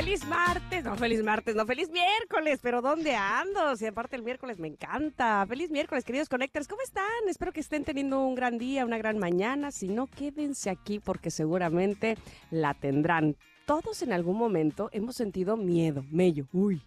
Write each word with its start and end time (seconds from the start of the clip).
Feliz 0.00 0.26
martes, 0.26 0.82
no 0.82 0.96
feliz 0.96 1.22
martes, 1.22 1.54
no 1.54 1.66
feliz 1.66 1.90
miércoles, 1.90 2.60
pero 2.62 2.80
¿dónde 2.80 3.14
ando? 3.16 3.76
Si 3.76 3.84
aparte 3.84 4.16
el 4.16 4.22
miércoles 4.22 4.58
me 4.58 4.66
encanta. 4.66 5.44
Feliz 5.46 5.70
miércoles, 5.70 6.06
queridos 6.06 6.30
connectors, 6.30 6.66
¿cómo 6.66 6.80
están? 6.80 7.04
Espero 7.28 7.52
que 7.52 7.60
estén 7.60 7.84
teniendo 7.84 8.18
un 8.22 8.34
gran 8.34 8.56
día, 8.56 8.86
una 8.86 8.96
gran 8.96 9.18
mañana. 9.18 9.70
Si 9.70 9.88
no, 9.88 10.06
quédense 10.06 10.70
aquí 10.70 11.00
porque 11.00 11.30
seguramente 11.30 12.16
la 12.50 12.72
tendrán. 12.72 13.36
Todos 13.66 14.00
en 14.00 14.14
algún 14.14 14.38
momento 14.38 14.88
hemos 14.94 15.16
sentido 15.16 15.58
miedo, 15.58 16.02
mello, 16.10 16.46
uy, 16.54 16.80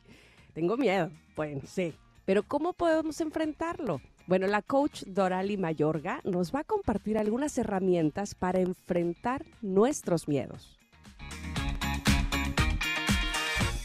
tengo 0.55 0.75
miedo. 0.75 1.11
Bueno, 1.35 1.61
sí, 1.67 1.93
pero 2.25 2.41
¿cómo 2.41 2.73
podemos 2.73 3.21
enfrentarlo? 3.21 4.01
Bueno, 4.25 4.47
la 4.47 4.63
coach 4.63 5.03
Dorali 5.03 5.55
Mayorga 5.55 6.19
nos 6.23 6.51
va 6.51 6.61
a 6.61 6.63
compartir 6.63 7.19
algunas 7.19 7.55
herramientas 7.59 8.33
para 8.33 8.59
enfrentar 8.59 9.45
nuestros 9.61 10.27
miedos. 10.27 10.79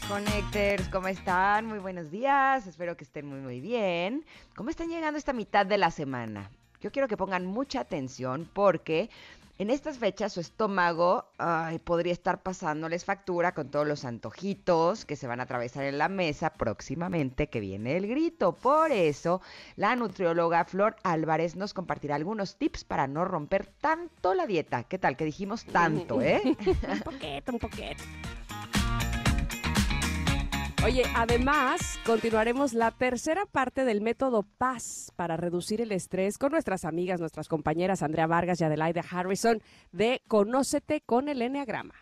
Connectors, 0.09 0.89
¿cómo 0.89 1.07
están? 1.07 1.67
Muy 1.67 1.77
buenos 1.77 2.09
días, 2.09 2.65
espero 2.65 2.97
que 2.97 3.03
estén 3.03 3.27
muy 3.27 3.41
muy 3.41 3.61
bien. 3.61 4.25
¿Cómo 4.55 4.71
están 4.71 4.89
llegando 4.89 5.19
esta 5.19 5.33
mitad 5.33 5.67
de 5.67 5.77
la 5.77 5.91
semana? 5.91 6.49
Yo 6.81 6.91
quiero 6.91 7.07
que 7.07 7.15
pongan 7.15 7.45
mucha 7.45 7.81
atención 7.81 8.49
porque 8.51 9.11
en 9.59 9.69
estas 9.69 9.99
fechas 9.99 10.33
su 10.33 10.39
estómago 10.39 11.29
podría 11.83 12.11
estar 12.11 12.41
pasándoles 12.41 13.05
factura 13.05 13.53
con 13.53 13.69
todos 13.69 13.87
los 13.87 14.03
antojitos 14.03 15.05
que 15.05 15.15
se 15.15 15.27
van 15.27 15.41
a 15.41 15.43
atravesar 15.43 15.83
en 15.83 15.99
la 15.99 16.09
mesa 16.09 16.53
próximamente 16.53 17.47
que 17.47 17.59
viene 17.59 17.95
el 17.95 18.07
grito. 18.07 18.53
Por 18.53 18.91
eso, 18.91 19.43
la 19.75 19.95
nutrióloga 19.95 20.65
Flor 20.65 20.95
Álvarez 21.03 21.55
nos 21.55 21.75
compartirá 21.75 22.15
algunos 22.15 22.57
tips 22.57 22.83
para 22.83 23.05
no 23.05 23.25
romper 23.25 23.67
tanto 23.79 24.33
la 24.33 24.47
dieta. 24.47 24.85
¿Qué 24.85 24.97
tal? 24.97 25.15
Que 25.15 25.25
dijimos 25.25 25.65
tanto, 25.65 26.19
¿eh? 26.19 26.41
un 26.89 26.99
poquito, 27.01 27.51
un 27.51 27.59
poquito. 27.59 28.03
Oye, 30.85 31.03
además, 31.13 31.99
continuaremos 32.05 32.73
la 32.73 32.91
tercera 32.91 33.45
parte 33.45 33.83
del 33.83 33.99
método 33.99 34.43
Paz 34.43 35.11
para 35.17 35.35
reducir 35.35 35.81
el 35.81 35.91
estrés 35.91 36.37
con 36.37 36.53
nuestras 36.53 36.85
amigas, 36.85 37.19
nuestras 37.19 37.49
compañeras 37.49 38.01
Andrea 38.01 38.27
Vargas 38.27 38.61
y 38.61 38.63
Adelaide 38.63 39.03
Harrison 39.11 39.61
de 39.91 40.21
Conócete 40.27 41.01
con 41.01 41.27
el 41.27 41.41
Enneagrama. 41.41 41.95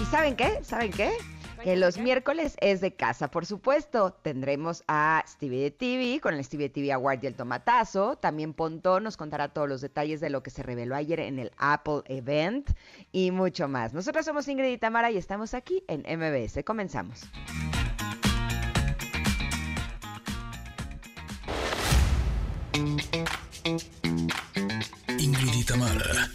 ¿Y 0.00 0.04
saben 0.06 0.34
qué? 0.34 0.58
¿Saben 0.62 0.90
qué? 0.92 1.10
Que 1.62 1.76
los 1.76 1.98
miércoles 1.98 2.56
es 2.60 2.80
de 2.80 2.94
casa, 2.94 3.30
por 3.30 3.44
supuesto. 3.44 4.12
Tendremos 4.12 4.82
a 4.88 5.22
Stevie 5.26 5.62
de 5.62 5.70
TV 5.70 6.20
con 6.20 6.34
el 6.34 6.44
Stevie 6.44 6.68
de 6.68 6.74
TV 6.74 6.92
Award 6.92 7.22
y 7.22 7.26
el 7.26 7.34
tomatazo. 7.34 8.16
También 8.16 8.54
Pontón 8.54 9.04
nos 9.04 9.16
contará 9.16 9.48
todos 9.48 9.68
los 9.68 9.80
detalles 9.80 10.20
de 10.20 10.30
lo 10.30 10.42
que 10.42 10.50
se 10.50 10.62
reveló 10.62 10.94
ayer 10.96 11.20
en 11.20 11.38
el 11.38 11.52
Apple 11.58 12.02
Event 12.06 12.70
y 13.12 13.30
mucho 13.30 13.68
más. 13.68 13.92
Nosotros 13.92 14.24
somos 14.24 14.48
Ingrid 14.48 14.72
y 14.72 14.78
Tamara 14.78 15.10
y 15.10 15.18
estamos 15.18 15.54
aquí 15.54 15.84
en 15.88 16.00
MBS. 16.00 16.64
Comenzamos. 16.64 17.22
Ingrid 25.18 25.54
y 25.54 25.64
Tamara 25.64 26.30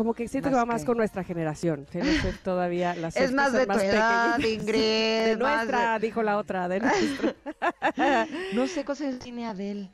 como 0.00 0.14
que 0.14 0.28
siento 0.28 0.48
que 0.48 0.54
¿Más 0.56 0.62
va 0.62 0.72
más 0.72 0.84
con 0.86 0.96
nuestra 0.96 1.22
generación. 1.24 1.86
Todavía 2.42 2.94
las 2.94 3.14
Es 3.18 3.32
más 3.32 3.52
de 3.52 3.66
tu 3.66 3.78
edad. 3.78 4.38
Ingrid. 4.42 4.80
De 4.80 5.36
más 5.36 5.66
nuestra, 5.66 5.98
dijo 5.98 6.22
la 6.22 6.38
otra, 6.38 6.68
de 6.68 6.80
nuestra. 6.80 7.34
No 8.54 8.66
sé 8.66 8.82
cosas 8.82 9.18
tiene 9.18 9.46
Adele. 9.46 9.90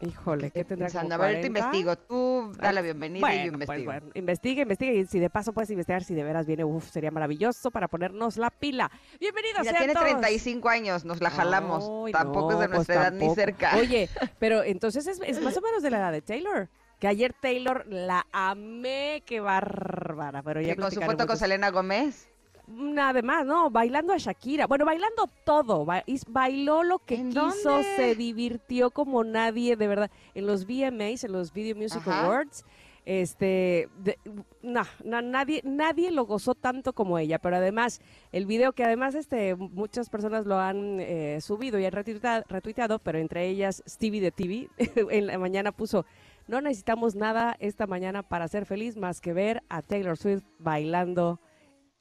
Híjole, 0.00 0.50
¿qué 0.50 0.64
tendrá 0.64 0.86
Pensando, 0.86 1.14
A 1.14 1.18
ver, 1.18 1.42
te 1.42 1.48
40? 1.48 1.58
investigo. 1.60 1.96
Tú 1.96 2.52
da 2.58 2.72
la 2.72 2.80
bienvenida 2.82 3.32
y 3.32 3.44
yo 3.46 3.52
pues 3.52 3.52
investigo. 3.52 3.84
bueno, 3.84 4.06
investiga, 4.14 4.62
investiga 4.62 4.92
y 4.94 5.06
si 5.06 5.20
de 5.20 5.30
paso 5.30 5.52
puedes 5.52 5.70
investigar 5.70 6.02
si 6.02 6.14
de 6.14 6.24
veras 6.24 6.46
viene, 6.46 6.64
uf, 6.64 6.90
sería 6.90 7.12
maravilloso 7.12 7.70
para 7.70 7.86
ponernos 7.86 8.36
la 8.36 8.50
pila. 8.50 8.90
Bienvenidos 9.20 9.64
Ya 9.64 9.78
tiene 9.78 9.92
todos. 9.92 10.06
35 10.06 10.68
años, 10.68 11.04
nos 11.04 11.20
la 11.20 11.30
jalamos. 11.30 11.88
Ay, 12.06 12.12
tampoco 12.12 12.50
es 12.54 12.58
de 12.58 12.64
no, 12.64 12.74
pues 12.74 12.88
nuestra 12.88 12.94
edad 12.96 13.12
ni 13.12 13.32
cerca. 13.32 13.76
Oye, 13.76 14.08
pero 14.40 14.64
entonces 14.64 15.06
es, 15.06 15.20
es 15.24 15.40
más 15.40 15.56
o 15.56 15.60
menos 15.60 15.84
de 15.84 15.90
la 15.90 15.98
edad 15.98 16.10
de 16.10 16.22
Taylor. 16.22 16.68
Que 17.00 17.08
ayer 17.08 17.32
Taylor 17.32 17.86
la 17.88 18.26
amé, 18.30 19.22
qué 19.24 19.40
bárbara, 19.40 20.42
pero 20.42 20.60
ya 20.60 20.74
que 20.74 20.80
con 20.82 20.92
su 20.92 21.00
foto 21.00 21.26
con 21.26 21.36
Selena 21.36 21.70
Gómez. 21.70 22.28
Nada 22.68 23.20
más, 23.22 23.44
no, 23.46 23.68
bailando 23.70 24.12
a 24.12 24.18
Shakira. 24.18 24.66
Bueno, 24.66 24.84
bailando 24.84 25.28
todo. 25.44 25.84
bailó 26.28 26.82
lo 26.84 26.98
que 27.00 27.16
¿En 27.16 27.30
quiso, 27.30 27.42
dónde? 27.70 27.96
se 27.96 28.14
divirtió 28.14 28.90
como 28.90 29.24
nadie, 29.24 29.74
de 29.76 29.88
verdad. 29.88 30.10
En 30.34 30.46
los 30.46 30.66
VMAs, 30.66 31.24
en 31.24 31.32
los 31.32 31.52
Video 31.52 31.74
Music 31.74 32.02
Ajá. 32.06 32.26
Awards, 32.26 32.64
este, 33.06 33.88
de- 33.98 34.18
no, 34.62 34.82
no, 35.02 35.20
nadie, 35.22 35.62
nadie 35.64 36.12
lo 36.12 36.26
gozó 36.26 36.54
tanto 36.54 36.92
como 36.92 37.18
ella. 37.18 37.38
Pero 37.40 37.56
además, 37.56 38.00
el 38.30 38.46
video 38.46 38.72
que 38.72 38.84
además, 38.84 39.14
este, 39.16 39.56
muchas 39.56 40.08
personas 40.10 40.46
lo 40.46 40.58
han 40.60 41.00
eh, 41.00 41.40
subido 41.40 41.78
y 41.80 41.86
han 41.86 41.92
retuita- 41.92 42.44
retuiteado, 42.46 42.98
pero 43.00 43.18
entre 43.18 43.48
ellas 43.48 43.82
Stevie 43.88 44.20
de 44.20 44.30
TV, 44.30 44.68
en 45.10 45.26
la 45.26 45.38
mañana 45.38 45.72
puso. 45.72 46.04
No 46.50 46.60
necesitamos 46.60 47.14
nada 47.14 47.54
esta 47.60 47.86
mañana 47.86 48.24
para 48.24 48.48
ser 48.48 48.66
feliz 48.66 48.96
más 48.96 49.20
que 49.20 49.32
ver 49.32 49.62
a 49.68 49.82
Taylor 49.82 50.16
Swift 50.16 50.42
bailando 50.58 51.40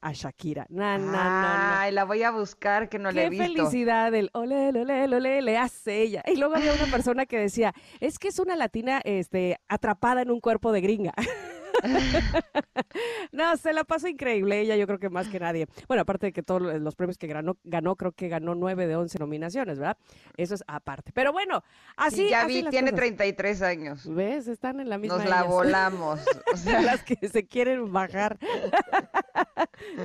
a 0.01 0.11
Shakira. 0.11 0.65
No, 0.69 0.97
no, 0.97 1.05
no, 1.05 1.11
no. 1.11 1.19
Ay, 1.19 1.91
la 1.91 2.03
voy 2.03 2.23
a 2.23 2.31
buscar 2.31 2.89
que 2.89 2.97
no 2.97 3.11
la 3.11 3.21
he 3.21 3.23
Qué 3.25 3.29
visto. 3.29 3.45
felicidad 3.45 4.11
el 4.15 4.31
ole, 4.33 4.69
ole, 4.69 4.81
ole, 4.81 5.15
ole, 5.15 5.41
le 5.43 5.55
hace 5.55 6.01
ella. 6.01 6.23
Y 6.25 6.37
luego 6.37 6.55
había 6.55 6.73
una 6.73 6.85
persona 6.91 7.27
que 7.27 7.37
decía, 7.37 7.75
es 7.99 8.17
que 8.17 8.29
es 8.29 8.39
una 8.39 8.55
latina 8.55 9.01
este, 9.03 9.59
atrapada 9.67 10.23
en 10.23 10.31
un 10.31 10.39
cuerpo 10.39 10.71
de 10.71 10.81
gringa. 10.81 11.13
no, 13.31 13.55
se 13.57 13.73
la 13.73 13.83
pasó 13.83 14.07
increíble 14.07 14.59
ella, 14.61 14.75
yo 14.75 14.85
creo 14.87 14.99
que 14.99 15.09
más 15.09 15.27
que 15.27 15.39
nadie. 15.39 15.67
Bueno, 15.87 16.01
aparte 16.01 16.27
de 16.27 16.33
que 16.33 16.43
todos 16.43 16.61
los 16.61 16.95
premios 16.95 17.17
que 17.17 17.27
ganó, 17.27 17.57
ganó 17.63 17.95
creo 17.95 18.11
que 18.11 18.27
ganó 18.27 18.55
nueve 18.55 18.87
de 18.87 18.95
once 18.95 19.17
nominaciones, 19.19 19.79
¿verdad? 19.79 19.97
Eso 20.37 20.55
es 20.55 20.63
aparte. 20.67 21.11
Pero 21.13 21.31
bueno, 21.31 21.63
así, 21.97 22.19
Sí, 22.19 22.29
ya 22.29 22.41
así 22.41 22.55
vi, 22.55 22.61
las 22.63 22.71
tiene 22.71 22.91
cosas. 22.91 22.99
33 22.99 23.61
años. 23.61 24.13
¿Ves? 24.13 24.47
Están 24.47 24.79
en 24.79 24.89
la 24.89 24.97
misma 24.97 25.17
Nos 25.17 25.29
la 25.29 25.37
ellas. 25.39 25.47
volamos. 25.47 26.19
O 26.53 26.57
sea, 26.57 26.81
las 26.81 27.03
que 27.03 27.15
se 27.27 27.45
quieren 27.45 27.91
bajar. 27.91 28.37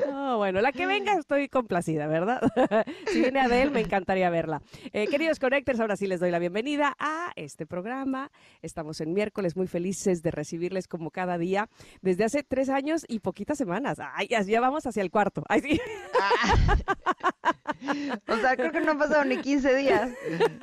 No, 0.09 0.39
bueno, 0.39 0.61
la 0.61 0.73
que 0.73 0.87
venga 0.87 1.15
estoy 1.15 1.49
complacida, 1.49 2.07
¿verdad? 2.07 2.41
si 3.07 3.21
viene 3.21 3.41
Adele, 3.41 3.71
me 3.71 3.81
encantaría 3.81 4.31
verla. 4.31 4.63
Eh, 4.93 5.07
queridos 5.09 5.39
Connectors, 5.39 5.81
ahora 5.81 5.97
sí 5.97 6.07
les 6.07 6.21
doy 6.21 6.31
la 6.31 6.39
bienvenida 6.39 6.95
a 6.99 7.33
este 7.37 7.67
programa. 7.67 8.31
Estamos 8.63 9.01
en 9.01 9.13
miércoles 9.13 9.57
muy 9.57 9.67
felices 9.67 10.23
de 10.23 10.31
recibirles 10.31 10.87
como 10.89 11.11
cada 11.11 11.39
día 11.39 11.54
desde 12.03 12.25
hace 12.25 12.43
tres 12.43 12.69
años 12.69 13.05
y 13.09 13.21
poquitas 13.21 13.59
semanas. 13.59 13.99
Ay, 14.15 14.29
ya 14.29 14.61
vamos 14.61 14.87
hacia 14.87 15.03
el 15.03 15.11
cuarto. 15.11 15.45
Ay, 15.49 15.61
sí. 15.61 15.81
o 18.29 18.37
sea, 18.37 18.57
creo 18.57 18.73
que 18.73 18.81
no 18.81 18.93
han 18.93 18.99
pasado 18.99 19.25
ni 19.25 19.39
15 19.39 19.75
días. 19.77 20.11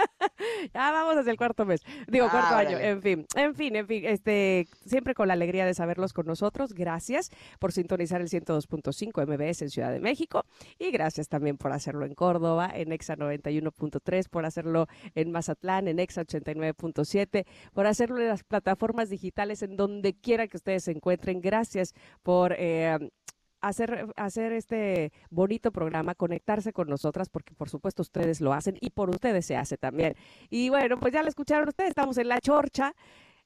ya 0.73 0.91
vamos 0.91 1.17
hacia 1.17 1.31
el 1.31 1.38
cuarto 1.38 1.65
mes. 1.65 1.81
Digo, 2.07 2.27
Ah, 2.27 2.31
cuarto 2.31 2.55
año. 2.55 2.79
En 2.79 3.01
fin, 3.01 3.25
en 3.35 3.55
fin, 3.55 3.75
en 3.75 3.88
fin. 3.88 4.05
Este, 4.05 4.67
siempre 4.85 5.13
con 5.13 5.27
la 5.27 5.33
alegría 5.33 5.65
de 5.65 5.73
saberlos 5.73 6.13
con 6.13 6.25
nosotros. 6.25 6.73
Gracias 6.73 7.29
por 7.59 7.71
sintonizar 7.71 8.21
el 8.21 8.29
102.5 8.29 9.25
MBS 9.25 9.61
en 9.63 9.69
Ciudad 9.69 9.91
de 9.91 9.99
México. 9.99 10.45
Y 10.79 10.91
gracias 10.91 11.27
también 11.27 11.57
por 11.57 11.71
hacerlo 11.71 12.05
en 12.05 12.15
Córdoba, 12.15 12.71
en 12.73 12.91
Exa 12.91 13.15
91.3, 13.15 14.29
por 14.29 14.45
hacerlo 14.45 14.88
en 15.15 15.31
Mazatlán, 15.31 15.88
en 15.88 15.99
Exa 15.99 16.23
89.7, 16.23 17.45
por 17.73 17.88
hacerlo 17.88 18.19
en 18.19 18.27
las 18.27 18.43
plataformas 18.43 19.09
digitales, 19.09 19.61
en 19.61 19.75
donde 19.75 20.13
quiera 20.13 20.47
que 20.47 20.57
ustedes 20.57 20.80
se 20.81 20.91
encuentren. 20.91 21.41
Gracias 21.41 21.93
por... 22.23 22.53
eh, 22.57 22.97
hacer, 23.61 24.07
hacer 24.15 24.51
este 24.51 25.11
bonito 25.29 25.71
programa, 25.71 26.15
conectarse 26.15 26.73
con 26.73 26.89
nosotras, 26.89 27.29
porque 27.29 27.53
por 27.53 27.69
supuesto 27.69 28.01
ustedes 28.01 28.41
lo 28.41 28.53
hacen 28.53 28.77
y 28.81 28.89
por 28.89 29.09
ustedes 29.09 29.45
se 29.45 29.55
hace 29.55 29.77
también. 29.77 30.15
Y 30.49 30.69
bueno, 30.69 30.99
pues 30.99 31.13
ya 31.13 31.23
lo 31.23 31.29
escucharon 31.29 31.69
ustedes, 31.69 31.89
estamos 31.91 32.17
en 32.17 32.27
la 32.27 32.41
chorcha. 32.41 32.93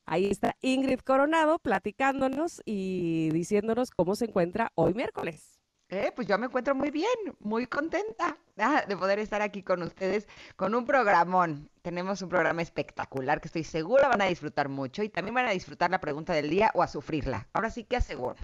Ahí 0.06 0.26
está 0.28 0.56
Ingrid 0.62 1.00
Coronado 1.00 1.60
platicándonos 1.60 2.62
y 2.66 3.30
diciéndonos 3.32 3.92
cómo 3.92 4.16
se 4.16 4.26
encuentra 4.26 4.72
hoy 4.76 4.94
miércoles. 4.94 5.55
Eh, 5.90 6.12
pues 6.16 6.28
yo 6.28 6.38
me 6.40 6.48
encuentro 6.48 6.74
muy 6.74 6.90
bien, 6.90 7.08
muy 7.40 7.68
contenta 7.68 8.36
ah, 8.58 8.84
de 8.88 8.98
poder 8.98 9.20
estar 9.20 9.44
aquí 9.44 9.62
con 9.62 9.84
ustedes 9.84 10.28
con 10.56 10.74
un 10.74 10.84
programón. 10.84 11.70
Tenemos 11.84 12.24
un 12.24 12.30
programa 12.30 12.64
espectacular 12.64 13.40
que 13.40 13.48
estoy 13.48 13.64
segura 13.64 14.08
van 14.08 14.22
a 14.22 14.26
disfrutar 14.26 14.68
mucho 14.68 15.04
y 15.04 15.10
también 15.10 15.36
van 15.36 15.46
a 15.46 15.52
disfrutar 15.52 15.92
la 15.92 16.02
pregunta 16.02 16.34
del 16.34 16.50
día 16.50 16.72
o 16.74 16.82
a 16.82 16.88
sufrirla. 16.88 17.48
Ahora 17.54 17.70
sí 17.70 17.84
que 17.84 17.98
aseguro. 17.98 18.38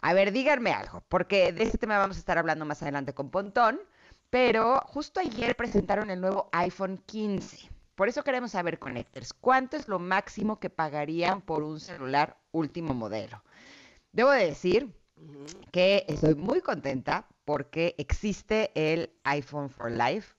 A 0.00 0.12
ver, 0.12 0.30
díganme 0.30 0.72
algo, 0.72 1.02
porque 1.08 1.52
de 1.52 1.64
este 1.64 1.78
tema 1.78 1.98
vamos 1.98 2.16
a 2.16 2.20
estar 2.20 2.36
hablando 2.36 2.66
más 2.66 2.82
adelante 2.82 3.14
con 3.14 3.30
Pontón, 3.30 3.80
pero 4.28 4.80
justo 4.86 5.20
ayer 5.20 5.56
presentaron 5.56 6.10
el 6.10 6.20
nuevo 6.20 6.50
iPhone 6.52 6.98
15. 7.06 7.70
Por 7.94 8.08
eso 8.08 8.22
queremos 8.22 8.52
saber, 8.52 8.78
Connectors, 8.78 9.32
¿cuánto 9.32 9.76
es 9.76 9.88
lo 9.88 9.98
máximo 9.98 10.60
que 10.60 10.70
pagarían 10.70 11.40
por 11.40 11.62
un 11.62 11.80
celular 11.80 12.36
último 12.52 12.94
modelo? 12.94 13.42
Debo 14.12 14.30
de 14.30 14.46
decir 14.46 14.97
que 15.70 16.04
estoy 16.08 16.34
muy 16.34 16.60
contenta 16.60 17.26
porque 17.44 17.94
existe 17.98 18.70
el 18.74 19.10
iPhone 19.24 19.70
for 19.70 19.90
Life, 19.90 20.34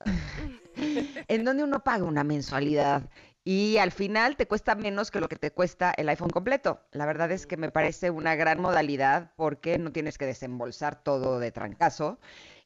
en 1.28 1.44
donde 1.44 1.64
uno 1.64 1.82
paga 1.82 2.04
una 2.04 2.24
mensualidad 2.24 3.08
y 3.44 3.78
al 3.78 3.90
final 3.90 4.36
te 4.36 4.46
cuesta 4.46 4.74
menos 4.74 5.10
que 5.10 5.20
lo 5.20 5.28
que 5.28 5.36
te 5.36 5.50
cuesta 5.50 5.92
el 5.96 6.08
iPhone 6.08 6.30
completo. 6.30 6.82
La 6.92 7.06
verdad 7.06 7.32
es 7.32 7.46
que 7.46 7.56
me 7.56 7.70
parece 7.70 8.10
una 8.10 8.34
gran 8.34 8.60
modalidad 8.60 9.32
porque 9.36 9.78
no 9.78 9.92
tienes 9.92 10.18
que 10.18 10.26
desembolsar 10.26 11.02
todo 11.02 11.38
de 11.40 11.50
trancazo 11.50 12.18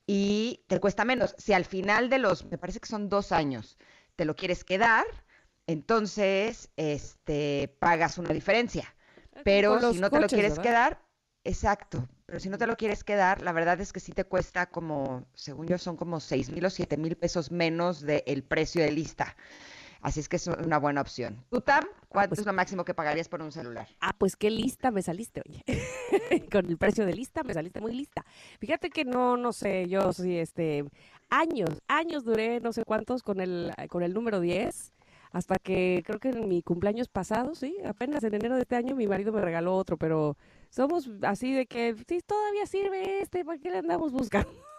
y 0.07 0.65
te 0.67 0.81
cuesta 0.81 1.05
menos. 1.05 1.35
Si 1.39 1.53
al 1.53 1.65
final 1.65 2.11
de 2.11 2.19
los, 2.19 2.45
me 2.47 2.59
parece 2.59 2.81
que 2.81 2.89
son 2.89 3.09
dos 3.09 3.33
años, 3.33 3.79
te 4.17 4.25
lo 4.25 4.35
quieres 4.35 4.65
quedar, 4.65 5.05
entonces 5.67 6.71
este, 6.77 7.75
pagas 7.79 8.19
una 8.19 8.31
diferencia. 8.31 8.95
Pero 9.45 9.79
los 9.79 9.95
si 9.95 10.01
no 10.01 10.11
te 10.11 10.21
lo 10.21 10.29
quieres 10.29 10.59
¿verdad? 10.59 10.63
quedar, 10.63 11.03
exacto. 11.45 12.09
Pero 12.27 12.41
si 12.41 12.49
no 12.49 12.59
te 12.59 12.67
lo 12.67 12.77
quieres 12.77 13.05
quedar, 13.05 13.43
la 13.43 13.53
verdad 13.53 13.81
es 13.81 13.93
que 13.93 14.01
sí 14.01 14.13
te 14.13 14.25
cuesta 14.25 14.67
como, 14.67 15.25
según 15.35 15.67
yo, 15.67 15.79
son 15.79 15.97
como 15.97 16.21
seis 16.21 16.51
mil 16.51 16.65
o 16.65 16.71
siete 16.71 16.97
mil 16.97 17.17
pesos 17.17 17.51
menos 17.51 18.01
del 18.01 18.43
precio 18.43 18.83
de 18.83 18.91
lista. 18.93 19.37
Así 20.01 20.21
es 20.21 20.29
que 20.29 20.37
es 20.37 20.47
una 20.47 20.79
buena 20.79 21.01
opción. 21.01 21.43
¿Tú, 21.51 21.63
Tam, 21.63 21.85
cuánto 22.09 22.31
pues- 22.31 22.41
es 22.41 22.47
lo 22.47 22.53
máximo 22.53 22.85
que 22.85 22.93
pagarías 22.93 23.29
por 23.29 23.41
un 23.41 23.53
celular? 23.53 23.89
Ah, 24.01 24.15
pues 24.19 24.37
qué 24.37 24.51
lista 24.51 24.91
me 24.91 25.01
saliste, 25.01 25.43
oye. 25.49 25.65
Con 26.53 26.67
el 26.67 26.77
precio 26.77 27.07
de 27.07 27.15
lista 27.15 27.43
me 27.43 27.55
saliste 27.55 27.81
muy 27.81 27.95
lista. 27.95 28.25
Fíjate 28.61 28.91
que 28.91 29.05
no, 29.07 29.39
no 29.39 29.53
sé, 29.55 29.89
yo 29.89 30.13
sí, 30.13 30.37
este, 30.37 30.85
años, 31.31 31.71
años 31.89 32.25
duré, 32.25 32.61
no 32.61 32.73
sé 32.75 32.85
cuántos, 32.85 33.23
con 33.23 33.41
el, 33.41 33.73
con 33.89 34.03
el 34.03 34.13
número 34.13 34.41
10, 34.41 34.93
hasta 35.33 35.57
que 35.57 36.03
creo 36.07 36.19
que 36.19 36.29
en 36.29 36.49
mi 36.49 36.63
cumpleaños 36.63 37.09
pasado, 37.09 37.55
sí, 37.55 37.75
apenas 37.87 38.23
en 38.25 38.35
enero 38.35 38.57
de 38.57 38.63
este 38.63 38.77
año 38.77 38.95
mi 38.97 39.07
marido 39.07 39.33
me 39.33 39.41
regaló 39.41 39.75
otro, 39.75 39.97
pero 39.97 40.37
somos 40.75 41.09
así 41.23 41.53
de 41.53 41.67
que, 41.67 41.95
sí, 42.09 42.21
todavía 42.27 42.67
sirve 42.67 43.21
este, 43.21 43.45
¿para 43.45 43.59
qué 43.59 43.71
le 43.71 43.79
andamos 43.79 44.11
buscando? 44.13 44.51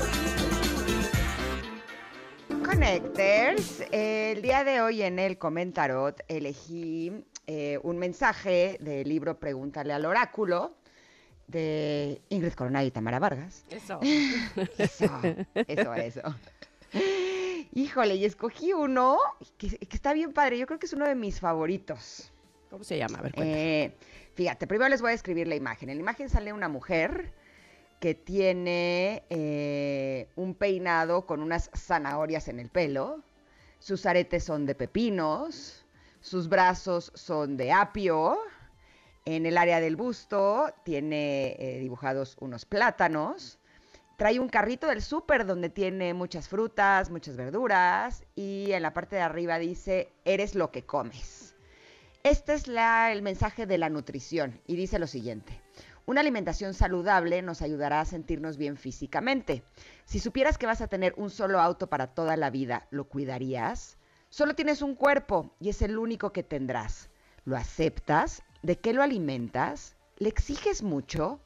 Connectors, 2.65 3.83
el 3.91 4.41
día 4.41 4.65
de 4.65 4.81
hoy 4.81 5.03
en 5.03 5.19
el 5.19 5.37
Comentarot 5.37 6.21
elegí 6.27 7.13
eh, 7.45 7.79
un 7.83 7.97
mensaje 7.97 8.77
del 8.81 9.07
libro 9.07 9.39
Pregúntale 9.39 9.93
al 9.93 10.05
oráculo 10.05 10.75
de 11.47 12.21
Ingrid 12.27 12.53
Coronado 12.53 12.85
y 12.85 12.91
Tamara 12.91 13.19
Vargas. 13.19 13.63
Eso. 13.69 14.01
Eso, 14.77 15.21
eso, 15.55 15.93
eso. 15.93 16.35
Híjole, 17.73 18.15
y 18.15 18.25
escogí 18.25 18.73
uno 18.73 19.17
que, 19.57 19.69
que 19.69 19.95
está 19.95 20.11
bien 20.11 20.33
padre. 20.33 20.57
Yo 20.57 20.67
creo 20.67 20.79
que 20.79 20.87
es 20.87 20.93
uno 20.93 21.07
de 21.07 21.15
mis 21.15 21.39
favoritos. 21.39 22.29
¿Cómo 22.69 22.83
se 22.83 22.97
llama? 22.97 23.19
A 23.19 23.21
ver. 23.21 23.33
Eh, 23.37 23.93
fíjate, 24.37 24.67
primero 24.67 24.87
les 24.87 25.01
voy 25.01 25.11
a 25.11 25.15
escribir 25.15 25.47
la 25.47 25.55
imagen. 25.55 25.89
En 25.89 25.97
la 25.97 26.03
imagen 26.03 26.29
sale 26.29 26.53
una 26.53 26.69
mujer 26.69 27.33
que 27.99 28.13
tiene 28.13 29.23
eh, 29.31 30.29
un 30.35 30.53
peinado 30.53 31.25
con 31.25 31.41
unas 31.41 31.71
zanahorias 31.75 32.47
en 32.47 32.59
el 32.59 32.69
pelo. 32.69 33.23
Sus 33.79 34.05
aretes 34.05 34.43
son 34.43 34.67
de 34.67 34.75
pepinos. 34.75 35.83
Sus 36.21 36.49
brazos 36.49 37.11
son 37.15 37.57
de 37.57 37.71
apio. 37.71 38.37
En 39.25 39.47
el 39.47 39.57
área 39.57 39.79
del 39.81 39.95
busto 39.95 40.71
tiene 40.83 41.55
eh, 41.57 41.79
dibujados 41.79 42.37
unos 42.39 42.65
plátanos. 42.65 43.57
Trae 44.17 44.39
un 44.39 44.49
carrito 44.49 44.85
del 44.87 45.01
súper 45.01 45.47
donde 45.47 45.69
tiene 45.69 46.13
muchas 46.13 46.47
frutas, 46.47 47.09
muchas 47.09 47.37
verduras. 47.37 48.23
Y 48.35 48.71
en 48.71 48.83
la 48.83 48.93
parte 48.93 49.15
de 49.15 49.23
arriba 49.23 49.57
dice, 49.57 50.13
eres 50.25 50.53
lo 50.53 50.69
que 50.69 50.85
comes. 50.85 51.46
Este 52.29 52.55
es 52.55 52.67
la- 52.67 53.13
el 53.13 53.21
mensaje 53.21 53.65
de 53.65 53.77
la 53.77 53.87
nutrición 53.87 54.59
y 54.67 54.75
dice 54.75 54.99
lo 54.99 55.07
siguiente. 55.07 55.61
Una 56.05 56.19
alimentación 56.19 56.73
saludable 56.73 57.41
nos 57.41 57.61
ayudará 57.61 58.01
a 58.01 58.05
sentirnos 58.05 58.57
bien 58.57 58.75
físicamente. 58.75 59.63
Si 60.03 60.19
supieras 60.19 60.57
que 60.57 60.65
vas 60.65 60.81
a 60.81 60.89
tener 60.89 61.13
un 61.15 61.29
solo 61.29 61.61
auto 61.61 61.87
para 61.87 62.07
toda 62.07 62.35
la 62.35 62.49
vida, 62.49 62.85
¿lo 62.91 63.05
cuidarías? 63.07 63.97
Solo 64.27 64.55
tienes 64.55 64.81
un 64.81 64.95
cuerpo 64.95 65.55
y 65.61 65.69
es 65.69 65.81
el 65.81 65.97
único 65.97 66.33
que 66.33 66.43
tendrás. 66.43 67.09
¿Lo 67.45 67.55
aceptas? 67.55 68.43
¿De 68.61 68.77
qué 68.77 68.91
lo 68.91 69.03
alimentas? 69.03 69.95
¿Le 70.17 70.27
exiges 70.27 70.83
mucho? 70.83 71.39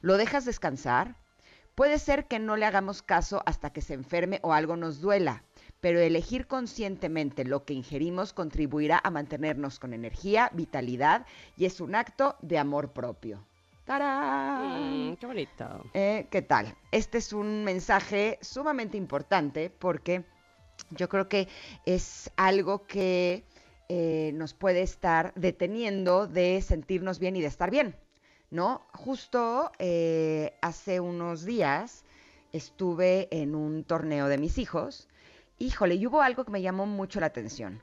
¿Lo 0.00 0.16
dejas 0.16 0.44
descansar? 0.44 1.14
Puede 1.76 2.00
ser 2.00 2.26
que 2.26 2.40
no 2.40 2.56
le 2.56 2.66
hagamos 2.66 3.02
caso 3.02 3.40
hasta 3.46 3.70
que 3.72 3.82
se 3.82 3.94
enferme 3.94 4.40
o 4.42 4.52
algo 4.52 4.74
nos 4.76 5.00
duela, 5.00 5.44
pero 5.84 6.00
elegir 6.00 6.46
conscientemente 6.46 7.44
lo 7.44 7.66
que 7.66 7.74
ingerimos 7.74 8.32
contribuirá 8.32 9.02
a 9.04 9.10
mantenernos 9.10 9.78
con 9.78 9.92
energía, 9.92 10.48
vitalidad 10.54 11.26
y 11.58 11.66
es 11.66 11.78
un 11.78 11.94
acto 11.94 12.36
de 12.40 12.56
amor 12.56 12.94
propio. 12.94 13.44
¡Tarán! 13.84 15.10
Mm, 15.10 15.16
qué 15.16 15.26
bonito. 15.26 15.84
Eh, 15.92 16.26
¿Qué 16.30 16.40
tal? 16.40 16.74
Este 16.90 17.18
es 17.18 17.34
un 17.34 17.64
mensaje 17.64 18.38
sumamente 18.40 18.96
importante 18.96 19.68
porque 19.68 20.24
yo 20.88 21.10
creo 21.10 21.28
que 21.28 21.48
es 21.84 22.30
algo 22.36 22.86
que 22.86 23.44
eh, 23.90 24.30
nos 24.36 24.54
puede 24.54 24.80
estar 24.80 25.34
deteniendo 25.34 26.26
de 26.26 26.62
sentirnos 26.62 27.18
bien 27.18 27.36
y 27.36 27.42
de 27.42 27.48
estar 27.48 27.70
bien, 27.70 27.94
¿no? 28.50 28.86
Justo 28.94 29.70
eh, 29.78 30.54
hace 30.62 31.00
unos 31.00 31.44
días 31.44 32.06
estuve 32.52 33.28
en 33.30 33.54
un 33.54 33.84
torneo 33.84 34.28
de 34.28 34.38
mis 34.38 34.56
hijos. 34.56 35.08
Híjole, 35.58 35.94
y 35.94 36.06
hubo 36.06 36.22
algo 36.22 36.44
que 36.44 36.50
me 36.50 36.62
llamó 36.62 36.86
mucho 36.86 37.20
la 37.20 37.26
atención. 37.26 37.82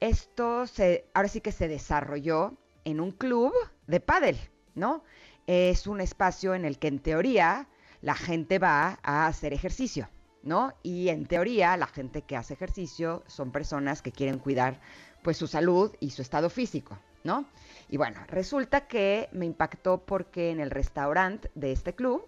Esto 0.00 0.66
se, 0.66 1.06
ahora 1.14 1.28
sí 1.28 1.40
que 1.40 1.52
se 1.52 1.68
desarrolló 1.68 2.54
en 2.84 3.00
un 3.00 3.12
club 3.12 3.52
de 3.86 4.00
pádel, 4.00 4.38
¿no? 4.74 5.04
Es 5.46 5.86
un 5.86 6.00
espacio 6.00 6.54
en 6.54 6.64
el 6.64 6.78
que 6.78 6.88
en 6.88 6.98
teoría 6.98 7.68
la 8.00 8.14
gente 8.14 8.58
va 8.58 8.98
a 9.02 9.26
hacer 9.26 9.52
ejercicio, 9.52 10.08
¿no? 10.42 10.74
Y 10.82 11.08
en 11.08 11.26
teoría 11.26 11.76
la 11.76 11.86
gente 11.86 12.22
que 12.22 12.36
hace 12.36 12.54
ejercicio 12.54 13.22
son 13.26 13.52
personas 13.52 14.02
que 14.02 14.12
quieren 14.12 14.38
cuidar 14.38 14.80
pues 15.22 15.36
su 15.36 15.46
salud 15.46 15.94
y 16.00 16.10
su 16.10 16.20
estado 16.20 16.50
físico, 16.50 16.98
¿no? 17.22 17.46
Y 17.88 17.96
bueno, 17.96 18.20
resulta 18.28 18.86
que 18.86 19.28
me 19.32 19.46
impactó 19.46 20.04
porque 20.04 20.50
en 20.50 20.60
el 20.60 20.70
restaurante 20.70 21.50
de 21.54 21.72
este 21.72 21.94
club 21.94 22.26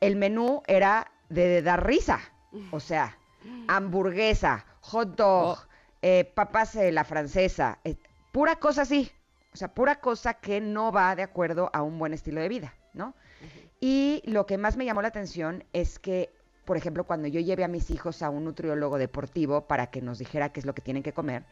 el 0.00 0.16
menú 0.16 0.62
era 0.66 1.10
de, 1.28 1.60
dar 1.60 1.86
risa, 1.86 2.20
o 2.70 2.80
sea, 2.80 3.18
hamburguesa, 3.66 4.66
hot 4.80 5.16
dog, 5.16 5.58
oh. 5.58 5.66
eh, 6.02 6.30
papas 6.34 6.76
eh, 6.76 6.92
la 6.92 7.04
francesa, 7.04 7.78
eh, 7.84 7.96
pura 8.32 8.56
cosa 8.56 8.82
así, 8.82 9.10
o 9.52 9.56
sea, 9.56 9.68
pura 9.68 10.00
cosa 10.00 10.34
que 10.34 10.60
no 10.60 10.92
va 10.92 11.16
de 11.16 11.22
acuerdo 11.22 11.70
a 11.72 11.82
un 11.82 11.98
buen 11.98 12.14
estilo 12.14 12.40
de 12.40 12.48
vida, 12.48 12.74
¿no? 12.94 13.14
Y 13.80 14.22
lo 14.24 14.46
que 14.46 14.58
más 14.58 14.76
me 14.76 14.84
llamó 14.84 15.02
la 15.02 15.08
atención 15.08 15.64
es 15.72 15.98
que, 15.98 16.30
por 16.64 16.76
ejemplo, 16.76 17.04
cuando 17.04 17.28
yo 17.28 17.40
llevé 17.40 17.64
a 17.64 17.68
mis 17.68 17.90
hijos 17.90 18.22
a 18.22 18.30
un 18.30 18.44
nutriólogo 18.44 18.98
deportivo 18.98 19.66
para 19.66 19.88
que 19.88 20.02
nos 20.02 20.18
dijera 20.18 20.50
qué 20.50 20.60
es 20.60 20.66
lo 20.66 20.74
que 20.74 20.82
tienen 20.82 21.02
que 21.02 21.12
comer, 21.12 21.44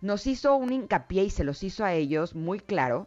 nos 0.00 0.26
hizo 0.26 0.56
un 0.56 0.72
hincapié 0.72 1.24
y 1.24 1.30
se 1.30 1.44
los 1.44 1.62
hizo 1.62 1.84
a 1.84 1.92
ellos 1.92 2.34
muy 2.34 2.58
claro 2.58 3.06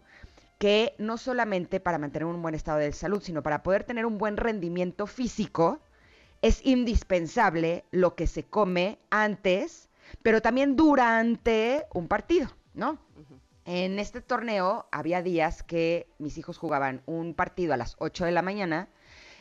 que 0.59 0.95
no 0.97 1.17
solamente 1.17 1.79
para 1.79 1.97
mantener 1.97 2.25
un 2.25 2.41
buen 2.41 2.55
estado 2.55 2.79
de 2.79 2.91
salud, 2.91 3.21
sino 3.21 3.43
para 3.43 3.63
poder 3.63 3.83
tener 3.83 4.05
un 4.05 4.17
buen 4.17 4.37
rendimiento 4.37 5.05
físico, 5.05 5.79
es 6.41 6.65
indispensable 6.65 7.83
lo 7.91 8.15
que 8.15 8.27
se 8.27 8.43
come 8.43 8.99
antes, 9.09 9.89
pero 10.23 10.41
también 10.41 10.75
durante 10.75 11.85
un 11.93 12.07
partido, 12.07 12.49
¿no? 12.73 12.99
En 13.65 13.99
este 13.99 14.21
torneo 14.21 14.87
había 14.91 15.21
días 15.21 15.61
que 15.61 16.07
mis 16.19 16.37
hijos 16.37 16.57
jugaban 16.57 17.01
un 17.05 17.33
partido 17.33 17.73
a 17.73 17.77
las 17.77 17.95
8 17.99 18.25
de 18.25 18.31
la 18.31 18.41
mañana, 18.41 18.87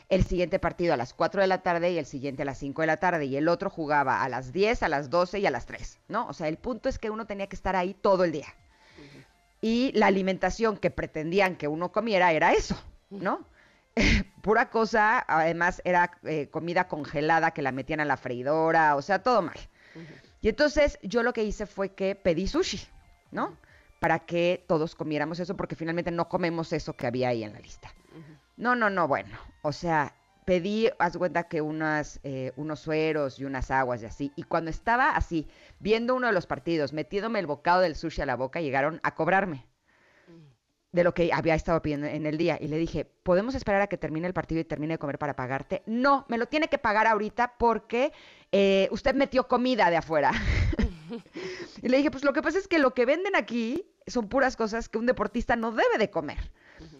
el 0.09 0.25
siguiente 0.25 0.59
partido 0.59 0.93
a 0.93 0.97
las 0.97 1.13
4 1.13 1.41
de 1.41 1.47
la 1.47 1.61
tarde 1.61 1.91
y 1.91 1.97
el 1.97 2.05
siguiente 2.05 2.41
a 2.41 2.45
las 2.45 2.57
5 2.57 2.81
de 2.81 2.87
la 2.87 2.97
tarde 2.97 3.25
y 3.25 3.37
el 3.37 3.47
otro 3.47 3.69
jugaba 3.69 4.23
a 4.23 4.29
las 4.29 4.51
10, 4.51 4.83
a 4.83 4.89
las 4.89 5.09
12 5.09 5.39
y 5.39 5.45
a 5.45 5.51
las 5.51 5.65
3, 5.65 5.99
¿no? 6.09 6.27
O 6.27 6.33
sea, 6.33 6.47
el 6.47 6.57
punto 6.57 6.89
es 6.89 6.99
que 6.99 7.09
uno 7.09 7.25
tenía 7.25 7.47
que 7.47 7.55
estar 7.55 7.75
ahí 7.75 7.93
todo 7.93 8.23
el 8.23 8.31
día 8.31 8.47
y 9.61 9.91
la 9.93 10.07
alimentación 10.07 10.77
que 10.77 10.91
pretendían 10.91 11.55
que 11.55 11.67
uno 11.67 11.91
comiera 11.91 12.31
era 12.31 12.53
eso, 12.53 12.77
¿no? 13.09 13.45
Pura 14.41 14.69
cosa, 14.69 15.23
además 15.27 15.81
era 15.85 16.11
eh, 16.23 16.47
comida 16.49 16.87
congelada 16.87 17.51
que 17.51 17.61
la 17.61 17.71
metían 17.71 17.99
a 17.99 18.05
la 18.05 18.17
freidora, 18.17 18.95
o 18.95 19.01
sea, 19.01 19.23
todo 19.23 19.41
mal. 19.41 19.57
Y 20.41 20.49
entonces 20.49 20.99
yo 21.01 21.23
lo 21.23 21.33
que 21.33 21.43
hice 21.43 21.65
fue 21.65 21.93
que 21.93 22.15
pedí 22.15 22.47
sushi, 22.47 22.79
¿no? 23.31 23.57
Para 23.99 24.19
que 24.19 24.63
todos 24.67 24.95
comiéramos 24.95 25.39
eso, 25.39 25.57
porque 25.57 25.75
finalmente 25.75 26.11
no 26.11 26.29
comemos 26.29 26.71
eso 26.71 26.93
que 26.93 27.07
había 27.07 27.29
ahí 27.29 27.43
en 27.43 27.53
la 27.53 27.59
lista. 27.59 27.91
No, 28.57 28.75
no, 28.75 28.89
no, 28.89 29.07
bueno, 29.07 29.37
o 29.61 29.71
sea, 29.71 30.15
pedí, 30.45 30.89
haz 30.99 31.17
cuenta 31.17 31.47
que 31.47 31.61
unas, 31.61 32.19
eh, 32.23 32.51
unos 32.55 32.79
sueros 32.79 33.39
y 33.39 33.45
unas 33.45 33.69
aguas 33.71 34.01
y 34.01 34.05
así. 34.05 34.31
Y 34.35 34.43
cuando 34.43 34.69
estaba 34.69 35.11
así, 35.11 35.47
viendo 35.79 36.15
uno 36.15 36.27
de 36.27 36.33
los 36.33 36.47
partidos, 36.47 36.93
metiéndome 36.93 37.39
el 37.39 37.47
bocado 37.47 37.81
del 37.81 37.95
sushi 37.95 38.21
a 38.21 38.25
la 38.25 38.35
boca, 38.35 38.61
llegaron 38.61 38.99
a 39.03 39.13
cobrarme 39.13 39.65
de 40.91 41.03
lo 41.03 41.13
que 41.13 41.31
había 41.33 41.55
estado 41.55 41.81
pidiendo 41.81 42.07
en 42.07 42.25
el 42.25 42.37
día. 42.37 42.57
Y 42.59 42.67
le 42.67 42.77
dije, 42.77 43.05
¿podemos 43.05 43.55
esperar 43.55 43.81
a 43.81 43.87
que 43.87 43.97
termine 43.97 44.27
el 44.27 44.33
partido 44.33 44.61
y 44.61 44.63
termine 44.63 44.95
de 44.95 44.97
comer 44.97 45.19
para 45.19 45.35
pagarte? 45.35 45.83
No, 45.85 46.25
me 46.29 46.37
lo 46.37 46.47
tiene 46.47 46.69
que 46.69 46.77
pagar 46.77 47.07
ahorita 47.07 47.55
porque 47.57 48.11
eh, 48.51 48.87
usted 48.91 49.15
metió 49.15 49.47
comida 49.47 49.89
de 49.89 49.97
afuera. 49.97 50.31
y 51.81 51.89
le 51.89 51.97
dije, 51.97 52.11
pues 52.11 52.23
lo 52.23 52.33
que 52.33 52.41
pasa 52.41 52.57
es 52.57 52.67
que 52.67 52.79
lo 52.79 52.93
que 52.93 53.05
venden 53.05 53.35
aquí 53.35 53.85
son 54.07 54.29
puras 54.29 54.55
cosas 54.55 54.89
que 54.89 54.97
un 54.97 55.05
deportista 55.05 55.55
no 55.55 55.71
debe 55.71 55.97
de 55.97 56.09
comer. 56.09 56.51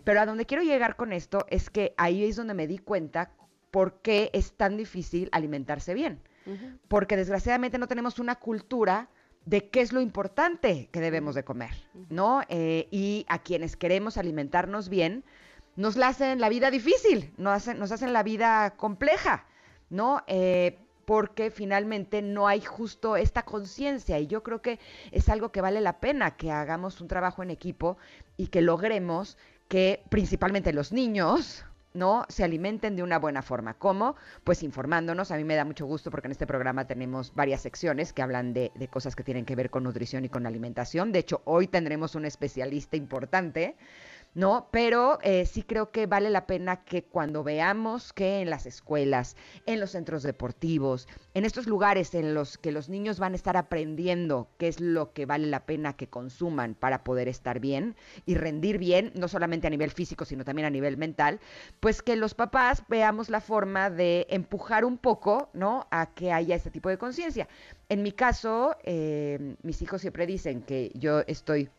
Pero 0.03 0.21
a 0.21 0.25
donde 0.25 0.45
quiero 0.45 0.63
llegar 0.63 0.95
con 0.95 1.13
esto 1.13 1.45
es 1.49 1.69
que 1.69 1.93
ahí 1.97 2.23
es 2.23 2.35
donde 2.35 2.53
me 2.53 2.67
di 2.67 2.79
cuenta 2.79 3.31
por 3.71 4.01
qué 4.01 4.29
es 4.33 4.53
tan 4.53 4.77
difícil 4.77 5.29
alimentarse 5.31 5.93
bien. 5.93 6.21
Porque 6.87 7.17
desgraciadamente 7.17 7.77
no 7.77 7.87
tenemos 7.87 8.19
una 8.19 8.35
cultura 8.35 9.09
de 9.47 9.69
qué 9.69 9.79
es 9.79 9.93
lo 9.93 10.01
importante 10.01 10.89
que 10.91 10.99
debemos 10.99 11.33
de 11.33 11.45
comer, 11.45 11.71
¿no? 12.09 12.41
Eh, 12.49 12.89
y 12.91 13.25
a 13.29 13.39
quienes 13.39 13.77
queremos 13.77 14.17
alimentarnos 14.17 14.89
bien, 14.89 15.23
nos 15.77 15.95
la 15.95 16.09
hacen 16.09 16.41
la 16.41 16.49
vida 16.49 16.69
difícil, 16.69 17.31
nos 17.37 17.53
hacen, 17.53 17.79
nos 17.79 17.93
hacen 17.93 18.11
la 18.11 18.23
vida 18.23 18.75
compleja, 18.75 19.45
¿no? 19.89 20.21
Eh, 20.27 20.77
porque 21.05 21.49
finalmente 21.49 22.21
no 22.21 22.49
hay 22.49 22.59
justo 22.59 23.15
esta 23.15 23.43
conciencia 23.43 24.19
y 24.19 24.27
yo 24.27 24.43
creo 24.43 24.61
que 24.61 24.81
es 25.11 25.29
algo 25.29 25.53
que 25.53 25.61
vale 25.61 25.79
la 25.79 26.01
pena 26.01 26.35
que 26.35 26.51
hagamos 26.51 26.99
un 26.99 27.07
trabajo 27.07 27.41
en 27.41 27.49
equipo 27.49 27.97
y 28.35 28.47
que 28.47 28.61
logremos 28.61 29.37
que 29.69 30.03
principalmente 30.09 30.73
los 30.73 30.91
niños, 30.91 31.63
¿no? 31.97 32.25
Se 32.29 32.43
alimenten 32.43 32.95
de 32.95 33.03
una 33.03 33.19
buena 33.19 33.41
forma. 33.41 33.73
¿Cómo? 33.73 34.15
Pues 34.43 34.63
informándonos. 34.63 35.31
A 35.31 35.37
mí 35.37 35.43
me 35.43 35.55
da 35.55 35.65
mucho 35.65 35.85
gusto 35.85 36.11
porque 36.11 36.27
en 36.27 36.31
este 36.31 36.47
programa 36.47 36.85
tenemos 36.85 37.33
varias 37.33 37.61
secciones 37.61 38.13
que 38.13 38.21
hablan 38.21 38.53
de, 38.53 38.71
de, 38.75 38.87
cosas 38.87 39.15
que 39.15 39.23
tienen 39.23 39.45
que 39.45 39.55
ver 39.55 39.69
con 39.69 39.83
nutrición 39.83 40.23
y 40.23 40.29
con 40.29 40.45
alimentación. 40.45 41.11
De 41.11 41.19
hecho, 41.19 41.41
hoy 41.45 41.67
tendremos 41.67 42.15
un 42.15 42.25
especialista 42.25 42.95
importante 42.95 43.75
¿no? 44.37 44.67
Pero 44.69 45.17
eh, 45.23 45.47
sí 45.47 45.63
creo 45.63 45.89
que 45.89 46.05
vale 46.05 46.29
la 46.29 46.45
pena 46.45 46.83
que 46.85 47.03
cuando 47.03 47.43
veamos 47.43 48.13
que 48.13 48.39
en 48.39 48.51
las 48.51 48.67
escuelas, 48.67 49.35
en 49.65 49.79
los 49.79 49.89
centros 49.91 50.21
deportivos, 50.21 51.07
en 51.33 51.43
estos 51.43 51.65
lugares 51.65 52.13
en 52.13 52.35
los 52.35 52.59
que 52.59 52.71
los 52.71 52.87
niños 52.87 53.17
van 53.17 53.33
a 53.33 53.35
estar 53.35 53.57
aprendiendo 53.57 54.47
qué 54.59 54.67
es 54.67 54.79
lo 54.79 55.11
que 55.11 55.25
vale 55.25 55.47
la 55.47 55.65
pena 55.65 55.93
que 55.93 56.05
consuman 56.05 56.75
para 56.75 57.03
poder 57.03 57.27
estar 57.27 57.59
bien 57.59 57.95
y 58.27 58.35
rendir 58.35 58.77
bien, 58.77 59.11
no 59.15 59.27
solamente 59.27 59.65
a 59.65 59.71
nivel 59.71 59.89
físico, 59.89 60.23
sino 60.23 60.45
también 60.45 60.67
a 60.67 60.69
nivel 60.69 60.97
mental, 60.97 61.39
pues 61.79 62.03
que 62.03 62.15
los 62.15 62.35
papás 62.35 62.83
veamos 62.87 63.29
la 63.29 63.41
forma 63.41 63.89
de 63.89 64.27
empujar 64.29 64.85
un 64.85 64.99
poco, 64.99 65.49
¿no? 65.53 65.87
A 65.89 66.13
que 66.13 66.31
haya 66.31 66.55
este 66.55 66.69
tipo 66.69 66.89
de 66.89 66.99
conciencia. 66.99 67.47
En 67.89 68.03
mi 68.03 68.11
caso, 68.11 68.75
eh, 68.83 69.55
mis 69.63 69.81
hijos 69.81 70.01
siempre 70.01 70.27
dicen 70.27 70.61
que 70.61 70.91
yo 70.93 71.21
estoy 71.21 71.71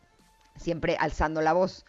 siempre 0.56 0.96
alzando 0.98 1.40
la 1.40 1.52
voz 1.52 1.84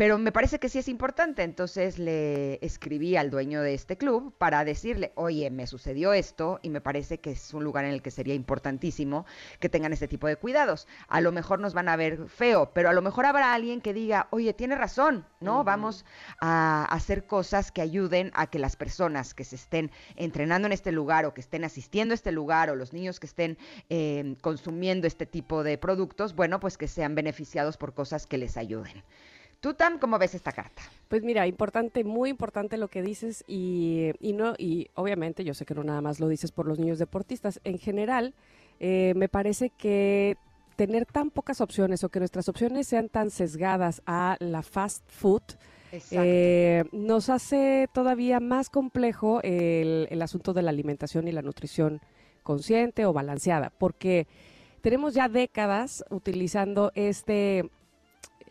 pero 0.00 0.16
me 0.16 0.32
parece 0.32 0.58
que 0.58 0.70
sí 0.70 0.78
es 0.78 0.88
importante, 0.88 1.42
entonces 1.42 1.98
le 1.98 2.54
escribí 2.64 3.18
al 3.18 3.28
dueño 3.28 3.60
de 3.60 3.74
este 3.74 3.98
club 3.98 4.32
para 4.38 4.64
decirle, 4.64 5.12
oye, 5.14 5.50
me 5.50 5.66
sucedió 5.66 6.14
esto 6.14 6.58
y 6.62 6.70
me 6.70 6.80
parece 6.80 7.18
que 7.18 7.32
es 7.32 7.52
un 7.52 7.64
lugar 7.64 7.84
en 7.84 7.90
el 7.90 8.00
que 8.00 8.10
sería 8.10 8.32
importantísimo 8.32 9.26
que 9.58 9.68
tengan 9.68 9.92
este 9.92 10.08
tipo 10.08 10.26
de 10.26 10.36
cuidados. 10.36 10.88
A 11.08 11.20
lo 11.20 11.32
mejor 11.32 11.60
nos 11.60 11.74
van 11.74 11.90
a 11.90 11.96
ver 11.96 12.28
feo, 12.28 12.70
pero 12.72 12.88
a 12.88 12.94
lo 12.94 13.02
mejor 13.02 13.26
habrá 13.26 13.52
alguien 13.52 13.82
que 13.82 13.92
diga, 13.92 14.26
oye, 14.30 14.54
tiene 14.54 14.74
razón, 14.74 15.26
¿no? 15.38 15.64
Vamos 15.64 16.06
a 16.40 16.86
hacer 16.86 17.26
cosas 17.26 17.70
que 17.70 17.82
ayuden 17.82 18.30
a 18.32 18.46
que 18.46 18.58
las 18.58 18.76
personas 18.76 19.34
que 19.34 19.44
se 19.44 19.56
estén 19.56 19.90
entrenando 20.16 20.64
en 20.64 20.72
este 20.72 20.92
lugar 20.92 21.26
o 21.26 21.34
que 21.34 21.42
estén 21.42 21.62
asistiendo 21.62 22.14
a 22.14 22.16
este 22.16 22.32
lugar 22.32 22.70
o 22.70 22.74
los 22.74 22.94
niños 22.94 23.20
que 23.20 23.26
estén 23.26 23.58
eh, 23.90 24.34
consumiendo 24.40 25.06
este 25.06 25.26
tipo 25.26 25.62
de 25.62 25.76
productos, 25.76 26.34
bueno, 26.34 26.58
pues 26.58 26.78
que 26.78 26.88
sean 26.88 27.14
beneficiados 27.14 27.76
por 27.76 27.92
cosas 27.92 28.26
que 28.26 28.38
les 28.38 28.56
ayuden. 28.56 29.04
¿Tú, 29.60 29.74
Tam, 29.74 29.98
cómo 29.98 30.18
ves 30.18 30.34
esta 30.34 30.52
carta? 30.52 30.82
Pues 31.08 31.22
mira, 31.22 31.46
importante, 31.46 32.02
muy 32.02 32.30
importante 32.30 32.78
lo 32.78 32.88
que 32.88 33.02
dices 33.02 33.44
y, 33.46 34.12
no 34.20 34.54
y 34.56 34.88
obviamente 34.94 35.44
yo 35.44 35.52
sé 35.54 35.66
que 35.66 35.74
no 35.74 35.84
nada 35.84 36.00
más 36.00 36.18
lo 36.18 36.28
dices 36.28 36.50
por 36.50 36.66
los 36.66 36.78
niños 36.78 36.98
deportistas. 36.98 37.60
En 37.64 37.78
general, 37.78 38.34
eh, 38.78 39.12
me 39.16 39.28
parece 39.28 39.70
que 39.70 40.36
tener 40.76 41.04
tan 41.04 41.30
pocas 41.30 41.60
opciones 41.60 42.02
o 42.04 42.08
que 42.08 42.20
nuestras 42.20 42.48
opciones 42.48 42.86
sean 42.86 43.10
tan 43.10 43.30
sesgadas 43.30 44.00
a 44.06 44.36
la 44.40 44.62
fast 44.62 45.04
food 45.10 45.42
eh, 46.10 46.84
nos 46.92 47.28
hace 47.28 47.88
todavía 47.92 48.40
más 48.40 48.70
complejo 48.70 49.40
el, 49.42 50.06
el 50.10 50.22
asunto 50.22 50.52
de 50.52 50.62
la 50.62 50.70
alimentación 50.70 51.26
y 51.28 51.32
la 51.32 51.42
nutrición 51.42 52.00
consciente 52.42 53.06
o 53.06 53.12
balanceada, 53.12 53.72
porque 53.76 54.26
tenemos 54.80 55.14
ya 55.14 55.28
décadas 55.28 56.04
utilizando 56.10 56.92
este 56.94 57.70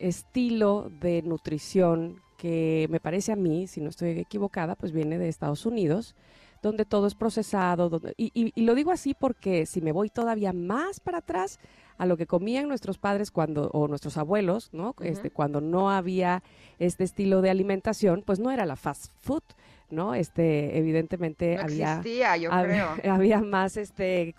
estilo 0.00 0.90
de 1.00 1.22
nutrición 1.22 2.20
que 2.36 2.88
me 2.90 3.00
parece 3.00 3.32
a 3.32 3.36
mí, 3.36 3.66
si 3.66 3.80
no 3.80 3.90
estoy 3.90 4.18
equivocada, 4.18 4.74
pues 4.74 4.92
viene 4.92 5.18
de 5.18 5.28
Estados 5.28 5.66
Unidos, 5.66 6.16
donde 6.62 6.84
todo 6.84 7.06
es 7.06 7.14
procesado. 7.14 7.90
y, 8.16 8.32
y, 8.34 8.62
lo 8.62 8.74
digo 8.74 8.90
así 8.92 9.14
porque 9.14 9.66
si 9.66 9.80
me 9.80 9.92
voy 9.92 10.08
todavía 10.10 10.52
más 10.52 11.00
para 11.00 11.18
atrás 11.18 11.58
a 11.98 12.06
lo 12.06 12.16
que 12.16 12.26
comían 12.26 12.66
nuestros 12.66 12.96
padres 12.96 13.30
cuando, 13.30 13.68
o 13.74 13.86
nuestros 13.86 14.16
abuelos, 14.16 14.70
¿no? 14.72 14.94
este, 15.02 15.30
cuando 15.30 15.60
no 15.60 15.90
había 15.90 16.42
este 16.78 17.04
estilo 17.04 17.42
de 17.42 17.50
alimentación, 17.50 18.22
pues 18.24 18.40
no 18.40 18.50
era 18.50 18.64
la 18.64 18.76
fast 18.76 19.12
food. 19.20 19.42
¿no? 19.90 20.14
Este, 20.14 20.78
evidentemente 20.78 21.58
había, 21.58 22.00
yo 22.36 22.50
creo. 22.50 22.88
había 23.12 23.40
más, 23.40 23.76
este, 23.76 24.34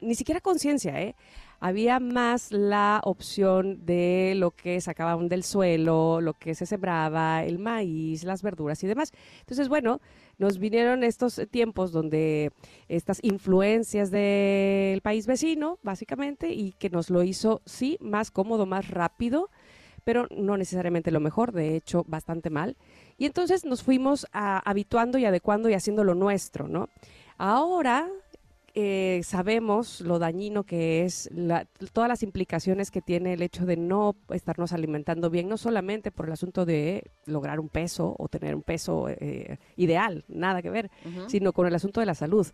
ni 0.00 0.14
siquiera 0.14 0.40
conciencia, 0.40 1.02
¿eh? 1.02 1.16
Había 1.64 2.00
más 2.00 2.50
la 2.50 3.00
opción 3.04 3.86
de 3.86 4.34
lo 4.36 4.50
que 4.50 4.80
sacaban 4.80 5.28
del 5.28 5.44
suelo, 5.44 6.20
lo 6.20 6.34
que 6.34 6.56
se 6.56 6.66
sembraba, 6.66 7.44
el 7.44 7.60
maíz, 7.60 8.24
las 8.24 8.42
verduras 8.42 8.82
y 8.82 8.88
demás. 8.88 9.12
Entonces, 9.38 9.68
bueno, 9.68 10.00
nos 10.38 10.58
vinieron 10.58 11.04
estos 11.04 11.40
tiempos 11.52 11.92
donde 11.92 12.50
estas 12.88 13.20
influencias 13.22 14.10
del 14.10 15.02
país 15.02 15.28
vecino, 15.28 15.78
básicamente, 15.84 16.52
y 16.52 16.72
que 16.72 16.90
nos 16.90 17.10
lo 17.10 17.22
hizo, 17.22 17.62
sí, 17.64 17.96
más 18.00 18.32
cómodo, 18.32 18.66
más 18.66 18.90
rápido, 18.90 19.48
pero 20.02 20.26
no 20.36 20.56
necesariamente 20.56 21.12
lo 21.12 21.20
mejor, 21.20 21.52
de 21.52 21.76
hecho, 21.76 22.04
bastante 22.08 22.50
mal. 22.50 22.76
Y 23.18 23.26
entonces 23.26 23.64
nos 23.64 23.84
fuimos 23.84 24.26
habituando 24.32 25.16
y 25.16 25.26
adecuando 25.26 25.68
y 25.68 25.74
haciendo 25.74 26.02
lo 26.02 26.16
nuestro, 26.16 26.66
¿no? 26.66 26.88
Ahora 27.38 28.10
eh, 28.74 29.20
sabemos 29.24 30.00
lo 30.00 30.18
dañino 30.18 30.64
que 30.64 31.04
es, 31.04 31.28
todas 31.92 32.08
las 32.08 32.22
implicaciones 32.22 32.90
que 32.90 33.02
tiene 33.02 33.34
el 33.34 33.42
hecho 33.42 33.66
de 33.66 33.76
no 33.76 34.16
estarnos 34.30 34.72
alimentando 34.72 35.28
bien, 35.28 35.48
no 35.48 35.58
solamente 35.58 36.10
por 36.10 36.26
el 36.26 36.32
asunto 36.32 36.64
de 36.64 37.10
lograr 37.26 37.60
un 37.60 37.68
peso 37.68 38.16
o 38.18 38.28
tener 38.28 38.54
un 38.54 38.62
peso 38.62 39.08
eh, 39.10 39.58
ideal, 39.76 40.24
nada 40.28 40.62
que 40.62 40.70
ver, 40.70 40.90
sino 41.26 41.52
con 41.52 41.66
el 41.66 41.74
asunto 41.74 42.00
de 42.00 42.06
la 42.06 42.14
salud. 42.14 42.46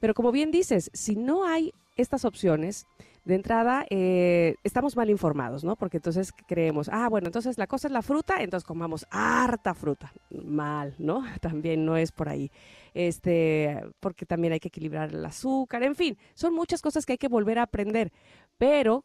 Pero 0.00 0.14
como 0.14 0.32
bien 0.32 0.50
dices, 0.50 0.90
si 0.92 1.16
no 1.16 1.44
hay 1.44 1.72
estas 1.96 2.24
opciones, 2.24 2.86
de 3.24 3.34
entrada 3.34 3.86
eh, 3.88 4.56
estamos 4.64 4.96
mal 4.96 5.08
informados, 5.08 5.64
¿no? 5.64 5.76
Porque 5.76 5.96
entonces 5.96 6.32
creemos, 6.46 6.90
ah, 6.92 7.08
bueno, 7.08 7.28
entonces 7.28 7.56
la 7.56 7.66
cosa 7.66 7.88
es 7.88 7.92
la 7.92 8.02
fruta, 8.02 8.42
entonces 8.42 8.66
comamos 8.66 9.06
harta 9.10 9.74
fruta. 9.74 10.12
Mal, 10.30 10.94
¿no? 10.98 11.24
También 11.40 11.84
no 11.84 11.96
es 11.96 12.12
por 12.12 12.28
ahí. 12.28 12.50
Este, 12.92 13.82
porque 13.98 14.24
también 14.24 14.52
hay 14.52 14.60
que 14.60 14.68
equilibrar 14.68 15.12
el 15.12 15.24
azúcar, 15.24 15.82
en 15.82 15.96
fin, 15.96 16.16
son 16.34 16.54
muchas 16.54 16.80
cosas 16.80 17.04
que 17.04 17.14
hay 17.14 17.18
que 17.18 17.26
volver 17.26 17.58
a 17.58 17.62
aprender, 17.62 18.12
pero 18.56 19.02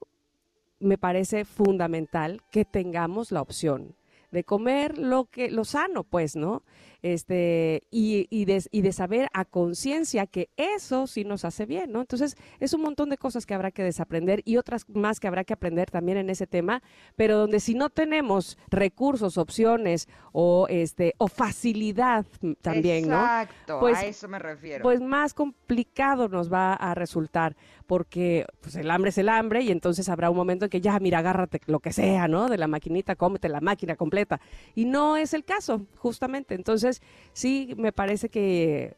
me 0.80 1.00
parece 1.00 1.44
fundamental 1.44 2.44
que 2.52 2.66
tengamos 2.66 3.32
la 3.32 3.42
opción 3.42 3.96
de 4.30 4.44
comer 4.44 5.00
lo 5.00 5.26
que 5.26 5.50
lo 5.50 5.66
sano, 5.66 6.04
pues, 6.04 6.36
¿no? 6.36 6.62
Este, 7.02 7.84
y, 7.92 8.28
y, 8.30 8.46
de, 8.46 8.64
y 8.72 8.82
de 8.82 8.92
saber 8.92 9.30
a 9.34 9.46
conciencia 9.46 10.28
que 10.28 10.50
eso 10.58 11.08
sí 11.08 11.24
nos 11.24 11.46
hace 11.46 11.66
bien, 11.66 11.92
¿no? 11.92 12.02
Entonces, 12.02 12.36
es 12.60 12.74
un 12.74 12.82
montón 12.82 13.10
de 13.10 13.18
cosas 13.18 13.46
que 13.46 13.54
habrá 13.54 13.72
que 13.72 13.84
desaprender 13.84 14.42
y 14.46 14.58
otras 14.58 14.88
más 14.90 15.20
que 15.20 15.28
habrá 15.28 15.44
que 15.44 15.54
aprender 15.54 15.92
también 15.92 16.18
en 16.18 16.30
ese 16.30 16.48
tema, 16.48 16.82
pero 17.16 17.38
donde 17.38 17.60
si 17.60 17.74
no 17.74 17.90
tenemos 17.90 18.58
recursos, 18.70 19.38
opciones 19.38 20.08
o 20.32 20.68
este 20.70 21.14
o 21.18 21.28
facilidad 21.28 22.26
también, 22.62 23.08
¿no? 23.08 23.16
Exacto, 23.16 23.80
pues, 23.80 23.98
a 23.98 24.06
eso 24.06 24.28
me 24.28 24.40
refiero. 24.40 24.84
Pues 24.84 25.02
más 25.02 25.34
complicado 25.34 26.28
nos 26.28 26.52
va 26.52 26.74
a 26.74 26.96
resultar 26.96 27.56
porque 27.88 28.46
pues 28.62 28.76
el 28.76 28.92
hambre 28.92 29.10
es 29.10 29.18
el 29.18 29.30
hambre 29.30 29.62
y 29.62 29.72
entonces 29.72 30.10
habrá 30.10 30.30
un 30.30 30.38
momento 30.38 30.66
en 30.66 30.70
que 30.70 30.82
ya, 30.82 31.00
mira, 31.00 31.20
agárrate 31.20 31.60
lo 31.66 31.80
que 31.80 31.92
sea, 31.92 32.28
¿no? 32.28 32.48
De 32.48 32.58
la 32.58 32.68
maquinita, 32.68 33.16
cómete 33.16 33.50
la 33.50 33.62
máquina 33.62 33.96
completa. 33.96 34.40
Y 34.76 34.86
no 34.86 35.18
es 35.18 35.34
el 35.34 35.44
caso, 35.44 35.88
justamente. 35.96 36.56
Entonces, 36.56 36.89
sí, 37.34 37.74
me 37.78 37.92
parece 37.92 38.30
que 38.30 38.96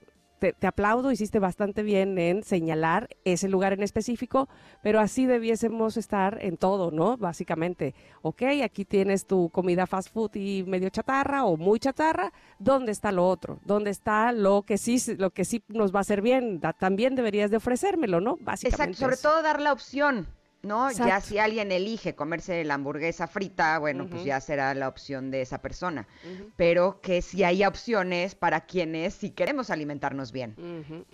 te, 0.50 0.65
aplaudo, 0.65 1.12
hiciste 1.12 1.38
bastante 1.38 1.83
bien 1.83 2.17
en 2.17 2.43
señalar 2.43 3.07
ese 3.25 3.48
lugar 3.48 3.74
en 3.74 3.83
específico, 3.83 4.50
pero 4.81 5.00
así 5.00 5.27
debiésemos 5.27 5.98
estar 5.98 6.39
en 6.41 6.57
todo, 6.57 6.89
¿no? 6.89 7.15
Básicamente, 7.17 7.93
ok, 8.24 8.41
aquí 8.63 8.83
tienes 8.83 9.27
tu 9.27 9.50
comida 9.50 9.86
fast 9.86 10.12
food 10.12 10.31
y 10.36 10.63
medio 10.63 10.89
chatarra 10.89 11.45
o 11.45 11.57
muy 11.57 11.79
chatarra, 11.79 12.33
¿dónde 12.57 12.91
está 12.91 13.12
lo 13.12 13.27
otro? 13.27 13.60
¿Dónde 13.65 13.91
está 13.91 14.31
lo 14.31 14.63
que 14.63 14.79
sí, 14.79 15.00
lo 15.17 15.29
que 15.29 15.45
sí 15.45 15.63
nos 15.67 15.93
va 15.93 16.00
a 16.00 16.01
hacer 16.01 16.21
bien? 16.21 16.60
también 16.79 17.15
deberías 17.15 17.51
de 17.51 17.57
ofrecérmelo, 17.57 18.19
¿no? 18.19 18.38
Básicamente. 18.39 18.93
Exacto, 18.93 18.98
sobre 18.98 19.17
todo 19.17 19.43
dar 19.43 19.62
la 19.62 19.74
opción. 19.74 20.27
¿No? 20.63 20.91
Ya 20.91 21.22
si 21.22 21.38
alguien 21.38 21.72
elige 21.72 22.15
comerse 22.15 22.63
la 22.63 22.75
hamburguesa 22.75 23.27
frita, 23.27 23.80
bueno, 23.80 24.08
pues 24.10 24.24
ya 24.24 24.39
será 24.39 24.74
la 24.74 24.88
opción 24.88 25.32
de 25.32 25.41
esa 25.41 25.62
persona. 25.62 26.08
Pero 26.56 27.01
que 27.01 27.22
si 27.22 27.44
hay 27.44 27.65
opciones 27.65 28.36
para 28.36 28.62
quienes 28.65 29.13
si 29.13 29.32
queremos 29.32 29.70
alimentarnos 29.70 30.32
bien. 30.32 30.56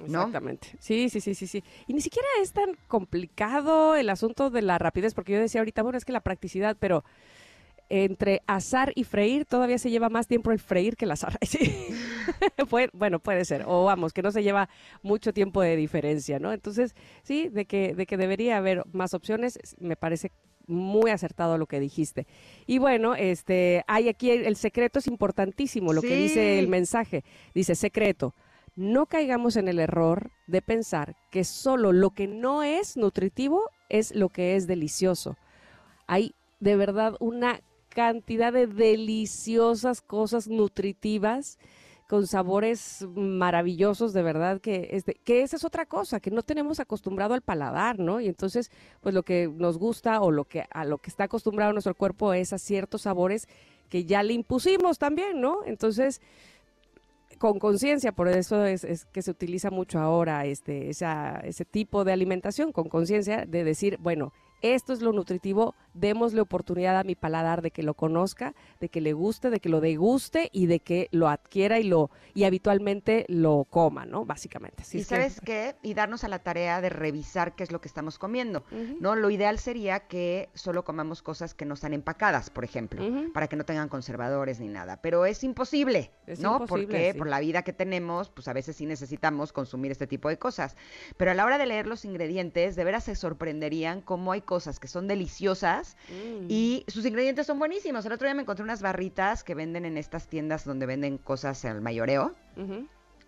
Exactamente. 0.04 0.70
Sí, 0.80 1.10
sí, 1.10 1.22
sí, 1.22 1.36
sí, 1.36 1.48
sí. 1.48 1.64
Y 1.88 1.94
ni 1.94 2.02
siquiera 2.02 2.28
es 2.42 2.52
tan 2.54 2.78
complicado 2.88 3.96
el 3.96 4.10
asunto 4.10 4.50
de 4.50 4.62
la 4.62 4.78
rapidez, 4.78 5.14
porque 5.14 5.34
yo 5.34 5.40
decía 5.40 5.62
ahorita, 5.62 5.82
bueno, 5.84 5.98
es 5.98 6.06
que 6.06 6.12
la 6.12 6.22
practicidad, 6.22 6.78
pero 6.80 7.04
entre 7.90 8.42
asar 8.48 8.92
y 8.96 9.04
freír 9.04 9.46
todavía 9.46 9.78
se 9.78 9.90
lleva 9.90 10.10
más 10.10 10.28
tiempo 10.28 10.52
el 10.52 10.60
freír 10.60 10.96
que 10.96 11.06
el 11.06 11.12
asar. 11.12 11.38
bueno, 12.94 13.20
puede 13.20 13.46
ser. 13.46 13.64
O 13.66 13.86
vamos, 13.86 14.14
que 14.14 14.22
no 14.22 14.32
se 14.32 14.44
lleva 14.44 14.70
mucho 15.02 15.34
tiempo 15.34 15.62
de 15.62 15.76
diferencia, 15.76 16.40
¿no? 16.40 16.54
Entonces, 16.54 16.96
sí, 17.24 17.50
de 17.50 17.66
que, 17.66 17.94
de 17.94 18.06
que 18.06 18.18
debería 18.18 18.58
haber 18.58 18.84
más 18.92 19.14
opciones, 19.14 19.60
me 19.80 19.96
parece 19.96 20.32
muy 20.68 21.12
acertado 21.12 21.58
lo 21.58 21.66
que 21.66 21.80
dijiste. 21.80 22.28
Y 22.66 22.78
bueno, 22.78 23.16
este, 23.16 23.84
hay 23.88 24.10
aquí 24.10 24.32
el, 24.32 24.56
secreto 24.58 25.00
es 25.00 25.08
importantísimo, 25.08 25.94
lo 25.94 26.02
que 26.02 26.16
dice 26.16 26.60
el 26.60 26.68
mensaje. 26.68 27.24
Dice, 27.56 27.74
secreto, 27.76 28.36
no 28.76 29.08
caigamos 29.08 29.56
en 29.56 29.70
el 29.70 29.80
error 29.80 30.30
de 30.46 30.62
pensar 30.62 31.16
que 31.32 31.44
solo 31.44 31.94
lo 31.94 32.12
que 32.12 32.28
no 32.28 32.64
es 32.64 32.98
nutritivo 32.98 33.70
es 33.90 34.14
lo 34.14 34.30
que 34.30 34.56
es 34.56 34.68
delicioso. 34.68 35.38
Hay 36.06 36.36
de 36.60 36.76
verdad 36.76 37.16
una 37.20 37.62
cantidad 37.98 38.54
de 38.54 38.68
deliciosas 38.68 40.02
cosas 40.02 40.48
nutritivas 40.48 41.58
con 42.08 42.28
sabores 42.28 43.04
maravillosos, 43.16 44.14
de 44.14 44.22
verdad, 44.22 44.62
que, 44.62 44.90
este, 44.92 45.16
que 45.16 45.42
esa 45.42 45.56
es 45.56 45.66
otra 45.66 45.88
cosa, 45.88 46.20
que 46.20 46.30
no 46.30 46.44
tenemos 46.44 46.80
acostumbrado 46.80 47.34
al 47.34 47.42
paladar, 47.42 47.98
¿no? 47.98 48.22
Y 48.22 48.28
entonces, 48.28 48.70
pues 49.02 49.16
lo 49.16 49.24
que 49.24 49.48
nos 49.48 49.80
gusta 49.80 50.22
o 50.22 50.30
lo 50.30 50.46
que, 50.46 50.66
a 50.70 50.86
lo 50.86 51.00
que 51.00 51.10
está 51.10 51.24
acostumbrado 51.24 51.74
nuestro 51.74 51.96
cuerpo 51.96 52.34
es 52.34 52.54
a 52.54 52.60
ciertos 52.60 53.02
sabores 53.02 53.48
que 53.90 54.06
ya 54.06 54.22
le 54.22 54.34
impusimos 54.34 55.00
también, 55.00 55.42
¿no? 55.42 55.66
Entonces, 55.66 56.22
con 57.40 57.58
conciencia, 57.58 58.12
por 58.12 58.28
eso 58.28 58.64
es, 58.64 58.84
es, 58.84 59.06
que 59.06 59.24
se 59.24 59.32
utiliza 59.32 59.72
mucho 59.72 59.98
ahora 59.98 60.46
este, 60.46 60.92
esa, 60.92 61.40
ese 61.40 61.66
tipo 61.66 62.04
de 62.04 62.14
alimentación, 62.14 62.72
con 62.74 62.90
conciencia 62.90 63.48
de 63.48 63.64
decir, 63.64 63.98
bueno, 63.98 64.34
esto 64.62 64.94
es 64.94 65.02
lo 65.02 65.12
nutritivo, 65.12 65.76
démosle 65.94 66.42
oportunidad 66.42 66.98
a 66.98 67.04
mi 67.04 67.16
paladar 67.16 67.62
de 67.62 67.72
que 67.72 67.84
lo 67.84 67.94
conozca, 67.94 68.54
de 68.80 68.90
que 68.90 69.02
le 69.02 69.14
guste, 69.14 69.50
de 69.50 69.60
que 69.60 69.70
lo 69.70 69.82
deguste 69.82 70.50
y 70.52 70.68
de 70.68 70.80
que 70.80 71.08
lo 71.12 71.28
adquiera 71.28 71.80
y 71.80 71.84
lo 71.84 72.10
y 72.34 72.44
habitualmente 72.44 73.26
lo 73.28 73.66
coma, 73.70 74.06
¿no? 74.06 74.26
Básicamente. 74.26 74.84
y 74.94 75.04
sabes 75.04 75.42
qué, 75.42 75.76
y 75.82 75.94
darnos 75.94 76.24
a 76.24 76.28
la 76.28 76.40
tarea 76.40 76.82
de 76.82 76.90
revisar 76.90 77.56
qué 77.56 77.64
es 77.64 77.72
lo 77.72 77.82
que 77.82 77.88
estamos 77.88 78.18
comiendo, 78.18 78.64
¿no? 79.00 79.16
Lo 79.16 79.30
ideal 79.30 79.60
sería 79.60 80.02
que 80.02 80.50
solo 80.54 80.84
comamos 80.84 81.22
cosas 81.22 81.54
que 81.54 81.66
no 81.66 81.74
están 81.74 81.94
empacadas, 81.94 82.50
por 82.50 82.64
ejemplo, 82.64 83.04
para 83.34 83.48
que 83.48 83.56
no 83.56 83.66
tengan 83.66 83.90
conservadores 83.90 84.60
ni 84.60 84.68
nada, 84.68 85.02
pero 85.02 85.26
es 85.26 85.44
imposible, 85.44 86.12
¿no? 86.40 86.66
Porque 86.66 87.14
por 87.18 87.28
la 87.28 87.40
vida 87.40 87.64
que 87.64 87.74
tenemos, 87.74 88.30
pues 88.30 88.48
a 88.48 88.54
veces 88.54 88.76
sí 88.76 88.86
necesitamos 88.86 89.54
consumir 89.54 89.92
este 89.92 90.08
tipo 90.08 90.30
de 90.30 90.38
cosas, 90.38 90.76
pero 91.18 91.32
a 91.32 91.34
la 91.34 91.46
hora 91.46 91.58
de 91.58 91.66
leer 91.66 91.88
los 91.88 92.06
ingredientes, 92.06 92.76
de 92.76 92.84
veras 92.84 93.06
se 93.06 93.16
sorprenderían 93.16 94.02
cómo 94.02 94.32
hay 94.32 94.42
cosas 94.48 94.80
que 94.80 94.88
son 94.88 95.08
deliciosas 95.08 95.96
mm. 96.10 96.48
y 96.50 96.84
sus 96.88 97.06
ingredientes 97.06 97.46
son 97.46 97.60
buenísimos. 97.60 98.04
El 98.08 98.14
otro 98.14 98.26
día 98.26 98.34
me 98.34 98.42
encontré 98.42 98.64
unas 98.64 98.82
barritas 98.82 99.44
que 99.44 99.54
venden 99.54 99.86
en 99.86 99.98
estas 99.98 100.28
tiendas 100.28 100.66
donde 100.66 100.88
venden 100.88 101.20
cosas 101.20 101.64
al 101.66 101.82
mayoreo. 101.82 102.34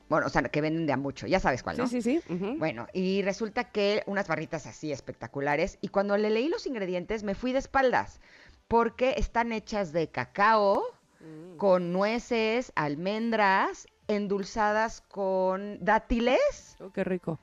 Bueno, 0.10 0.25
o 0.25 0.29
sea, 0.29 0.41
que 0.41 0.62
venden 0.62 0.88
de 0.88 0.93
a 0.93 0.97
mucho, 0.97 1.27
ya 1.27 1.39
sabes 1.39 1.62
cuál, 1.62 1.77
¿no? 1.77 1.86
Sí, 1.86 2.01
sí, 2.01 2.19
sí. 2.27 2.55
Bueno, 2.58 2.88
y 2.93 3.21
resulta 3.21 3.65
que 3.65 4.01
unas 4.08 4.27
barritas 4.27 4.65
así 4.65 4.91
espectaculares. 4.91 5.77
Y 5.82 5.89
cuando 5.89 6.17
le 6.17 6.32
leí 6.32 6.47
los 6.47 6.65
ingredientes, 6.65 7.21
me 7.21 7.36
fui 7.36 7.51
de 7.51 7.60
espaldas, 7.60 8.19
porque 8.67 9.13
están 9.17 9.51
hechas 9.51 9.93
de 9.93 10.08
cacao, 10.08 10.82
mm. 11.19 11.58
con 11.58 11.93
nueces, 11.93 12.71
almendras, 12.75 13.86
endulzadas 14.08 15.01
con 15.01 15.77
dátiles. 15.86 16.75
Oh, 16.79 16.91
qué 16.91 17.03
rico. 17.03 17.39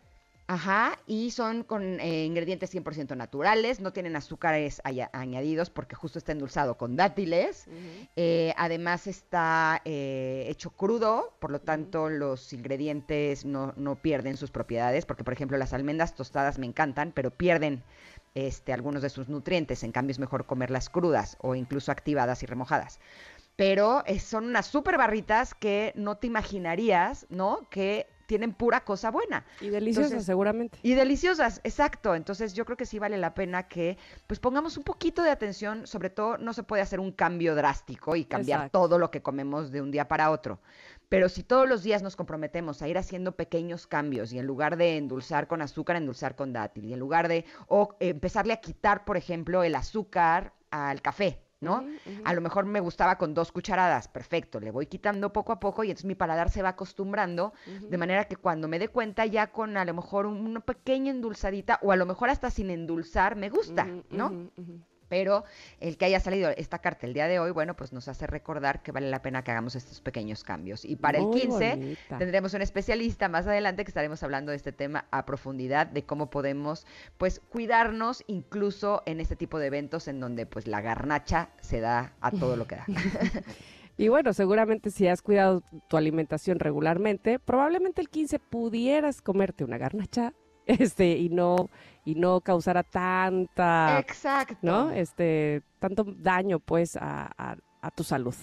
Ajá, 0.48 1.00
y 1.08 1.32
son 1.32 1.64
con 1.64 1.98
eh, 1.98 2.24
ingredientes 2.24 2.72
100% 2.72 3.16
naturales, 3.16 3.80
no 3.80 3.92
tienen 3.92 4.14
azúcares 4.14 4.80
añadidos 5.12 5.70
porque 5.70 5.96
justo 5.96 6.20
está 6.20 6.30
endulzado 6.30 6.76
con 6.76 6.94
dátiles. 6.94 7.66
Eh, 8.14 8.54
además 8.56 9.08
está 9.08 9.82
eh, 9.84 10.46
hecho 10.48 10.70
crudo, 10.70 11.34
por 11.40 11.50
lo 11.50 11.60
tanto 11.60 12.08
los 12.08 12.52
ingredientes 12.52 13.44
no, 13.44 13.74
no, 13.76 13.96
pierden 13.96 14.36
sus 14.36 14.52
propiedades, 14.52 15.04
porque 15.04 15.24
por 15.24 15.32
ejemplo 15.32 15.58
las 15.58 15.72
almendras 15.72 16.14
tostadas 16.14 16.60
me 16.60 16.66
encantan, 16.66 17.10
pero 17.10 17.32
pierden 17.32 17.82
este, 18.36 18.72
algunos 18.72 19.02
de 19.02 19.10
sus 19.10 19.28
nutrientes, 19.28 19.82
en 19.82 19.90
cambio 19.90 20.12
es 20.12 20.20
mejor 20.20 20.46
comerlas 20.46 20.88
crudas 20.88 21.38
o 21.40 21.56
incluso 21.56 21.90
activadas 21.90 22.44
y 22.44 22.46
remojadas 22.46 23.00
pero 23.56 24.04
son 24.20 24.44
unas 24.44 24.66
super 24.66 24.98
barritas 24.98 25.54
que 25.54 25.94
no 25.96 26.18
te 26.18 26.26
imaginarías, 26.26 27.26
¿no? 27.30 27.66
Que 27.70 28.06
tienen 28.26 28.52
pura 28.52 28.84
cosa 28.84 29.10
buena. 29.10 29.44
Y 29.60 29.68
deliciosas, 29.68 30.24
seguramente. 30.24 30.78
Y 30.82 30.94
deliciosas, 30.94 31.60
exacto. 31.64 32.14
Entonces 32.14 32.54
yo 32.54 32.64
creo 32.64 32.76
que 32.76 32.86
sí 32.86 32.98
vale 32.98 33.16
la 33.18 33.34
pena 33.34 33.68
que 33.68 33.96
pues 34.26 34.40
pongamos 34.40 34.76
un 34.76 34.84
poquito 34.84 35.22
de 35.22 35.30
atención, 35.30 35.86
sobre 35.86 36.10
todo 36.10 36.38
no 36.38 36.52
se 36.52 36.62
puede 36.62 36.82
hacer 36.82 37.00
un 37.00 37.12
cambio 37.12 37.54
drástico 37.54 38.16
y 38.16 38.24
cambiar 38.24 38.70
todo 38.70 38.98
lo 38.98 39.10
que 39.10 39.22
comemos 39.22 39.70
de 39.70 39.80
un 39.80 39.90
día 39.90 40.08
para 40.08 40.30
otro. 40.30 40.60
Pero 41.08 41.28
si 41.28 41.44
todos 41.44 41.68
los 41.68 41.84
días 41.84 42.02
nos 42.02 42.16
comprometemos 42.16 42.82
a 42.82 42.88
ir 42.88 42.98
haciendo 42.98 43.36
pequeños 43.36 43.86
cambios 43.86 44.32
y 44.32 44.38
en 44.40 44.46
lugar 44.46 44.76
de 44.76 44.96
endulzar 44.96 45.46
con 45.46 45.62
azúcar, 45.62 45.96
endulzar 45.96 46.34
con 46.34 46.52
dátil, 46.52 46.86
y 46.86 46.92
en 46.92 46.98
lugar 46.98 47.28
de, 47.28 47.44
o 47.68 47.96
empezarle 48.00 48.52
a 48.52 48.60
quitar, 48.60 49.04
por 49.04 49.16
ejemplo, 49.16 49.62
el 49.62 49.76
azúcar 49.76 50.52
al 50.70 51.00
café, 51.02 51.45
¿no? 51.66 51.84
A 52.24 52.32
lo 52.32 52.40
mejor 52.40 52.64
me 52.64 52.80
gustaba 52.80 53.18
con 53.18 53.34
dos 53.34 53.52
cucharadas, 53.52 54.08
perfecto, 54.08 54.58
le 54.60 54.70
voy 54.70 54.86
quitando 54.86 55.32
poco 55.32 55.52
a 55.52 55.60
poco 55.60 55.84
y 55.84 55.90
entonces 55.90 56.06
mi 56.06 56.14
paladar 56.14 56.48
se 56.50 56.62
va 56.62 56.70
acostumbrando, 56.70 57.52
de 57.66 57.98
manera 57.98 58.24
que 58.24 58.36
cuando 58.36 58.68
me 58.68 58.78
dé 58.78 58.88
cuenta 58.88 59.26
ya 59.26 59.48
con 59.48 59.76
a 59.76 59.84
lo 59.84 59.92
mejor 59.92 60.26
una 60.26 60.60
pequeña 60.60 61.10
endulzadita 61.10 61.78
o 61.82 61.92
a 61.92 61.96
lo 61.96 62.06
mejor 62.06 62.30
hasta 62.30 62.50
sin 62.50 62.70
endulzar 62.70 63.36
me 63.36 63.50
gusta, 63.50 63.86
¿no? 64.10 64.50
Pero 65.08 65.44
el 65.80 65.96
que 65.96 66.04
haya 66.04 66.20
salido 66.20 66.50
esta 66.50 66.78
carta 66.78 67.06
el 67.06 67.14
día 67.14 67.28
de 67.28 67.38
hoy, 67.38 67.50
bueno, 67.50 67.76
pues 67.76 67.92
nos 67.92 68.08
hace 68.08 68.26
recordar 68.26 68.82
que 68.82 68.92
vale 68.92 69.10
la 69.10 69.22
pena 69.22 69.42
que 69.42 69.50
hagamos 69.50 69.76
estos 69.76 70.00
pequeños 70.00 70.44
cambios. 70.44 70.84
Y 70.84 70.96
para 70.96 71.18
el 71.18 71.30
15 71.30 71.96
tendremos 72.18 72.54
un 72.54 72.62
especialista 72.62 73.28
más 73.28 73.46
adelante 73.46 73.84
que 73.84 73.90
estaremos 73.90 74.22
hablando 74.22 74.50
de 74.50 74.56
este 74.56 74.72
tema 74.72 75.06
a 75.10 75.26
profundidad, 75.26 75.86
de 75.86 76.04
cómo 76.04 76.30
podemos 76.30 76.86
pues 77.18 77.40
cuidarnos 77.48 78.24
incluso 78.26 79.02
en 79.06 79.20
este 79.20 79.36
tipo 79.36 79.58
de 79.58 79.66
eventos 79.66 80.08
en 80.08 80.20
donde 80.20 80.46
pues 80.46 80.66
la 80.66 80.80
garnacha 80.80 81.50
se 81.60 81.80
da 81.80 82.14
a 82.20 82.30
todo 82.30 82.56
lo 82.56 82.66
que 82.66 82.76
da. 82.76 82.86
Y 83.98 84.08
bueno, 84.08 84.34
seguramente 84.34 84.90
si 84.90 85.08
has 85.08 85.22
cuidado 85.22 85.62
tu 85.88 85.96
alimentación 85.96 86.58
regularmente, 86.58 87.38
probablemente 87.38 88.02
el 88.02 88.10
15 88.10 88.38
pudieras 88.38 89.22
comerte 89.22 89.64
una 89.64 89.78
garnacha 89.78 90.34
este 90.84 91.16
y 91.16 91.28
no 91.28 91.70
y 92.04 92.14
no 92.14 92.40
causara 92.40 92.82
tanta 92.82 93.98
exacto. 94.00 94.58
no 94.62 94.90
este 94.90 95.62
tanto 95.78 96.04
daño 96.04 96.58
pues 96.58 96.96
a, 96.96 97.56
a, 97.80 97.90
tu 97.90 98.02
salud 98.02 98.34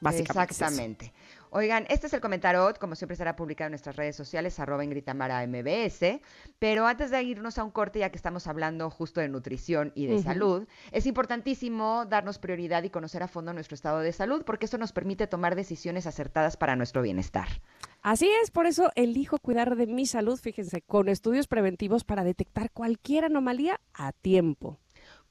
básicamente 0.00 0.52
exactamente 0.52 1.12
Oigan, 1.54 1.84
este 1.90 2.06
es 2.06 2.14
el 2.14 2.22
comentario, 2.22 2.72
como 2.80 2.94
siempre 2.94 3.14
será 3.14 3.36
publicado 3.36 3.66
en 3.66 3.72
nuestras 3.72 3.94
redes 3.96 4.16
sociales, 4.16 4.58
arroba 4.58 4.84
Ingritamara 4.84 5.46
MBS, 5.46 6.22
pero 6.58 6.86
antes 6.86 7.10
de 7.10 7.22
irnos 7.22 7.58
a 7.58 7.64
un 7.64 7.70
corte, 7.70 7.98
ya 7.98 8.08
que 8.08 8.16
estamos 8.16 8.46
hablando 8.46 8.88
justo 8.88 9.20
de 9.20 9.28
nutrición 9.28 9.92
y 9.94 10.06
de 10.06 10.22
salud, 10.22 10.66
es 10.92 11.04
importantísimo 11.04 12.06
darnos 12.06 12.38
prioridad 12.38 12.84
y 12.84 12.88
conocer 12.88 13.22
a 13.22 13.28
fondo 13.28 13.52
nuestro 13.52 13.74
estado 13.74 13.98
de 13.98 14.12
salud, 14.12 14.44
porque 14.46 14.64
eso 14.64 14.78
nos 14.78 14.94
permite 14.94 15.26
tomar 15.26 15.54
decisiones 15.54 16.06
acertadas 16.06 16.56
para 16.56 16.74
nuestro 16.74 17.02
bienestar. 17.02 17.48
Así 18.00 18.30
es, 18.42 18.50
por 18.50 18.64
eso 18.64 18.90
elijo 18.94 19.36
cuidar 19.36 19.76
de 19.76 19.86
mi 19.86 20.06
salud, 20.06 20.40
fíjense, 20.40 20.80
con 20.80 21.10
estudios 21.10 21.48
preventivos 21.48 22.02
para 22.02 22.24
detectar 22.24 22.70
cualquier 22.70 23.26
anomalía 23.26 23.78
a 23.92 24.12
tiempo. 24.12 24.78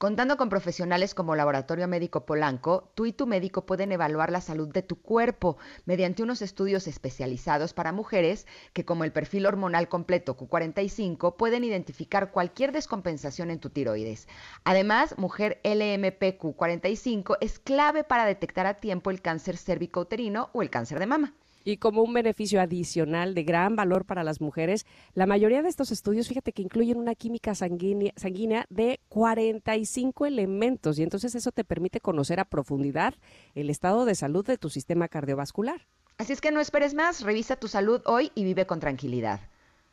Contando 0.02 0.36
con 0.36 0.48
profesionales 0.48 1.14
como 1.14 1.36
Laboratorio 1.36 1.86
Médico 1.86 2.26
Polanco, 2.26 2.90
tú 2.96 3.06
y 3.06 3.12
tu 3.12 3.28
médico 3.28 3.66
pueden 3.66 3.92
evaluar 3.92 4.32
la 4.32 4.40
salud 4.40 4.66
de 4.66 4.82
tu 4.82 5.00
cuerpo 5.00 5.58
mediante 5.84 6.24
unos 6.24 6.42
estudios 6.42 6.88
especializados 6.88 7.72
para 7.72 7.92
mujeres 7.92 8.48
que, 8.72 8.84
como 8.84 9.04
el 9.04 9.12
perfil 9.12 9.46
hormonal 9.46 9.88
completo 9.88 10.36
Q45, 10.36 11.36
pueden 11.36 11.62
identificar 11.62 12.32
cualquier 12.32 12.72
descompensación 12.72 13.52
en 13.52 13.60
tu 13.60 13.70
tiroides. 13.70 14.26
Además, 14.64 15.16
mujer 15.18 15.60
LMP 15.62 16.36
Q45 16.36 17.38
es 17.40 17.60
clave 17.60 18.02
para 18.02 18.26
detectar 18.26 18.66
a 18.66 18.80
tiempo 18.80 19.12
el 19.12 19.22
cáncer 19.22 19.56
cérvico-uterino 19.56 20.50
o 20.52 20.62
el 20.62 20.70
cáncer 20.70 20.98
de 20.98 21.06
mama. 21.06 21.34
Y 21.64 21.76
como 21.76 22.02
un 22.02 22.12
beneficio 22.12 22.60
adicional 22.60 23.34
de 23.34 23.44
gran 23.44 23.76
valor 23.76 24.04
para 24.04 24.24
las 24.24 24.40
mujeres, 24.40 24.86
la 25.14 25.26
mayoría 25.26 25.62
de 25.62 25.68
estos 25.68 25.90
estudios, 25.92 26.28
fíjate 26.28 26.52
que 26.52 26.62
incluyen 26.62 26.98
una 26.98 27.14
química 27.14 27.54
sanguínea, 27.54 28.12
sanguínea 28.16 28.66
de 28.68 29.00
45 29.08 30.26
elementos 30.26 30.98
y 30.98 31.02
entonces 31.02 31.34
eso 31.34 31.52
te 31.52 31.64
permite 31.64 32.00
conocer 32.00 32.40
a 32.40 32.44
profundidad 32.44 33.14
el 33.54 33.70
estado 33.70 34.04
de 34.04 34.14
salud 34.14 34.44
de 34.46 34.58
tu 34.58 34.70
sistema 34.70 35.08
cardiovascular. 35.08 35.86
Así 36.18 36.32
es 36.32 36.40
que 36.40 36.52
no 36.52 36.60
esperes 36.60 36.94
más, 36.94 37.22
revisa 37.22 37.56
tu 37.56 37.68
salud 37.68 38.02
hoy 38.04 38.30
y 38.34 38.44
vive 38.44 38.66
con 38.66 38.80
tranquilidad. 38.80 39.40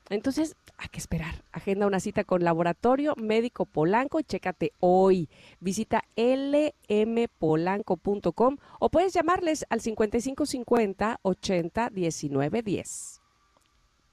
Entonces, 0.10 0.56
hay 0.78 0.90
que 0.90 1.00
esperar. 1.00 1.44
Agenda 1.52 1.88
una 1.88 2.00
cita 2.00 2.24
con 2.24 2.44
Laboratorio 2.44 3.16
Médico 3.18 3.66
Polanco 3.66 4.22
chécate 4.22 4.74
hoy. 4.80 5.30
Visita 5.60 6.04
lmpolanco.com 6.16 8.58
o 8.80 8.90
puedes 8.90 9.14
llamarles 9.14 9.66
al 9.70 9.82
5550 9.82 11.20
80 11.22 11.90
19 11.90 12.64
10. 12.64 13.19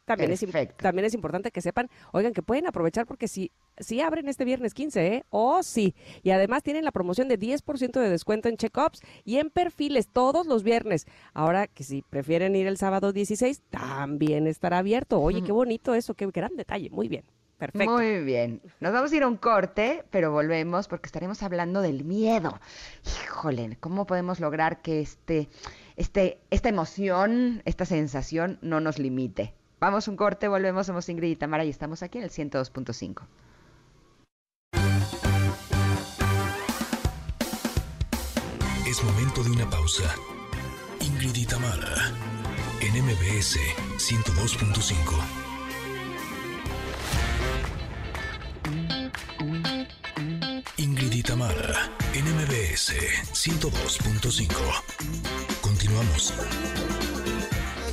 También 0.07 0.31
es, 0.31 0.47
también 0.77 1.05
es 1.05 1.14
importante 1.14 1.51
que 1.51 1.61
sepan, 1.61 1.90
oigan, 2.12 2.33
que 2.33 2.40
pueden 2.40 2.69
aprovechar 2.69 3.07
porque 3.07 3.27
si, 3.27 3.51
si 3.77 4.01
abren 4.01 4.29
este 4.29 4.45
viernes 4.45 4.73
15, 4.73 5.07
¿eh? 5.07 5.25
Oh, 5.31 5.64
sí. 5.64 5.97
Y 6.23 6.31
además 6.31 6.62
tienen 6.62 6.85
la 6.85 6.92
promoción 6.92 7.27
de 7.27 7.38
10% 7.38 8.01
de 8.01 8.09
descuento 8.09 8.49
en 8.49 8.57
check-ups 8.57 9.01
y 9.25 9.38
en 9.38 9.51
perfiles 9.51 10.07
todos 10.07 10.47
los 10.47 10.62
viernes. 10.62 11.07
Ahora 11.35 11.66
que 11.66 11.83
si 11.83 12.03
prefieren 12.03 12.55
ir 12.55 12.69
el 12.69 12.77
sábado 12.77 13.12
16, 13.12 13.62
también 13.69 14.47
estará 14.47 14.79
abierto. 14.79 15.21
Oye, 15.21 15.42
qué 15.42 15.51
bonito 15.51 15.92
eso, 15.95 16.14
qué 16.14 16.27
gran 16.27 16.55
detalle. 16.57 16.88
Muy 16.90 17.09
bien. 17.09 17.25
Perfecto. 17.59 17.90
Muy 17.90 18.23
bien. 18.23 18.61
Nos 18.81 18.92
vamos 18.92 19.11
a 19.11 19.16
ir 19.16 19.25
a 19.25 19.29
un 19.29 19.38
corte, 19.38 20.05
pero 20.11 20.31
volvemos 20.31 20.87
porque 20.87 21.07
estaremos 21.07 21.42
hablando 21.42 21.81
del 21.81 22.05
miedo. 22.05 22.61
Híjole, 23.25 23.77
¿cómo 23.81 24.07
podemos 24.07 24.38
lograr 24.38 24.83
que 24.83 25.01
este, 25.01 25.49
este, 25.97 26.38
esta 26.51 26.69
emoción, 26.69 27.62
esta 27.64 27.87
sensación 27.87 28.59
no 28.61 28.81
nos 28.81 29.01
limite? 29.01 29.55
Vamos 29.79 30.09
un 30.09 30.17
corte, 30.17 30.49
volvemos, 30.49 30.87
somos 30.87 31.09
Ingrid 31.09 31.31
y 31.33 31.37
Tamara 31.37 31.65
y 31.65 31.69
estamos 31.69 32.03
aquí 32.03 32.17
en 32.19 32.25
el 32.25 32.31
102.5. 32.31 33.27
Es 38.87 39.05
momento 39.05 39.43
de 39.43 39.51
una 39.51 39.69
pausa. 39.69 40.15
Ingrid 41.01 41.37
y 41.37 41.45
Tamara 41.45 42.11
en 42.81 43.05
MBS 43.05 43.59
102.5. 43.99 45.47
Ingrid 50.79 51.12
y 51.12 51.23
Tamara 51.23 51.91
en 52.15 52.25
MBS 52.25 52.95
102.5. 53.35 54.55
Continuamos. 55.61 56.33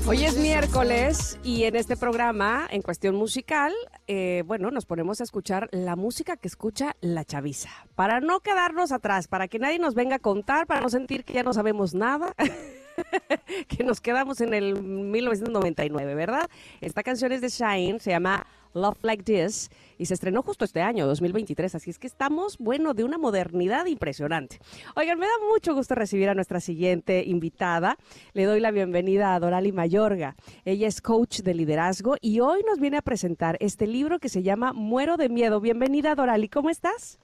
Hoy 0.06 0.26
es 0.26 0.38
miércoles 0.38 1.40
y 1.46 1.64
en 1.64 1.78
este 1.78 1.96
programa, 1.96 2.68
en 2.70 2.82
cuestión 2.82 3.16
musical, 3.16 3.74
eh, 4.08 4.44
bueno, 4.46 4.70
nos 4.70 4.86
ponemos 4.86 5.22
a 5.22 5.24
escuchar 5.24 5.70
la 5.72 5.96
música 5.96 6.36
que 6.36 6.50
escucha 6.50 6.98
la 7.00 7.24
chaviza. 7.24 7.70
Para 7.96 8.20
no 8.20 8.42
quedarnos 8.42 8.92
atrás, 8.92 9.30
para 9.30 9.48
que 9.48 9.60
nadie 9.60 9.80
nos 9.80 9.96
venga 9.96 10.18
a 10.18 10.20
contar, 10.20 10.68
para 10.68 10.82
no 10.82 10.90
sentir 10.90 11.24
que 11.24 11.34
ya 11.34 11.44
no 11.44 11.54
sabemos 11.54 11.94
nada. 11.94 12.36
que 13.70 13.84
nos 13.86 14.02
quedamos 14.02 14.42
en 14.42 14.54
el 14.54 14.84
1999, 14.84 16.16
¿verdad? 16.16 16.50
Esta 16.82 17.02
canción 17.02 17.32
es 17.32 17.40
de 17.40 17.48
Shine, 17.48 18.02
se 18.02 18.12
llama 18.12 18.46
Love 18.74 19.04
Like 19.04 19.24
This 19.24 19.70
y 19.98 20.06
se 20.06 20.14
estrenó 20.14 20.42
justo 20.42 20.66
este 20.66 20.82
año, 20.82 21.08
2023, 21.08 21.76
así 21.76 21.90
es 21.90 22.00
que 22.00 22.08
estamos, 22.08 22.58
bueno, 22.58 22.94
de 22.94 23.04
una 23.04 23.18
modernidad 23.18 23.86
impresionante. 23.86 24.60
Oigan, 24.96 25.20
me 25.20 25.28
da 25.28 25.34
mucho 25.52 25.74
gusto 25.74 25.96
recibir 25.96 26.30
a 26.30 26.36
nuestra 26.36 26.60
siguiente 26.60 27.24
invitada. 27.26 27.98
Le 28.34 28.46
doy 28.46 28.60
la 28.60 28.72
bienvenida 28.72 29.36
a 29.36 29.40
Dorali 29.40 29.72
Mayorga. 29.72 30.36
Ella 30.66 30.88
es 30.88 31.02
coach 31.02 31.40
de 31.42 31.54
liderazgo 31.54 32.16
y 32.22 32.40
hoy 32.40 32.64
nos 32.68 32.80
viene 32.80 32.98
a 32.98 33.02
presentar 33.02 33.58
este 33.60 33.88
libro 33.88 34.20
que 34.20 34.30
se 34.30 34.44
llama 34.44 34.74
Muero 34.74 35.18
de 35.18 35.30
Miedo. 35.30 35.62
Bienvenida, 35.62 36.16
Dorali, 36.16 36.50
¿cómo 36.50 36.70
estás? 36.70 37.20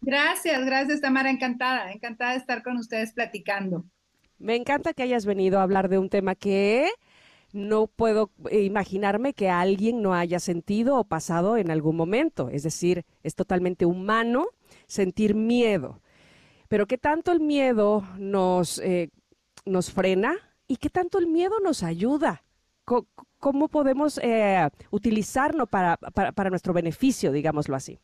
Gracias, 0.00 0.64
gracias 0.64 1.00
Tamara, 1.00 1.30
encantada, 1.30 1.90
encantada 1.90 2.32
de 2.32 2.38
estar 2.38 2.62
con 2.62 2.76
ustedes 2.76 3.12
platicando. 3.12 3.84
Me 4.38 4.54
encanta 4.54 4.92
que 4.92 5.02
hayas 5.02 5.24
venido 5.24 5.58
a 5.58 5.62
hablar 5.62 5.88
de 5.88 5.98
un 5.98 6.10
tema 6.10 6.34
que 6.34 6.90
no 7.56 7.86
puedo 7.86 8.30
imaginarme 8.52 9.32
que 9.32 9.48
alguien 9.48 10.02
no 10.02 10.14
haya 10.14 10.38
sentido 10.38 10.96
o 10.96 11.04
pasado 11.04 11.56
en 11.56 11.70
algún 11.70 11.96
momento. 11.96 12.50
Es 12.50 12.62
decir, 12.62 13.04
es 13.22 13.34
totalmente 13.34 13.86
humano 13.86 14.48
sentir 14.86 15.34
miedo. 15.34 16.00
Pero 16.68 16.86
¿qué 16.86 16.98
tanto 16.98 17.32
el 17.32 17.40
miedo 17.40 18.04
nos, 18.18 18.78
eh, 18.78 19.10
nos 19.64 19.90
frena 19.90 20.36
y 20.68 20.76
qué 20.76 20.90
tanto 20.90 21.18
el 21.18 21.26
miedo 21.26 21.58
nos 21.60 21.82
ayuda? 21.82 22.44
¿Cómo, 23.38 23.68
podemos 23.68 24.18
eh, 24.22 24.68
utilizarlo 24.90 25.66
para, 25.66 25.96
para 25.96 26.50
nuestro 26.50 26.72
beneficio, 26.72 27.32
digámoslo 27.32 27.74
así? 27.74 27.98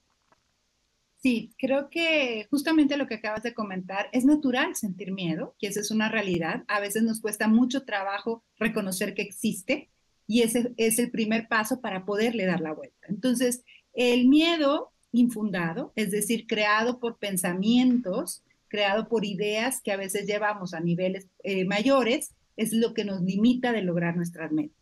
Sí, 1.22 1.54
creo 1.56 1.88
que 1.88 2.48
justamente 2.50 2.96
lo 2.96 3.06
que 3.06 3.14
acabas 3.14 3.44
de 3.44 3.54
comentar, 3.54 4.08
es 4.12 4.24
natural 4.24 4.74
sentir 4.74 5.12
miedo, 5.12 5.54
que 5.60 5.68
esa 5.68 5.78
es 5.78 5.92
una 5.92 6.08
realidad. 6.08 6.64
A 6.66 6.80
veces 6.80 7.04
nos 7.04 7.20
cuesta 7.20 7.46
mucho 7.46 7.84
trabajo 7.84 8.42
reconocer 8.58 9.14
que 9.14 9.22
existe 9.22 9.88
y 10.26 10.42
ese 10.42 10.72
es 10.78 10.98
el 10.98 11.12
primer 11.12 11.46
paso 11.46 11.80
para 11.80 12.04
poderle 12.04 12.44
dar 12.44 12.60
la 12.60 12.72
vuelta. 12.72 13.06
Entonces, 13.08 13.62
el 13.92 14.26
miedo 14.26 14.90
infundado, 15.12 15.92
es 15.94 16.10
decir, 16.10 16.46
creado 16.48 16.98
por 16.98 17.18
pensamientos, 17.18 18.42
creado 18.66 19.08
por 19.08 19.24
ideas 19.24 19.80
que 19.80 19.92
a 19.92 19.96
veces 19.96 20.26
llevamos 20.26 20.74
a 20.74 20.80
niveles 20.80 21.28
eh, 21.44 21.64
mayores, 21.64 22.34
es 22.56 22.72
lo 22.72 22.94
que 22.94 23.04
nos 23.04 23.22
limita 23.22 23.70
de 23.70 23.82
lograr 23.82 24.16
nuestras 24.16 24.50
metas. 24.50 24.76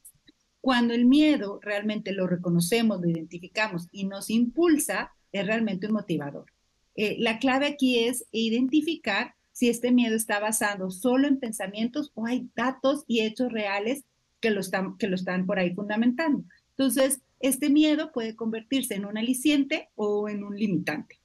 cuando 0.63 0.93
el 0.95 1.07
miedo 1.07 1.59
realmente 1.63 2.13
lo 2.13 2.27
reconocemos, 2.27 3.01
lo 3.01 3.09
identificamos 3.09 3.89
y 3.93 4.05
nos 4.05 4.29
impulsa, 4.29 5.11
es 5.33 5.47
realmente 5.47 5.87
un 5.87 5.95
motivador. 5.95 6.47
Eh, 6.95 7.17
la 7.19 7.39
clave 7.39 7.67
aquí 7.67 8.01
es 8.01 8.25
identificar 8.33 9.35
si 9.53 9.69
este 9.69 9.93
miedo 9.93 10.17
está 10.17 10.41
basado 10.41 10.91
solo 10.91 11.29
en 11.29 11.39
pensamientos 11.39 12.13
o 12.15 12.27
hay 12.27 12.49
datos 12.57 13.05
y 13.07 13.21
hechos 13.21 13.53
reales 13.53 14.05
que 14.41 14.51
lo 14.51 14.61
están, 14.61 14.97
que 14.97 15.07
lo 15.07 15.15
están 15.15 15.47
por 15.47 15.59
ahí 15.59 15.75
fundamentando. 15.75 16.45
Entonces, 16.71 17.21
este 17.41 17.69
miedo 17.69 18.11
puede 18.13 18.37
convertirse 18.37 18.95
en 18.95 19.05
un 19.05 19.19
aliciente 19.19 19.91
o 19.97 20.29
en 20.29 20.45
un 20.45 20.57
limitante. 20.57 21.21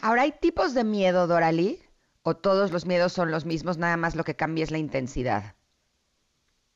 Ahora, 0.00 0.22
¿hay 0.22 0.32
tipos 0.40 0.74
de 0.74 0.84
miedo, 0.84 1.26
Dorali? 1.26 1.78
¿O 2.22 2.36
todos 2.36 2.70
los 2.70 2.86
miedos 2.86 3.12
son 3.12 3.30
los 3.30 3.44
mismos, 3.44 3.78
nada 3.78 3.96
más 3.96 4.14
lo 4.14 4.22
que 4.22 4.36
cambia 4.36 4.62
es 4.62 4.70
la 4.70 4.78
intensidad? 4.78 5.56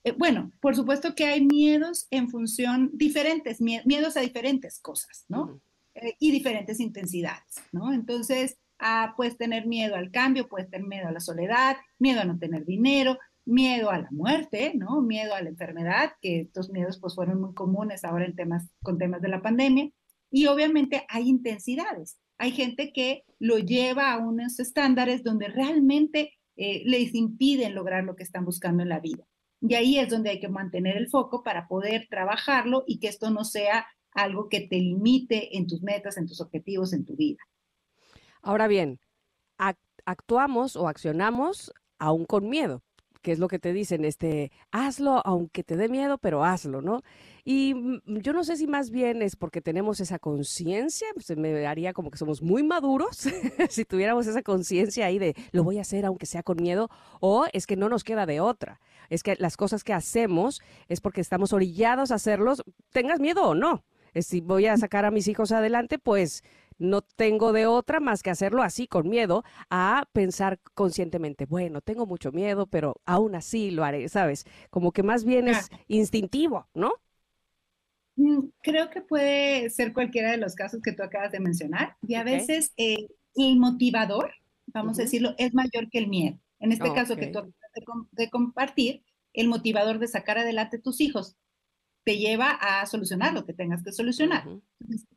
Eh, 0.03 0.13
bueno, 0.17 0.53
por 0.61 0.75
supuesto 0.75 1.15
que 1.15 1.25
hay 1.25 1.45
miedos 1.45 2.07
en 2.11 2.29
función 2.29 2.91
diferentes, 2.95 3.61
miedos 3.61 4.17
a 4.17 4.21
diferentes 4.21 4.79
cosas, 4.79 5.25
¿no? 5.29 5.61
Eh, 5.97 6.15
y 6.19 6.31
diferentes 6.31 6.79
intensidades, 6.81 7.63
¿no? 7.73 7.93
Entonces, 7.93 8.59
ah, 8.79 9.15
puedes 9.17 9.39
tener 9.39 9.67
miedo 9.67 9.97
al 9.97 10.11
cambio, 10.11 10.49
puedes 10.49 10.69
tener 10.69 10.87
miedo 10.87 11.09
a 11.09 11.13
la 11.13 11.21
soledad, 11.21 11.77
miedo 11.99 12.21
a 12.21 12.25
no 12.25 12.39
tener 12.39 12.67
dinero, 12.67 13.19
miedo 13.47 13.91
a 13.91 13.99
la 13.99 14.09
muerte, 14.11 14.73
¿no? 14.75 15.01
Miedo 15.01 15.35
a 15.35 15.41
la 15.41 15.49
enfermedad, 15.49 16.13
que 16.21 16.41
estos 16.41 16.71
miedos 16.71 16.99
pues 17.01 17.15
fueron 17.15 17.41
muy 17.41 17.55
comunes 17.55 18.05
ahora 18.05 18.27
en 18.27 18.37
temas, 18.37 18.69
con 18.83 18.99
temas 18.99 19.23
de 19.23 19.29
la 19.29 19.41
pandemia. 19.41 19.91
Y 20.31 20.47
obviamente 20.47 21.07
hay 21.09 21.29
intensidades. 21.29 22.19
Hay 22.37 22.51
gente 22.51 22.93
que 22.93 23.25
lo 23.39 23.59
lleva 23.59 24.13
a 24.13 24.19
unos 24.19 24.61
estándares 24.61 25.23
donde 25.23 25.49
realmente 25.49 26.35
eh, 26.57 26.83
les 26.85 27.15
impiden 27.15 27.75
lograr 27.75 28.05
lo 28.05 28.17
que 28.17 28.25
están 28.25 28.45
buscando 28.45 28.83
en 28.83 28.91
la 28.91 29.01
vida. 29.01 29.25
Y 29.63 29.75
ahí 29.75 29.99
es 29.99 30.11
donde 30.11 30.31
hay 30.31 30.41
que 30.41 30.49
mantener 30.49 30.99
el 30.99 31.09
foco 31.09 31.43
para 31.43 31.67
poder 31.67 32.07
trabajarlo 32.11 32.85
y 32.87 32.99
que 32.99 33.09
esto 33.09 33.31
no 33.31 33.45
sea 33.45 33.87
algo 34.17 34.49
que 34.49 34.63
te 34.63 34.77
limite 34.77 35.57
en 35.57 35.67
tus 35.67 35.83
metas, 35.83 36.17
en 36.17 36.27
tus 36.27 36.41
objetivos, 36.41 36.93
en 36.93 37.05
tu 37.05 37.15
vida. 37.17 37.39
Ahora 38.43 38.67
bien, 38.69 39.01
actuamos 40.05 40.77
o 40.77 40.89
accionamos 40.89 41.73
aún 41.99 42.25
con 42.25 42.49
miedo 42.49 42.83
que 43.27 43.33
es 43.33 43.41
lo 43.41 43.49
que 43.49 43.59
te 43.59 43.73
dicen, 43.73 44.05
este, 44.05 44.53
hazlo 44.71 45.21
aunque 45.25 45.65
te 45.65 45.75
dé 45.75 45.89
miedo, 45.89 46.17
pero 46.17 46.45
hazlo, 46.45 46.81
¿no? 46.81 47.03
Y 47.45 47.75
yo 48.07 48.33
no 48.33 48.45
sé 48.45 48.57
si 48.57 48.69
más 48.69 48.91
bien 48.91 49.21
es 49.21 49.35
porque 49.35 49.61
tenemos 49.61 49.99
esa 49.99 50.21
conciencia, 50.21 51.09
se 51.19 51.35
me 51.35 51.67
haría 51.67 51.93
como 51.93 52.13
que 52.13 52.19
somos 52.19 52.41
muy 52.41 52.63
maduros, 52.63 53.17
si 53.69 53.85
tuviéramos 53.85 54.29
esa 54.29 54.43
conciencia 54.43 55.07
ahí 55.07 55.19
de 55.19 55.35
lo 55.51 55.65
voy 55.65 55.79
a 55.79 55.81
hacer 55.81 56.07
aunque 56.07 56.25
sea 56.25 56.45
con 56.45 56.63
miedo, 56.63 56.89
o 57.19 57.47
es 57.53 57.67
que 57.67 57.75
no 57.75 57.89
nos 57.89 58.05
queda 58.05 58.27
de 58.27 58.39
otra. 58.39 58.81
Es 59.11 59.25
que 59.25 59.35
las 59.41 59.57
cosas 59.57 59.83
que 59.83 59.93
hacemos 59.93 60.63
es 60.87 61.01
porque 61.01 61.21
estamos 61.21 61.53
orillados 61.53 62.13
a 62.13 62.17
hacerlos, 62.17 62.63
tengas 62.93 63.19
miedo 63.19 63.43
o 63.43 63.57
no. 63.57 63.83
Si 64.23 64.41
voy 64.41 64.67
a 64.67 64.77
sacar 64.77 65.05
a 65.05 65.11
mis 65.11 65.29
hijos 65.29 65.53
adelante, 65.53 65.99
pues 65.99 66.43
no 66.79 67.03
tengo 67.03 67.53
de 67.53 67.67
otra 67.67 68.01
más 68.01 68.23
que 68.23 68.31
hacerlo 68.31 68.63
así 68.63 68.87
con 68.87 69.09
miedo 69.09 69.45
a 69.71 70.09
pensar 70.13 70.61
conscientemente, 70.75 71.47
bueno, 71.47 71.81
tengo 71.81 72.07
mucho 72.07 72.33
miedo, 72.33 72.67
pero 72.67 73.01
aún 73.07 73.35
así 73.35 73.71
lo 73.71 73.85
haré, 73.85 74.09
¿sabes? 74.09 74.45
Como 74.71 74.93
que 74.93 75.03
más 75.03 75.25
bien 75.25 75.49
es 75.49 75.71
instintivo, 75.89 76.69
¿no? 76.75 76.93
Mm, 78.17 78.49
creo 78.63 78.91
que 78.91 79.03
puede 79.03 79.71
ser 79.71 79.93
cualquiera 79.93 80.31
de 80.31 80.39
los 80.39 80.55
casos 80.55 80.81
que 80.83 80.93
tú 80.93 81.03
acabas 81.03 81.33
de 81.33 81.41
mencionar 81.41 81.97
y 82.07 82.15
a 82.15 82.25
veces 82.25 82.73
eh, 82.77 83.09
el 83.35 83.59
motivador, 83.59 84.33
vamos 84.67 84.99
a 84.99 85.03
decirlo, 85.03 85.35
es 85.39 85.55
mayor 85.55 85.91
que 85.91 85.99
el 85.99 86.09
miedo. 86.09 86.39
En 86.59 86.73
este 86.73 86.93
caso 86.95 87.17
que 87.17 87.27
tú 87.27 87.39
acabas 87.39 88.09
de, 88.13 88.31
compartir, 88.31 89.03
el 89.35 89.49
motivador 89.49 89.99
de 89.99 90.09
sacar 90.09 90.39
adelante 90.39 90.79
tus 90.79 91.03
hijos 91.03 91.37
te 92.07 92.19
lleva 92.19 92.53
a 92.53 92.87
solucionar 92.87 93.35
lo 93.35 93.45
que 93.45 93.53
tengas 93.53 93.83
que 93.83 93.91
solucionar. 93.91 94.49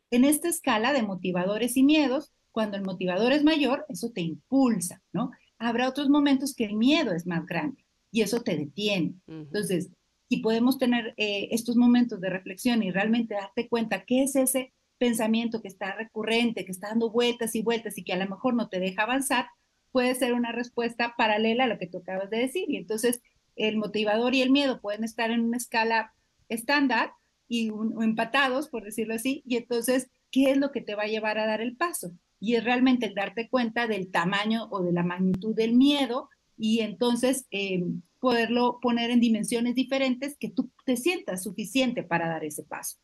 En 0.09 0.25
esta 0.25 0.49
escala 0.49 0.91
de 0.91 1.03
motivadores 1.03 1.77
y 1.77 1.83
miedos, 1.83 2.33
cuando 2.51 2.77
el 2.77 2.83
motivador 2.83 3.31
es 3.31 3.43
mayor, 3.43 3.85
eso 3.89 4.11
te 4.11 4.21
impulsa, 4.21 5.03
¿no? 5.13 5.29
Habrá 5.59 5.87
otros 5.87 6.09
momentos 6.09 6.55
que 6.55 6.65
el 6.65 6.73
miedo 6.73 7.13
es 7.13 7.27
más 7.27 7.45
grande 7.45 7.85
y 8.11 8.21
eso 8.21 8.41
te 8.41 8.57
detiene. 8.57 9.13
Entonces, 9.27 9.91
si 10.29 10.37
podemos 10.37 10.79
tener 10.79 11.13
eh, 11.17 11.49
estos 11.51 11.75
momentos 11.75 12.21
de 12.21 12.31
reflexión 12.31 12.81
y 12.81 12.89
realmente 12.89 13.35
darte 13.35 13.69
cuenta 13.69 14.03
qué 14.03 14.23
es 14.23 14.35
ese 14.35 14.73
pensamiento 14.97 15.61
que 15.61 15.67
está 15.67 15.93
recurrente, 15.93 16.65
que 16.65 16.71
está 16.71 16.87
dando 16.87 17.11
vueltas 17.11 17.53
y 17.53 17.61
vueltas 17.61 17.99
y 17.99 18.03
que 18.03 18.13
a 18.13 18.17
lo 18.17 18.27
mejor 18.27 18.55
no 18.55 18.67
te 18.67 18.79
deja 18.79 19.03
avanzar, 19.03 19.45
puede 19.91 20.15
ser 20.15 20.33
una 20.33 20.51
respuesta 20.53 21.13
paralela 21.15 21.65
a 21.65 21.67
lo 21.67 21.77
que 21.77 21.85
tú 21.85 21.99
acabas 21.99 22.31
de 22.31 22.39
decir. 22.39 22.65
Y 22.67 22.77
entonces 22.77 23.21
el 23.55 23.77
motivador 23.77 24.33
y 24.33 24.41
el 24.41 24.49
miedo 24.49 24.81
pueden 24.81 25.03
estar 25.03 25.29
en 25.29 25.41
una 25.41 25.57
escala 25.57 26.15
estándar 26.49 27.13
y 27.47 27.71
empatados, 28.01 28.69
por 28.69 28.83
decirlo 28.83 29.15
así, 29.15 29.41
y 29.45 29.57
entonces, 29.57 30.11
¿qué 30.31 30.51
es 30.51 30.57
lo 30.57 30.71
que 30.71 30.81
te 30.81 30.95
va 30.95 31.03
a 31.03 31.07
llevar 31.07 31.39
a 31.39 31.47
dar 31.47 31.61
el 31.61 31.75
paso? 31.75 32.11
Y 32.39 32.55
es 32.55 32.63
realmente 32.63 33.07
el 33.07 33.15
darte 33.15 33.49
cuenta 33.49 33.87
del 33.87 34.11
tamaño 34.11 34.67
o 34.69 34.83
de 34.83 34.91
la 34.91 35.03
magnitud 35.03 35.55
del 35.55 35.75
miedo 35.75 36.29
y 36.57 36.81
entonces 36.81 37.47
em, 37.51 38.01
poderlo 38.19 38.79
poner 38.81 39.09
en 39.09 39.19
dimensiones 39.19 39.75
diferentes 39.75 40.37
que 40.37 40.49
tú 40.49 40.71
te 40.85 40.97
sientas 40.97 41.43
suficiente 41.43 42.03
para 42.03 42.27
dar 42.27 42.43
ese 42.43 42.63
paso. 42.63 42.97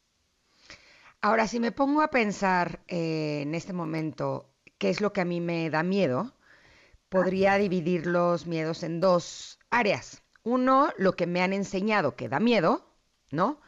Ahora, 1.21 1.47
si 1.47 1.59
me 1.59 1.71
pongo 1.71 2.01
a 2.01 2.09
pensar 2.09 2.83
eh, 2.87 3.41
en 3.41 3.55
este 3.55 3.73
momento 3.73 4.53
qué 4.77 4.89
es 4.89 5.01
lo 5.01 5.11
que 5.11 5.21
a 5.21 5.25
mí 5.25 5.41
me 5.41 5.69
da 5.69 5.81
miedo, 5.81 6.35
podría 7.09 7.55
dividir 7.55 8.05
los 8.05 8.45
miedos 8.45 8.83
en 8.83 8.99
dos 8.99 9.59
áreas. 9.69 10.21
Uno, 10.43 10.89
lo 10.97 11.15
que 11.15 11.25
me 11.25 11.41
han 11.41 11.53
enseñado 11.53 12.15
que 12.15 12.29
da 12.29 12.39
miedo, 12.39 12.94
¿no? 13.31 13.59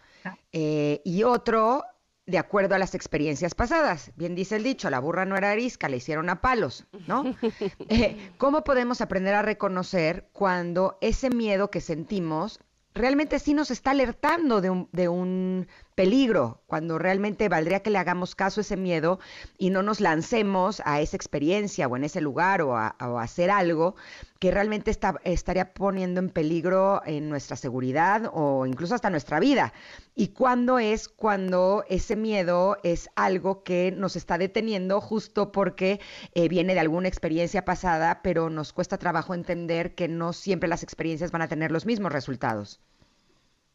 Eh, 0.51 1.01
y 1.05 1.23
otro, 1.23 1.83
de 2.25 2.37
acuerdo 2.37 2.75
a 2.75 2.79
las 2.79 2.95
experiencias 2.95 3.55
pasadas. 3.55 4.11
Bien 4.15 4.35
dice 4.35 4.57
el 4.57 4.63
dicho, 4.63 4.89
la 4.89 4.99
burra 4.99 5.25
no 5.25 5.37
era 5.37 5.51
arisca, 5.51 5.87
le 5.87 5.97
hicieron 5.97 6.29
a 6.29 6.41
palos, 6.41 6.85
¿no? 7.07 7.23
Eh, 7.89 8.31
¿Cómo 8.37 8.63
podemos 8.63 9.01
aprender 9.01 9.33
a 9.35 9.41
reconocer 9.41 10.29
cuando 10.33 10.97
ese 11.01 11.29
miedo 11.29 11.71
que 11.71 11.81
sentimos 11.81 12.59
realmente 12.93 13.39
sí 13.39 13.53
nos 13.53 13.71
está 13.71 13.91
alertando 13.91 14.59
de 14.59 14.69
un, 14.69 14.89
de 14.91 15.07
un 15.07 15.67
peligro, 15.97 16.61
cuando 16.67 16.99
realmente 16.99 17.49
valdría 17.49 17.79
que 17.79 17.89
le 17.89 17.97
hagamos 17.97 18.35
caso 18.35 18.59
a 18.59 18.61
ese 18.61 18.77
miedo 18.77 19.19
y 19.57 19.71
no 19.71 19.81
nos 19.81 19.99
lancemos 19.99 20.79
a 20.85 21.01
esa 21.01 21.17
experiencia 21.17 21.87
o 21.87 21.97
en 21.97 22.03
ese 22.03 22.21
lugar 22.21 22.61
o 22.61 22.77
a, 22.77 22.95
hacer 23.19 23.49
algo 23.49 23.95
que 24.37 24.51
realmente 24.51 24.91
está, 24.91 25.15
estaría 25.23 25.73
poniendo 25.73 26.19
en 26.19 26.29
peligro 26.29 27.01
en 27.07 27.29
nuestra 27.29 27.57
seguridad 27.57 28.29
o 28.31 28.67
incluso 28.67 28.93
hasta 28.93 29.09
nuestra 29.09 29.39
vida. 29.39 29.73
¿Y 30.13 30.27
cuándo 30.27 30.77
es 30.77 31.09
cuando 31.09 31.83
ese 31.89 32.15
miedo 32.15 32.77
es 32.83 33.09
algo 33.15 33.63
que 33.63 33.91
nos 33.91 34.15
está 34.15 34.37
deteniendo 34.37 35.01
justo 35.01 35.51
porque 35.51 35.99
eh, 36.35 36.47
viene 36.47 36.75
de 36.75 36.79
alguna 36.79 37.07
experiencia 37.07 37.65
pasada, 37.65 38.21
pero 38.21 38.51
nos 38.51 38.71
cuesta 38.71 38.99
trabajo 38.99 39.33
entender 39.33 39.95
que 39.95 40.07
no 40.07 40.31
siempre 40.31 40.69
las 40.69 40.83
experiencias 40.83 41.31
van 41.31 41.41
a 41.41 41.47
tener 41.47 41.71
los 41.71 41.87
mismos 41.87 42.11
resultados? 42.11 42.79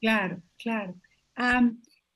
Claro, 0.01 0.41
claro. 0.57 0.95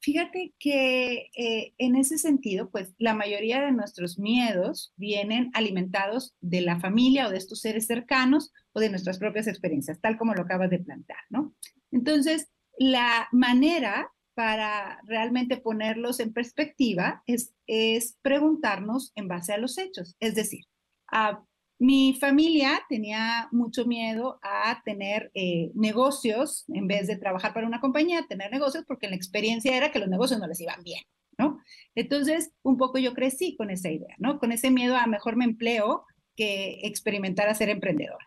Fíjate 0.00 0.54
que 0.59 1.30
eh, 1.37 1.74
en 1.78 1.96
ese 1.96 2.18
sentido, 2.18 2.70
pues 2.70 2.94
la 2.98 3.14
mayoría 3.14 3.61
de 3.61 3.72
nuestros 3.72 4.18
miedos 4.18 4.92
vienen 4.96 5.50
alimentados 5.54 6.35
de 6.40 6.61
la 6.61 6.78
familia 6.78 7.26
o 7.26 7.30
de 7.30 7.38
estos 7.38 7.61
seres 7.61 7.87
cercanos 7.87 8.52
o 8.72 8.80
de 8.80 8.90
nuestras 8.90 9.18
propias 9.18 9.46
experiencias, 9.46 10.00
tal 10.00 10.16
como 10.16 10.35
lo 10.35 10.42
acabas 10.42 10.70
de 10.70 10.78
plantear, 10.78 11.18
¿no? 11.30 11.54
Entonces, 11.90 12.50
la 12.78 13.28
manera 13.32 14.12
para 14.35 15.00
realmente 15.06 15.56
ponerlos 15.56 16.20
en 16.20 16.32
perspectiva 16.32 17.22
es, 17.26 17.54
es 17.66 18.18
preguntarnos 18.20 19.12
en 19.14 19.28
base 19.28 19.54
a 19.54 19.59
los 19.59 19.78
hechos, 19.78 20.14
es 20.20 20.35
decir, 20.35 20.64
a 21.11 21.42
mi 21.79 22.15
familia 22.15 22.81
tenía 22.89 23.49
mucho 23.53 23.85
miedo 23.85 24.39
a 24.43 24.83
tener 24.85 25.31
eh, 25.35 25.71
negocios, 25.75 26.65
en 26.69 26.87
vez 26.87 27.07
de 27.07 27.17
trabajar 27.17 27.53
para 27.53 27.67
una 27.67 27.81
compañía, 27.81 28.27
tener 28.29 28.51
negocios, 28.51 28.85
porque 28.87 29.09
la 29.09 29.17
experiencia 29.17 29.77
era 29.77 29.93
que 29.93 29.99
los 29.99 30.09
negocios 30.09 30.41
no 30.41 30.47
les 30.47 30.61
iban 30.61 30.83
bien, 30.83 31.03
¿no? 31.37 31.61
Entonces, 31.95 32.53
un 32.62 32.79
poco 32.79 32.99
yo 32.99 33.12
crecí 33.12 33.57
con 33.57 33.71
esa 33.71 33.91
idea, 33.91 34.15
¿no? 34.19 34.39
Con 34.39 34.53
ese 34.53 34.71
miedo 34.71 34.97
a 34.97 35.07
mejor 35.07 35.37
me 35.37 35.45
empleo 35.45 36.05
que 36.35 36.81
experimentar 36.83 37.49
a 37.49 37.55
ser 37.55 37.69
emprendedor. 37.69 38.19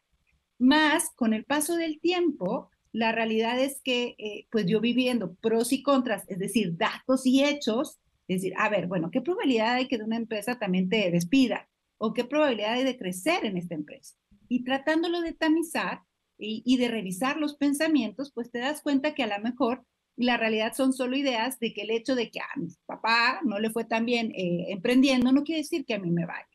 Más, 0.60 1.12
con 1.16 1.34
el 1.34 1.46
paso 1.46 1.76
del 1.76 2.00
tiempo, 2.00 2.70
la 2.92 3.12
realidad 3.12 3.60
es 3.60 3.82
que, 3.84 4.16
eh, 4.18 4.48
pues 4.52 4.66
yo 4.68 4.80
viviendo 4.80 5.34
pros 5.36 5.72
y 5.74 5.82
contras, 5.82 6.24
es 6.28 6.38
decir, 6.38 6.78
datos 6.78 7.26
y 7.26 7.44
hechos, 7.44 8.00
es 8.28 8.42
decir, 8.42 8.54
a 8.58 8.70
ver, 8.70 8.88
bueno, 8.88 9.10
¿qué 9.12 9.22
probabilidad 9.22 9.76
hay 9.76 9.88
que 9.88 9.98
de 9.98 10.04
una 10.04 10.18
empresa 10.18 10.60
también 10.60 10.90
te 10.90 11.10
despida? 11.10 11.68
O 12.00 12.14
qué 12.14 12.24
probabilidad 12.24 12.74
hay 12.74 12.84
de 12.84 12.98
crecer 12.98 13.46
en 13.46 13.58
esta 13.58 13.76
empresa. 13.76 14.16
Y 14.48 14.64
tratándolo 14.64 15.22
de 15.22 15.34
tamizar 15.34 16.02
y, 16.42 16.78
de 16.78 16.88
revisar 16.88 17.38
los 17.38 17.58
pensamientos, 17.58 18.32
pues 18.34 18.50
te 18.50 18.60
das 18.60 18.82
cuenta 18.82 19.14
que 19.14 19.24
a 19.24 19.38
lo 19.38 19.44
mejor 19.44 19.86
la 20.16 20.38
realidad 20.38 20.74
son 20.74 20.94
solo 20.94 21.18
ideas 21.18 21.60
de 21.60 21.74
que 21.74 21.82
el 21.82 21.92
hecho 21.92 22.16
de 22.16 22.32
que 22.32 22.40
a 22.40 22.48
mi 22.58 22.70
papá 22.86 23.42
no 23.44 23.60
le 23.60 23.70
fue 23.70 23.84
tan 23.84 24.06
bien 24.06 24.32
eh, 24.36 24.68
emprendiendo 24.70 25.32
no 25.32 25.44
quiere 25.44 25.62
decir 25.62 25.86
que 25.86 25.94
a 25.94 26.00
mí 26.00 26.12
me 26.12 26.26
vaya, 26.26 26.48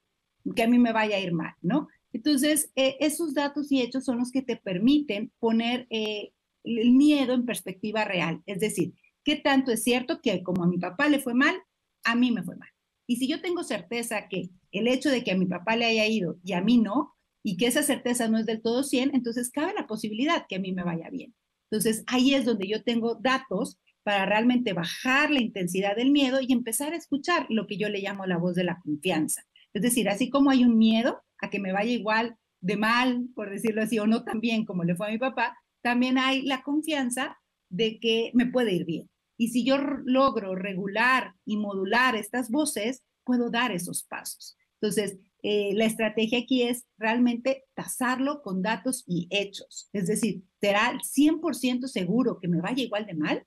que 0.57 0.63
a 0.63 0.69
mí 0.69 0.79
me 0.79 0.93
vaya 0.93 1.17
a 1.17 1.21
ir 1.21 1.33
mal, 1.33 1.55
¿no? 1.61 1.89
Entonces, 2.13 2.71
eh, 2.77 2.97
esos 3.01 3.35
datos 3.35 3.71
y 3.71 3.83
hechos 3.83 4.05
son 4.05 4.19
los 4.19 4.31
que 4.31 4.43
te 4.43 4.57
permiten 4.57 5.33
poner 5.39 5.87
eh, 5.91 6.33
el 6.63 6.93
miedo 6.93 7.35
en 7.35 7.45
perspectiva 7.45 8.05
real. 8.05 8.41
Es 8.47 8.61
decir, 8.61 8.95
¿qué 9.25 9.37
tanto 9.37 9.73
es 9.73 9.83
cierto 9.83 10.21
que 10.23 10.43
como 10.43 10.65
a 10.65 10.69
mi 10.69 10.79
papá 10.79 11.09
le 11.09 11.19
fue 11.19 11.35
mal, 11.35 11.57
a 12.05 12.15
mí 12.15 12.31
me 12.31 12.43
fue 12.43 12.57
mal? 12.57 12.69
Y 13.07 13.17
si 13.17 13.29
yo 13.29 13.41
tengo 13.41 13.63
certeza 13.65 14.29
que 14.29 14.51
el 14.73 14.89
hecho 14.89 15.11
de 15.11 15.23
que 15.23 15.33
a 15.33 15.37
mi 15.37 15.47
papá 15.47 15.77
le 15.77 15.87
haya 15.87 16.07
ido 16.07 16.39
y 16.43 16.53
a 16.53 16.63
mí 16.63 16.79
no, 16.79 17.15
y 17.43 17.57
que 17.57 17.67
esa 17.67 17.83
certeza 17.83 18.29
no 18.29 18.39
es 18.39 18.47
del 18.47 18.63
todo 18.63 18.83
100, 18.83 19.15
entonces 19.15 19.51
cabe 19.51 19.75
la 19.75 19.87
posibilidad 19.87 20.47
que 20.49 20.57
a 20.57 20.61
mí 20.61 20.73
me 20.73 20.83
vaya 20.83 21.11
bien. 21.11 21.35
Entonces 21.71 22.03
ahí 22.07 22.35
es 22.35 22.45
donde 22.45 22.67
yo 22.67 22.83
tengo 22.83 23.17
datos 23.17 23.79
para 24.03 24.27
realmente 24.27 24.73
bajar 24.73 25.31
la 25.31 25.41
intensidad 25.41 25.97
del 25.97 26.11
miedo 26.11 26.39
y 26.41 26.53
empezar 26.53 26.93
a 26.93 26.97
escuchar 26.97 27.47
lo 27.49 27.67
que 27.67 27.77
yo 27.77 27.89
le 27.89 28.01
llamo 28.01 28.27
la 28.27 28.39
voz 28.39 28.55
de 28.55 28.65
la 28.65 28.79
confianza. 28.81 29.43
Es 29.73 29.83
decir, 29.83 30.09
así 30.09 30.31
como 30.31 30.51
hay 30.51 30.65
un 30.65 30.79
miedo 30.79 31.23
a 31.41 31.51
que 31.51 31.59
me 31.59 31.73
vaya 31.73 31.91
igual 31.91 32.37
de 32.61 32.77
mal, 32.77 33.27
por 33.35 33.51
decirlo 33.51 33.83
así, 33.83 33.99
o 33.99 34.07
no 34.07 34.25
tan 34.25 34.41
bien 34.41 34.65
como 34.65 34.85
le 34.85 34.95
fue 34.95 35.09
a 35.09 35.11
mi 35.11 35.19
papá, 35.19 35.59
también 35.83 36.17
hay 36.17 36.43
la 36.43 36.63
confianza 36.63 37.37
de 37.69 37.99
que 37.99 38.31
me 38.35 38.47
puede 38.47 38.73
ir 38.73 38.85
bien. 38.85 39.11
Y 39.37 39.49
si 39.49 39.65
yo 39.65 39.79
logro 39.79 40.55
regular 40.55 41.35
y 41.45 41.57
modular 41.57 42.15
estas 42.17 42.51
voces, 42.51 43.03
puedo 43.25 43.51
dar 43.51 43.73
esos 43.73 44.05
pasos. 44.05 44.57
Entonces, 44.81 45.19
eh, 45.43 45.73
la 45.75 45.85
estrategia 45.85 46.39
aquí 46.39 46.63
es 46.63 46.87
realmente 46.99 47.65
tasarlo 47.75 48.43
con 48.43 48.63
datos 48.63 49.05
y 49.07 49.27
hechos. 49.31 49.89
Es 49.93 50.07
decir, 50.07 50.43
¿será 50.61 50.99
100% 51.03 51.87
seguro 51.87 52.39
que 52.41 52.49
me 52.49 52.61
vaya 52.61 52.83
igual 52.83 53.07
de 53.07 53.15
mal? 53.15 53.47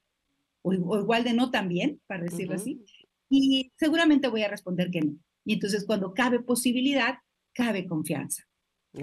O, 0.61 0.73
igual 0.73 1.23
de 1.23 1.33
no 1.33 1.49
también, 1.49 2.01
para 2.07 2.23
decirlo 2.23 2.55
así. 2.55 2.83
Y 3.29 3.71
seguramente 3.77 4.27
voy 4.27 4.43
a 4.43 4.49
responder 4.49 4.91
que 4.91 5.01
no. 5.01 5.17
Y 5.45 5.53
entonces 5.53 5.85
cuando 5.85 6.13
cabe 6.13 6.39
posibilidad, 6.41 7.15
cabe 7.53 7.87
confianza. 7.87 8.43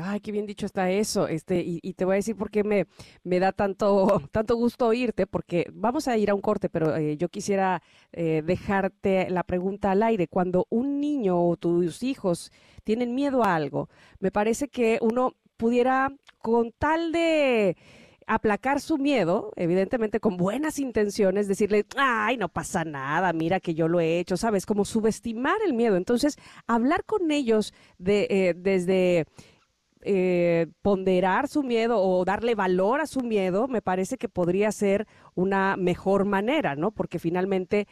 Ay, 0.01 0.21
qué 0.21 0.33
bien 0.33 0.47
dicho 0.47 0.67
está 0.67 0.91
eso. 0.91 1.29
Este, 1.29 1.63
y, 1.65 1.81
te 1.95 2.05
voy 2.05 2.15
a 2.15 2.17
decir 2.17 2.37
por 2.37 2.51
qué 2.51 2.65
me, 2.65 2.87
me 3.23 3.39
da 3.39 3.53
tanto, 3.53 4.23
tanto 4.33 4.57
gusto 4.57 4.87
oírte, 4.87 5.27
porque 5.27 5.67
vamos 5.73 6.09
a 6.09 6.17
ir 6.17 6.31
a 6.31 6.35
un 6.35 6.41
corte, 6.41 6.69
pero 6.69 6.97
eh, 6.97 7.17
yo 7.17 7.29
quisiera 7.29 7.83
eh, 8.13 8.43
dejarte 8.45 9.31
la 9.31 9.45
pregunta 9.45 9.93
al 9.93 10.03
aire. 10.03 10.27
Cuando 10.29 10.67
un 10.71 11.01
niño 11.01 11.41
o 11.41 11.57
tus 11.57 12.03
hijos 12.03 12.51
tienen 12.83 13.15
miedo 13.15 13.45
a 13.45 13.55
algo, 13.55 13.89
me 14.19 14.31
parece 14.33 14.69
que 14.69 14.99
uno 15.01 15.35
pudiera, 15.57 16.13
con 16.39 16.73
tal 16.73 17.13
de 17.13 17.77
aplacar 18.27 18.81
su 18.81 18.99
miedo, 18.99 19.53
evidentemente 19.57 20.21
con 20.21 20.37
buenas 20.37 20.79
intenciones, 20.79 21.47
decirle, 21.47 21.85
ay, 21.97 22.37
no 22.37 22.49
pasa 22.49 22.85
nada, 22.85 23.33
mira 23.33 23.61
que 23.61 23.75
yo 23.75 23.89
lo 23.89 24.01
he 24.01 24.19
hecho, 24.19 24.37
¿sabes? 24.37 24.67
Como 24.67 24.85
subestimar 24.85 25.57
el 25.65 25.75
miedo. 25.75 25.97
Entonces, 25.97 26.37
hablar 26.67 27.05
con 27.05 27.31
ellos 27.31 27.75
de, 27.99 28.27
eh, 28.31 28.55
desde 28.57 29.27
eh, 30.05 30.67
ponderar 30.83 31.49
su 31.49 31.63
miedo 31.63 31.99
o 31.99 32.25
darle 32.25 32.55
valor 32.55 33.01
a 33.01 33.07
su 33.07 33.21
miedo, 33.21 33.69
me 33.69 33.81
parece 33.81 34.19
que 34.19 34.29
podría 34.29 34.71
ser 34.71 35.07
una 35.35 35.77
mejor 35.77 36.27
manera, 36.27 36.77
¿no? 36.77 36.91
Porque 36.91 37.19
finalmente 37.19 37.89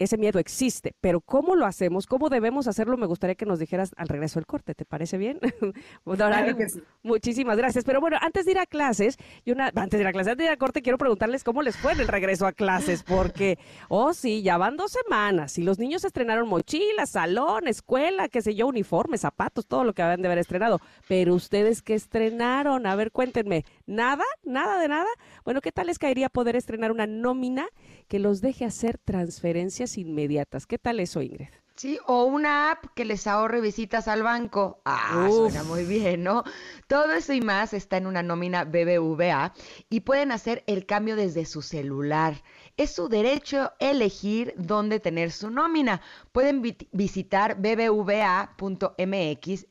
ese 0.00 0.16
miedo 0.16 0.38
existe, 0.38 0.94
pero 1.02 1.20
¿cómo 1.20 1.54
lo 1.54 1.66
hacemos? 1.66 2.06
¿Cómo 2.06 2.30
debemos 2.30 2.66
hacerlo? 2.66 2.96
Me 2.96 3.06
gustaría 3.06 3.34
que 3.34 3.44
nos 3.44 3.58
dijeras 3.58 3.92
al 3.98 4.08
regreso 4.08 4.40
del 4.40 4.46
corte, 4.46 4.74
¿te 4.74 4.86
parece 4.86 5.18
bien? 5.18 5.38
Muchísimas 7.02 7.58
gracias. 7.58 7.84
Pero 7.84 8.00
bueno, 8.00 8.16
antes 8.18 8.46
de 8.46 8.52
ir 8.52 8.58
a 8.58 8.64
clases, 8.64 9.18
y 9.44 9.52
una, 9.52 9.70
antes 9.74 9.98
de 9.98 10.00
ir 10.00 10.06
a 10.06 10.12
clases, 10.12 10.32
antes 10.32 10.46
de 10.46 10.50
ir 10.50 10.50
a 10.50 10.56
corte, 10.56 10.80
quiero 10.80 10.96
preguntarles 10.96 11.44
cómo 11.44 11.60
les 11.60 11.76
fue 11.76 11.92
en 11.92 12.00
el 12.00 12.08
regreso 12.08 12.46
a 12.46 12.52
clases, 12.52 13.02
porque, 13.02 13.58
oh 13.90 14.14
sí, 14.14 14.40
ya 14.40 14.56
van 14.56 14.78
dos 14.78 14.92
semanas 14.92 15.58
y 15.58 15.62
los 15.64 15.78
niños 15.78 16.02
estrenaron 16.02 16.48
mochilas, 16.48 17.10
salón, 17.10 17.68
escuela, 17.68 18.30
qué 18.30 18.40
sé 18.40 18.54
yo, 18.54 18.68
uniformes, 18.68 19.20
zapatos, 19.20 19.66
todo 19.66 19.84
lo 19.84 19.92
que 19.92 20.00
habían 20.00 20.22
de 20.22 20.28
haber 20.28 20.38
estrenado. 20.38 20.80
Pero 21.08 21.34
ustedes 21.34 21.82
qué 21.82 21.92
estrenaron, 21.92 22.86
a 22.86 22.96
ver, 22.96 23.12
cuéntenme, 23.12 23.66
¿nada? 23.84 24.24
¿Nada 24.44 24.80
de 24.80 24.88
nada? 24.88 25.08
Bueno, 25.44 25.60
¿qué 25.60 25.72
tal 25.72 25.88
les 25.88 25.98
caería 25.98 26.30
poder 26.30 26.56
estrenar 26.56 26.90
una 26.90 27.06
nómina 27.06 27.68
que 28.08 28.18
los 28.18 28.40
deje 28.40 28.64
hacer 28.64 28.96
transferencias 28.96 29.89
inmediatas. 29.98 30.66
¿Qué 30.66 30.78
tal 30.78 31.00
eso, 31.00 31.22
Ingrid? 31.22 31.48
Sí, 31.80 31.98
o 32.06 32.24
una 32.24 32.72
app 32.72 32.84
que 32.94 33.06
les 33.06 33.26
ahorre 33.26 33.62
visitas 33.62 34.06
al 34.06 34.22
banco. 34.22 34.82
Ah, 34.84 35.26
suena 35.30 35.62
muy 35.62 35.84
bien, 35.86 36.22
¿no? 36.22 36.44
Todo 36.88 37.10
eso 37.12 37.32
y 37.32 37.40
más 37.40 37.72
está 37.72 37.96
en 37.96 38.06
una 38.06 38.22
nómina 38.22 38.64
BBVA 38.64 39.54
y 39.88 40.00
pueden 40.00 40.30
hacer 40.30 40.62
el 40.66 40.84
cambio 40.84 41.16
desde 41.16 41.46
su 41.46 41.62
celular. 41.62 42.42
Es 42.76 42.94
su 42.94 43.08
derecho 43.08 43.72
elegir 43.78 44.52
dónde 44.58 45.00
tener 45.00 45.32
su 45.32 45.48
nómina. 45.48 46.02
Pueden 46.32 46.60
visitar 46.92 47.56
bbva.mx 47.56 48.58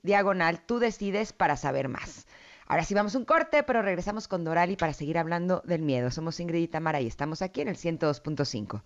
diagonal, 0.02 0.66
tú 0.66 0.80
decides 0.80 1.32
para 1.32 1.58
saber 1.58 1.90
más. 1.90 2.26
Ahora 2.66 2.86
sí 2.86 2.96
vamos 2.96 3.14
un 3.14 3.26
corte, 3.26 3.62
pero 3.62 3.84
regresamos 3.84 4.28
con 4.28 4.44
Dorali 4.44 4.76
para 4.78 4.94
seguir 4.94 5.20
hablando 5.20 5.62
del 5.66 5.84
miedo. 5.84 6.10
Somos 6.10 6.40
Ingrid 6.40 6.64
y 6.64 6.68
Tamara 6.68 7.02
y 7.02 7.08
estamos 7.08 7.44
aquí 7.44 7.62
en 7.62 7.68
el 7.68 7.78
102.5. 7.78 8.82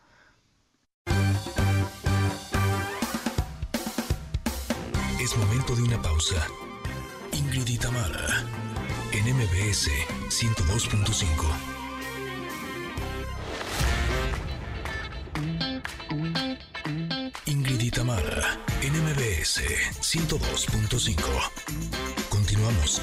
De 5.75 5.81
una 5.81 5.99
pausa. 5.99 6.47
Ingrid 7.31 7.67
en 9.11 9.35
MBS 9.35 9.89
102.5. 10.29 11.45
Ingrid 17.47 17.91
en 18.81 18.93
MBS 19.03 19.61
102.5. 19.99 21.17
Continuamos. 22.29 23.01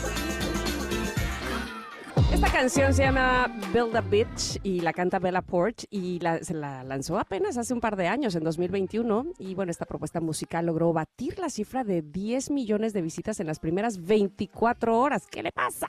Esta 2.33 2.53
canción 2.53 2.93
se 2.93 3.03
llama 3.03 3.51
Build 3.73 3.97
a 3.97 4.01
Bitch 4.03 4.61
y 4.63 4.81
la 4.81 4.93
canta 4.93 5.19
Bella 5.19 5.43
Porch 5.43 5.87
y 5.91 6.21
se 6.43 6.55
la 6.55 6.85
lanzó 6.85 7.19
apenas 7.19 7.57
hace 7.57 7.73
un 7.73 7.81
par 7.81 7.97
de 7.97 8.07
años, 8.07 8.35
en 8.35 8.45
2021. 8.45 9.27
Y 9.39 9.55
bueno, 9.55 9.71
esta 9.71 9.87
propuesta 9.87 10.21
musical 10.21 10.67
logró 10.67 10.93
batir 10.93 11.39
la 11.39 11.51
cifra 11.51 11.83
de 11.83 12.03
10 12.03 12.51
millones 12.51 12.93
de 12.93 13.03
visitas 13.03 13.41
en 13.41 13.47
las 13.47 13.59
primeras 13.59 14.05
24 14.05 14.99
horas. 14.99 15.27
¿Qué 15.29 15.43
le 15.43 15.51
pasa? 15.51 15.89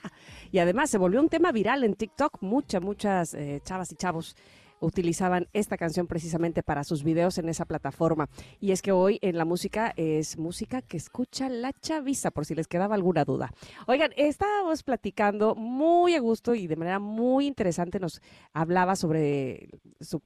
Y 0.50 0.58
además 0.58 0.90
se 0.90 0.98
volvió 0.98 1.20
un 1.20 1.28
tema 1.28 1.52
viral 1.52 1.84
en 1.84 1.94
TikTok. 1.94 2.38
Muchas, 2.40 2.82
muchas 2.82 3.34
eh, 3.34 3.60
chavas 3.64 3.92
y 3.92 3.96
chavos 3.96 4.34
utilizaban 4.82 5.48
esta 5.52 5.78
canción 5.78 6.06
precisamente 6.06 6.62
para 6.62 6.84
sus 6.84 7.04
videos 7.04 7.38
en 7.38 7.48
esa 7.48 7.64
plataforma. 7.64 8.28
Y 8.60 8.72
es 8.72 8.82
que 8.82 8.92
hoy 8.92 9.18
en 9.22 9.38
la 9.38 9.44
música 9.44 9.92
es 9.96 10.36
música 10.36 10.82
que 10.82 10.96
escucha 10.96 11.48
la 11.48 11.72
chaviza, 11.72 12.30
por 12.30 12.44
si 12.44 12.54
les 12.54 12.66
quedaba 12.66 12.94
alguna 12.94 13.24
duda. 13.24 13.50
Oigan, 13.86 14.10
estábamos 14.16 14.82
platicando 14.82 15.54
muy 15.54 16.14
a 16.14 16.20
gusto 16.20 16.54
y 16.54 16.66
de 16.66 16.76
manera 16.76 16.98
muy 16.98 17.46
interesante 17.46 18.00
nos 18.00 18.20
hablaba 18.52 18.96
sobre 18.96 19.70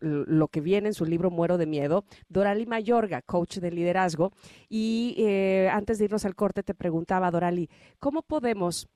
lo 0.00 0.48
que 0.48 0.60
viene 0.60 0.88
en 0.88 0.94
su 0.94 1.04
libro 1.04 1.30
Muero 1.30 1.58
de 1.58 1.66
Miedo, 1.66 2.04
Dorali 2.28 2.66
Mayorga, 2.66 3.22
coach 3.22 3.58
de 3.58 3.70
liderazgo. 3.70 4.32
Y 4.68 5.14
eh, 5.18 5.68
antes 5.70 5.98
de 5.98 6.06
irnos 6.06 6.24
al 6.24 6.34
corte 6.34 6.62
te 6.62 6.74
preguntaba, 6.74 7.30
Dorali, 7.30 7.68
¿cómo 7.98 8.22
podemos 8.22 8.88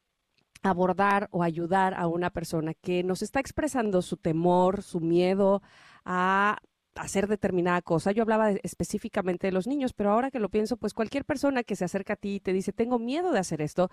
abordar 0.63 1.29
o 1.31 1.43
ayudar 1.43 1.95
a 1.95 2.07
una 2.07 2.31
persona 2.31 2.75
que 2.75 3.03
nos 3.03 3.23
está 3.23 3.41
expresando 3.41 4.03
su 4.03 4.17
temor, 4.17 4.83
su 4.83 5.01
miedo 5.01 5.63
a 6.05 6.59
hacer 6.95 7.29
determinada 7.29 7.83
cosa. 7.83 8.13
Yo 8.13 8.23
hablaba 8.23 8.51
específicamente 8.51 9.47
de 9.47 9.53
los 9.53 9.67
niños, 9.67 9.93
pero 9.93 10.11
ahora 10.11 10.31
que 10.31 10.41
lo 10.41 10.49
pienso, 10.49 10.77
pues 10.77 10.95
cualquier 10.95 11.25
persona 11.25 11.63
que 11.63 11.77
se 11.77 11.85
acerca 11.85 12.15
a 12.15 12.17
ti 12.17 12.37
y 12.37 12.41
te 12.41 12.53
dice, 12.53 12.73
tengo 12.73 12.99
miedo 12.99 13.33
de 13.33 13.39
hacer 13.39 13.63
esto, 13.63 13.91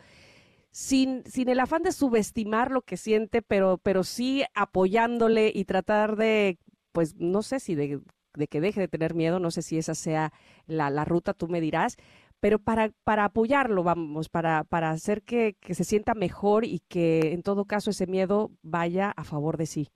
sin, 0.72 1.24
sin 1.26 1.50
el 1.50 1.60
afán 1.60 1.84
de 1.84 1.92
subestimar 1.92 2.72
lo 2.72 2.82
que 2.82 2.98
siente, 2.98 3.42
pero, 3.42 3.78
pero 3.78 4.04
sí 4.04 4.44
apoyándole 4.54 5.52
y 5.54 5.66
tratar 5.66 6.16
de, 6.18 6.60
pues 6.92 7.16
no 7.16 7.42
sé 7.44 7.60
si 7.60 7.76
de, 7.76 8.02
de 8.34 8.48
que 8.48 8.62
deje 8.62 8.82
de 8.82 8.88
tener 8.88 9.14
miedo, 9.14 9.40
no 9.40 9.52
sé 9.52 9.62
si 9.62 9.78
esa 9.78 9.96
sea 9.96 10.34
la, 10.66 10.90
la 10.90 11.06
ruta, 11.06 11.34
tú 11.34 11.48
me 11.48 11.62
dirás, 11.62 11.98
pero 12.40 12.60
para, 12.60 12.92
para 13.04 13.26
apoyarlo, 13.26 13.84
vamos, 13.84 14.30
para, 14.30 14.64
para 14.64 14.92
hacer 14.92 15.24
que, 15.24 15.56
que 15.60 15.74
se 15.74 15.84
sienta 15.84 16.14
mejor 16.14 16.66
y 16.66 16.82
que 16.88 17.34
en 17.34 17.44
todo 17.44 17.66
caso 17.66 17.90
ese 17.90 18.08
miedo 18.08 18.52
vaya 18.62 19.12
a 19.12 19.24
favor 19.24 19.58
de 19.58 19.66
sí. 19.66 19.90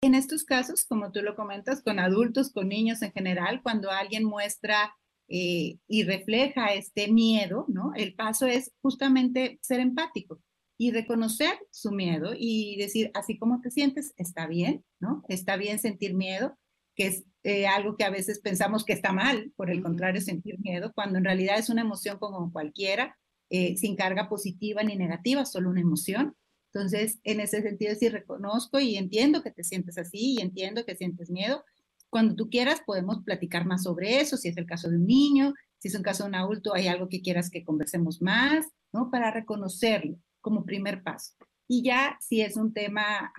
En 0.00 0.14
estos 0.14 0.44
casos, 0.44 0.84
como 0.84 1.12
tú 1.12 1.22
lo 1.22 1.34
comentas, 1.34 1.82
con 1.82 1.98
adultos, 1.98 2.52
con 2.52 2.68
niños 2.68 3.00
en 3.00 3.12
general, 3.12 3.62
cuando 3.62 3.90
alguien 3.90 4.24
muestra 4.24 4.94
eh, 5.28 5.78
y 5.88 6.02
refleja 6.02 6.74
este 6.74 7.10
miedo, 7.10 7.64
¿no? 7.68 7.92
El 7.94 8.14
paso 8.14 8.46
es 8.46 8.72
justamente 8.82 9.58
ser 9.62 9.80
empático 9.80 10.40
y 10.76 10.90
reconocer 10.90 11.58
su 11.70 11.92
miedo 11.92 12.32
y 12.36 12.76
decir, 12.76 13.10
así 13.14 13.38
como 13.38 13.60
te 13.62 13.70
sientes, 13.70 14.12
está 14.16 14.46
bien, 14.46 14.84
¿no? 15.00 15.22
Está 15.28 15.56
bien 15.56 15.78
sentir 15.78 16.14
miedo, 16.14 16.58
que 16.94 17.06
es 17.06 17.24
eh, 17.42 17.66
algo 17.66 17.96
que 17.96 18.04
a 18.04 18.10
veces 18.10 18.40
pensamos 18.40 18.84
que 18.84 18.92
está 18.92 19.12
mal, 19.12 19.52
por 19.56 19.70
el 19.70 19.82
contrario, 19.82 20.20
sentir 20.20 20.58
miedo, 20.60 20.92
cuando 20.94 21.18
en 21.18 21.24
realidad 21.24 21.58
es 21.58 21.68
una 21.68 21.82
emoción 21.82 22.18
como 22.18 22.52
cualquiera, 22.52 23.18
eh, 23.50 23.76
sin 23.76 23.96
carga 23.96 24.28
positiva 24.28 24.82
ni 24.82 24.96
negativa, 24.96 25.44
solo 25.44 25.70
una 25.70 25.80
emoción. 25.80 26.34
Entonces, 26.72 27.20
en 27.22 27.40
ese 27.40 27.62
sentido, 27.62 27.94
sí 27.94 28.08
reconozco 28.08 28.80
y 28.80 28.96
entiendo 28.96 29.42
que 29.42 29.50
te 29.50 29.62
sientes 29.62 29.98
así 29.98 30.36
y 30.36 30.40
entiendo 30.40 30.84
que 30.84 30.96
sientes 30.96 31.30
miedo. 31.30 31.64
Cuando 32.10 32.34
tú 32.34 32.48
quieras, 32.48 32.80
podemos 32.84 33.22
platicar 33.24 33.66
más 33.66 33.82
sobre 33.82 34.20
eso, 34.20 34.36
si 34.36 34.48
es 34.48 34.56
el 34.56 34.66
caso 34.66 34.88
de 34.88 34.96
un 34.96 35.06
niño, 35.06 35.52
si 35.78 35.88
es 35.88 35.94
un 35.94 36.02
caso 36.02 36.24
de 36.24 36.30
un 36.30 36.34
adulto, 36.36 36.74
hay 36.74 36.88
algo 36.88 37.08
que 37.08 37.20
quieras 37.20 37.50
que 37.50 37.64
conversemos 37.64 38.22
más, 38.22 38.66
¿no? 38.92 39.10
Para 39.10 39.30
reconocerlo 39.30 40.16
como 40.40 40.64
primer 40.64 41.02
paso. 41.02 41.34
Y 41.68 41.82
ya 41.82 42.16
si 42.20 42.40
es 42.40 42.56
un 42.56 42.72
tema 42.72 43.32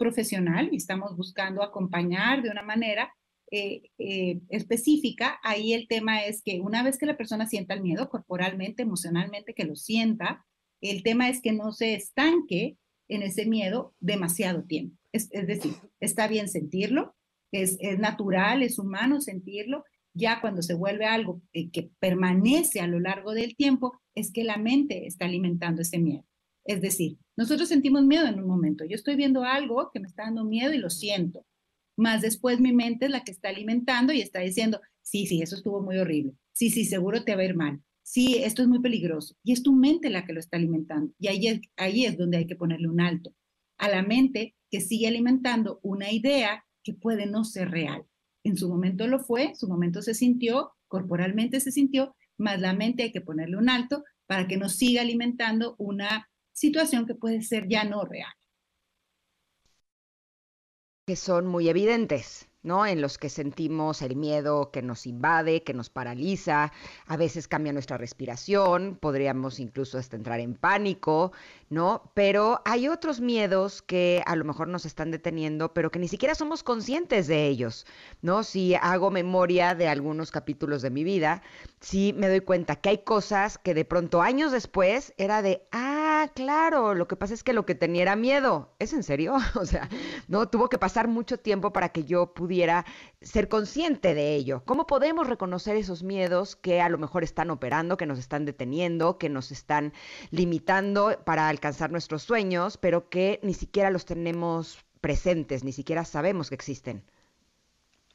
profesional 0.00 0.70
y 0.72 0.76
estamos 0.76 1.14
buscando 1.14 1.62
acompañar 1.62 2.42
de 2.42 2.48
una 2.48 2.62
manera 2.62 3.12
eh, 3.52 3.82
eh, 3.98 4.40
específica, 4.48 5.38
ahí 5.42 5.74
el 5.74 5.88
tema 5.88 6.24
es 6.24 6.40
que 6.42 6.60
una 6.60 6.82
vez 6.82 6.96
que 6.96 7.04
la 7.04 7.18
persona 7.18 7.46
sienta 7.46 7.74
el 7.74 7.82
miedo 7.82 8.08
corporalmente, 8.08 8.82
emocionalmente, 8.82 9.52
que 9.52 9.64
lo 9.64 9.76
sienta, 9.76 10.46
el 10.80 11.02
tema 11.02 11.28
es 11.28 11.42
que 11.42 11.52
no 11.52 11.72
se 11.72 11.94
estanque 11.94 12.78
en 13.08 13.22
ese 13.22 13.44
miedo 13.44 13.94
demasiado 14.00 14.64
tiempo. 14.64 14.96
Es, 15.12 15.28
decir, 15.30 15.74
está 15.98 16.28
bien 16.28 16.48
sentirlo, 16.48 17.14
es, 17.52 17.76
es, 17.80 17.98
natural, 17.98 18.62
es 18.62 18.78
humano 18.78 19.20
sentirlo. 19.20 19.84
Ya 20.14 20.40
cuando 20.40 20.62
se 20.62 20.74
vuelve 20.74 21.04
algo 21.04 21.42
eh, 21.52 21.70
que 21.70 21.90
permanece 21.98 22.80
a 22.80 22.86
lo 22.86 23.00
largo 23.00 23.34
del 23.34 23.54
tiempo, 23.54 24.00
es 24.14 24.32
que 24.32 24.44
la 24.44 24.56
mente 24.56 25.06
está 25.06 25.26
alimentando 25.26 25.82
ese 25.82 25.98
miedo. 25.98 26.24
Es 26.64 26.80
decir, 26.80 27.18
nosotros 27.40 27.70
sentimos 27.70 28.04
miedo 28.04 28.26
en 28.26 28.38
un 28.38 28.46
momento. 28.46 28.84
Yo 28.84 28.94
estoy 28.94 29.16
viendo 29.16 29.44
algo 29.44 29.90
que 29.94 29.98
me 29.98 30.06
está 30.06 30.24
dando 30.24 30.44
miedo 30.44 30.74
y 30.74 30.78
lo 30.78 30.90
siento. 30.90 31.46
Más 31.96 32.20
después 32.20 32.60
mi 32.60 32.74
mente 32.74 33.06
es 33.06 33.10
la 33.10 33.24
que 33.24 33.32
está 33.32 33.48
alimentando 33.48 34.12
y 34.12 34.20
está 34.20 34.40
diciendo, 34.40 34.78
sí, 35.00 35.24
sí, 35.24 35.40
eso 35.40 35.56
estuvo 35.56 35.80
muy 35.80 35.96
horrible. 35.96 36.34
Sí, 36.52 36.68
sí, 36.68 36.84
seguro 36.84 37.24
te 37.24 37.34
va 37.34 37.40
a 37.40 37.46
ir 37.46 37.56
mal. 37.56 37.80
Sí, 38.02 38.42
esto 38.44 38.60
es 38.60 38.68
muy 38.68 38.80
peligroso. 38.80 39.36
Y 39.42 39.52
es 39.52 39.62
tu 39.62 39.72
mente 39.72 40.10
la 40.10 40.26
que 40.26 40.34
lo 40.34 40.38
está 40.38 40.58
alimentando. 40.58 41.14
Y 41.18 41.28
ahí 41.28 41.46
es, 41.46 41.60
ahí 41.78 42.04
es 42.04 42.18
donde 42.18 42.36
hay 42.36 42.46
que 42.46 42.56
ponerle 42.56 42.88
un 42.88 43.00
alto. 43.00 43.34
A 43.78 43.88
la 43.88 44.02
mente 44.02 44.54
que 44.70 44.82
sigue 44.82 45.08
alimentando 45.08 45.80
una 45.82 46.12
idea 46.12 46.66
que 46.84 46.92
puede 46.92 47.24
no 47.24 47.44
ser 47.44 47.70
real. 47.70 48.04
En 48.44 48.58
su 48.58 48.68
momento 48.68 49.06
lo 49.06 49.18
fue, 49.18 49.54
su 49.54 49.66
momento 49.66 50.02
se 50.02 50.12
sintió, 50.12 50.72
corporalmente 50.88 51.58
se 51.60 51.72
sintió, 51.72 52.14
más 52.36 52.60
la 52.60 52.74
mente 52.74 53.02
hay 53.04 53.12
que 53.12 53.22
ponerle 53.22 53.56
un 53.56 53.70
alto 53.70 54.04
para 54.26 54.46
que 54.46 54.58
no 54.58 54.68
siga 54.68 55.00
alimentando 55.00 55.74
una 55.78 56.28
situación 56.60 57.06
que 57.06 57.14
puede 57.14 57.40
ser 57.40 57.66
ya 57.68 57.84
no 57.84 58.04
real. 58.04 58.32
Que 61.06 61.16
son 61.16 61.46
muy 61.46 61.70
evidentes. 61.70 62.49
¿No? 62.62 62.84
En 62.84 63.00
los 63.00 63.16
que 63.16 63.28
sentimos 63.28 64.02
el 64.02 64.16
miedo 64.16 64.70
que 64.70 64.82
nos 64.82 65.06
invade, 65.06 65.62
que 65.62 65.72
nos 65.72 65.88
paraliza, 65.88 66.72
a 67.06 67.16
veces 67.16 67.48
cambia 67.48 67.72
nuestra 67.72 67.96
respiración, 67.96 68.98
podríamos 69.00 69.60
incluso 69.60 69.98
hasta 69.98 70.16
entrar 70.16 70.40
en 70.40 70.54
pánico, 70.54 71.32
¿no? 71.70 72.10
Pero 72.14 72.60
hay 72.66 72.88
otros 72.88 73.20
miedos 73.20 73.80
que 73.80 74.22
a 74.26 74.36
lo 74.36 74.44
mejor 74.44 74.68
nos 74.68 74.84
están 74.84 75.10
deteniendo, 75.10 75.72
pero 75.72 75.90
que 75.90 75.98
ni 75.98 76.08
siquiera 76.08 76.34
somos 76.34 76.62
conscientes 76.62 77.26
de 77.26 77.46
ellos, 77.46 77.86
¿no? 78.20 78.42
Si 78.42 78.74
hago 78.74 79.10
memoria 79.10 79.74
de 79.74 79.88
algunos 79.88 80.30
capítulos 80.30 80.82
de 80.82 80.90
mi 80.90 81.04
vida, 81.04 81.42
sí 81.80 82.14
me 82.16 82.28
doy 82.28 82.40
cuenta 82.40 82.76
que 82.76 82.90
hay 82.90 82.98
cosas 82.98 83.56
que 83.56 83.72
de 83.72 83.84
pronto 83.84 84.20
años 84.20 84.52
después 84.52 85.14
era 85.16 85.40
de, 85.40 85.62
ah, 85.72 86.30
claro, 86.34 86.94
lo 86.94 87.08
que 87.08 87.16
pasa 87.16 87.32
es 87.32 87.42
que 87.42 87.52
lo 87.52 87.64
que 87.64 87.74
tenía 87.74 88.02
era 88.02 88.16
miedo. 88.16 88.74
¿Es 88.78 88.92
en 88.92 89.02
serio? 89.02 89.36
o 89.54 89.64
sea, 89.64 89.88
no, 90.28 90.48
tuvo 90.48 90.68
que 90.68 90.78
pasar 90.78 91.08
mucho 91.08 91.38
tiempo 91.38 91.72
para 91.72 91.90
que 91.90 92.04
yo 92.04 92.34
pudiera 92.34 92.49
ser 93.20 93.48
consciente 93.48 94.14
de 94.14 94.34
ello. 94.34 94.62
¿Cómo 94.64 94.86
podemos 94.86 95.26
reconocer 95.26 95.76
esos 95.76 96.02
miedos 96.02 96.56
que 96.56 96.80
a 96.80 96.88
lo 96.88 96.98
mejor 96.98 97.24
están 97.24 97.50
operando, 97.50 97.96
que 97.96 98.06
nos 98.06 98.18
están 98.18 98.44
deteniendo, 98.44 99.18
que 99.18 99.28
nos 99.28 99.52
están 99.52 99.92
limitando 100.30 101.22
para 101.24 101.48
alcanzar 101.48 101.90
nuestros 101.90 102.22
sueños, 102.22 102.76
pero 102.76 103.08
que 103.08 103.40
ni 103.42 103.54
siquiera 103.54 103.90
los 103.90 104.04
tenemos 104.04 104.84
presentes, 105.00 105.64
ni 105.64 105.72
siquiera 105.72 106.04
sabemos 106.04 106.48
que 106.48 106.54
existen? 106.54 107.04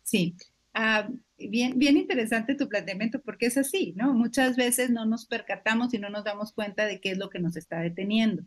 Sí, 0.04 0.36
ah, 0.74 1.08
bien, 1.38 1.78
bien 1.78 1.98
interesante 1.98 2.56
tu 2.56 2.68
planteamiento 2.70 3.22
porque 3.22 3.48
es 3.48 3.58
así, 3.58 3.94
¿no? 3.96 4.14
Muchas 4.14 4.56
veces 4.56 4.90
no 4.90 5.06
nos 5.06 5.26
percatamos 5.26 5.94
y 5.94 6.00
no 6.00 6.10
nos 6.10 6.24
damos 6.24 6.52
cuenta 6.52 6.86
de 6.86 7.00
qué 7.00 7.12
es 7.12 7.18
lo 7.18 7.30
que 7.30 7.40
nos 7.40 7.56
está 7.58 7.80
deteniendo. 7.80 8.44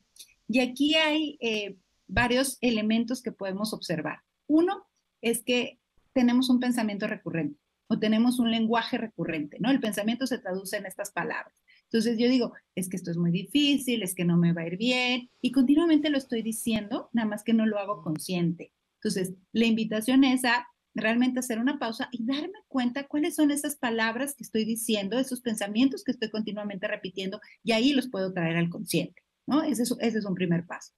Y 0.48 0.60
aquí 0.60 0.94
hay 0.94 1.36
eh, 1.40 1.76
varios 2.06 2.58
elementos 2.60 3.22
que 3.22 3.32
podemos 3.32 3.72
observar. 3.72 4.20
Uno 4.46 4.87
es 5.20 5.42
que 5.44 5.78
tenemos 6.12 6.50
un 6.50 6.60
pensamiento 6.60 7.06
recurrente 7.06 7.58
o 7.88 7.98
tenemos 7.98 8.38
un 8.38 8.50
lenguaje 8.50 8.98
recurrente, 8.98 9.58
¿no? 9.60 9.70
El 9.70 9.80
pensamiento 9.80 10.26
se 10.26 10.38
traduce 10.38 10.76
en 10.76 10.86
estas 10.86 11.10
palabras. 11.10 11.54
Entonces 11.84 12.18
yo 12.18 12.28
digo, 12.28 12.52
es 12.74 12.88
que 12.88 12.96
esto 12.96 13.10
es 13.10 13.16
muy 13.16 13.30
difícil, 13.30 14.02
es 14.02 14.14
que 14.14 14.24
no 14.24 14.36
me 14.36 14.52
va 14.52 14.62
a 14.62 14.66
ir 14.66 14.76
bien, 14.76 15.30
y 15.40 15.52
continuamente 15.52 16.10
lo 16.10 16.18
estoy 16.18 16.42
diciendo, 16.42 17.08
nada 17.12 17.28
más 17.28 17.42
que 17.42 17.54
no 17.54 17.64
lo 17.64 17.78
hago 17.78 18.02
consciente. 18.02 18.72
Entonces, 18.96 19.34
la 19.52 19.64
invitación 19.64 20.24
es 20.24 20.44
a 20.44 20.66
realmente 20.94 21.38
hacer 21.38 21.58
una 21.58 21.78
pausa 21.78 22.08
y 22.12 22.26
darme 22.26 22.58
cuenta 22.66 23.06
cuáles 23.06 23.36
son 23.36 23.50
esas 23.50 23.76
palabras 23.76 24.34
que 24.34 24.44
estoy 24.44 24.64
diciendo, 24.64 25.18
esos 25.18 25.40
pensamientos 25.40 26.04
que 26.04 26.12
estoy 26.12 26.30
continuamente 26.30 26.88
repitiendo, 26.88 27.40
y 27.62 27.72
ahí 27.72 27.92
los 27.92 28.08
puedo 28.08 28.34
traer 28.34 28.56
al 28.56 28.68
consciente, 28.68 29.22
¿no? 29.46 29.62
Ese 29.62 29.84
es, 29.84 29.94
ese 30.00 30.18
es 30.18 30.24
un 30.26 30.34
primer 30.34 30.66
paso. 30.66 30.92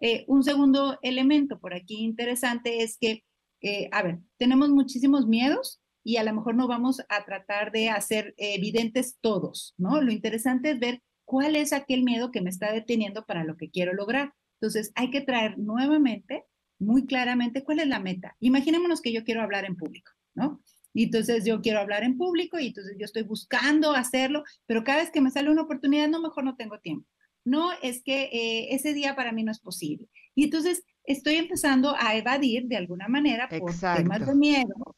Eh, 0.00 0.24
un 0.28 0.44
segundo 0.44 0.98
elemento 1.00 1.58
por 1.58 1.72
aquí 1.72 2.04
interesante 2.04 2.82
es 2.82 2.98
que 2.98 3.24
eh, 3.60 3.88
a 3.92 4.02
ver, 4.02 4.18
tenemos 4.36 4.70
muchísimos 4.70 5.26
miedos 5.26 5.80
y 6.04 6.18
a 6.18 6.24
lo 6.24 6.32
mejor 6.32 6.54
no 6.54 6.68
vamos 6.68 7.00
a 7.08 7.24
tratar 7.24 7.72
de 7.72 7.90
hacer 7.90 8.34
evidentes 8.36 9.16
todos, 9.20 9.74
¿no? 9.76 10.00
Lo 10.00 10.12
interesante 10.12 10.70
es 10.70 10.78
ver 10.78 11.02
cuál 11.24 11.56
es 11.56 11.72
aquel 11.72 12.04
miedo 12.04 12.30
que 12.30 12.40
me 12.40 12.50
está 12.50 12.72
deteniendo 12.72 13.24
para 13.24 13.44
lo 13.44 13.56
que 13.56 13.70
quiero 13.70 13.92
lograr. 13.92 14.32
Entonces, 14.60 14.92
hay 14.94 15.10
que 15.10 15.20
traer 15.20 15.58
nuevamente, 15.58 16.44
muy 16.78 17.06
claramente, 17.06 17.64
cuál 17.64 17.80
es 17.80 17.88
la 17.88 17.98
meta. 17.98 18.36
Imaginémonos 18.40 19.00
que 19.02 19.12
yo 19.12 19.24
quiero 19.24 19.42
hablar 19.42 19.64
en 19.64 19.76
público, 19.76 20.12
¿no? 20.34 20.62
Y 20.94 21.04
entonces 21.04 21.44
yo 21.44 21.60
quiero 21.60 21.80
hablar 21.80 22.04
en 22.04 22.16
público 22.16 22.58
y 22.58 22.68
entonces 22.68 22.96
yo 22.98 23.04
estoy 23.04 23.22
buscando 23.22 23.92
hacerlo, 23.92 24.44
pero 24.64 24.82
cada 24.82 25.00
vez 25.00 25.10
que 25.10 25.20
me 25.20 25.30
sale 25.30 25.50
una 25.50 25.62
oportunidad, 25.62 26.08
no, 26.08 26.22
mejor 26.22 26.44
no 26.44 26.56
tengo 26.56 26.78
tiempo. 26.78 27.06
No, 27.44 27.70
es 27.82 28.02
que 28.02 28.30
eh, 28.32 28.74
ese 28.74 28.94
día 28.94 29.14
para 29.14 29.32
mí 29.32 29.44
no 29.44 29.52
es 29.52 29.60
posible. 29.60 30.08
Y 30.34 30.44
entonces 30.44 30.84
estoy 31.06 31.36
empezando 31.36 31.94
a 31.98 32.16
evadir 32.16 32.66
de 32.66 32.76
alguna 32.76 33.08
manera 33.08 33.48
por 33.48 33.72
temas 33.72 34.26
de 34.26 34.34
miedo 34.34 34.96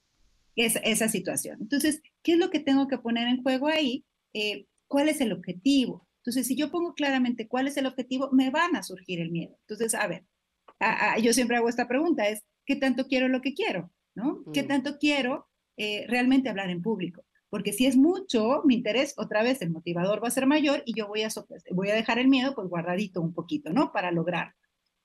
esa, 0.57 1.09
situación. 1.09 1.59
Entonces, 1.61 2.03
¿qué 2.23 2.33
es 2.33 2.39
lo 2.39 2.51
que 2.51 2.61
tengo 2.61 2.89
que 2.89 2.99
poner 2.99 3.29
en 3.29 3.43
juego 3.43 3.69
ahí? 3.69 4.05
Eh, 4.33 4.67
¿Cuál 4.89 5.09
es 5.09 5.21
el 5.21 5.33
objetivo? 5.33 6.09
Entonces, 6.21 6.47
si 6.47 6.57
yo 6.57 6.71
pongo 6.71 6.95
claramente 6.95 7.47
cuál 7.47 7.69
es 7.69 7.77
el 7.77 7.87
objetivo, 7.87 8.31
me 8.33 8.51
van 8.51 8.75
a 8.77 8.83
surgir 8.83 9.21
el 9.21 9.31
miedo. 9.31 9.57
Entonces, 9.61 9.95
a 9.95 10.07
ver, 10.07 10.25
yo 11.23 11.33
siempre 11.33 11.57
hago 11.57 11.69
esta 11.69 11.89
pregunta, 11.89 12.29
es, 12.29 12.45
¿qué 12.67 12.77
tanto 12.77 13.07
quiero 13.07 13.29
lo 13.29 13.41
que 13.41 13.55
quiero? 13.55 13.91
¿No? 14.15 14.43
¿Qué 14.53 14.65
mm. 14.65 14.69
tanto 14.69 14.99
quiero 14.99 15.47
eh, 15.77 16.07
realmente 16.09 16.49
hablar 16.49 16.71
en 16.71 16.83
público? 16.83 17.25
Porque 17.51 17.73
si 17.73 17.87
es 17.87 17.97
mucho, 17.97 18.63
mi 18.65 18.75
interés, 18.75 19.15
otra 19.17 19.43
vez, 19.43 19.63
el 19.63 19.71
motivador 19.71 20.23
va 20.23 20.29
a 20.29 20.33
ser 20.33 20.47
mayor 20.47 20.83
y 20.85 20.95
yo 20.95 21.07
voy 21.07 21.23
a, 21.23 21.29
voy 21.71 21.89
a 21.91 21.95
dejar 21.95 22.19
el 22.19 22.29
miedo 22.29 22.55
pues 22.55 22.69
guardadito 22.69 23.23
un 23.23 23.33
poquito, 23.33 23.73
¿no? 23.73 23.93
Para 23.93 24.11
lograr. 24.11 24.55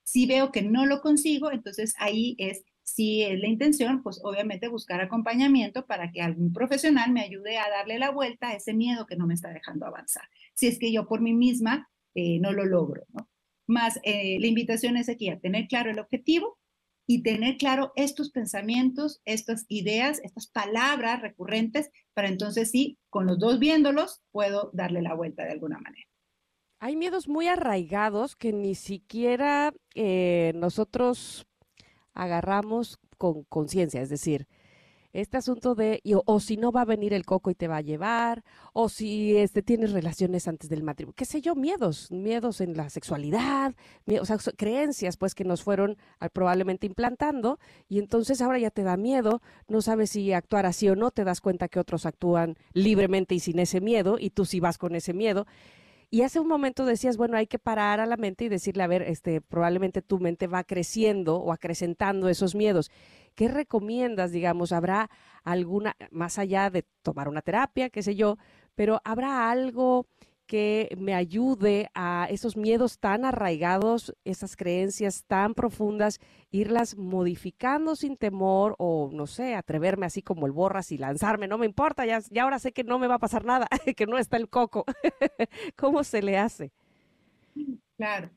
Si 0.04 0.26
veo 0.26 0.51
que 0.51 0.62
no 0.62 0.86
lo 0.86 1.01
consigo, 1.01 1.51
entonces 1.51 1.95
ahí 1.97 2.36
es, 2.38 2.64
si 2.84 3.24
es 3.24 3.39
la 3.39 3.47
intención, 3.47 4.04
pues 4.04 4.20
obviamente 4.24 4.68
buscar 4.68 5.01
acompañamiento 5.01 5.86
para 5.86 6.12
que 6.12 6.22
algún 6.22 6.51
profesional 6.54 7.12
me 7.12 7.22
ayude 7.22 7.58
a 7.58 7.70
darle 7.70 7.99
la 7.99 8.12
vuelta 8.12 8.49
a 8.49 8.56
ese 8.56 8.74
miedo 8.74 9.06
que 9.06 9.16
no 9.16 9.28
me 9.28 9.34
está 9.34 9.49
dejando 9.49 9.86
avanzar. 9.86 10.24
Si 10.54 10.68
es 10.68 10.78
que 10.78 10.91
yo 10.91 11.08
por 11.08 11.22
mí 11.22 11.34
misma 11.34 11.89
eh, 12.16 12.39
no 12.39 12.51
lo 12.51 12.66
logro, 12.66 13.06
¿no? 13.14 13.30
Más 13.66 13.99
eh, 14.04 14.38
la 14.39 14.47
invitación 14.47 14.97
es 14.97 15.08
aquí 15.08 15.30
a 15.30 15.39
tener 15.39 15.68
claro 15.68 15.89
el 15.89 15.99
objetivo 15.99 16.60
y 17.08 17.24
tener 17.24 17.58
claro 17.58 17.91
estos 17.95 18.30
pensamientos, 18.30 19.22
estas 19.26 19.66
ideas, 19.68 20.20
estas 20.24 20.47
palabras 20.47 21.22
recurrentes, 21.22 21.89
para 22.14 22.28
entonces 22.28 22.72
sí, 22.72 22.97
con 23.10 23.26
los 23.26 23.39
dos 23.39 23.60
viéndolos, 23.60 24.22
puedo 24.32 24.70
darle 24.74 25.01
la 25.01 25.14
vuelta 25.14 25.43
de 25.43 25.51
alguna 25.51 25.80
manera. 25.80 26.08
Hay 26.84 26.97
miedos 26.97 27.29
muy 27.29 27.47
arraigados 27.47 28.36
que 28.36 28.51
ni 28.51 28.75
siquiera 28.75 29.73
eh, 29.95 30.51
nosotros 30.53 31.47
agarramos 32.13 32.99
con 33.17 33.43
conciencia, 33.43 34.01
es 34.01 34.09
decir, 34.09 34.49
este 35.13 35.38
asunto 35.38 35.75
de, 35.75 36.01
o, 36.25 36.39
si 36.41 36.57
no 36.57 36.73
va 36.73 36.81
a 36.81 36.86
venir 36.86 37.13
el 37.13 37.23
coco 37.23 37.49
y 37.49 37.55
te 37.55 37.69
va 37.69 37.77
a 37.77 37.81
llevar, 37.81 38.43
o 38.73 38.89
si 38.89 39.38
este, 39.38 39.61
tienes 39.61 39.93
relaciones 39.93 40.49
antes 40.49 40.69
del 40.69 40.84
matrimonio, 40.84 41.15
qué 41.15 41.23
sé 41.23 41.39
yo, 41.39 41.55
miedos, 41.55 42.11
miedos 42.11 42.59
en 42.59 42.75
la 42.75 42.89
sexualidad, 42.89 43.75
o 44.19 44.25
sea, 44.25 44.38
creencias 44.57 45.15
pues 45.15 45.36
que 45.36 45.45
nos 45.45 45.63
fueron 45.63 45.95
ah, 46.19 46.27
probablemente 46.27 46.86
implantando 46.86 47.59
y 47.88 47.99
entonces 47.99 48.41
ahora 48.41 48.59
ya 48.59 48.71
te 48.71 48.84
da 48.84 48.97
miedo, 48.97 49.41
no 49.69 49.81
sabes 49.81 50.09
si 50.09 50.34
actuar 50.34 50.65
así 50.65 50.89
o 50.89 50.97
no, 50.97 51.11
te 51.11 51.23
das 51.23 51.39
cuenta 51.39 51.69
que 51.69 51.79
otros 51.79 52.05
actúan 52.05 52.57
libremente 52.73 53.36
y 53.36 53.39
sin 53.39 53.59
ese 53.59 53.79
miedo 53.79 54.17
y 54.19 54.31
tú 54.31 54.43
sí 54.43 54.59
vas 54.59 54.77
con 54.77 54.95
ese 54.95 55.13
miedo. 55.13 55.45
Y 56.14 56.22
hace 56.22 56.39
un 56.39 56.47
momento 56.47 56.86
decías, 56.86 57.18
bueno, 57.18 57.38
hay 57.38 57.47
que 57.47 57.57
parar 57.57 57.99
a 57.99 58.05
la 58.05 58.18
mente 58.18 58.45
y 58.45 58.47
decirle, 58.47 58.84
a 58.84 58.88
ver, 58.88 59.01
este, 59.01 59.41
probablemente 59.41 60.03
tu 60.03 60.20
mente 60.20 60.45
va 60.45 60.64
creciendo 60.64 61.38
o 61.38 61.51
acrecentando 61.51 62.30
esos 62.30 62.53
miedos. 62.53 62.91
¿Qué 63.34 63.47
recomiendas, 63.47 64.32
digamos? 64.32 64.74
¿Habrá 64.74 65.09
alguna, 65.43 65.95
más 66.11 66.38
allá 66.38 66.70
de 66.70 66.86
tomar 67.01 67.28
una 67.28 67.41
terapia, 67.41 67.89
qué 67.89 68.03
sé 68.03 68.14
yo, 68.14 68.38
pero 68.76 69.01
habrá 69.05 69.49
algo 69.49 70.05
que 70.54 70.95
me 70.99 71.16
ayude 71.16 71.89
a 71.95 72.28
esos 72.30 72.56
miedos 72.56 72.99
tan 72.99 73.26
arraigados, 73.26 74.16
esas 74.24 74.56
creencias 74.56 75.24
tan 75.26 75.56
profundas, 75.56 76.20
irlas 76.51 76.95
modificando 76.95 77.95
sin 77.95 78.18
temor 78.18 78.76
o, 78.78 79.10
no 79.12 79.26
sé, 79.26 79.56
atreverme 79.56 80.06
así 80.06 80.22
como 80.22 80.45
el 80.45 80.51
borras 80.51 80.91
y 80.91 80.99
lanzarme, 80.99 81.47
no 81.47 81.58
me 81.58 81.66
importa, 81.66 82.06
ya, 82.06 82.20
ya 82.30 82.43
ahora 82.43 82.60
sé 82.60 82.72
que 82.72 82.84
no 82.84 82.99
me 82.99 83.08
va 83.08 83.16
a 83.16 83.20
pasar 83.20 83.45
nada, 83.45 83.68
que 83.97 84.06
no 84.06 84.20
está 84.20 84.38
el 84.38 84.47
coco. 84.47 84.86
¿Cómo 85.76 86.04
se 86.04 86.22
le 86.22 86.38
hace? 86.38 86.72
Claro. 87.97 88.30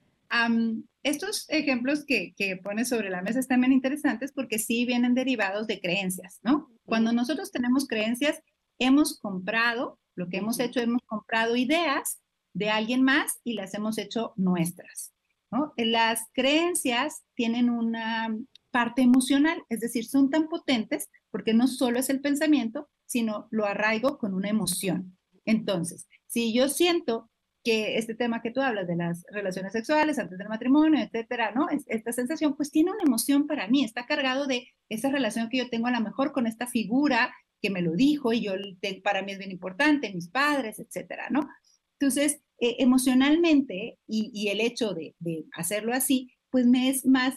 estos 1.03 1.45
ejemplos 1.51 2.07
que, 2.07 2.33
que 2.35 2.57
pones 2.57 2.89
sobre 2.89 3.11
la 3.11 3.21
mesa 3.21 3.41
están 3.41 3.61
bien 3.61 3.75
interesantes 3.75 4.33
porque 4.33 4.59
sí 4.59 4.87
vienen 4.87 5.12
derivados 5.12 5.67
de 5.67 5.83
creencias, 5.83 6.41
¿no? 6.43 6.71
Cuando 6.87 7.12
nosotros 7.12 7.53
tenemos 7.53 7.87
creencias, 7.87 8.41
hemos 8.79 9.21
comprado, 9.21 9.99
lo 10.17 10.29
que 10.29 10.39
hemos 10.39 10.59
hecho, 10.59 10.81
hemos 10.81 11.03
comprado 11.03 11.55
ideas 11.55 12.21
de 12.55 12.71
alguien 12.71 13.03
más 13.03 13.39
y 13.45 13.53
las 13.53 13.75
hemos 13.75 13.99
hecho 13.99 14.33
nuestras. 14.37 15.12
¿no? 15.51 15.73
Las 15.77 16.23
creencias 16.33 17.23
tienen 17.35 17.71
una 17.71 18.37
parte 18.71 19.03
emocional, 19.03 19.62
es 19.69 19.81
decir, 19.81 20.07
son 20.07 20.31
tan 20.31 20.49
potentes 20.49 21.09
porque 21.31 21.55
no 21.55 21.69
solo 21.69 21.99
es 21.99 22.11
el 22.11 22.21
pensamiento, 22.21 22.89
sino 23.05 23.47
lo 23.51 23.67
arraigo 23.67 24.19
con 24.19 24.35
una 24.35 24.49
emoción. 24.49 25.17
Entonces, 25.45 26.09
si 26.27 26.53
yo 26.53 26.69
siento 26.69 27.31
que 27.62 27.99
este 27.99 28.14
tema 28.14 28.43
que 28.43 28.53
tú 28.53 28.61
hablas 28.61 28.87
de 28.87 28.97
las 28.97 29.25
relaciones 29.33 29.73
sexuales 29.73 30.19
antes 30.19 30.39
del 30.39 30.49
matrimonio, 30.49 31.01
etcétera, 31.03 31.53
¿no? 31.53 31.67
Esta 31.87 32.12
sensación, 32.12 32.57
pues 32.57 32.71
tiene 32.71 32.93
una 32.93 33.03
emoción 33.03 33.47
para 33.47 33.67
mí, 33.67 33.85
está 33.85 34.07
cargado 34.07 34.47
de 34.47 34.69
esa 34.89 35.11
relación 35.11 35.49
que 35.49 35.59
yo 35.59 35.69
tengo 35.69 35.89
a 35.89 35.91
lo 35.91 36.01
mejor 36.01 36.33
con 36.33 36.47
esta 36.47 36.67
figura 36.67 37.35
que 37.61 37.70
me 37.70 37.82
lo 37.82 37.92
dijo 37.92 38.32
y 38.32 38.42
yo, 38.42 38.52
para 39.02 39.22
mí 39.22 39.32
es 39.32 39.38
bien 39.38 39.50
importante, 39.50 40.12
mis 40.12 40.28
padres, 40.28 40.78
etcétera, 40.78 41.28
¿no? 41.30 41.48
Entonces, 41.98 42.40
eh, 42.59 42.76
emocionalmente 42.78 43.98
y, 44.07 44.48
el 44.48 44.61
hecho 44.61 44.94
de, 44.94 45.14
hacerlo 45.52 45.92
así, 45.92 46.30
pues 46.50 46.66
me 46.66 46.88
es 46.88 47.04
más 47.07 47.34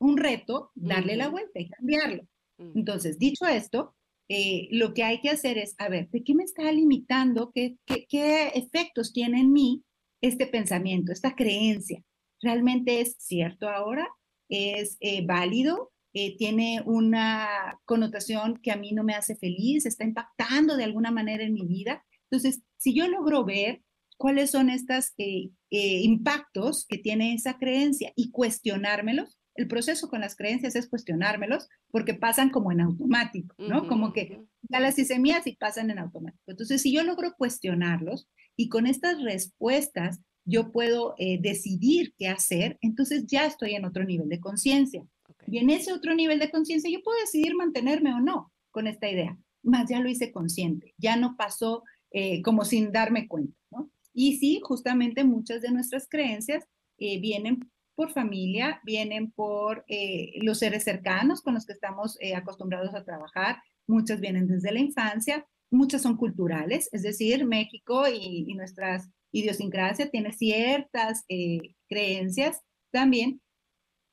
un 0.00 0.16
reto 0.16 0.70
darle 0.74 1.16
la 1.16 1.28
vuelta 1.28 1.60
y 1.60 1.68
cambiarlo. 1.68 2.22
Entonces, 2.58 3.18
dicho 3.18 3.46
esto, 3.46 3.94
eh, 4.28 4.68
lo 4.72 4.94
que 4.94 5.04
hay 5.04 5.20
que 5.20 5.30
hacer 5.30 5.58
es, 5.58 5.74
a 5.78 5.88
ver, 5.88 6.08
¿de 6.10 6.22
qué 6.22 6.34
me 6.34 6.44
está 6.44 6.70
limitando? 6.72 7.52
¿Qué, 7.54 7.76
qué, 7.86 8.48
efectos 8.48 9.12
tiene 9.12 9.40
en 9.40 9.52
mí 9.52 9.84
este 10.20 10.46
pensamiento, 10.46 11.12
esta 11.12 11.34
creencia? 11.34 12.02
¿Realmente 12.40 13.00
es 13.00 13.16
cierto 13.18 13.68
ahora? 13.68 14.08
¿Es 14.48 14.96
eh, 15.00 15.24
válido? 15.24 15.92
¿Tiene 16.12 16.82
una 16.84 17.78
connotación 17.84 18.58
que 18.60 18.72
a 18.72 18.76
mí 18.76 18.92
no 18.92 19.04
me 19.04 19.14
hace 19.14 19.36
feliz? 19.36 19.86
¿Está 19.86 20.04
impactando 20.04 20.76
de 20.76 20.84
alguna 20.84 21.10
manera 21.10 21.44
en 21.44 21.54
mi 21.54 21.64
vida? 21.64 22.04
Entonces, 22.24 22.62
si 22.76 22.92
yo 22.92 23.06
logro 23.06 23.44
ver 23.44 23.82
cuáles 24.18 24.50
son 24.50 24.68
estos 24.68 25.14
eh, 25.16 25.50
eh, 25.70 26.00
impactos 26.02 26.84
que 26.86 26.98
tiene 26.98 27.32
esa 27.32 27.56
creencia 27.56 28.12
y 28.14 28.30
cuestionármelos. 28.30 29.38
El 29.54 29.66
proceso 29.66 30.08
con 30.08 30.20
las 30.20 30.36
creencias 30.36 30.76
es 30.76 30.88
cuestionármelos 30.88 31.68
porque 31.90 32.14
pasan 32.14 32.50
como 32.50 32.70
en 32.70 32.80
automático, 32.80 33.56
¿no? 33.58 33.88
como 33.88 34.12
que 34.12 34.44
ya 34.68 34.78
las 34.78 34.98
hice 34.98 35.18
mías 35.18 35.46
y 35.46 35.56
pasan 35.56 35.90
en 35.90 35.98
automático. 35.98 36.44
Entonces, 36.46 36.82
si 36.82 36.92
yo 36.92 37.02
logro 37.02 37.34
cuestionarlos 37.36 38.28
y 38.56 38.68
con 38.68 38.86
estas 38.86 39.20
respuestas 39.22 40.20
yo 40.44 40.70
puedo 40.70 41.14
eh, 41.18 41.38
decidir 41.40 42.14
qué 42.16 42.28
hacer, 42.28 42.78
entonces 42.80 43.24
ya 43.26 43.46
estoy 43.46 43.74
en 43.74 43.84
otro 43.84 44.04
nivel 44.04 44.28
de 44.28 44.40
conciencia. 44.40 45.04
Y 45.50 45.58
en 45.58 45.70
ese 45.70 45.92
otro 45.92 46.14
nivel 46.14 46.38
de 46.38 46.50
conciencia 46.50 46.90
yo 46.90 47.02
puedo 47.02 47.18
decidir 47.20 47.54
mantenerme 47.54 48.12
o 48.12 48.20
no 48.20 48.52
con 48.70 48.86
esta 48.86 49.08
idea, 49.08 49.38
más 49.62 49.88
ya 49.88 50.00
lo 50.00 50.08
hice 50.08 50.32
consciente, 50.32 50.94
ya 50.98 51.16
no 51.16 51.36
pasó 51.36 51.82
como 52.42 52.64
sin 52.64 52.90
darme 52.90 53.28
cuenta. 53.28 53.54
Y 54.20 54.38
sí, 54.38 54.60
justamente 54.62 55.22
muchas 55.22 55.62
de 55.62 55.70
nuestras 55.70 56.08
creencias 56.08 56.64
eh, 56.98 57.20
vienen 57.20 57.70
por 57.94 58.10
familia, 58.12 58.80
vienen 58.84 59.30
por 59.30 59.84
eh, 59.86 60.32
los 60.42 60.58
seres 60.58 60.82
cercanos 60.82 61.40
con 61.40 61.54
los 61.54 61.66
que 61.66 61.72
estamos 61.72 62.16
eh, 62.20 62.34
acostumbrados 62.34 62.94
a 62.96 63.04
trabajar, 63.04 63.62
muchas 63.86 64.20
vienen 64.20 64.48
desde 64.48 64.72
la 64.72 64.80
infancia, 64.80 65.46
muchas 65.70 66.02
son 66.02 66.16
culturales, 66.16 66.88
es 66.90 67.02
decir, 67.02 67.46
México 67.46 68.08
y, 68.08 68.44
y 68.48 68.54
nuestras 68.54 69.08
idiosincrasia 69.30 70.10
tiene 70.10 70.32
ciertas 70.32 71.24
creencias 71.88 72.60
también, 72.90 73.40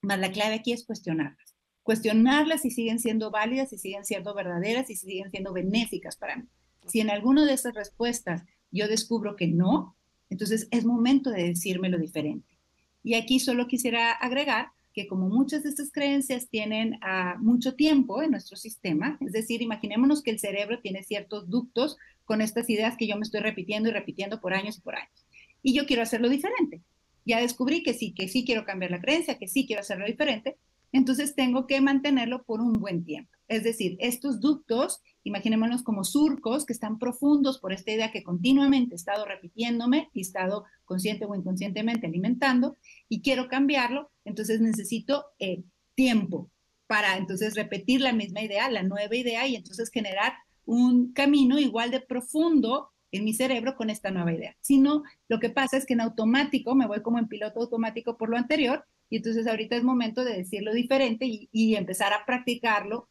más 0.05 0.19
la 0.19 0.31
clave 0.31 0.55
aquí 0.55 0.71
es 0.71 0.85
cuestionarlas. 0.85 1.55
Cuestionarlas 1.83 2.61
si 2.61 2.71
siguen 2.71 2.99
siendo 2.99 3.31
válidas, 3.31 3.69
si 3.69 3.77
siguen 3.77 4.05
siendo 4.05 4.33
verdaderas, 4.33 4.87
si 4.87 4.95
siguen 4.95 5.29
siendo 5.29 5.53
benéficas 5.53 6.15
para 6.15 6.37
mí. 6.37 6.43
Si 6.87 6.99
en 6.99 7.09
alguna 7.09 7.45
de 7.45 7.53
esas 7.53 7.73
respuestas 7.73 8.43
yo 8.71 8.87
descubro 8.87 9.35
que 9.35 9.47
no, 9.47 9.95
entonces 10.29 10.67
es 10.71 10.85
momento 10.85 11.29
de 11.29 11.43
decirme 11.49 11.89
lo 11.89 11.97
diferente. 11.97 12.57
Y 13.03 13.13
aquí 13.13 13.39
solo 13.39 13.67
quisiera 13.67 14.11
agregar 14.11 14.69
que 14.93 15.07
como 15.07 15.27
muchas 15.27 15.63
de 15.63 15.69
estas 15.69 15.91
creencias 15.91 16.49
tienen 16.49 16.97
ah, 17.01 17.35
mucho 17.39 17.75
tiempo 17.75 18.23
en 18.23 18.31
nuestro 18.31 18.55
sistema, 18.55 19.17
es 19.19 19.33
decir, 19.33 19.61
imaginémonos 19.61 20.23
que 20.23 20.31
el 20.31 20.39
cerebro 20.39 20.79
tiene 20.79 21.03
ciertos 21.03 21.49
ductos 21.49 21.97
con 22.23 22.41
estas 22.41 22.69
ideas 22.69 22.95
que 22.97 23.07
yo 23.07 23.15
me 23.15 23.23
estoy 23.23 23.41
repitiendo 23.41 23.89
y 23.89 23.91
repitiendo 23.91 24.39
por 24.39 24.53
años 24.53 24.77
y 24.77 24.81
por 24.81 24.95
años. 24.95 25.25
Y 25.61 25.73
yo 25.73 25.85
quiero 25.85 26.01
hacerlo 26.01 26.29
diferente. 26.29 26.81
Ya 27.25 27.41
descubrí 27.41 27.83
que 27.83 27.93
sí, 27.93 28.13
que 28.13 28.27
sí 28.27 28.45
quiero 28.45 28.65
cambiar 28.65 28.91
la 28.91 29.01
creencia, 29.01 29.37
que 29.37 29.47
sí 29.47 29.65
quiero 29.65 29.81
hacerlo 29.81 30.05
diferente, 30.05 30.57
entonces 30.91 31.35
tengo 31.35 31.67
que 31.67 31.81
mantenerlo 31.81 32.43
por 32.43 32.61
un 32.61 32.73
buen 32.73 33.03
tiempo. 33.03 33.31
Es 33.47 33.63
decir, 33.63 33.97
estos 33.99 34.39
ductos 34.39 35.01
imaginémonos 35.23 35.83
como 35.83 36.03
surcos 36.03 36.65
que 36.65 36.73
están 36.73 36.99
profundos 36.99 37.59
por 37.59 37.73
esta 37.73 37.91
idea 37.91 38.11
que 38.11 38.23
continuamente 38.23 38.93
he 38.93 38.95
estado 38.95 39.25
repitiéndome 39.25 40.09
y 40.13 40.19
he 40.19 40.21
estado 40.21 40.65
consciente 40.85 41.25
o 41.25 41.35
inconscientemente 41.35 42.07
alimentando 42.07 42.77
y 43.09 43.21
quiero 43.21 43.47
cambiarlo, 43.47 44.11
entonces 44.23 44.61
necesito 44.61 45.25
eh, 45.39 45.63
tiempo 45.95 46.49
para 46.87 47.17
entonces 47.17 47.55
repetir 47.55 48.01
la 48.01 48.13
misma 48.13 48.41
idea, 48.41 48.69
la 48.69 48.83
nueva 48.83 49.15
idea 49.15 49.47
y 49.47 49.55
entonces 49.55 49.89
generar 49.89 50.33
un 50.65 51.11
camino 51.13 51.59
igual 51.59 51.91
de 51.91 52.01
profundo 52.01 52.91
en 53.11 53.23
mi 53.23 53.33
cerebro 53.33 53.75
con 53.75 53.89
esta 53.89 54.11
nueva 54.11 54.33
idea. 54.33 54.55
Si 54.61 54.77
no, 54.77 55.03
lo 55.27 55.39
que 55.39 55.49
pasa 55.49 55.77
es 55.77 55.85
que 55.85 55.93
en 55.93 56.01
automático 56.01 56.75
me 56.75 56.87
voy 56.87 57.01
como 57.01 57.19
en 57.19 57.27
piloto 57.27 57.61
automático 57.61 58.17
por 58.17 58.29
lo 58.29 58.37
anterior 58.37 58.85
y 59.09 59.17
entonces 59.17 59.47
ahorita 59.47 59.75
es 59.75 59.83
momento 59.83 60.23
de 60.23 60.37
decirlo 60.37 60.73
diferente 60.73 61.25
y, 61.27 61.75
empezar 61.75 62.13
a 62.13 62.25
practicarlo 62.25 63.07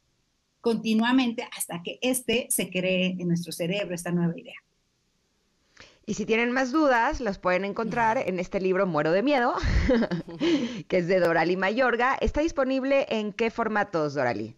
continuamente 0.61 1.47
hasta 1.57 1.83
que 1.83 1.99
este 2.03 2.47
se 2.51 2.71
cree 2.71 3.17
en 3.19 3.29
nuestro 3.29 3.53
cerebro, 3.53 3.95
esta 3.95 4.11
nueva 4.11 4.39
idea. 4.39 4.57
Y 6.07 6.15
si 6.15 6.27
tienen 6.27 6.53
más 6.53 6.73
dudas, 6.73 7.21
los 7.21 7.39
pueden 7.39 7.65
encontrar 7.65 8.19
en 8.19 8.39
este 8.39 8.61
libro 8.61 8.87
Muero 8.87 9.13
de 9.13 9.23
Miedo, 9.23 9.55
que 10.89 10.99
es 10.99 11.07
de 11.07 11.21
Dorali 11.21 11.57
Mayorga. 11.57 12.15
¿Está 12.21 12.43
disponible 12.43 13.07
en 13.09 13.33
qué 13.33 13.51
formatos, 13.51 14.15
Dorali? 14.15 14.55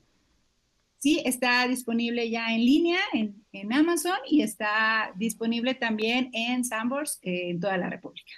Sí, 0.99 1.23
está 1.25 1.67
disponible 1.69 2.29
ya 2.31 2.55
en 2.55 2.61
línea 2.65 2.99
en, 3.13 3.73
Amazon 3.73 4.17
y 4.29 4.43
está 4.43 5.13
disponible 5.17 5.75
también 5.75 6.31
en 6.33 6.65
Sambors 6.65 7.19
en 7.23 7.61
toda 7.61 7.77
la 7.77 7.89
República. 7.91 8.33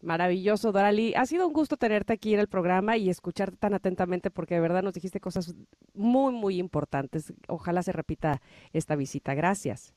Maravilloso, 0.00 0.72
Dorali. 0.72 1.14
Ha 1.14 1.26
sido 1.26 1.46
un 1.46 1.52
gusto 1.52 1.76
tenerte 1.76 2.12
aquí 2.12 2.34
en 2.34 2.40
el 2.40 2.48
programa 2.48 2.96
y 2.96 3.08
escucharte 3.08 3.56
tan 3.56 3.74
atentamente 3.74 4.30
porque 4.30 4.54
de 4.54 4.60
verdad 4.60 4.82
nos 4.82 4.94
dijiste 4.94 5.20
cosas 5.20 5.54
muy, 5.94 6.32
muy 6.32 6.58
importantes. 6.58 7.32
Ojalá 7.46 7.84
se 7.84 7.92
repita 7.92 8.42
esta 8.72 8.96
visita. 8.96 9.34
Gracias. 9.34 9.94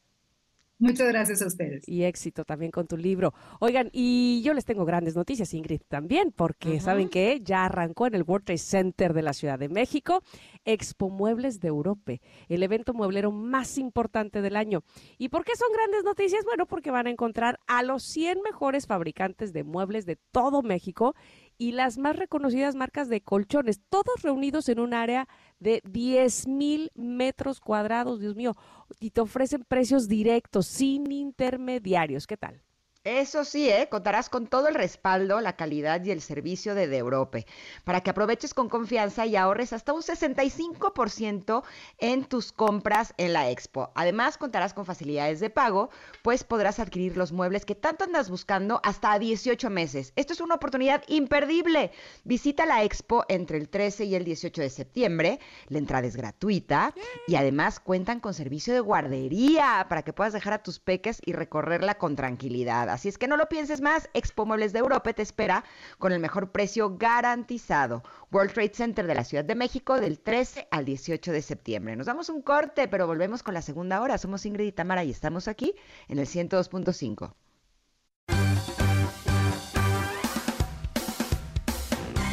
Muchas 0.78 1.08
gracias 1.08 1.42
a 1.42 1.48
ustedes. 1.48 1.88
Y 1.88 2.04
éxito 2.04 2.44
también 2.44 2.72
con 2.72 2.86
tu 2.86 2.98
libro. 2.98 3.34
Oigan, 3.60 3.90
y 3.94 4.42
yo 4.44 4.54
les 4.54 4.66
tengo 4.66 4.84
grandes 4.84 5.16
noticias, 5.16 5.54
Ingrid, 5.54 5.82
también, 5.88 6.34
porque 6.36 6.82
saben 6.82 7.08
que 7.08 7.40
ya 7.42 7.66
arrancó 7.66 8.08
en 8.08 8.16
el 8.16 8.24
World 8.24 8.46
Trade 8.46 8.58
Center 8.58 9.14
de 9.14 9.22
la 9.22 9.34
Ciudad 9.34 9.58
de 9.58 9.70
México 9.70 10.22
Expo 10.66 11.10
Muebles 11.10 11.60
de 11.60 11.70
Europa, 11.70 12.14
el 12.50 12.64
evento 12.64 12.94
mueblero 12.94 13.32
más 13.32 13.78
importante 13.78 14.42
del 14.42 14.56
año. 14.56 14.84
¿Y 15.18 15.30
por 15.30 15.46
qué 15.46 15.56
son 15.56 15.70
grandes 15.74 16.04
noticias? 16.04 16.44
Bueno, 16.44 16.66
porque 16.66 16.92
van 16.92 17.08
a 17.08 17.12
encontrar 17.12 17.60
a 17.68 17.84
los 17.84 18.04
100 18.04 18.42
mejores 18.42 18.88
fabricantes 18.88 19.54
de 19.54 19.64
muebles 19.64 20.06
de 20.06 20.18
todo 20.32 20.62
México 20.62 21.16
y 21.58 21.72
las 21.72 21.97
más 21.97 22.16
reconocidas 22.16 22.76
marcas 22.76 23.10
de 23.10 23.22
colchones, 23.22 23.82
todos 23.89 24.22
reunidos 24.22 24.70
en 24.70 24.80
un 24.80 24.93
área 24.93 25.28
de 25.60 25.82
10 25.86 26.47
mil 26.47 26.91
metros 26.95 27.60
cuadrados, 27.60 28.20
Dios 28.20 28.36
mío, 28.36 28.56
y 28.99 29.12
te 29.12 29.22
ofrecen 29.22 29.64
precios 29.64 30.08
directos, 30.08 30.68
sin 30.68 31.12
intermediarios. 31.12 32.28
¿Qué 32.28 32.38
tal? 32.38 32.62
Eso 33.06 33.45
sí, 33.45 33.70
¿eh? 33.70 33.88
contarás 33.88 34.30
con 34.30 34.47
todo 34.47 34.68
el 34.68 34.74
respaldo, 34.74 35.39
la 35.39 35.56
calidad 35.56 36.03
y 36.03 36.10
el 36.10 36.22
servicio 36.22 36.74
de 36.74 36.86
Europe 36.97 37.45
para 37.84 38.01
que 38.01 38.10
aproveches 38.10 38.56
con 38.56 38.68
confianza 38.68 39.28
y 39.28 39.36
ahorres 39.36 39.74
hasta 39.74 39.93
un 39.93 40.01
65% 40.01 41.64
en 41.99 42.26
tus 42.26 42.51
compras 42.51 43.14
en 43.18 43.34
la 43.34 43.51
expo. 43.51 43.91
Además, 43.93 44.39
contarás 44.39 44.74
con 44.74 44.88
facilidades 44.88 45.39
de 45.39 45.51
pago, 45.51 45.91
pues 46.24 46.43
podrás 46.43 46.80
adquirir 46.80 47.16
los 47.16 47.32
muebles 47.32 47.64
que 47.64 47.76
tanto 47.76 48.06
andas 48.06 48.32
buscando 48.32 48.82
hasta 48.84 49.20
18 49.20 49.70
meses. 49.70 50.12
Esto 50.16 50.34
es 50.34 50.41
una 50.41 50.56
oportunidad 50.56 51.03
imperdible. 51.08 51.91
Visita 52.24 52.66
la 52.66 52.84
expo 52.84 53.24
entre 53.30 53.60
el 53.60 53.70
13 53.70 54.06
y 54.06 54.16
el 54.16 54.26
18 54.26 54.64
de 54.64 54.70
septiembre. 54.72 55.39
La 55.68 55.78
entrada 55.78 56.08
es 56.08 56.16
gratuita 56.16 56.91
y 57.28 57.36
además 57.36 57.80
cuentan 57.80 58.20
con 58.20 58.34
servicio 58.34 58.74
de 58.74 58.80
guardería 58.80 59.86
para 59.89 60.01
que 60.01 60.12
puedas 60.12 60.34
dejar 60.34 60.53
a 60.53 60.64
tus 60.64 60.80
peques 60.80 61.22
y 61.24 61.34
recorrerla 61.34 61.99
con 61.99 62.16
tranquilidad. 62.16 62.95
Así 62.96 63.10
es 63.10 63.18
que 63.18 63.28
no 63.28 63.36
lo 63.36 63.50
pienses 63.50 63.82
más, 63.82 64.10
Expo 64.14 64.46
Muebles 64.46 64.72
de 64.72 64.80
Europa 64.80 65.12
te 65.12 65.22
espera 65.22 65.66
con 66.00 66.14
el 66.14 66.22
mejor 66.22 66.54
precio 66.54 66.96
garantizado. 66.98 68.04
World 68.32 68.54
Trade 68.54 68.74
Center 68.74 69.06
de 69.06 69.14
la 69.14 69.26
Ciudad 69.26 69.43
de 69.43 69.54
México 69.54 70.00
del 70.00 70.18
13 70.18 70.70
al 70.72 70.86
18 70.86 71.34
de 71.34 71.41
septiembre. 71.41 71.98
Nos 71.98 72.06
damos 72.06 72.30
un 72.30 72.41
corte, 72.41 72.88
pero 72.88 73.06
volvemos 73.06 73.43
con 73.43 73.54
la 73.54 73.62
segunda 73.62 74.02
hora. 74.02 74.18
Somos 74.18 74.46
Ingrid 74.46 74.68
y 74.68 74.72
Tamara 74.72 75.04
y 75.04 75.12
estamos 75.12 75.50
aquí 75.50 75.76
en 76.08 76.20
el 76.20 76.26
102.5. 76.26 77.34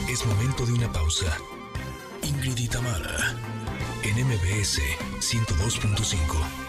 Es 0.08 0.24
momento 0.24 0.64
de 0.64 0.74
una 0.74 0.92
pausa. 0.92 1.36
Ingrid 2.22 2.56
y 2.56 2.68
Tamara, 2.68 3.34
en 4.04 4.28
MBS 4.28 4.78
102.5. 5.18 6.61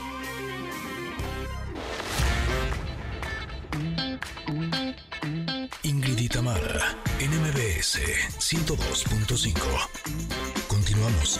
Ingrid 5.94 6.20
y 6.22 6.28
Tamara, 6.28 6.98
en 7.20 7.30
MBS 7.30 8.00
102.5. 8.39 9.54
Continuamos. 10.68 11.39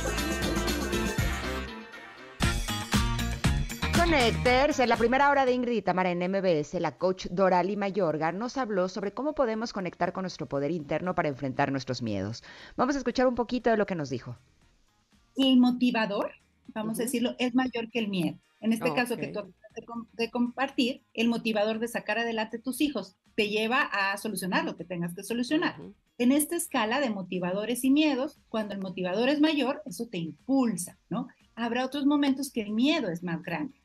Connectors, 3.98 4.78
en 4.80 4.90
la 4.90 4.98
primera 4.98 5.32
hora 5.32 5.48
de 5.48 5.54
Ingrid 5.54 5.78
y 5.78 5.82
Tamara 5.82 6.12
en 6.12 6.20
MBS, 6.20 6.76
la 6.76 7.00
coach 7.00 7.26
Dorali 7.32 7.76
Mayorga 7.76 8.32
nos 8.32 8.58
habló 8.58 8.90
sobre 8.90 9.12
cómo 9.12 9.34
podemos 9.34 9.74
conectar 9.74 10.14
con 10.14 10.22
nuestro 10.22 10.48
poder 10.48 10.70
interno 10.70 11.16
para 11.16 11.30
enfrentar 11.30 11.72
nuestros 11.72 12.04
miedos. 12.04 12.44
Vamos 12.78 12.94
a 12.94 13.00
escuchar 13.00 13.26
un 13.26 13.34
poquito 13.34 13.72
de 13.72 13.78
lo 13.78 13.88
que 13.88 13.96
nos 13.96 14.12
dijo. 14.12 14.38
El 15.36 15.58
motivador, 15.58 16.30
vamos 16.68 17.00
a 17.00 17.04
decirlo, 17.04 17.36
es 17.40 17.56
mayor 17.56 17.90
que 17.90 17.98
el 17.98 18.08
miedo. 18.08 18.38
En 18.62 18.72
este 18.72 18.94
caso 18.94 19.18
que 19.18 19.30
tú 19.30 19.52
de, 19.74 19.84
com- 19.86 20.08
de 20.14 20.30
compartir, 20.32 21.04
el 21.14 21.28
motivador 21.28 21.80
de 21.80 21.88
sacar 21.88 22.18
adelante 22.20 22.60
tus 22.60 22.82
hijos 22.82 23.16
te 23.36 23.50
lleva 23.50 23.82
a 23.82 24.16
solucionar 24.18 24.64
lo 24.66 24.76
que 24.78 24.86
tengas 24.86 25.16
que 25.16 25.24
solucionar. 25.24 25.76
En 26.18 26.32
esta 26.32 26.56
escala 26.56 27.00
de 27.00 27.10
motivadores 27.10 27.84
y 27.84 27.90
miedos, 27.90 28.40
cuando 28.50 28.74
el 28.74 28.80
motivador 28.80 29.30
es 29.30 29.42
mayor, 29.42 29.82
eso 29.86 30.08
te 30.08 30.20
impulsa, 30.20 30.98
¿no? 31.10 31.28
Habrá 31.56 31.86
otros 31.86 32.06
momentos 32.06 32.52
que 32.52 32.62
el 32.62 32.72
miedo 32.72 33.10
es 33.10 33.24
más 33.24 33.42
grande. 33.42 33.76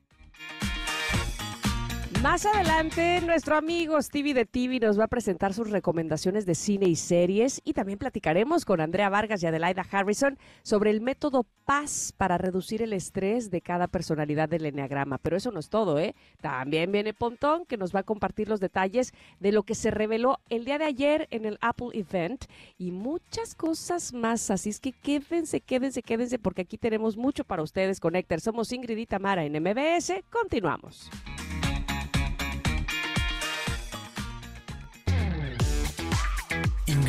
Más 2.23 2.45
adelante, 2.45 3.21
nuestro 3.21 3.55
amigo 3.55 4.01
Stevie 4.01 4.33
de 4.33 4.45
TV 4.45 4.81
nos 4.81 4.99
va 4.99 5.05
a 5.05 5.07
presentar 5.07 5.53
sus 5.53 5.69
recomendaciones 5.69 6.45
de 6.45 6.53
cine 6.53 6.85
y 6.89 6.97
series 6.97 7.61
y 7.63 7.71
también 7.71 7.97
platicaremos 7.97 8.65
con 8.65 8.81
Andrea 8.81 9.07
Vargas 9.07 9.41
y 9.41 9.47
Adelaida 9.47 9.85
Harrison 9.89 10.37
sobre 10.61 10.89
el 10.91 10.99
método 10.99 11.45
Paz 11.63 12.13
para 12.17 12.37
reducir 12.37 12.81
el 12.81 12.91
estrés 12.91 13.51
de 13.51 13.61
cada 13.61 13.87
personalidad 13.87 14.49
del 14.49 14.65
Enneagrama. 14.65 15.17
Pero 15.19 15.37
eso 15.37 15.51
no 15.51 15.61
es 15.61 15.69
todo, 15.69 15.97
¿eh? 15.97 16.13
También 16.41 16.91
viene 16.91 17.13
Pontón 17.13 17.65
que 17.65 17.77
nos 17.77 17.95
va 17.95 18.01
a 18.01 18.03
compartir 18.03 18.49
los 18.49 18.59
detalles 18.59 19.13
de 19.39 19.53
lo 19.53 19.63
que 19.63 19.75
se 19.75 19.89
reveló 19.89 20.39
el 20.49 20.65
día 20.65 20.77
de 20.77 20.85
ayer 20.85 21.27
en 21.31 21.45
el 21.45 21.57
Apple 21.61 21.89
Event 21.93 22.45
y 22.77 22.91
muchas 22.91 23.55
cosas 23.55 24.11
más. 24.11 24.51
Así 24.51 24.71
es 24.71 24.81
que 24.81 24.91
quédense, 24.91 25.61
quédense, 25.61 26.03
quédense 26.03 26.37
porque 26.37 26.63
aquí 26.63 26.77
tenemos 26.77 27.15
mucho 27.15 27.45
para 27.45 27.63
ustedes, 27.63 28.01
Connector. 28.01 28.41
Somos 28.41 28.73
Ingrid 28.73 28.97
y 28.97 29.05
Tamara 29.05 29.45
en 29.45 29.53
MBS. 29.53 30.21
Continuamos. 30.29 31.09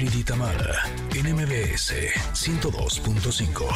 Ingrid 0.01 0.21
y 0.21 0.25
Tamara, 0.25 0.83
en 1.15 1.35
MBS 1.35 1.93
102.5. 2.33 3.69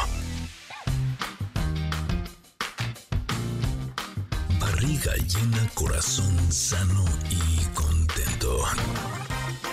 Barriga 4.58 5.12
llena, 5.16 5.68
corazón 5.74 6.34
sano 6.50 7.04
y 7.28 7.66
contento. 7.74 8.64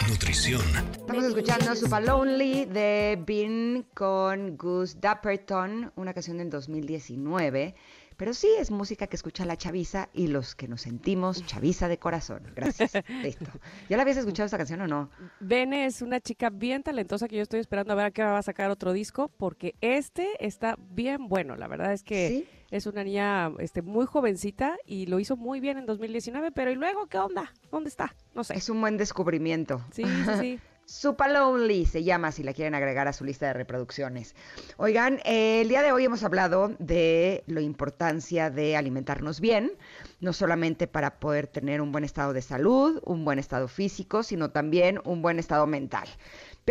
Nutrición. 0.10 0.62
Estamos 0.92 1.24
escuchando 1.24 1.74
Super 1.74 2.04
Lonely 2.06 2.66
de 2.66 3.18
Bean 3.26 3.86
con 3.94 4.58
Gus 4.58 5.00
Dapperton, 5.00 5.94
una 5.96 6.14
canción 6.14 6.38
del 6.38 6.50
2019. 6.50 7.76
Pero 8.22 8.36
sí 8.36 8.48
es 8.60 8.70
música 8.70 9.08
que 9.08 9.16
escucha 9.16 9.46
la 9.46 9.58
chaviza 9.58 10.08
y 10.14 10.28
los 10.28 10.54
que 10.54 10.68
nos 10.68 10.82
sentimos 10.82 11.44
chaviza 11.48 11.88
de 11.88 11.98
corazón. 11.98 12.44
Gracias. 12.56 12.92
Listo. 13.24 13.48
¿Ya 13.90 13.98
la 13.98 14.04
habías 14.04 14.18
escuchado 14.18 14.46
esta 14.46 14.60
canción 14.60 14.80
o 14.82 14.88
no? 14.88 15.10
Bene 15.40 15.88
es 15.88 16.04
una 16.04 16.20
chica 16.20 16.52
bien 16.52 16.84
talentosa 16.84 17.28
que 17.28 17.38
yo 17.38 17.42
estoy 17.42 17.60
esperando 17.62 17.94
a 17.94 17.96
ver 17.96 18.06
a 18.06 18.12
qué 18.12 18.22
va 18.22 18.38
a 18.38 18.44
sacar 18.44 18.70
otro 18.70 18.94
disco, 18.94 19.32
porque 19.38 19.74
este 19.82 20.30
está 20.40 20.78
bien 20.92 21.30
bueno. 21.30 21.56
La 21.56 21.68
verdad 21.68 21.94
es 21.94 22.04
que 22.04 22.28
Sí. 22.28 22.48
es 22.70 22.86
una 22.86 23.04
niña 23.04 23.54
este, 23.58 23.82
muy 23.82 24.06
jovencita 24.06 24.78
y 24.86 25.08
lo 25.08 25.20
hizo 25.20 25.36
muy 25.36 25.60
bien 25.60 25.80
en 25.80 25.88
2019, 25.88 26.52
pero 26.52 26.70
¿y 26.70 26.76
luego 26.76 27.08
qué 27.08 27.18
onda? 27.18 27.52
¿Dónde 27.72 27.90
está? 27.90 28.14
No 28.36 28.44
sé. 28.44 28.54
Es 28.56 28.70
un 28.70 28.80
buen 28.82 28.98
descubrimiento. 28.98 29.84
Sí, 29.94 30.04
sí, 30.04 30.32
sí. 30.40 30.60
Super 30.92 31.32
Lonely 31.32 31.86
se 31.86 32.04
llama 32.04 32.34
si 32.34 32.44
la 32.44 32.52
quieren 32.52 32.76
agregar 32.76 33.08
a 33.08 33.14
su 33.14 33.24
lista 33.24 33.48
de 33.48 33.54
reproducciones. 33.54 34.36
Oigan, 34.76 35.22
el 35.24 35.70
día 35.70 35.84
de 35.84 35.94
hoy 35.94 36.04
hemos 36.04 36.22
hablado 36.24 36.76
de 36.80 37.46
la 37.48 37.62
importancia 37.62 38.50
de 38.50 38.76
alimentarnos 38.76 39.40
bien, 39.40 39.72
no 40.20 40.34
solamente 40.34 40.88
para 40.88 41.18
poder 41.18 41.48
tener 41.48 41.80
un 41.80 41.94
buen 41.94 42.04
estado 42.04 42.34
de 42.34 42.42
salud, 42.42 43.02
un 43.06 43.24
buen 43.24 43.40
estado 43.40 43.70
físico, 43.70 44.22
sino 44.22 44.52
también 44.52 45.00
un 45.06 45.22
buen 45.22 45.40
estado 45.40 45.66
mental. 45.66 46.10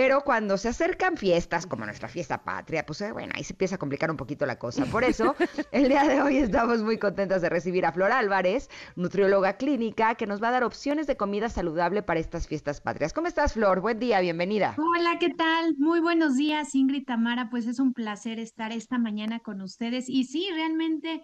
Pero 0.00 0.22
cuando 0.22 0.56
se 0.56 0.70
acercan 0.70 1.18
fiestas, 1.18 1.66
como 1.66 1.84
nuestra 1.84 2.08
fiesta 2.08 2.42
patria, 2.42 2.86
pues 2.86 3.02
eh, 3.02 3.12
bueno, 3.12 3.34
ahí 3.36 3.44
se 3.44 3.52
empieza 3.52 3.74
a 3.74 3.78
complicar 3.78 4.10
un 4.10 4.16
poquito 4.16 4.46
la 4.46 4.58
cosa. 4.58 4.86
Por 4.86 5.04
eso, 5.04 5.36
el 5.72 5.90
día 5.90 6.04
de 6.04 6.22
hoy 6.22 6.38
estamos 6.38 6.82
muy 6.82 6.96
contentas 6.96 7.42
de 7.42 7.50
recibir 7.50 7.84
a 7.84 7.92
Flor 7.92 8.10
Álvarez, 8.10 8.70
nutrióloga 8.96 9.58
clínica, 9.58 10.14
que 10.14 10.26
nos 10.26 10.42
va 10.42 10.48
a 10.48 10.52
dar 10.52 10.64
opciones 10.64 11.06
de 11.06 11.18
comida 11.18 11.50
saludable 11.50 12.02
para 12.02 12.18
estas 12.18 12.48
fiestas 12.48 12.80
patrias. 12.80 13.12
¿Cómo 13.12 13.26
estás, 13.26 13.52
Flor? 13.52 13.82
Buen 13.82 13.98
día, 13.98 14.20
bienvenida. 14.20 14.74
Hola, 14.78 15.18
¿qué 15.20 15.34
tal? 15.34 15.76
Muy 15.76 16.00
buenos 16.00 16.34
días, 16.34 16.74
Ingrid 16.74 17.04
Tamara. 17.04 17.50
Pues 17.50 17.66
es 17.66 17.78
un 17.78 17.92
placer 17.92 18.38
estar 18.38 18.72
esta 18.72 18.96
mañana 18.96 19.40
con 19.40 19.60
ustedes. 19.60 20.08
Y 20.08 20.24
sí, 20.24 20.48
realmente, 20.54 21.20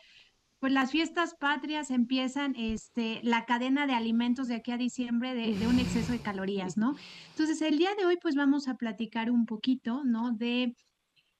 pues 0.59 0.73
las 0.73 0.91
fiestas 0.91 1.35
patrias 1.39 1.91
empiezan, 1.91 2.55
este, 2.57 3.21
la 3.23 3.45
cadena 3.45 3.87
de 3.87 3.95
alimentos 3.95 4.49
de 4.49 4.57
aquí 4.57 4.73
a 4.73 4.79
diciembre 4.79 5.35
de, 5.35 5.57
de 5.57 5.67
un 5.67 5.79
exceso 5.79 6.13
de 6.13 6.21
calorías, 6.23 6.77
¿no? 6.77 6.95
Entonces, 7.37 7.63
el 7.63 7.79
día 7.79 7.95
de 7.97 8.07
hoy, 8.07 8.17
pues 8.21 8.35
vamos 8.35 8.69
a 8.69 8.75
platicar 8.77 9.31
un 9.31 9.45
poquito, 9.47 10.03
¿no? 10.05 10.33
De 10.33 10.75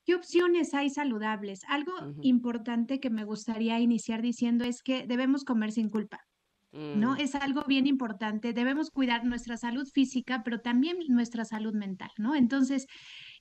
qué 0.05 0.15
opciones 0.15 0.75
hay 0.75 0.91
saludables. 0.91 1.63
Algo 1.69 1.93
importante 2.21 3.01
que 3.01 3.11
me 3.11 3.25
gustaría 3.25 3.81
iniciar 3.81 4.23
diciendo 4.23 4.65
es 4.65 4.83
que 4.83 5.07
debemos 5.07 5.45
comer 5.45 5.73
sin 5.73 5.91
culpa. 5.91 6.21
¿no? 6.93 7.15
Mm, 7.15 7.21
Es 7.21 7.35
algo 7.35 7.65
bien 7.67 7.87
importante. 7.87 8.53
Debemos 8.53 8.91
cuidar 8.91 9.25
nuestra 9.25 9.57
salud 9.57 9.87
física, 9.93 10.43
pero 10.45 10.61
también 10.61 10.99
nuestra 11.09 11.45
salud 11.45 11.75
mental, 11.75 12.11
¿no? 12.19 12.35
Entonces, 12.35 12.87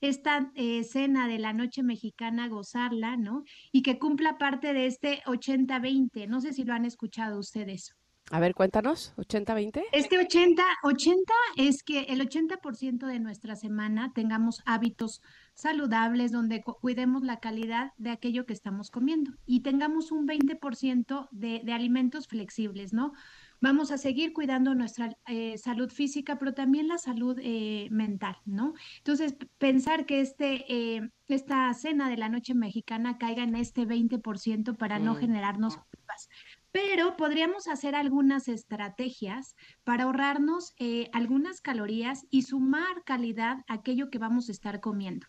esta 0.02 0.52
eh, 0.56 0.84
cena 0.84 1.28
de 1.28 1.40
la 1.40 1.54
noche 1.54 1.84
mexicana, 1.84 2.48
gozarla, 2.48 3.18
¿no? 3.18 3.44
Y 3.72 3.82
que 3.82 4.00
cumpla 4.00 4.38
parte 4.38 4.74
de 4.74 4.86
este 4.88 5.22
80-20. 5.26 6.28
No 6.28 6.42
sé 6.42 6.54
si 6.54 6.64
lo 6.64 6.74
han 6.74 6.86
escuchado 6.86 7.40
ustedes. 7.40 7.94
A 8.32 8.40
ver, 8.40 8.56
cuéntanos, 8.56 9.14
80-20. 9.18 9.84
Este 9.92 10.18
80, 10.18 10.64
80 10.84 11.34
es 11.58 11.84
que 11.84 12.02
el 12.06 12.22
80% 12.22 13.06
de 13.06 13.20
nuestra 13.20 13.56
semana 13.56 14.14
tengamos 14.16 14.64
hábitos 14.66 15.22
saludables 15.54 16.32
donde 16.32 16.64
cu- 16.64 16.76
cuidemos 16.82 17.22
la 17.24 17.40
calidad 17.40 17.92
de 17.98 18.10
aquello 18.10 18.48
que 18.48 18.54
estamos 18.54 18.90
comiendo 18.90 19.32
y 19.46 19.60
tengamos 19.62 20.12
un 20.12 20.26
20% 20.28 21.28
de, 21.32 21.62
de 21.64 21.74
alimentos 21.74 22.28
flexibles, 22.28 22.94
¿no? 22.94 23.14
Vamos 23.62 23.92
a 23.92 23.98
seguir 23.98 24.34
cuidando 24.34 24.76
nuestra 24.76 25.12
eh, 25.28 25.58
salud 25.58 25.90
física, 25.90 26.38
pero 26.38 26.54
también 26.54 26.88
la 26.88 26.98
salud 26.98 27.38
eh, 27.42 27.88
mental, 27.92 28.36
¿no? 28.46 28.74
Entonces, 28.98 29.36
pensar 29.58 30.06
que 30.06 30.22
este, 30.22 30.66
eh, 30.72 31.10
esta 31.28 31.74
cena 31.74 32.10
de 32.10 32.18
la 32.18 32.30
noche 32.30 32.54
mexicana 32.54 33.18
caiga 33.18 33.44
en 33.44 33.56
este 33.56 33.86
20% 33.86 34.76
para 34.78 35.00
no 35.00 35.14
Mm. 35.14 35.18
generarnos 35.18 35.78
culpas. 35.78 36.28
Pero 36.72 37.16
podríamos 37.16 37.68
hacer 37.68 37.96
algunas 37.96 38.48
estrategias 38.50 39.56
para 39.84 40.04
ahorrarnos 40.04 40.74
eh, 40.78 41.10
algunas 41.14 41.62
calorías 41.62 42.26
y 42.30 42.44
sumar 42.44 43.04
calidad 43.06 43.60
a 43.68 43.74
aquello 43.76 44.10
que 44.10 44.20
vamos 44.20 44.50
a 44.50 44.52
estar 44.52 44.82
comiendo. 44.82 45.26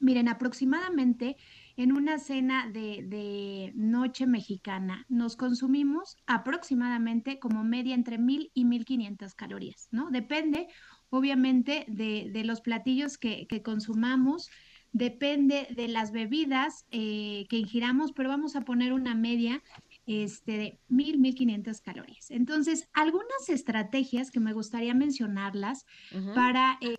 Miren, 0.00 0.28
aproximadamente 0.28 1.36
en 1.78 1.92
una 1.92 2.18
cena 2.18 2.68
de, 2.68 3.04
de 3.06 3.72
noche 3.76 4.26
mexicana 4.26 5.06
nos 5.08 5.36
consumimos 5.36 6.16
aproximadamente 6.26 7.38
como 7.38 7.62
media 7.62 7.94
entre 7.94 8.18
1000 8.18 8.50
y 8.52 8.64
1500 8.64 9.34
calorías, 9.36 9.88
¿no? 9.92 10.10
Depende, 10.10 10.66
obviamente, 11.08 11.84
de, 11.86 12.30
de 12.32 12.42
los 12.42 12.60
platillos 12.60 13.16
que, 13.16 13.46
que 13.46 13.62
consumamos, 13.62 14.50
depende 14.92 15.68
de 15.70 15.86
las 15.86 16.10
bebidas 16.10 16.84
eh, 16.90 17.46
que 17.48 17.58
ingiramos, 17.58 18.10
pero 18.10 18.28
vamos 18.28 18.56
a 18.56 18.62
poner 18.62 18.92
una 18.92 19.14
media 19.14 19.62
este, 20.06 20.52
de 20.52 20.80
1000, 20.88 21.18
1500 21.18 21.80
calorías. 21.80 22.30
Entonces, 22.32 22.88
algunas 22.92 23.48
estrategias 23.48 24.32
que 24.32 24.40
me 24.40 24.52
gustaría 24.52 24.94
mencionarlas 24.94 25.86
para 26.34 26.76
eh, 26.80 26.96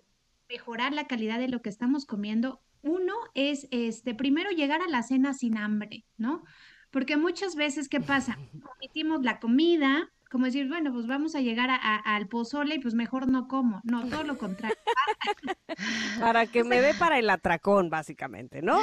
mejorar 0.48 0.94
la 0.94 1.06
calidad 1.06 1.38
de 1.38 1.48
lo 1.48 1.60
que 1.60 1.68
estamos 1.68 2.06
comiendo. 2.06 2.62
Uno 2.82 3.14
es, 3.34 3.68
este, 3.70 4.14
primero 4.14 4.50
llegar 4.50 4.80
a 4.82 4.88
la 4.88 5.02
cena 5.02 5.34
sin 5.34 5.56
hambre, 5.58 6.04
¿no? 6.16 6.44
Porque 6.90 7.16
muchas 7.16 7.54
veces, 7.56 7.88
¿qué 7.88 8.00
pasa? 8.00 8.38
Omitimos 8.78 9.22
la 9.22 9.38
comida, 9.38 10.10
como 10.30 10.46
decir, 10.46 10.68
bueno, 10.68 10.92
pues 10.92 11.06
vamos 11.06 11.34
a 11.34 11.40
llegar 11.40 11.70
a- 11.70 11.76
a- 11.76 12.16
al 12.16 12.28
pozole 12.28 12.76
y 12.76 12.78
pues 12.80 12.94
mejor 12.94 13.28
no 13.28 13.48
como. 13.48 13.80
No, 13.84 14.08
todo 14.08 14.22
lo 14.24 14.38
contrario. 14.38 14.76
Para 16.20 16.46
que 16.46 16.64
me 16.64 16.80
dé 16.80 16.94
para 16.94 17.18
el 17.18 17.30
atracón, 17.30 17.90
básicamente, 17.90 18.62
¿no? 18.62 18.78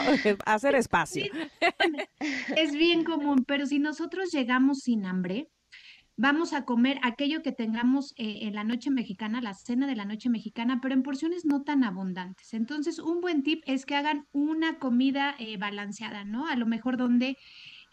Hacer 0.46 0.76
espacio. 0.76 1.26
Es 2.56 2.72
bien 2.74 3.04
común, 3.04 3.44
pero 3.46 3.66
si 3.66 3.80
nosotros 3.80 4.32
llegamos 4.32 4.80
sin 4.80 5.06
hambre, 5.06 5.50
vamos 6.18 6.54
a 6.54 6.66
comer 6.66 7.00
aquello 7.04 7.44
que 7.44 7.52
tengamos 7.52 8.14
eh, 8.18 8.40
en 8.42 8.56
la 8.56 8.64
noche 8.64 8.90
mexicana, 8.90 9.40
la 9.40 9.54
cena 9.54 9.88
de 9.88 9.96
la 9.96 10.06
noche 10.06 10.30
mexicana, 10.30 10.80
pero 10.82 10.96
en 10.96 11.04
porciones 11.04 11.46
no 11.46 11.64
tan 11.64 11.84
abundantes. 11.84 12.54
Entonces, 12.54 13.00
un 13.00 13.22
buen 13.22 13.44
tip 13.44 13.64
es 13.66 13.86
que 13.86 13.96
hagan 13.96 14.26
una 14.32 14.80
comida 14.80 15.36
eh, 15.40 15.58
balanceada, 15.58 16.26
¿no? 16.26 16.48
A 16.48 16.56
lo 16.56 16.66
mejor 16.66 16.98
donde 16.98 17.38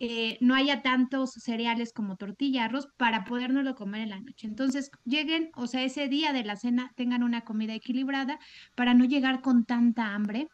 eh, 0.01 0.39
no 0.41 0.55
haya 0.55 0.83
tantos 0.83 1.33
cereales 1.33 1.93
como 1.93 2.17
tortilla, 2.17 2.65
arroz, 2.65 2.89
para 2.97 3.25
podernoslo 3.25 3.75
comer 3.75 4.01
en 4.01 4.11
la 4.11 4.21
noche. 4.21 4.47
Entonces, 4.47 4.91
lleguen, 5.05 5.51
o 5.55 5.67
sea, 5.67 5.83
ese 5.85 6.09
día 6.09 6.33
de 6.33 6.45
la 6.45 6.57
cena 6.57 6.93
tengan 6.97 7.23
una 7.23 7.43
comida 7.43 7.75
equilibrada 7.75 8.39
para 8.75 8.95
no 8.95 9.05
llegar 9.05 9.43
con 9.43 9.65
tanta 9.65 10.15
hambre 10.15 10.49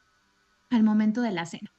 al 0.71 0.83
momento 0.83 1.23
de 1.23 1.33
la 1.33 1.47
cena. 1.47 1.71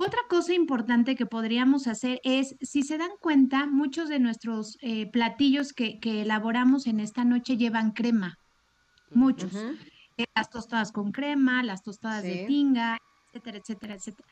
Otra 0.00 0.20
cosa 0.28 0.54
importante 0.54 1.16
que 1.16 1.26
podríamos 1.26 1.88
hacer 1.88 2.20
es, 2.22 2.54
si 2.60 2.84
se 2.84 2.98
dan 2.98 3.10
cuenta, 3.20 3.66
muchos 3.66 4.08
de 4.08 4.20
nuestros 4.20 4.78
eh, 4.80 5.10
platillos 5.10 5.72
que, 5.72 5.98
elaboramos 6.04 6.86
en 6.86 7.00
esta 7.00 7.24
noche 7.24 7.56
llevan 7.56 7.90
crema, 7.90 8.38
muchos. 9.10 9.52
Eh, 10.16 10.24
las 10.36 10.50
tostadas 10.50 10.92
con 10.92 11.10
crema, 11.10 11.64
las 11.64 11.82
tostadas 11.82 12.22
de 12.22 12.44
tinga, 12.46 12.96
etcétera, 13.32 13.58
etcétera, 13.58 13.94
etcétera. 13.94 14.28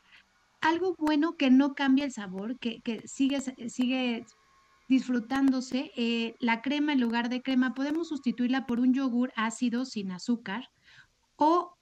Algo 0.60 0.94
bueno 0.98 1.36
que 1.36 1.50
no 1.50 1.74
cambia 1.74 2.04
el 2.04 2.12
sabor, 2.12 2.60
que, 2.60 3.02
sigue, 3.04 3.40
sigue 3.68 4.24
disfrutándose, 4.88 5.90
eh, 5.96 6.36
la 6.38 6.62
crema 6.62 6.92
en 6.92 7.00
lugar 7.00 7.28
de 7.28 7.42
crema, 7.42 7.74
podemos 7.74 8.08
sustituirla 8.08 8.66
por 8.66 8.78
un 8.78 8.94
yogur 8.94 9.32
ácido 9.34 9.84
sin 9.84 10.12
azúcar 10.12 10.70
o 11.34 11.74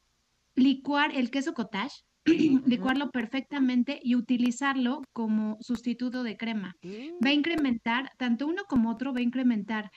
licuar 0.55 1.15
el 1.15 1.31
queso 1.31 1.53
cottage 1.53 2.03
licuarlo 2.25 3.11
perfectamente 3.11 4.01
y 4.03 4.15
utilizarlo 4.15 5.03
como 5.13 5.59
sustituto 5.61 6.23
de 6.23 6.37
crema. 6.37 6.77
Va 7.25 7.31
a 7.31 7.35
incrementar, 7.35 8.11
tanto 8.17 8.47
uno 8.47 8.63
como 8.69 8.91
otro, 8.91 9.13
va 9.13 9.19
a 9.19 9.23
incrementar 9.23 9.91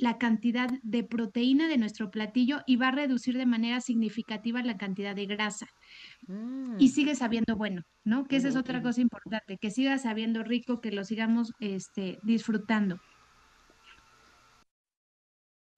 la 0.00 0.16
cantidad 0.16 0.70
de 0.82 1.04
proteína 1.04 1.68
de 1.68 1.76
nuestro 1.76 2.10
platillo 2.10 2.62
y 2.66 2.76
va 2.76 2.88
a 2.88 2.92
reducir 2.92 3.36
de 3.36 3.44
manera 3.44 3.80
significativa 3.80 4.62
la 4.62 4.78
cantidad 4.78 5.14
de 5.14 5.26
grasa. 5.26 5.66
Y 6.26 6.32
mm. 6.32 6.88
sigue 6.88 7.14
sabiendo 7.14 7.54
bueno, 7.56 7.82
¿no? 8.02 8.24
Que 8.24 8.36
esa 8.36 8.48
es 8.48 8.56
otra 8.56 8.80
cosa 8.82 9.02
importante, 9.02 9.58
que 9.58 9.70
siga 9.70 9.98
sabiendo 9.98 10.42
rico, 10.42 10.80
que 10.80 10.90
lo 10.90 11.04
sigamos 11.04 11.52
este, 11.60 12.18
disfrutando. 12.22 12.98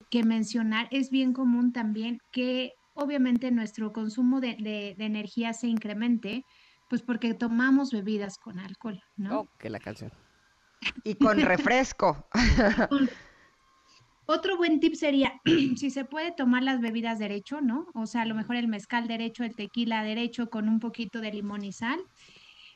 Que 0.09 0.23
mencionar, 0.23 0.87
es 0.91 1.09
bien 1.09 1.33
común 1.33 1.73
también 1.73 2.19
que 2.31 2.71
obviamente 2.93 3.51
nuestro 3.51 3.91
consumo 3.93 4.39
de, 4.39 4.95
energía 4.97 5.53
se 5.53 5.67
incremente, 5.67 6.45
pues 6.89 7.01
porque 7.01 7.33
tomamos 7.33 7.91
bebidas 7.91 8.37
con 8.37 8.59
alcohol, 8.59 9.01
¿no? 9.15 9.41
Oh, 9.41 9.49
que 9.57 9.69
la 9.69 9.79
canción. 9.79 10.11
Y 11.03 11.15
con 11.15 11.39
refresco. 11.41 12.27
Otro 14.25 14.57
buen 14.57 14.79
tip 14.79 14.95
sería, 14.95 15.33
si 15.75 15.89
se 15.89 16.05
puede 16.05 16.31
tomar 16.31 16.63
las 16.63 16.79
bebidas 16.79 17.19
derecho, 17.19 17.61
¿no? 17.61 17.87
O 17.93 18.05
sea, 18.05 18.21
a 18.21 18.25
lo 18.25 18.35
mejor 18.35 18.55
el 18.55 18.67
mezcal 18.67 19.07
derecho, 19.07 19.43
el 19.43 19.55
tequila 19.55 20.03
derecho 20.03 20.49
con 20.49 20.69
un 20.69 20.79
poquito 20.79 21.19
de 21.19 21.33
limón 21.33 21.63
y 21.63 21.73
sal 21.73 21.99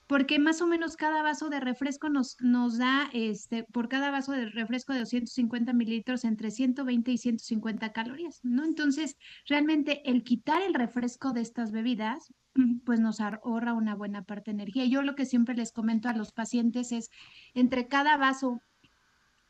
porque 0.08 0.40
más 0.40 0.62
o 0.62 0.68
menos 0.68 0.96
cada 0.96 1.22
vaso 1.22 1.50
de 1.50 1.60
refresco 1.60 2.10
nos, 2.10 2.38
nos 2.40 2.78
da, 2.78 3.10
este, 3.12 3.66
por 3.66 3.90
cada 3.90 4.10
vaso 4.10 4.32
de 4.32 4.46
refresco 4.46 4.94
de 4.94 5.00
250 5.00 5.74
mililitros, 5.74 6.24
entre 6.24 6.50
120 6.50 7.12
y 7.12 7.18
150 7.18 7.92
calorías, 7.92 8.40
¿no? 8.44 8.64
Entonces, 8.64 9.18
realmente 9.46 10.10
el 10.10 10.24
quitar 10.24 10.62
el 10.62 10.74
refresco 10.74 11.34
de 11.34 11.42
estas 11.42 11.72
bebidas, 11.72 12.34
mm, 12.56 12.80
pues 12.86 13.02
nos 13.02 13.20
ahorra 13.20 13.74
una 13.74 13.96
buena 13.96 14.24
parte 14.24 14.52
de 14.52 14.62
energía. 14.62 14.86
Yo 14.86 15.02
lo 15.02 15.16
que 15.16 15.26
siempre 15.26 15.56
les 15.56 15.74
comento 15.74 16.08
a 16.08 16.14
los 16.14 16.32
pacientes 16.32 16.94
es, 16.94 17.10
entre 17.54 17.90
cada 17.90 18.16
vaso, 18.16 18.62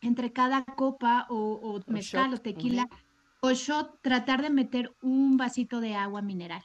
entre 0.01 0.33
cada 0.33 0.65
copa 0.65 1.27
o, 1.29 1.81
mezcal 1.87 2.33
o 2.33 2.37
tequila 2.37 2.89
o 3.41 3.51
shot, 3.51 4.01
tratar 4.01 4.41
de 4.41 4.49
meter 4.49 4.95
un 5.03 5.37
vasito 5.37 5.79
de 5.81 5.93
agua 5.93 6.23
mineral. 6.23 6.63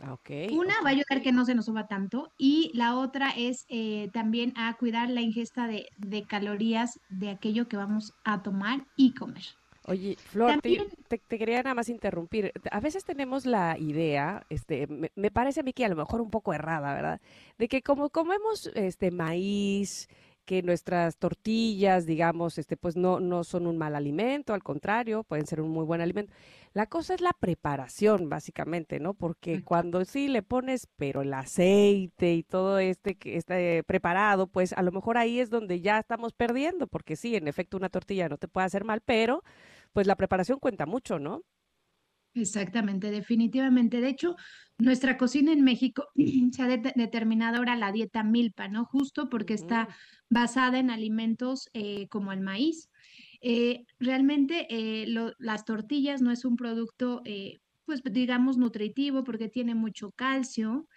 Ah, 0.00 0.18
Una 0.52 0.74
va 0.82 0.90
a 0.90 0.92
ayudar 0.92 1.22
que 1.22 1.32
no 1.32 1.46
se 1.46 1.54
nos 1.54 1.66
suba 1.66 1.86
tanto 1.86 2.30
y 2.36 2.70
la 2.74 2.96
otra 2.96 3.30
es 3.30 3.64
eh, 3.68 4.10
también 4.12 4.52
a 4.56 4.76
cuidar 4.76 5.08
la 5.08 5.22
ingesta 5.22 5.66
de, 5.66 5.86
calorías 6.28 7.00
de 7.08 7.30
aquello 7.30 7.66
que 7.66 7.78
vamos 7.78 8.12
a 8.24 8.42
tomar 8.42 8.84
y 8.96 9.14
comer. 9.14 9.42
Oye, 9.86 10.16
Flor, 10.16 10.60
te, 10.60 11.18
quería 11.20 11.62
nada 11.62 11.74
más 11.74 11.88
interrumpir. 11.88 12.52
A 12.72 12.80
veces 12.80 13.04
tenemos 13.04 13.46
la 13.46 13.78
idea, 13.78 14.44
este, 14.50 14.86
me, 14.88 15.12
me, 15.14 15.30
parece 15.30 15.60
a 15.60 15.62
mí 15.62 15.72
que 15.72 15.84
a 15.84 15.88
lo 15.88 15.96
mejor 15.96 16.20
un 16.20 16.30
poco 16.30 16.52
errada, 16.52 16.92
¿verdad? 16.92 17.20
De 17.56 17.68
que 17.68 17.82
como 17.82 18.10
comemos 18.10 18.66
este 18.74 19.12
maíz, 19.12 20.08
que 20.46 20.62
nuestras 20.62 21.18
tortillas, 21.18 22.06
digamos, 22.06 22.56
este, 22.56 22.76
pues 22.76 22.96
no, 22.96 23.20
no 23.20 23.44
son 23.44 23.66
un 23.66 23.76
mal 23.76 23.94
alimento, 23.94 24.54
al 24.54 24.62
contrario, 24.62 25.24
pueden 25.24 25.46
ser 25.46 25.60
un 25.60 25.70
muy 25.70 25.84
buen 25.84 26.00
alimento. 26.00 26.32
La 26.72 26.86
cosa 26.86 27.14
es 27.14 27.20
la 27.20 27.32
preparación, 27.38 28.28
básicamente, 28.28 29.00
¿no? 29.00 29.14
Porque 29.14 29.62
cuando 29.64 30.04
sí 30.04 30.28
le 30.28 30.42
pones, 30.42 30.88
pero 30.96 31.22
el 31.22 31.34
aceite 31.34 32.34
y 32.34 32.42
todo 32.42 32.78
este 32.78 33.16
que 33.16 33.36
está 33.36 33.56
preparado, 33.86 34.46
pues 34.46 34.72
a 34.72 34.82
lo 34.82 34.92
mejor 34.92 35.18
ahí 35.18 35.40
es 35.40 35.50
donde 35.50 35.80
ya 35.80 35.98
estamos 35.98 36.32
perdiendo, 36.32 36.86
porque 36.86 37.16
sí, 37.16 37.36
en 37.36 37.48
efecto, 37.48 37.76
una 37.76 37.88
tortilla 37.88 38.28
no 38.28 38.38
te 38.38 38.48
puede 38.48 38.66
hacer 38.66 38.84
mal, 38.84 39.02
pero 39.02 39.42
pues 39.92 40.06
la 40.06 40.16
preparación 40.16 40.58
cuenta 40.58 40.86
mucho, 40.86 41.18
¿no? 41.18 41.42
Exactamente, 42.36 43.10
definitivamente. 43.10 44.00
De 44.00 44.08
hecho, 44.08 44.36
nuestra 44.76 45.16
cocina 45.16 45.52
en 45.52 45.64
México 45.64 46.08
se 46.52 46.62
ha 46.62 46.68
determinado 46.68 47.56
ahora 47.56 47.76
la 47.76 47.92
dieta 47.92 48.22
milpa, 48.22 48.68
¿no? 48.68 48.84
Justo 48.84 49.30
porque 49.30 49.54
está 49.54 49.88
basada 50.28 50.78
en 50.78 50.90
alimentos 50.90 51.70
eh, 51.72 52.08
como 52.08 52.32
el 52.32 52.42
maíz. 52.42 52.90
Eh, 53.40 53.84
realmente 53.98 54.66
eh, 54.68 55.06
las 55.38 55.64
tortillas 55.64 56.20
no 56.20 56.30
es 56.30 56.44
un 56.44 56.56
producto, 56.56 57.22
pues 57.86 58.02
digamos, 58.04 58.58
nutritivo 58.58 59.24
porque 59.24 59.48
tiene 59.48 59.74
mucho 59.74 60.10
calcio. 60.10 60.88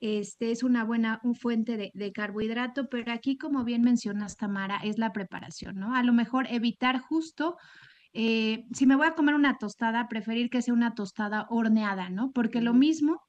Este 0.00 0.50
es 0.50 0.62
una 0.62 0.84
buena 0.84 1.20
fuente 1.34 1.76
de, 1.76 1.90
de, 1.94 2.12
carbohidrato, 2.12 2.88
pero 2.88 3.12
aquí, 3.12 3.38
como 3.38 3.64
bien 3.64 3.82
mencionas, 3.82 4.36
Tamara, 4.36 4.78
es 4.82 4.98
la 4.98 5.12
preparación, 5.12 5.76
¿no? 5.76 5.94
A 5.94 6.02
lo 6.02 6.12
mejor 6.12 6.48
evitar 6.50 6.98
justo 6.98 7.56
eh, 8.12 8.66
si 8.72 8.86
me 8.86 8.96
voy 8.96 9.06
a 9.06 9.14
comer 9.14 9.34
una 9.34 9.58
tostada, 9.58 10.08
preferir 10.08 10.50
que 10.50 10.62
sea 10.62 10.74
una 10.74 10.94
tostada 10.94 11.46
horneada, 11.50 12.10
¿no? 12.10 12.32
Porque 12.32 12.60
lo 12.60 12.74
mismo, 12.74 13.20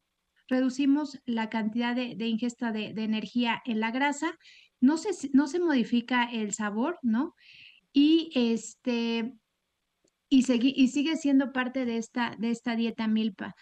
reducimos 0.48 1.20
la 1.26 1.50
cantidad 1.50 1.96
de, 1.96 2.28
ingesta 2.28 2.72
de, 2.72 2.94
energía 2.98 3.62
en 3.66 3.80
la 3.80 3.92
grasa, 3.92 4.38
no 4.82 4.98
se, 4.98 5.30
no 5.34 5.48
se 5.48 5.60
modifica 5.60 6.26
el 6.26 6.54
sabor, 6.54 6.98
¿no? 7.02 7.36
Y 7.92 8.32
este... 8.36 9.34
Y, 10.30 10.40
y 10.50 10.88
sigue 10.88 11.16
siendo 11.16 11.54
parte 11.54 11.86
de 11.86 11.98
esta, 11.98 12.36
de 12.40 12.50
esta 12.50 12.76
dieta 12.76 13.08
milpa. 13.08 13.56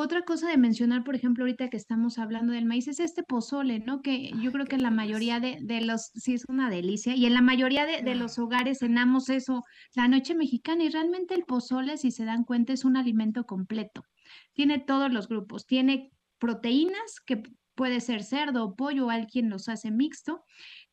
Otra 0.00 0.22
cosa 0.22 0.48
de 0.48 0.56
mencionar, 0.58 1.02
por 1.02 1.16
ejemplo, 1.16 1.42
ahorita 1.42 1.70
que 1.70 1.76
estamos 1.76 2.18
hablando 2.18 2.52
del 2.52 2.66
maíz, 2.66 2.86
es 2.86 3.00
este 3.00 3.24
pozole, 3.24 3.80
¿no? 3.80 4.00
Que 4.00 4.30
yo 4.40 4.52
creo 4.52 4.64
que 4.64 4.76
en 4.76 4.84
la 4.84 4.92
mayoría 4.92 5.40
de, 5.40 5.80
los, 5.80 6.12
sí 6.14 6.34
es 6.34 6.44
una 6.46 6.70
delicia, 6.70 7.16
y 7.16 7.26
en 7.26 7.34
la 7.34 7.40
mayoría 7.40 7.84
de, 7.84 8.14
los 8.14 8.38
hogares 8.38 8.78
cenamos 8.78 9.28
eso 9.28 9.64
la 9.96 10.06
noche 10.06 10.36
mexicana, 10.36 10.84
y 10.84 10.88
realmente 10.88 11.34
el 11.34 11.42
pozole, 11.42 11.96
si 11.96 12.12
se 12.12 12.24
dan 12.24 12.44
cuenta, 12.44 12.72
es 12.72 12.84
un 12.84 12.96
alimento 12.96 13.44
completo. 13.44 14.04
Tiene 14.52 14.78
todos 14.78 15.12
los 15.12 15.26
grupos, 15.26 15.66
tiene 15.66 16.12
proteínas, 16.38 17.18
que 17.26 17.42
puede 17.74 18.00
ser 18.00 18.22
cerdo 18.22 18.66
o 18.66 18.76
pollo, 18.76 19.06
o 19.06 19.10
alguien 19.10 19.50
los 19.50 19.68
hace 19.68 19.90
mixto, 19.90 20.44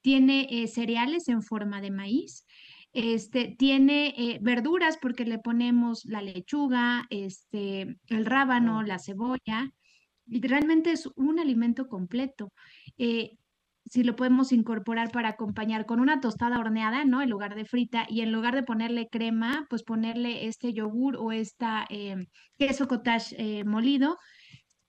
tiene 0.02 0.48
eh, 0.50 0.68
cereales 0.68 1.28
en 1.28 1.44
forma 1.44 1.80
de 1.80 1.92
maíz, 1.92 2.48
este, 2.96 3.54
tiene 3.60 4.14
eh, 4.18 4.40
verduras 4.42 4.98
porque 5.02 5.26
le 5.26 5.38
ponemos 5.38 6.06
la 6.06 6.22
lechuga, 6.22 7.06
este, 7.10 7.98
el 8.08 8.26
rábano, 8.26 8.84
la 8.84 9.00
cebolla. 9.00 9.70
Y 10.26 10.40
realmente 10.48 10.92
es 10.92 11.10
un 11.18 11.38
alimento 11.38 11.90
completo. 11.90 12.54
Eh, 12.98 13.38
si 13.86 14.04
lo 14.04 14.16
podemos 14.16 14.54
incorporar 14.54 15.12
para 15.12 15.30
acompañar 15.30 15.86
con 15.86 16.00
una 16.00 16.22
tostada 16.22 16.58
horneada, 16.58 17.04
¿no? 17.04 17.22
En 17.22 17.30
lugar 17.30 17.54
de 17.54 17.66
frita, 17.66 18.08
y 18.10 18.22
en 18.22 18.32
lugar 18.32 18.56
de 18.56 18.64
ponerle 18.64 19.10
crema, 19.10 19.68
pues 19.70 19.84
ponerle 19.84 20.48
este 20.48 20.72
yogur 20.74 21.18
o 21.18 21.34
esta 21.34 21.86
eh, 21.90 22.16
queso 22.58 22.88
cottage 22.88 23.64
molido, 23.66 24.18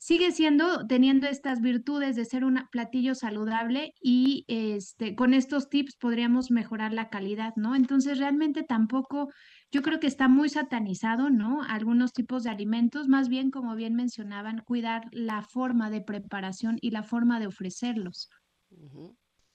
sigue 0.06 0.30
siendo, 0.30 0.86
teniendo 0.86 1.26
estas 1.26 1.60
virtudes 1.60 2.14
de 2.14 2.24
ser 2.24 2.44
un 2.44 2.60
platillo 2.70 3.16
saludable 3.16 3.92
y 4.00 4.44
este, 4.46 5.16
con 5.16 5.34
estos 5.34 5.68
tips 5.68 5.96
podríamos 5.96 6.52
mejorar 6.52 6.92
la 6.92 7.08
calidad, 7.08 7.54
¿no? 7.56 7.74
Entonces 7.74 8.16
realmente 8.18 8.62
tampoco, 8.62 9.32
yo 9.72 9.82
creo 9.82 9.98
que 9.98 10.06
está 10.06 10.28
muy 10.28 10.48
satanizado, 10.48 11.28
¿no? 11.28 11.64
Algunos 11.64 12.12
tipos 12.12 12.44
de 12.44 12.50
alimentos, 12.50 13.08
más 13.08 13.28
bien 13.28 13.50
como 13.50 13.74
bien 13.74 13.96
mencionaban, 13.96 14.62
cuidar 14.64 15.08
la 15.10 15.42
forma 15.42 15.90
de 15.90 16.02
preparación 16.02 16.78
y 16.80 16.92
la 16.92 17.02
forma 17.02 17.40
de 17.40 17.48
ofrecerlos. 17.48 18.30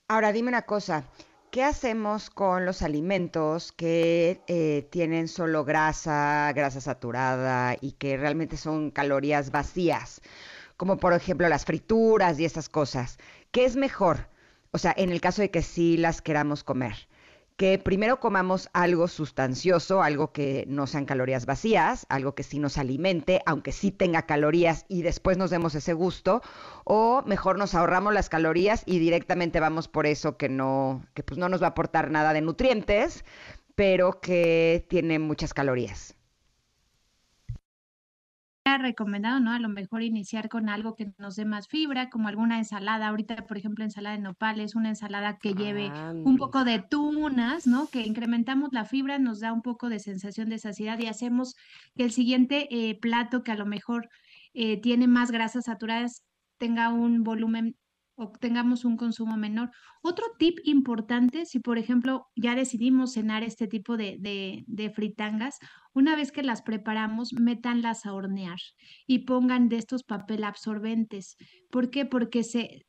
Ahora 0.09 0.33
dime 0.33 0.49
una 0.49 0.63
cosa, 0.63 1.09
¿qué 1.51 1.63
hacemos 1.63 2.29
con 2.29 2.65
los 2.65 2.81
alimentos 2.81 3.73
que 3.73 4.41
eh, 4.47 4.87
tienen 4.89 5.27
solo 5.27 5.65
grasa, 5.65 6.51
grasa 6.55 6.79
saturada 6.81 7.75
y 7.79 7.91
que 7.93 8.17
realmente 8.17 8.57
son 8.57 8.89
calorías 8.89 9.51
vacías? 9.51 10.21
Como 10.77 10.97
por 10.97 11.13
ejemplo 11.13 11.49
las 11.49 11.65
frituras 11.65 12.39
y 12.39 12.45
esas 12.45 12.69
cosas. 12.69 13.19
¿Qué 13.51 13.65
es 13.65 13.75
mejor? 13.75 14.29
O 14.71 14.77
sea, 14.77 14.93
en 14.97 15.11
el 15.11 15.21
caso 15.21 15.41
de 15.41 15.51
que 15.51 15.61
sí 15.61 15.97
las 15.97 16.21
queramos 16.21 16.63
comer. 16.63 16.95
Que 17.57 17.77
primero 17.77 18.19
comamos 18.19 18.69
algo 18.73 19.07
sustancioso, 19.07 20.01
algo 20.01 20.31
que 20.31 20.65
no 20.67 20.87
sean 20.87 21.05
calorías 21.05 21.45
vacías, 21.45 22.05
algo 22.09 22.33
que 22.35 22.43
sí 22.43 22.59
nos 22.59 22.77
alimente, 22.77 23.41
aunque 23.45 23.71
sí 23.71 23.91
tenga 23.91 24.23
calorías 24.23 24.85
y 24.87 25.01
después 25.03 25.37
nos 25.37 25.51
demos 25.51 25.75
ese 25.75 25.93
gusto, 25.93 26.41
o 26.83 27.23
mejor 27.25 27.57
nos 27.57 27.75
ahorramos 27.75 28.13
las 28.13 28.29
calorías 28.29 28.83
y 28.85 28.99
directamente 28.99 29.59
vamos 29.59 29.87
por 29.87 30.05
eso 30.05 30.37
que 30.37 30.49
no, 30.49 31.05
que 31.13 31.23
pues 31.23 31.37
no 31.37 31.49
nos 31.49 31.61
va 31.61 31.67
a 31.67 31.69
aportar 31.71 32.11
nada 32.11 32.33
de 32.33 32.41
nutrientes, 32.41 33.25
pero 33.75 34.19
que 34.21 34.85
tiene 34.89 35.19
muchas 35.19 35.53
calorías 35.53 36.15
recomendado, 38.65 39.39
¿no? 39.39 39.51
A 39.51 39.59
lo 39.59 39.69
mejor 39.69 40.03
iniciar 40.03 40.49
con 40.49 40.69
algo 40.69 40.95
que 40.95 41.11
nos 41.17 41.35
dé 41.35 41.45
más 41.45 41.67
fibra, 41.67 42.09
como 42.09 42.27
alguna 42.27 42.57
ensalada. 42.57 43.07
Ahorita, 43.07 43.35
por 43.47 43.57
ejemplo, 43.57 43.83
ensalada 43.83 44.15
de 44.15 44.21
nopales, 44.21 44.75
una 44.75 44.89
ensalada 44.89 45.37
que 45.37 45.53
lleve 45.53 45.91
un 46.13 46.37
poco 46.37 46.63
de 46.63 46.79
tunas, 46.79 47.67
¿no? 47.67 47.87
Que 47.87 48.01
incrementamos 48.01 48.69
la 48.71 48.85
fibra, 48.85 49.19
nos 49.19 49.39
da 49.39 49.53
un 49.53 49.61
poco 49.61 49.89
de 49.89 49.99
sensación 49.99 50.49
de 50.49 50.59
saciedad 50.59 50.99
y 50.99 51.07
hacemos 51.07 51.55
que 51.95 52.03
el 52.03 52.11
siguiente 52.11 52.67
eh, 52.71 52.99
plato 52.99 53.43
que 53.43 53.51
a 53.51 53.55
lo 53.55 53.65
mejor 53.65 54.09
eh, 54.53 54.79
tiene 54.81 55.07
más 55.07 55.31
grasas 55.31 55.65
saturadas 55.65 56.23
tenga 56.61 56.89
un 56.89 57.23
volumen 57.23 57.75
o 58.21 58.31
tengamos 58.39 58.85
un 58.85 58.97
consumo 58.97 59.35
menor. 59.35 59.71
Otro 60.03 60.25
tip 60.37 60.59
importante, 60.63 61.45
si 61.45 61.59
por 61.59 61.79
ejemplo 61.79 62.27
ya 62.35 62.53
decidimos 62.53 63.13
cenar 63.13 63.43
este 63.43 63.67
tipo 63.67 63.97
de, 63.97 64.17
de, 64.67 64.89
fritangas, 64.91 65.57
una 65.93 66.15
vez 66.15 66.31
que 66.31 66.43
las 66.43 66.61
preparamos, 66.61 67.33
métanlas 67.33 68.05
a 68.05 68.13
hornear 68.13 68.59
y 69.07 69.19
pongan 69.19 69.69
de 69.69 69.77
estos 69.77 70.03
papel 70.03 70.43
absorbentes. 70.43 71.35
¿Por 71.71 71.89
qué? 71.89 72.05
Porque 72.05 72.43
se 72.43 72.85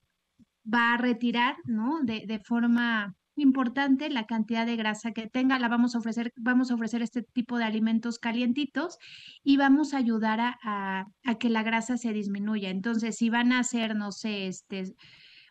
va 0.62 0.92
a 0.92 0.98
retirar, 0.98 1.56
¿no? 1.64 2.00
De, 2.02 2.40
forma 2.44 3.14
importante 3.34 4.10
la 4.10 4.26
cantidad 4.26 4.66
de 4.66 4.76
grasa 4.76 5.12
que 5.12 5.26
tenga, 5.28 5.58
la 5.58 5.68
vamos 5.68 5.94
a 5.94 5.98
ofrecer, 5.98 6.34
vamos 6.36 6.70
a 6.70 6.74
ofrecer 6.74 7.00
este 7.00 7.22
tipo 7.22 7.56
de 7.56 7.64
alimentos 7.64 8.18
calientitos 8.18 8.98
y 9.42 9.56
vamos 9.56 9.94
a 9.94 9.96
ayudar 9.96 10.40
a, 10.40 11.06
a, 11.24 11.34
que 11.36 11.48
la 11.48 11.62
grasa 11.62 11.96
se 11.96 12.12
disminuya. 12.12 12.68
Entonces, 12.68 13.16
si 13.16 13.30
van 13.30 13.52
a 13.52 13.60
hacer, 13.60 13.96
no 13.96 14.12
sé, 14.12 14.48
este, 14.48 14.94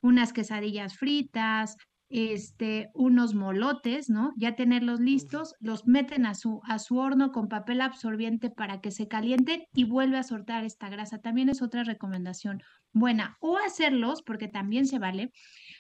unas 0.02 0.34
quesadillas 0.34 0.98
fritas, 0.98 1.78
este, 2.12 2.90
unos 2.94 3.34
molotes, 3.34 4.10
¿no? 4.10 4.34
Ya 4.36 4.56
tenerlos 4.56 5.00
listos, 5.00 5.56
los 5.62 5.88
meten 5.88 6.26
a 6.26 6.36
su, 6.36 6.60
a 6.68 6.78
su 6.78 6.98
horno 6.98 7.32
con 7.32 7.48
papel 7.48 7.80
absorbiente 7.80 8.50
para 8.50 8.82
que 8.82 8.92
se 8.92 9.08
calienten 9.08 9.64
y 9.74 9.86
vuelve 9.86 10.18
a 10.18 10.24
soltar 10.24 10.66
esta 10.66 10.90
grasa. 10.90 11.20
También 11.20 11.48
es 11.48 11.62
otra 11.62 11.86
recomendación 11.86 12.62
buena. 12.92 13.38
O 13.40 13.58
hacerlos, 13.58 14.24
porque 14.24 14.50
también 14.50 14.88
se 14.88 15.00
vale, 15.00 15.32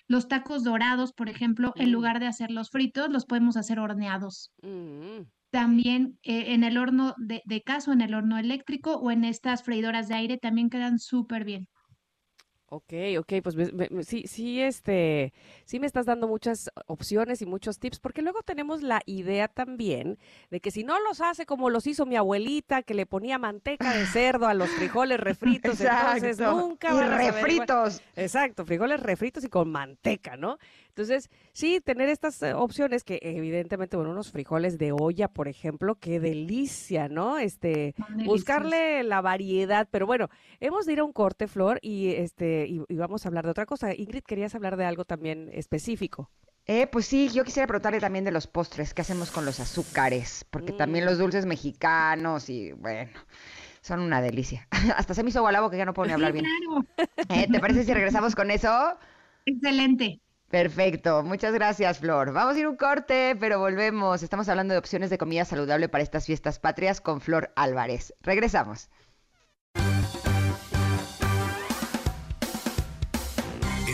los 0.07 0.29
tacos 0.29 0.63
dorados, 0.63 1.11
por 1.11 1.27
ejemplo, 1.27 1.73
en 1.75 1.89
mm. 1.89 1.91
lugar 1.91 2.19
de 2.21 2.27
hacerlos 2.27 2.69
fritos, 2.69 3.09
los 3.09 3.25
podemos 3.25 3.57
hacer 3.57 3.79
horneados. 3.79 4.53
Mm. 4.61 5.23
También 5.49 6.17
eh, 6.23 6.53
en 6.53 6.63
el 6.63 6.77
horno 6.77 7.13
de, 7.17 7.41
de 7.43 7.61
caso, 7.61 7.91
en 7.91 7.99
el 7.99 8.13
horno 8.13 8.37
eléctrico 8.37 8.95
o 8.95 9.11
en 9.11 9.25
estas 9.25 9.63
freidoras 9.63 10.07
de 10.07 10.15
aire 10.15 10.37
también 10.37 10.69
quedan 10.69 10.97
súper 10.97 11.43
bien. 11.43 11.67
Ok, 12.73 12.93
ok, 13.19 13.33
pues 13.43 13.55
sí, 14.07 14.23
sí, 14.27 14.61
este, 14.61 15.33
sí 15.65 15.77
me 15.81 15.87
estás 15.87 16.05
dando 16.05 16.29
muchas 16.29 16.71
opciones 16.87 17.41
y 17.41 17.45
muchos 17.45 17.79
tips, 17.79 17.99
porque 17.99 18.21
luego 18.21 18.43
tenemos 18.43 18.81
la 18.81 19.01
idea 19.05 19.49
también 19.49 20.17
de 20.49 20.61
que 20.61 20.71
si 20.71 20.85
no 20.85 20.97
los 21.01 21.19
hace 21.19 21.45
como 21.45 21.69
los 21.69 21.85
hizo 21.85 22.05
mi 22.05 22.15
abuelita, 22.15 22.81
que 22.81 22.93
le 22.93 23.05
ponía 23.05 23.37
manteca 23.37 23.93
de 23.93 24.05
cerdo 24.05 24.47
a 24.47 24.53
los 24.53 24.69
frijoles 24.69 25.19
refritos, 25.19 25.81
entonces 25.81 26.39
nunca 26.39 26.93
van 26.93 27.11
a 27.11 27.17
refritos. 27.17 28.01
Exacto, 28.15 28.65
frijoles 28.65 29.01
refritos 29.01 29.43
y 29.43 29.49
con 29.49 29.69
manteca, 29.69 30.37
¿no? 30.37 30.57
Entonces, 30.91 31.29
sí, 31.53 31.79
tener 31.79 32.09
estas 32.09 32.41
eh, 32.43 32.53
opciones 32.53 33.03
que 33.05 33.19
evidentemente, 33.21 33.95
bueno, 33.95 34.11
unos 34.11 34.31
frijoles 34.31 34.77
de 34.77 34.91
olla, 34.91 35.29
por 35.29 35.47
ejemplo, 35.47 35.95
qué 35.95 36.19
delicia, 36.19 37.07
¿no? 37.07 37.37
Este, 37.37 37.95
buscarle 38.25 39.03
la 39.03 39.21
variedad, 39.21 39.87
pero 39.89 40.05
bueno, 40.05 40.29
hemos 40.59 40.85
de 40.85 40.93
ir 40.93 40.99
a 40.99 41.05
un 41.05 41.13
corte, 41.13 41.47
Flor, 41.47 41.79
y 41.81 42.09
este, 42.11 42.60
y, 42.67 42.95
vamos 42.95 43.25
a 43.25 43.29
hablar 43.29 43.45
de 43.45 43.51
otra 43.51 43.65
cosa. 43.65 43.93
Ingrid, 43.93 44.23
querías 44.23 44.55
hablar 44.55 44.77
de 44.77 44.85
algo 44.85 45.05
también 45.05 45.49
específico. 45.53 46.29
Eh, 46.67 46.87
pues 46.87 47.05
sí, 47.07 47.29
yo 47.29 47.43
quisiera 47.43 47.67
preguntarle 47.67 47.99
también 47.99 48.23
de 48.23 48.31
los 48.31 48.47
postres, 48.47 48.93
¿qué 48.93 49.01
hacemos 49.01 49.31
con 49.31 49.45
los 49.45 49.59
azúcares? 49.59 50.45
Porque 50.49 50.71
también 50.71 51.05
los 51.05 51.17
mm. 51.17 51.21
dulces 51.21 51.45
mexicanos 51.45 52.49
y 52.49 52.71
bueno, 52.73 53.11
son 53.81 53.99
una 53.99 54.21
delicia. 54.21 54.67
Hasta 54.95 55.13
se 55.13 55.23
me 55.23 55.29
hizo 55.29 55.39
agua 55.39 55.51
la 55.51 55.61
boca 55.61 55.71
que 55.71 55.77
ya 55.79 55.85
no 55.85 55.93
puedo 55.93 56.07
ni 56.07 56.13
hablar 56.13 56.33
bien. 56.33 56.45
Eh, 57.29 57.47
¿Te 57.51 57.59
parece 57.59 57.83
si 57.83 57.93
regresamos 57.93 58.35
con 58.35 58.51
eso? 58.51 58.97
Excelente. 59.45 60.21
Perfecto, 60.49 61.23
muchas 61.23 61.53
gracias 61.53 61.99
Flor. 61.99 62.33
Vamos 62.33 62.55
a 62.55 62.59
ir 62.59 62.67
un 62.67 62.75
corte, 62.75 63.37
pero 63.39 63.57
volvemos. 63.57 64.21
Estamos 64.21 64.49
hablando 64.49 64.73
de 64.73 64.79
opciones 64.79 65.09
de 65.09 65.17
comida 65.17 65.45
saludable 65.45 65.89
para 65.89 66.03
estas 66.03 66.25
fiestas 66.25 66.59
patrias 66.59 66.99
con 66.99 67.21
Flor 67.21 67.51
Álvarez. 67.55 68.13
Regresamos. 68.21 68.89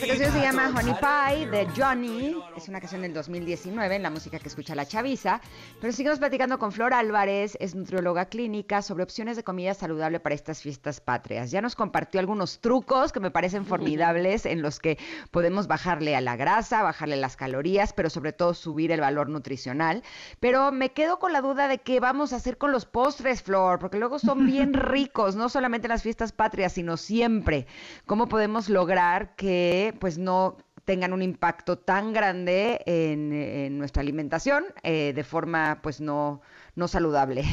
Esta 0.00 0.14
canción 0.14 0.32
se 0.32 0.40
llama 0.40 0.72
Honey 0.74 0.94
Pie 0.94 1.46
de 1.50 1.68
Johnny. 1.76 2.34
Es 2.56 2.68
una 2.70 2.80
canción 2.80 3.02
del 3.02 3.12
2019 3.12 3.96
en 3.96 4.02
la 4.02 4.08
música 4.08 4.38
que 4.38 4.48
escucha 4.48 4.74
la 4.74 4.86
chaviza. 4.86 5.42
Pero 5.78 5.92
seguimos 5.92 6.18
platicando 6.18 6.58
con 6.58 6.72
Flor 6.72 6.94
Álvarez, 6.94 7.58
es 7.60 7.74
nutrióloga 7.74 8.24
clínica, 8.24 8.80
sobre 8.80 9.04
opciones 9.04 9.36
de 9.36 9.44
comida 9.44 9.74
saludable 9.74 10.18
para 10.18 10.34
estas 10.34 10.62
fiestas 10.62 11.02
patrias. 11.02 11.50
Ya 11.50 11.60
nos 11.60 11.74
compartió 11.76 12.18
algunos 12.18 12.60
trucos 12.60 13.12
que 13.12 13.20
me 13.20 13.30
parecen 13.30 13.66
formidables 13.66 14.46
en 14.46 14.62
los 14.62 14.80
que 14.80 14.96
podemos 15.30 15.66
bajarle 15.66 16.16
a 16.16 16.22
la 16.22 16.34
grasa, 16.34 16.82
bajarle 16.82 17.18
las 17.18 17.36
calorías, 17.36 17.92
pero 17.92 18.08
sobre 18.08 18.32
todo 18.32 18.54
subir 18.54 18.92
el 18.92 19.02
valor 19.02 19.28
nutricional. 19.28 20.02
Pero 20.40 20.72
me 20.72 20.92
quedo 20.92 21.18
con 21.18 21.34
la 21.34 21.42
duda 21.42 21.68
de 21.68 21.76
qué 21.76 22.00
vamos 22.00 22.32
a 22.32 22.36
hacer 22.36 22.56
con 22.56 22.72
los 22.72 22.86
postres, 22.86 23.42
Flor, 23.42 23.78
porque 23.78 23.98
luego 23.98 24.18
son 24.18 24.46
bien 24.50 24.72
ricos, 24.72 25.36
no 25.36 25.50
solamente 25.50 25.88
en 25.88 25.90
las 25.90 26.02
fiestas 26.02 26.32
patrias, 26.32 26.72
sino 26.72 26.96
siempre. 26.96 27.66
¿Cómo 28.06 28.28
podemos 28.28 28.70
lograr 28.70 29.36
que 29.36 29.89
pues 29.92 30.18
no 30.18 30.56
tengan 30.84 31.12
un 31.12 31.22
impacto 31.22 31.78
tan 31.78 32.12
grande 32.12 32.80
en, 32.86 33.78
nuestra 33.78 34.02
alimentación 34.02 34.64
eh, 34.82 35.12
de 35.14 35.24
forma 35.24 35.80
pues 35.82 36.00
no, 36.00 36.40
no 36.74 36.88
saludable. 36.88 37.44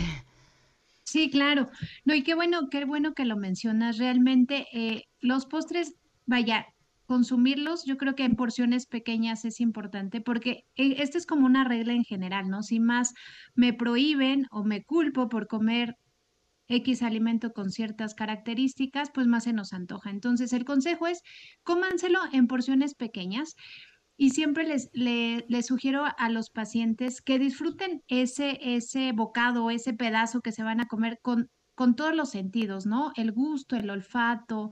Sí, 1.04 1.30
claro. 1.30 1.70
No, 2.04 2.16
y 2.16 2.24
qué 2.24 2.36
bueno, 2.36 2.68
qué 2.70 2.84
bueno 2.84 3.14
que 3.14 3.24
lo 3.24 3.38
mencionas. 3.38 3.98
Realmente 3.98 4.68
eh, 4.74 5.04
los 5.22 5.46
postres, 5.46 5.94
vaya, 6.26 6.66
consumirlos, 7.06 7.86
yo 7.86 7.98
creo 7.98 8.14
que 8.14 8.26
en 8.26 8.36
porciones 8.36 8.86
pequeñas 8.86 9.46
es 9.46 9.62
importante, 9.62 10.20
porque 10.20 10.66
eh, 10.76 10.98
esta 11.00 11.18
es 11.18 11.26
como 11.26 11.46
una 11.46 11.64
regla 11.64 11.94
en 11.94 12.04
general, 12.04 12.50
¿no? 12.50 12.62
Si 12.62 12.80
más 12.80 13.14
me 13.56 13.74
prohíben 13.74 14.48
o 14.52 14.66
me 14.66 14.84
culpo 14.84 15.30
por 15.30 15.48
comer 15.48 15.96
X 16.68 17.02
alimento 17.02 17.54
con 17.54 17.72
ciertas 17.72 18.14
características, 18.14 19.12
pues 19.14 19.28
más 19.28 19.46
se 19.46 19.54
nos 19.54 19.74
antoja. 19.74 20.10
Entonces, 20.10 20.54
el 20.54 20.66
consejo 20.66 21.08
es 21.08 21.22
cómanselo 21.64 22.20
en 22.32 22.48
porciones 22.48 22.96
pequeñas 22.96 23.56
y 24.18 24.32
siempre 24.32 24.66
les, 24.66 25.66
sugiero 25.66 26.04
a 26.18 26.30
los 26.30 26.50
pacientes 26.50 27.22
que 27.22 27.38
disfruten 27.38 28.04
ese, 28.08 28.60
ese 28.62 29.12
bocado, 29.12 29.70
ese 29.70 29.94
pedazo 29.94 30.42
que 30.42 30.52
se 30.52 30.64
van 30.64 30.82
a 30.82 30.88
comer 30.88 31.20
con, 31.22 31.52
con 31.76 31.96
todos 31.96 32.16
los 32.16 32.32
sentidos, 32.32 32.88
¿no? 32.88 33.12
El 33.16 33.32
gusto, 33.32 33.76
el 33.76 33.92
olfato, 33.92 34.72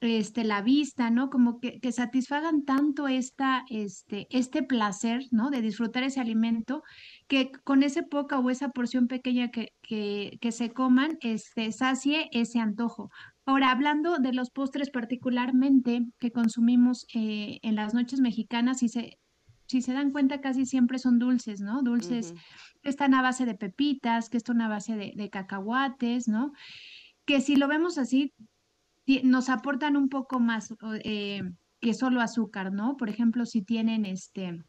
este, 0.00 0.44
la 0.44 0.60
vista, 0.60 1.08
¿no? 1.10 1.30
Como 1.30 1.58
que, 1.58 1.80
que, 1.80 1.92
satisfagan 1.92 2.64
tanto 2.66 3.08
esta, 3.08 3.64
este, 3.70 4.26
este 4.30 4.62
placer, 4.62 5.22
¿no? 5.30 5.48
De 5.48 5.62
disfrutar 5.62 6.02
ese 6.02 6.20
alimento, 6.20 6.82
que 7.28 7.50
con 7.64 7.82
esa 7.82 8.02
poca 8.02 8.38
o 8.38 8.50
esa 8.50 8.70
porción 8.70 9.08
pequeña 9.08 9.50
que, 9.50 9.72
que, 9.82 10.38
que 10.40 10.52
se 10.52 10.70
coman, 10.70 11.18
este, 11.20 11.72
sacie 11.72 12.28
ese 12.32 12.60
antojo. 12.60 13.10
Ahora, 13.44 13.70
hablando 13.70 14.18
de 14.18 14.32
los 14.32 14.50
postres 14.50 14.90
particularmente 14.90 16.06
que 16.18 16.30
consumimos 16.30 17.06
eh, 17.14 17.58
en 17.62 17.74
las 17.74 17.94
noches 17.94 18.20
mexicanas, 18.20 18.78
si 18.78 18.88
se, 18.88 19.18
si 19.66 19.82
se 19.82 19.92
dan 19.92 20.12
cuenta, 20.12 20.40
casi 20.40 20.66
siempre 20.66 20.98
son 20.98 21.18
dulces, 21.18 21.60
¿no? 21.60 21.82
Dulces 21.82 22.34
que 22.82 22.90
están 22.90 23.14
a 23.14 23.22
base 23.22 23.44
de 23.44 23.54
pepitas, 23.54 24.28
que 24.28 24.36
están 24.36 24.60
a 24.60 24.68
base 24.68 24.96
de, 24.96 25.12
de 25.16 25.30
cacahuates, 25.30 26.28
¿no? 26.28 26.52
Que 27.24 27.40
si 27.40 27.56
lo 27.56 27.66
vemos 27.66 27.98
así, 27.98 28.32
nos 29.22 29.48
aportan 29.48 29.96
un 29.96 30.08
poco 30.08 30.40
más 30.40 30.74
eh, 31.04 31.42
que 31.80 31.94
solo 31.94 32.20
azúcar, 32.20 32.72
¿no? 32.72 32.96
Por 32.96 33.08
ejemplo, 33.08 33.46
si 33.46 33.62
tienen 33.62 34.04
este, 34.04 34.60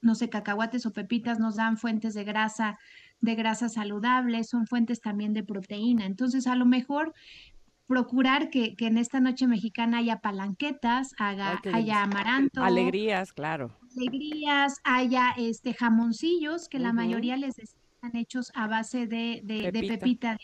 no 0.00 0.14
sé, 0.14 0.28
cacahuates 0.28 0.86
o 0.86 0.92
pepitas, 0.92 1.38
nos 1.38 1.56
dan 1.56 1.76
fuentes 1.76 2.14
de 2.14 2.24
grasa, 2.24 2.78
de 3.20 3.34
grasa 3.34 3.68
saludable, 3.68 4.44
son 4.44 4.66
fuentes 4.66 5.00
también 5.00 5.34
de 5.34 5.42
proteína. 5.42 6.06
Entonces, 6.06 6.46
a 6.46 6.56
lo 6.56 6.66
mejor 6.66 7.14
procurar 7.86 8.50
que, 8.50 8.76
que, 8.76 8.86
en 8.86 8.98
esta 8.98 9.20
noche 9.20 9.46
mexicana 9.46 9.98
haya 9.98 10.20
palanquetas, 10.20 11.12
haga, 11.18 11.60
haya 11.72 12.04
amaranto. 12.04 12.62
Alegrías, 12.62 13.32
claro. 13.32 13.76
Alegrías, 13.96 14.76
haya 14.84 15.34
este 15.36 15.74
jamoncillos, 15.74 16.68
que 16.68 16.78
la 16.78 16.92
mayoría 16.92 17.36
les 17.36 17.58
están 17.58 18.14
hechos 18.14 18.52
a 18.54 18.68
base 18.68 19.06
de, 19.06 19.40
de 19.42 19.72
pepita. 19.72 20.38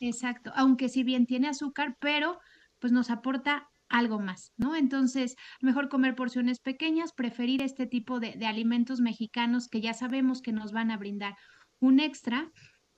exacto, 0.00 0.50
aunque 0.56 0.88
si 0.88 1.04
bien 1.04 1.26
tiene 1.26 1.48
azúcar, 1.48 1.96
pero 2.00 2.40
pues 2.80 2.92
nos 2.92 3.10
aporta 3.10 3.68
algo 3.88 4.18
más, 4.18 4.52
¿no? 4.56 4.76
Entonces, 4.76 5.36
mejor 5.60 5.88
comer 5.88 6.14
porciones 6.14 6.60
pequeñas, 6.60 7.12
preferir 7.12 7.62
este 7.62 7.86
tipo 7.86 8.20
de, 8.20 8.38
alimentos 8.46 9.00
mexicanos 9.00 9.68
que 9.68 9.80
ya 9.80 9.94
sabemos 9.94 10.42
que 10.42 10.52
nos 10.52 10.72
van 10.72 10.90
a 10.90 10.96
brindar 10.96 11.36
un 11.80 12.00
extra. 12.00 12.50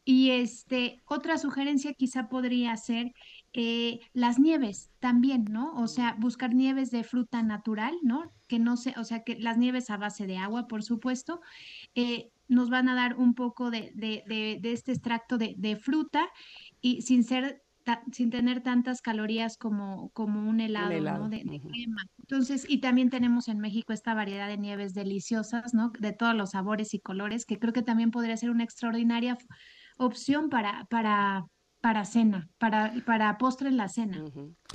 Y 0.04 0.30
este, 0.30 1.02
otra 1.04 1.36
sugerencia 1.38 1.92
quizá 1.92 2.28
podría 2.28 2.76
ser 2.76 3.12
eh, 3.52 4.00
las 4.12 4.38
nieves 4.38 4.90
también, 4.98 5.44
¿no? 5.50 5.74
O 5.74 5.86
sea, 5.88 6.16
buscar 6.18 6.54
nieves 6.54 6.90
de 6.90 7.04
fruta 7.04 7.42
natural, 7.42 7.94
¿no? 8.02 8.32
Que 8.48 8.58
no 8.58 8.76
se, 8.76 8.94
o 8.98 9.04
sea, 9.04 9.22
que 9.22 9.38
las 9.38 9.58
nieves 9.58 9.90
a 9.90 9.98
base 9.98 10.26
de 10.26 10.38
agua, 10.38 10.68
por 10.68 10.82
supuesto, 10.82 11.40
eh, 11.94 12.30
nos 12.50 12.68
van 12.68 12.88
a 12.88 12.94
dar 12.94 13.16
un 13.16 13.34
poco 13.34 13.70
de, 13.70 13.92
de, 13.94 14.24
de, 14.60 14.72
este 14.72 14.92
extracto 14.92 15.38
de, 15.38 15.76
fruta 15.76 16.28
y 16.80 17.02
sin 17.02 17.22
ser 17.22 17.62
sin 18.12 18.30
tener 18.30 18.62
tantas 18.62 19.00
calorías 19.00 19.56
como, 19.56 20.10
como 20.10 20.48
un 20.48 20.60
helado, 20.60 21.00
¿no? 21.00 21.28
De, 21.28 21.42
crema. 21.42 22.04
Entonces, 22.18 22.64
y 22.68 22.80
también 22.80 23.10
tenemos 23.10 23.48
en 23.48 23.58
México 23.58 23.92
esta 23.92 24.14
variedad 24.14 24.48
de 24.48 24.58
nieves 24.58 24.94
deliciosas, 24.94 25.74
¿no? 25.74 25.92
De 25.98 26.12
todos 26.12 26.34
los 26.34 26.50
sabores 26.50 26.94
y 26.94 27.00
colores, 27.00 27.46
que 27.46 27.58
creo 27.58 27.72
que 27.72 27.82
también 27.82 28.10
podría 28.10 28.36
ser 28.36 28.50
una 28.50 28.64
extraordinaria 28.64 29.36
opción 29.98 30.48
para, 30.48 30.86
para, 30.90 31.44
para 31.80 32.04
cena, 32.04 32.48
para, 32.58 32.92
para 33.04 33.36
postre 33.38 33.68
en 33.68 33.76
la 33.76 33.88
cena. 33.88 34.24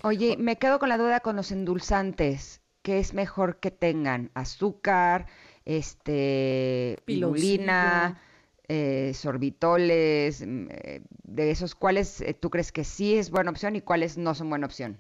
Oye, 0.04 0.38
me 0.38 0.58
quedo 0.58 0.80
con 0.80 0.90
la 0.90 0.98
duda 0.98 1.20
con 1.20 1.36
los 1.36 1.52
endulzantes. 1.52 2.62
¿Qué 2.82 3.00
es 3.00 3.14
mejor 3.14 3.60
que 3.60 3.72
tengan? 3.72 4.32
¿Azúcar? 4.36 5.26
Este, 5.66 7.00
pirulina, 7.06 8.22
eh, 8.68 9.12
sorbitoles, 9.14 10.46
mm, 10.46 10.68
eh, 10.70 11.02
de 11.24 11.52
esos, 11.52 11.76
¿cuáles 11.76 12.22
eh, 12.22 12.34
tú 12.34 12.50
crees 12.50 12.72
que 12.72 12.84
sí 12.84 13.16
es 13.16 13.30
buena 13.30 13.52
opción 13.52 13.76
y 13.76 13.82
cuáles 13.82 14.18
no 14.18 14.36
son 14.36 14.50
buena 14.50 14.66
opción? 14.66 15.00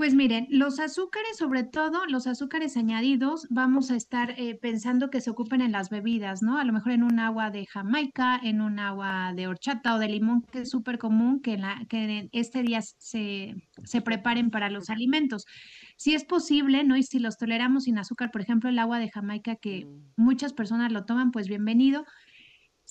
Pues 0.00 0.14
miren, 0.14 0.46
los 0.48 0.80
azúcares, 0.80 1.36
sobre 1.36 1.62
todo 1.62 2.06
los 2.06 2.26
azúcares 2.26 2.78
añadidos, 2.78 3.46
vamos 3.50 3.90
a 3.90 3.96
estar 3.96 4.30
eh, 4.38 4.54
pensando 4.54 5.10
que 5.10 5.20
se 5.20 5.28
ocupen 5.28 5.60
en 5.60 5.72
las 5.72 5.90
bebidas, 5.90 6.40
¿no? 6.40 6.56
A 6.56 6.64
lo 6.64 6.72
mejor 6.72 6.92
en 6.92 7.02
un 7.02 7.18
agua 7.18 7.50
de 7.50 7.66
Jamaica, 7.66 8.40
en 8.42 8.62
un 8.62 8.78
agua 8.78 9.34
de 9.36 9.46
horchata 9.46 9.94
o 9.94 9.98
de 9.98 10.08
limón, 10.08 10.40
que 10.40 10.60
es 10.60 10.70
súper 10.70 10.96
común 10.96 11.42
que, 11.42 11.58
la, 11.58 11.84
que 11.90 12.30
este 12.32 12.62
día 12.62 12.80
se, 12.80 13.54
se 13.84 14.00
preparen 14.00 14.50
para 14.50 14.70
los 14.70 14.88
alimentos. 14.88 15.44
Si 15.98 16.14
es 16.14 16.24
posible, 16.24 16.82
¿no? 16.82 16.96
Y 16.96 17.02
si 17.02 17.18
los 17.18 17.36
toleramos 17.36 17.84
sin 17.84 17.98
azúcar, 17.98 18.30
por 18.30 18.40
ejemplo, 18.40 18.70
el 18.70 18.78
agua 18.78 18.98
de 18.98 19.10
Jamaica, 19.10 19.56
que 19.56 19.84
mm. 19.84 20.12
muchas 20.16 20.54
personas 20.54 20.92
lo 20.92 21.04
toman, 21.04 21.30
pues 21.30 21.46
bienvenido. 21.46 22.06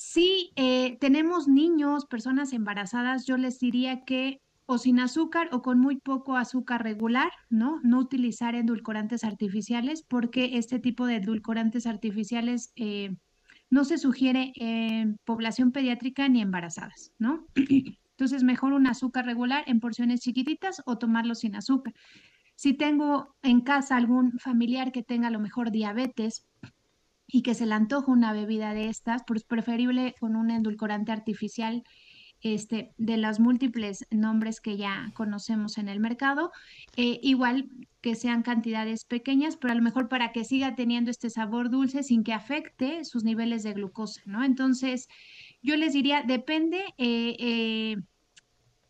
Si 0.02 0.54
eh, 0.56 0.98
tenemos 1.02 1.50
niños, 1.50 2.06
personas 2.06 2.54
embarazadas, 2.54 3.26
yo 3.26 3.36
les 3.36 3.60
diría 3.60 4.06
que 4.06 4.42
o 4.66 4.78
sin 4.78 4.98
azúcar 4.98 5.50
o 5.52 5.62
con 5.62 5.78
muy 5.78 5.98
poco 5.98 6.38
azúcar 6.38 6.84
regular, 6.84 7.30
¿no? 7.50 7.82
No 7.84 8.00
utilizar 8.00 8.56
edulcorantes 8.56 9.26
artificiales 9.26 10.02
porque 10.08 10.58
este 10.58 10.80
tipo 10.80 11.06
de 11.06 11.18
edulcorantes 11.18 11.86
artificiales 11.86 12.72
eh, 12.78 13.14
no 13.70 13.84
se 13.84 13.98
sugiere 13.98 14.54
en 14.56 15.18
población 15.26 15.74
pediátrica 15.74 16.30
ni 16.30 16.40
embarazadas, 16.40 17.12
¿no? 17.20 17.46
Entonces, 18.12 18.42
mejor 18.46 18.72
un 18.72 18.88
azúcar 18.88 19.26
regular 19.26 19.66
en 19.68 19.82
porciones 19.82 20.22
chiquititas 20.22 20.82
o 20.86 20.98
tomarlo 20.98 21.36
sin 21.36 21.58
azúcar. 21.58 21.94
Si 22.56 22.74
tengo 22.74 23.36
en 23.42 23.60
casa 23.60 23.98
algún 23.98 24.40
familiar 24.40 24.94
que 24.94 25.04
tenga 25.04 25.28
a 25.28 25.32
lo 25.32 25.42
mejor 25.42 25.72
diabetes 25.72 26.46
y 27.32 27.42
que 27.44 27.54
se 27.54 27.66
le 27.66 27.76
antoja 27.76 28.12
una 28.12 28.34
bebida 28.34 28.74
de 28.74 28.90
estas, 28.90 29.24
pues 29.26 29.44
preferible 29.44 30.16
con 30.20 30.36
un 30.36 30.52
edulcorante 30.52 31.12
artificial 31.12 31.84
este, 32.42 32.94
de 32.98 33.18
los 33.18 33.40
múltiples 33.40 34.06
nombres 34.12 34.62
que 34.62 34.78
ya 34.78 35.12
conocemos 35.14 35.78
en 35.78 35.90
el 35.90 36.00
mercado, 36.00 36.52
eh, 36.96 37.20
igual 37.22 37.70
que 38.02 38.16
sean 38.16 38.44
cantidades 38.44 39.04
pequeñas, 39.06 39.58
pero 39.58 39.74
a 39.74 39.76
lo 39.76 39.82
mejor 39.82 40.08
para 40.08 40.32
que 40.32 40.46
siga 40.46 40.76
teniendo 40.76 41.12
este 41.12 41.30
sabor 41.30 41.70
dulce 41.70 42.02
sin 42.02 42.24
que 42.24 42.34
afecte 42.34 43.04
sus 43.04 43.24
niveles 43.24 43.64
de 43.64 43.74
glucosa, 43.74 44.22
¿no? 44.26 44.44
Entonces, 44.44 45.08
yo 45.62 45.76
les 45.76 45.94
diría, 45.94 46.24
depende 46.24 46.80
eh, 46.98 47.36
eh, 47.40 47.98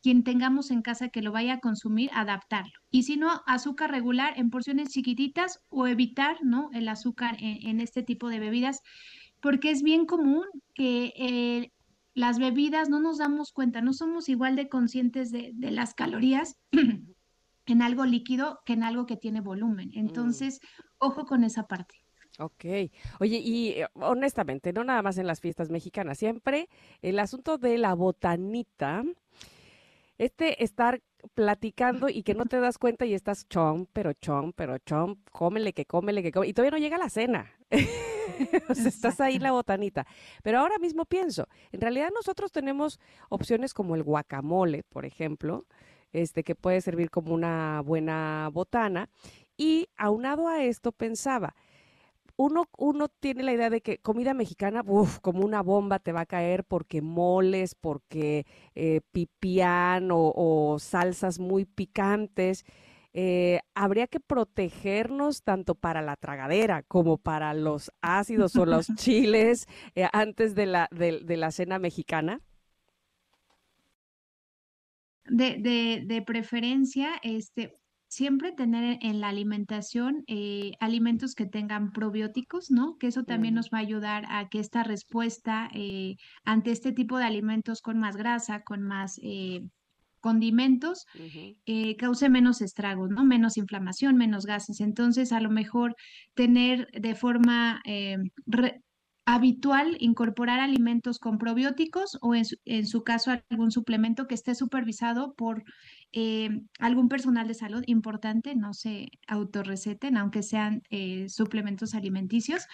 quien 0.01 0.23
tengamos 0.23 0.71
en 0.71 0.81
casa 0.81 1.09
que 1.09 1.21
lo 1.21 1.31
vaya 1.31 1.55
a 1.55 1.59
consumir, 1.59 2.09
adaptarlo. 2.13 2.79
Y 2.89 3.03
si 3.03 3.17
no, 3.17 3.41
azúcar 3.45 3.91
regular 3.91 4.33
en 4.37 4.49
porciones 4.49 4.89
chiquititas 4.89 5.59
o 5.69 5.87
evitar, 5.87 6.37
¿no? 6.41 6.69
El 6.73 6.87
azúcar 6.87 7.35
en, 7.39 7.67
en 7.67 7.79
este 7.81 8.03
tipo 8.03 8.29
de 8.29 8.39
bebidas, 8.39 8.81
porque 9.41 9.71
es 9.71 9.83
bien 9.83 10.05
común 10.05 10.45
que 10.73 11.71
las 12.19 12.37
bebidas 12.37 12.89
no 12.89 12.99
nos 12.99 13.17
damos 13.17 13.53
cuenta, 13.53 13.81
no 13.81 13.93
somos 13.93 14.27
igual 14.27 14.57
de 14.57 14.67
conscientes 14.67 15.31
de, 15.31 15.53
las 15.57 15.93
calorías 15.93 16.57
en 17.65 17.81
algo 17.81 18.05
líquido 18.05 18.59
que 18.65 18.73
en 18.73 18.83
algo 18.83 19.05
que 19.05 19.15
tiene 19.15 19.39
volumen. 19.39 19.89
Mm. 19.89 19.99
Entonces, 19.99 20.59
ojo 20.97 21.25
con 21.25 21.45
esa 21.45 21.63
parte. 21.63 21.95
Ok. 22.37 22.65
Oye, 23.19 23.37
y 23.37 23.69
eh, 23.69 23.87
honestamente, 23.93 24.73
no 24.73 24.83
nada 24.83 25.01
más 25.01 25.17
en 25.17 25.27
las 25.27 25.39
fiestas 25.39 25.69
mexicanas, 25.69 26.17
siempre 26.17 26.67
el 27.01 27.19
asunto 27.19 27.57
de 27.57 27.77
la 27.77 27.93
botanita, 27.93 29.03
este 30.19 30.63
estar 30.63 31.01
platicando 31.33 32.09
y 32.09 32.23
que 32.23 32.35
no 32.35 32.45
te 32.45 32.59
das 32.59 32.77
cuenta 32.77 33.05
y 33.05 33.13
estás 33.13 33.47
chom, 33.47 33.87
pero 33.91 34.13
chom, 34.13 34.51
pero 34.53 34.77
chom, 34.79 35.15
cómele 35.31 35.73
que 35.73 35.85
cómele 35.85 36.21
que 36.21 36.31
cómele, 36.31 36.51
y 36.51 36.53
todavía 36.53 36.71
no 36.71 36.77
llega 36.77 36.97
la 36.97 37.09
cena. 37.09 37.51
o 38.69 38.75
sea, 38.75 38.87
estás 38.87 39.19
ahí 39.21 39.39
la 39.39 39.51
botanita. 39.51 40.05
Pero 40.43 40.59
ahora 40.59 40.77
mismo 40.77 41.05
pienso, 41.05 41.47
en 41.71 41.81
realidad 41.81 42.09
nosotros 42.13 42.51
tenemos 42.51 42.99
opciones 43.29 43.73
como 43.73 43.95
el 43.95 44.03
guacamole, 44.03 44.83
por 44.83 45.05
ejemplo, 45.05 45.65
este 46.11 46.43
que 46.43 46.55
puede 46.55 46.81
servir 46.81 47.09
como 47.09 47.33
una 47.33 47.81
buena 47.81 48.49
botana. 48.51 49.09
Y 49.57 49.87
aunado 49.97 50.47
a 50.47 50.63
esto 50.63 50.91
pensaba, 50.91 51.55
uno, 52.39 52.69
uno 52.77 53.09
tiene 53.09 53.43
la 53.43 53.51
idea 53.51 53.69
de 53.69 53.81
que 53.81 53.97
comida 53.97 54.33
mexicana, 54.33 54.81
uff, 54.87 55.19
como 55.19 55.43
una 55.45 55.61
bomba 55.61 55.99
te 55.99 56.13
va 56.13 56.21
a 56.21 56.25
caer 56.25 56.63
porque 56.63 57.01
moles, 57.01 57.75
porque 57.75 58.45
eh, 58.75 59.01
pipián 59.11 60.09
o, 60.09 60.31
o 60.33 60.79
salsas 60.79 61.37
muy 61.37 61.65
picantes. 61.65 62.63
Eh, 63.11 63.59
habría 63.75 64.07
que 64.07 64.21
protegernos 64.21 65.43
tanto 65.43 65.75
para 65.75 66.01
la 66.01 66.15
tragadera 66.15 66.81
como 66.83 67.17
para 67.17 67.53
los 67.53 67.91
ácidos 67.99 68.55
o 68.55 68.65
los 68.65 68.87
chiles 68.95 69.67
eh, 69.95 70.07
antes 70.13 70.55
de 70.55 70.65
la, 70.65 70.87
de, 70.91 71.35
la 71.35 71.51
cena 71.51 71.77
mexicana? 71.77 72.39
De, 75.25 75.57
de, 75.57 76.03
de, 76.05 76.21
preferencia, 76.21 77.19
este, 77.21 77.77
siempre 78.09 78.51
tener 78.51 78.99
en 79.01 79.21
la 79.21 79.29
alimentación 79.29 80.23
eh, 80.27 80.73
alimentos 80.81 81.33
que 81.35 81.45
tengan 81.45 81.93
probióticos, 81.93 82.69
¿no? 82.69 82.97
Que 82.97 83.07
eso 83.07 83.23
también 83.23 83.53
nos 83.53 83.69
va 83.69 83.77
a 83.77 83.81
ayudar 83.81 84.25
a 84.27 84.49
que 84.49 84.59
esta 84.59 84.83
respuesta 84.83 85.69
ante 86.43 86.71
este 86.71 86.91
tipo 86.91 87.17
de 87.17 87.23
alimentos 87.23 87.81
con 87.81 87.97
más 87.99 88.17
grasa, 88.17 88.63
con 88.63 88.81
más 88.83 89.19
condimentos 90.19 91.05
eh, 91.65 91.95
cause 91.97 92.29
menos 92.29 92.61
estragos, 92.61 93.09
¿no? 93.09 93.23
Menos 93.23 93.57
inflamación, 93.57 94.17
menos 94.17 94.45
gases. 94.45 94.81
Entonces, 94.81 95.31
a 95.31 95.39
lo 95.39 95.49
mejor 95.49 95.95
tener 96.33 96.89
de 96.91 97.15
forma 97.15 97.81
eh, 97.85 98.17
habitual 99.25 99.95
incorporar 99.99 100.59
alimentos 100.59 101.19
con 101.19 101.37
probióticos 101.37 102.17
o 102.21 102.33
en 102.35 102.85
su, 102.85 103.03
caso 103.03 103.31
algún 103.49 103.71
suplemento 103.71 104.27
que 104.27 104.35
esté 104.35 104.55
supervisado 104.55 105.33
por 105.35 105.63
eh, 106.11 106.49
algún 106.79 107.09
personal 107.09 107.47
de 107.47 107.53
salud 107.53 107.83
importante, 107.87 108.55
no 108.55 108.73
se 108.73 109.07
autorreceten, 109.27 110.17
aunque 110.17 110.43
sean 110.43 110.81
suplementos 111.27 111.95
alimenticios. 111.95 112.65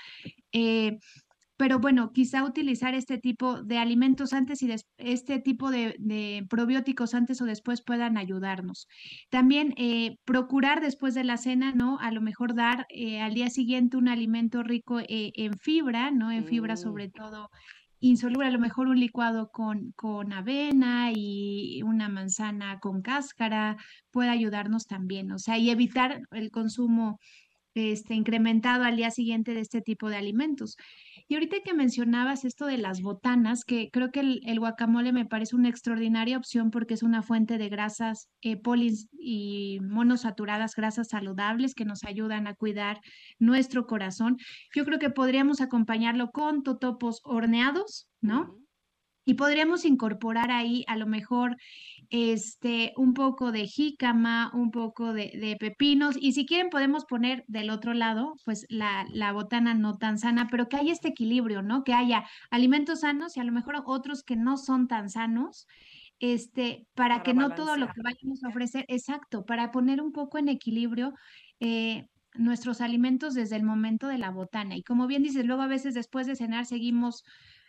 Pero 1.57 1.79
bueno, 1.79 2.11
quizá 2.11 2.43
utilizar 2.43 2.95
este 2.95 3.17
tipo 3.17 3.63
de 3.63 3.77
alimentos 3.77 4.33
antes 4.33 4.61
y 4.61 4.69
este 4.97 5.39
tipo 5.39 5.71
de, 5.71 6.45
probióticos 6.49 7.13
antes 7.13 7.41
o 7.41 7.45
después 7.45 7.81
puedan 7.81 8.17
ayudarnos. 8.17 8.87
También 9.29 9.73
eh, 9.77 10.17
procurar 10.25 10.81
después 10.81 11.13
de 11.13 11.23
la 11.23 11.37
cena, 11.37 11.73
¿no? 11.73 11.97
A 11.99 12.11
lo 12.11 12.19
mejor 12.19 12.55
dar 12.55 12.85
eh, 12.89 13.21
al 13.21 13.33
día 13.33 13.49
siguiente 13.49 13.95
un 13.95 14.09
alimento 14.09 14.63
rico 14.63 14.99
eh, 14.99 15.31
en 15.35 15.57
fibra, 15.57 16.11
¿no? 16.11 16.29
En 16.31 16.45
fibra 16.45 16.73
mm. 16.73 16.77
sobre 16.77 17.09
todo 17.09 17.49
insoluble, 17.99 18.47
a 18.47 18.51
lo 18.51 18.59
mejor 18.59 18.87
un 18.87 18.99
licuado 18.99 19.49
con, 19.51 19.91
con 19.93 20.33
avena 20.33 21.11
y 21.13 21.81
una 21.83 22.09
manzana 22.09 22.79
con 22.79 23.01
cáscara 23.01 23.77
puede 24.11 24.29
ayudarnos 24.29 24.85
también, 24.87 25.31
o 25.31 25.39
sea, 25.39 25.57
y 25.57 25.69
evitar 25.69 26.21
el 26.31 26.51
consumo 26.51 27.19
este, 27.75 28.13
incrementado 28.13 28.83
al 28.85 28.95
día 28.95 29.11
siguiente 29.11 29.53
de 29.53 29.59
este 29.59 29.81
tipo 29.81 30.09
de 30.09 30.17
alimentos. 30.17 30.77
Y 31.27 31.33
ahorita 31.33 31.57
que 31.63 31.73
mencionabas 31.73 32.45
esto 32.45 32.67
de 32.67 32.77
las 32.77 33.01
botanas, 33.01 33.63
que 33.65 33.89
creo 33.91 34.11
que 34.11 34.19
el, 34.19 34.59
guacamole 34.59 35.11
me 35.11 35.25
parece 35.25 35.55
una 35.55 35.69
extraordinaria 35.69 36.37
opción 36.37 36.69
porque 36.69 36.93
es 36.93 37.01
una 37.01 37.23
fuente 37.23 37.57
de 37.57 37.67
grasas 37.69 38.29
eh, 38.41 38.57
polis 38.57 39.07
y 39.11 39.79
monosaturadas, 39.81 40.75
grasas 40.75 41.07
saludables 41.07 41.73
que 41.73 41.85
nos 41.85 42.03
ayudan 42.03 42.45
a 42.45 42.53
cuidar 42.53 42.99
nuestro 43.39 43.87
corazón. 43.87 44.37
Yo 44.75 44.85
creo 44.85 44.99
que 44.99 45.09
podríamos 45.09 45.61
acompañarlo 45.61 46.29
con 46.29 46.61
totopos 46.61 47.21
horneados, 47.23 48.07
¿no? 48.21 48.64
Y 49.25 49.33
podríamos 49.33 49.85
incorporar 49.85 50.51
ahí 50.51 50.85
a 50.87 50.95
lo 50.95 51.07
mejor 51.07 51.57
este, 52.09 52.93
un 52.95 53.13
poco 53.13 53.51
de 53.51 53.65
jícama, 53.67 54.51
un 54.53 54.71
poco 54.71 55.13
de, 55.13 55.57
pepinos, 55.59 56.15
y 56.19 56.33
si 56.33 56.45
quieren 56.45 56.69
podemos 56.69 57.05
poner 57.05 57.43
del 57.47 57.69
otro 57.71 57.93
lado, 57.93 58.35
pues 58.45 58.65
la, 58.69 59.05
la, 59.11 59.31
botana 59.31 59.73
no 59.73 59.97
tan 59.97 60.19
sana, 60.19 60.47
pero 60.49 60.69
que 60.69 60.77
haya 60.77 60.93
este 60.93 61.09
equilibrio, 61.09 61.61
¿no? 61.61 61.83
Que 61.83 61.93
haya 61.93 62.25
alimentos 62.51 63.01
sanos 63.01 63.35
y 63.35 63.39
a 63.39 63.43
lo 63.43 63.51
mejor 63.51 63.81
otros 63.85 64.23
que 64.23 64.35
no 64.35 64.57
son 64.57 64.87
tan 64.87 65.09
sanos, 65.09 65.67
este, 66.19 66.87
para, 66.93 67.23
que 67.23 67.33
no 67.33 67.55
todo 67.55 67.77
lo 67.77 67.87
que 67.87 68.01
vayamos 68.01 68.43
a 68.43 68.49
ofrecer, 68.49 68.85
exacto, 68.87 69.45
para 69.45 69.71
poner 69.71 70.01
un 70.01 70.11
poco 70.11 70.37
en 70.37 70.49
equilibrio. 70.49 71.13
Eh, 71.59 72.07
nuestros 72.37 72.81
alimentos 72.81 73.33
desde 73.33 73.55
el 73.55 73.63
momento 73.63 74.09
de 74.09 74.17
la 74.17 74.29
botana. 74.29 74.75
Y 74.75 74.83
como 74.83 75.07
bien 75.07 75.23
dices, 75.23 75.45
luego 75.45 75.61
a 75.61 75.67
veces 75.67 75.93
después 75.93 76.27
de 76.27 76.35
cenar 76.35 76.65
seguimos 76.65 77.23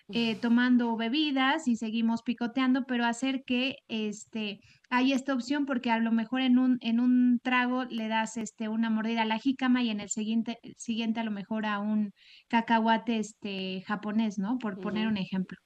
eh, 0.09 0.36
tomando 0.36 0.96
bebidas 0.96 1.66
y 1.66 1.76
seguimos 1.76 2.22
picoteando, 2.22 2.84
pero 2.86 3.04
hacer 3.04 3.42
que 3.44 3.76
este, 3.88 4.61
hay 4.88 5.12
esta 5.12 5.34
opción 5.34 5.66
porque 5.66 5.90
a 5.90 5.98
lo 5.98 6.12
mejor 6.12 6.42
en 6.42 6.59
un, 6.59 6.78
en 6.80 7.00
un 7.00 7.40
trago 7.42 7.84
le 7.84 8.07
das 8.07 8.36
este, 8.36 8.68
una 8.68 8.88
mordida 8.88 9.22
a 9.22 9.26
la 9.26 9.38
jícama 9.38 9.82
y 9.82 9.90
en 9.90 10.00
el 10.00 10.09
siguiente, 10.09 10.59
siguiente 10.76 11.20
a 11.20 11.24
lo 11.24 11.32
mejor 11.32 11.66
a 11.66 11.80
un 11.80 12.12
cacahuate 12.48 13.18
este, 13.18 13.82
japonés, 13.86 14.38
¿no? 14.38 14.59
Por 14.59 14.78
poner 14.78 15.09
un 15.09 15.16
ejemplo. 15.16 15.59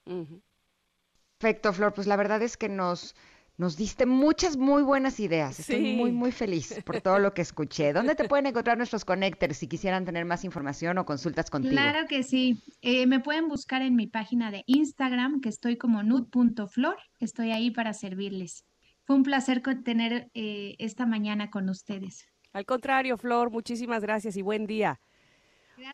Perfecto, 1.39 1.73
Flor. 1.73 1.93
Pues 1.93 2.07
la 2.07 2.17
verdad 2.17 2.43
es 2.43 2.57
que 2.57 2.69
nos, 2.69 3.15
nos 3.61 3.77
diste 3.77 4.07
muchas 4.07 4.57
muy 4.57 4.83
buenas 4.83 5.21
ideas. 5.21 5.61
Estoy 5.61 5.95
muy, 5.95 6.13
muy 6.13 6.33
feliz 6.33 6.81
por 6.87 7.03
todo 7.03 7.19
lo 7.19 7.35
que 7.35 7.43
escuché. 7.43 7.93
¿Dónde 7.93 8.15
te 8.15 8.27
pueden 8.27 8.47
encontrar 8.47 8.79
nuestros 8.79 9.05
connectors 9.05 9.59
si 9.59 9.69
quisieran 9.69 10.07
tener 10.07 10.25
más 10.25 10.45
información 10.45 10.97
o 10.97 11.05
consultas 11.05 11.51
contigo? 11.51 11.73
Claro 11.73 12.09
que 12.09 12.23
sí. 12.23 12.63
Eh, 12.81 13.07
me 13.07 13.21
pueden 13.21 13.49
buscar 13.49 13.83
en 13.83 13.97
mi 13.97 14.07
página 14.07 14.51
de 14.51 14.65
Instagram, 14.65 15.43
que 15.43 15.51
estoy 15.51 15.77
como 15.77 16.03
nud.flor. 16.03 16.97
Estoy 17.19 17.53
ahí 17.53 17.71
para 17.71 17.93
servirles. 17.93 18.65
Fue 19.05 19.15
un 19.15 19.25
placer 19.25 19.61
tener 19.85 20.31
eh, 20.33 20.77
esta 20.79 21.05
mañana 21.05 21.51
con 21.51 21.69
ustedes. 21.69 22.27
Al 22.55 22.65
contrario, 22.65 23.19
Flor, 23.19 23.51
muchísimas 23.51 24.01
gracias 24.01 24.39
y 24.39 24.43
buen 24.43 24.67
día. 24.67 25.03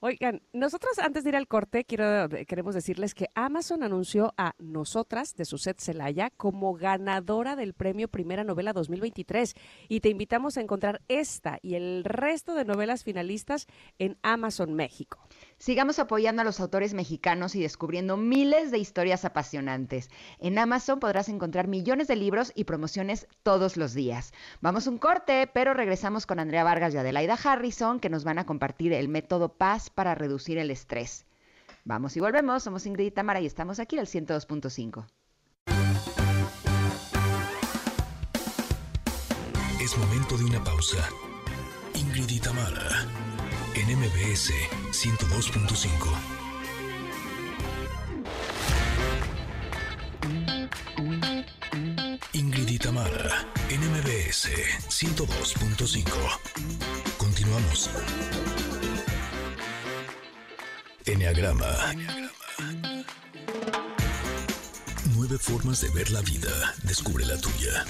Oigan, 0.00 0.42
nosotros 0.52 0.98
antes 0.98 1.24
de 1.24 1.30
ir 1.30 1.36
al 1.36 1.48
corte, 1.48 1.84
quiero, 1.84 2.28
queremos 2.46 2.74
decirles 2.74 3.14
que 3.14 3.28
Amazon 3.34 3.82
anunció 3.82 4.34
a 4.36 4.54
Nosotras 4.58 5.34
de 5.36 5.44
Suset 5.44 5.78
Celaya 5.80 6.30
como 6.30 6.74
ganadora 6.74 7.56
del 7.56 7.74
premio 7.74 8.08
Primera 8.08 8.44
Novela 8.44 8.72
2023 8.72 9.54
y 9.88 10.00
te 10.00 10.08
invitamos 10.08 10.56
a 10.56 10.60
encontrar 10.60 11.02
esta 11.08 11.58
y 11.62 11.74
el 11.74 12.04
resto 12.04 12.54
de 12.54 12.64
novelas 12.64 13.04
finalistas 13.04 13.66
en 13.98 14.18
Amazon 14.22 14.74
México. 14.74 15.18
Sigamos 15.58 15.98
apoyando 15.98 16.42
a 16.42 16.44
los 16.44 16.60
autores 16.60 16.92
mexicanos 16.92 17.54
y 17.54 17.62
descubriendo 17.62 18.16
miles 18.16 18.70
de 18.70 18.78
historias 18.78 19.24
apasionantes. 19.24 20.10
En 20.38 20.58
Amazon 20.58 21.00
podrás 21.00 21.28
encontrar 21.28 21.66
millones 21.66 22.08
de 22.08 22.16
libros 22.16 22.52
y 22.54 22.64
promociones 22.64 23.26
todos 23.42 23.76
los 23.76 23.94
días. 23.94 24.32
Vamos 24.60 24.86
un 24.86 24.98
corte, 24.98 25.48
pero 25.52 25.74
regresamos 25.74 26.26
con 26.26 26.40
Andrea 26.40 26.64
Vargas 26.64 26.94
y 26.94 26.98
Adelaida 26.98 27.38
Harrison 27.42 28.00
que 28.00 28.10
nos 28.10 28.24
van 28.24 28.38
a 28.38 28.46
compartir 28.46 28.92
el 28.92 29.08
método 29.08 29.54
Para 29.94 30.14
reducir 30.14 30.58
el 30.58 30.70
estrés. 30.70 31.26
Vamos 31.84 32.16
y 32.16 32.20
volvemos. 32.20 32.62
Somos 32.62 32.86
Ingrid 32.86 33.06
y 33.06 33.10
Tamara 33.10 33.40
y 33.40 33.46
estamos 33.46 33.78
aquí 33.78 33.98
al 33.98 34.06
102.5. 34.06 35.06
Es 39.80 39.96
momento 39.98 40.36
de 40.36 40.44
una 40.44 40.64
pausa. 40.64 41.08
Ingrid 41.94 42.28
y 42.30 42.40
Tamara 42.40 43.06
en 43.76 43.98
MBS 43.98 44.52
102.5. 44.90 46.36
Ingrid 52.32 52.68
y 52.68 52.78
Tamara, 52.78 53.46
en 53.68 53.80
MBS 53.80 54.48
102.5. 54.88 56.06
Continuamos. 57.18 57.90
Enneagrama. 61.06 61.66
Nueve 65.14 65.38
formas 65.38 65.80
de 65.80 65.88
ver 65.90 66.10
la 66.10 66.20
vida. 66.20 66.74
Descubre 66.82 67.24
la 67.24 67.36
tuya. 67.40 67.84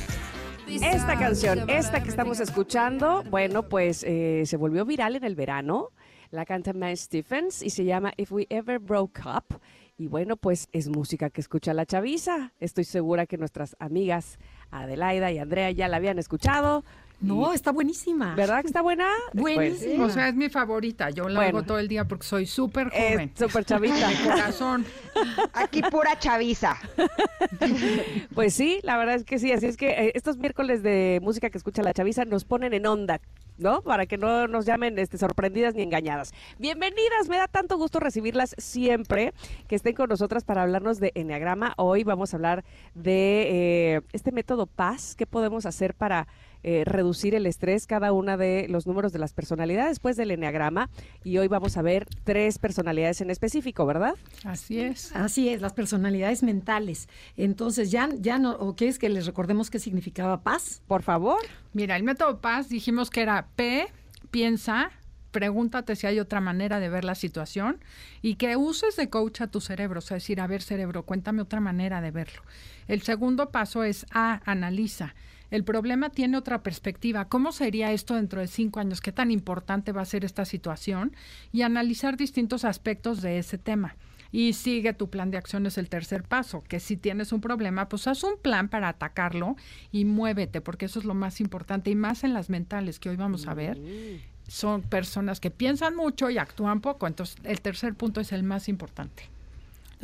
Esta 0.69 1.19
canción, 1.19 1.71
esta 1.71 2.03
que 2.03 2.11
estamos 2.11 2.41
escuchando, 2.41 3.23
bueno, 3.31 3.63
pues 3.71 4.05
eh, 4.07 4.43
se 4.45 4.59
volvió 4.59 4.85
viral 4.85 5.17
en 5.17 5.25
el 5.25 5.35
verano. 5.35 5.93
La 6.31 6.45
canta 6.45 6.75
Matt 6.75 6.97
Stephens 6.97 7.63
y 7.63 7.71
se 7.71 7.85
llama 7.85 8.13
If 8.19 8.33
We 8.33 8.47
Ever 8.51 8.81
Broke 8.81 9.23
Up. 9.25 9.61
Y 9.97 10.09
bueno, 10.09 10.37
pues 10.37 10.69
es 10.73 10.89
música 10.89 11.31
que 11.31 11.41
escucha 11.41 11.73
la 11.73 11.87
chaviza. 11.87 12.53
Estoy 12.61 12.85
segura 12.85 13.25
que 13.25 13.39
nuestras 13.39 13.77
amigas 13.79 14.39
Adelaida 14.71 15.33
y 15.33 15.39
Andrea 15.39 15.71
ya 15.71 15.89
la 15.89 15.97
habían 15.97 16.19
escuchado. 16.19 16.85
No, 17.21 17.53
está 17.53 17.73
buenísima. 17.73 18.35
¿Verdad 18.35 18.61
que 18.61 18.67
está 18.67 18.83
buena? 18.83 19.09
Buenísima. 19.33 20.05
O 20.05 20.11
sea, 20.11 20.29
es 20.29 20.35
mi 20.35 20.51
favorita. 20.51 21.11
Yo 21.11 21.29
la 21.29 21.47
hago 21.47 21.63
todo 21.63 21.79
el 21.79 21.89
día 21.89 22.05
porque 22.05 22.27
soy 22.27 22.47
súper 22.47 22.91
joven. 22.91 23.33
Súper 23.35 23.65
chavita. 23.65 24.09
Mi 24.11 24.17
corazón. 24.17 24.85
Aquí 25.53 25.83
pura 25.83 26.19
chaviza. 26.19 26.77
Pues 28.35 28.55
sí, 28.55 28.81
la 28.83 28.99
verdad 28.99 29.15
es 29.15 29.25
que 29.25 29.39
sí. 29.39 29.51
Así 29.51 29.67
es 29.67 29.77
que 29.77 29.89
eh, 29.89 30.13
estos 30.15 30.37
miércoles 30.37 30.83
de 30.83 31.21
música 31.23 31.49
que 31.49 31.57
escucha 31.57 31.83
la 31.83 31.95
chaviza 31.95 32.25
nos 32.25 32.45
ponen 32.45 32.75
en 32.75 32.87
onda. 32.87 33.21
¿no? 33.59 33.81
Para 33.81 34.05
que 34.05 34.19
no 34.19 34.47
nos 34.49 34.67
llamen 34.67 34.99
este, 34.99 35.17
sorprendidas 35.17 35.75
ni 35.75 35.83
engañadas. 35.83 36.33
Bienvenidas, 36.59 37.29
me 37.29 37.39
da 37.39 37.49
tanto 37.49 37.79
gusto 37.79 38.01
recibirlas 38.01 38.55
siempre, 38.59 39.33
que 39.67 39.77
estén 39.77 39.95
con 39.95 40.11
nosotras 40.11 40.45
para 40.45 40.63
hablarnos 40.63 41.01
de 41.01 41.13
Enneagrama. 41.15 41.73
Hoy 41.79 42.05
vamos 42.05 42.33
a 42.33 42.37
hablar 42.37 42.65
de 42.95 43.95
eh, 43.95 44.01
este 44.13 44.33
método 44.33 44.67
Paz, 44.67 45.15
qué 45.17 45.27
podemos 45.27 45.65
hacer 45.65 45.95
para 45.95 46.29
eh, 46.69 46.83
reducir 46.85 47.37
el 47.37 47.47
estrés, 47.47 47.87
cada 47.87 48.13
una 48.13 48.37
de 48.37 48.67
los 48.69 48.89
números 48.89 49.13
de 49.13 49.21
las 49.21 49.33
personalidades 49.33 49.91
después 49.91 50.17
del 50.17 50.33
enneagrama. 50.33 50.91
Y 51.23 51.39
hoy 51.39 51.47
vamos 51.47 51.77
a 51.77 51.83
ver 51.83 52.09
tres 52.25 52.59
personalidades 52.59 53.21
en 53.21 53.31
específico, 53.31 53.87
¿verdad? 53.87 54.17
Así 54.43 54.81
es. 54.81 55.15
Así 55.15 55.49
es, 55.49 55.61
las 55.61 55.75
personalidades 55.75 56.43
mentales. 56.43 57.09
Entonces, 57.37 57.93
ya, 57.93 58.09
ya 58.19 58.41
no, 58.41 58.51
¿o 58.57 58.75
qué 58.75 58.89
es 58.89 58.99
que 58.99 59.09
les 59.09 59.27
recordemos 59.27 59.71
qué 59.71 59.79
significaba 59.79 60.43
paz? 60.43 60.83
Por 60.89 61.05
favor. 61.05 61.39
Mira, 61.73 61.95
el 61.95 62.03
método 62.03 62.41
paz 62.41 62.69
dijimos 62.69 63.11
que 63.11 63.23
era 63.23 63.47
P, 63.55 63.87
piensa, 64.33 64.91
pregúntate 65.31 65.95
si 65.95 66.09
hay 66.09 66.19
otra 66.19 66.41
manera 66.41 66.81
de 66.81 66.89
ver 66.89 67.05
la 67.05 67.15
situación 67.15 67.79
y 68.23 68.35
que 68.35 68.57
uses 68.57 68.97
de 68.97 69.09
coach 69.09 69.43
a 69.43 69.47
tu 69.47 69.61
cerebro, 69.61 70.01
o 70.01 70.03
sea, 70.03 70.17
decir, 70.17 70.41
a 70.41 70.49
ver 70.49 70.63
cerebro, 70.63 71.05
cuéntame 71.05 71.43
otra 71.43 71.61
manera 71.61 72.01
de 72.01 72.11
verlo. 72.11 72.43
El 72.89 73.03
segundo 73.03 73.51
paso 73.51 73.85
es 73.85 74.05
A, 74.11 74.41
analiza. 74.51 75.15
El 75.51 75.65
problema 75.65 76.11
tiene 76.11 76.37
otra 76.37 76.63
perspectiva. 76.63 77.27
¿Cómo 77.27 77.53
sería 77.53 77.93
esto 77.93 78.15
dentro 78.15 78.41
de 78.41 78.49
cinco 78.49 78.81
años? 78.81 79.01
¿Qué 79.01 79.13
tan 79.13 79.31
importante 79.31 79.93
va 79.93 80.03
a 80.03 80.07
ser 80.07 80.25
esta 80.25 80.45
situación? 80.45 81.15
Y 81.53 81.63
analizar 81.63 82.17
distintos 82.17 82.65
aspectos 82.65 83.23
de 83.23 83.39
ese 83.39 83.59
tema. 83.59 83.97
Y 84.33 84.55
sigue 84.55 84.93
tu 84.93 85.09
plan 85.09 85.31
de 85.31 85.39
acción 85.39 85.67
es 85.67 85.79
el 85.79 85.89
tercer 85.89 86.25
paso, 86.25 86.63
que 86.63 86.81
si 86.81 86.97
tienes 86.97 87.33
un 87.33 87.41
problema, 87.41 87.89
pues 87.89 88.09
haz 88.09 88.25
un 88.25 88.37
plan 88.37 88.69
para 88.69 88.89
atacarlo 88.89 89.57
y 89.93 90.05
muévete, 90.05 90.61
porque 90.61 90.87
eso 90.87 90.99
es 90.99 91.05
lo 91.05 91.15
más 91.15 91.41
importante. 91.41 91.91
Y 91.91 91.95
más 91.95 92.25
en 92.25 92.35
las 92.35 92.51
mentales 92.51 92.99
que 92.99 93.09
hoy 93.09 93.17
vamos 93.17 93.47
a 93.47 93.55
ver, 93.55 93.79
mm. 93.79 94.49
son 94.49 94.83
personas 94.83 95.39
que 95.39 95.53
piensan 95.53 95.95
mucho 95.95 96.29
y 96.29 96.39
actúan 96.39 96.81
poco. 96.81 97.07
Entonces, 97.07 97.37
el 97.45 97.61
tercer 97.61 97.95
punto 97.95 98.21
es 98.21 98.33
el 98.33 98.43
más 98.43 98.69
importante. 98.69 99.36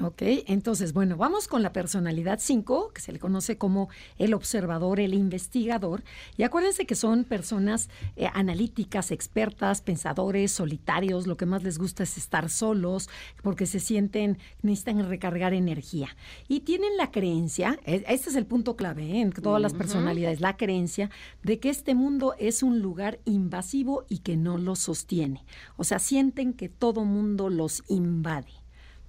Ok, 0.01 0.23
entonces, 0.47 0.94
bueno, 0.94 1.19
vamos 1.19 1.48
con 1.48 1.62
la 1.62 1.74
personalidad 1.74 2.39
5, 2.40 2.93
que 2.94 3.02
se 3.02 3.12
le 3.12 3.19
conoce 3.19 3.59
como 3.59 3.90
el 4.16 4.32
observador, 4.32 5.01
el 5.01 5.12
investigador. 5.12 6.02
Y 6.39 6.44
acuérdense 6.44 6.86
que 6.86 6.94
son 6.94 7.24
personas 7.24 7.90
eh, 8.16 8.27
analíticas, 8.32 9.10
expertas, 9.10 9.82
pensadores, 9.82 10.51
solitarios. 10.51 11.27
Lo 11.27 11.36
que 11.36 11.44
más 11.44 11.62
les 11.62 11.78
gusta 11.78 12.05
es 12.05 12.16
estar 12.16 12.48
solos 12.48 13.10
porque 13.43 13.66
se 13.66 13.81
sienten, 13.81 14.39
necesitan 14.62 15.06
recargar 15.10 15.52
energía. 15.52 16.16
Y 16.48 16.60
tienen 16.60 16.97
la 16.97 17.10
creencia, 17.10 17.78
e, 17.85 18.02
este 18.09 18.31
es 18.31 18.36
el 18.36 18.47
punto 18.47 18.77
clave 18.77 19.05
¿eh? 19.05 19.20
en 19.20 19.32
todas 19.32 19.60
las 19.60 19.74
personalidades, 19.74 20.40
la 20.40 20.56
creencia 20.56 21.10
de 21.43 21.60
que 21.60 21.69
este 21.69 21.94
mundo 21.94 22.35
es 22.39 22.62
un 22.62 22.81
lugar 22.81 23.20
invasivo 23.27 24.06
y 24.09 24.19
que 24.19 24.39
no 24.39 24.56
los 24.56 24.78
sostiene. 24.78 25.44
O 25.77 25.85
sea, 25.85 25.98
sienten 25.98 26.55
que 26.55 26.70
todo 26.70 27.05
mundo 27.05 27.51
los 27.51 27.82
invade. 27.89 28.61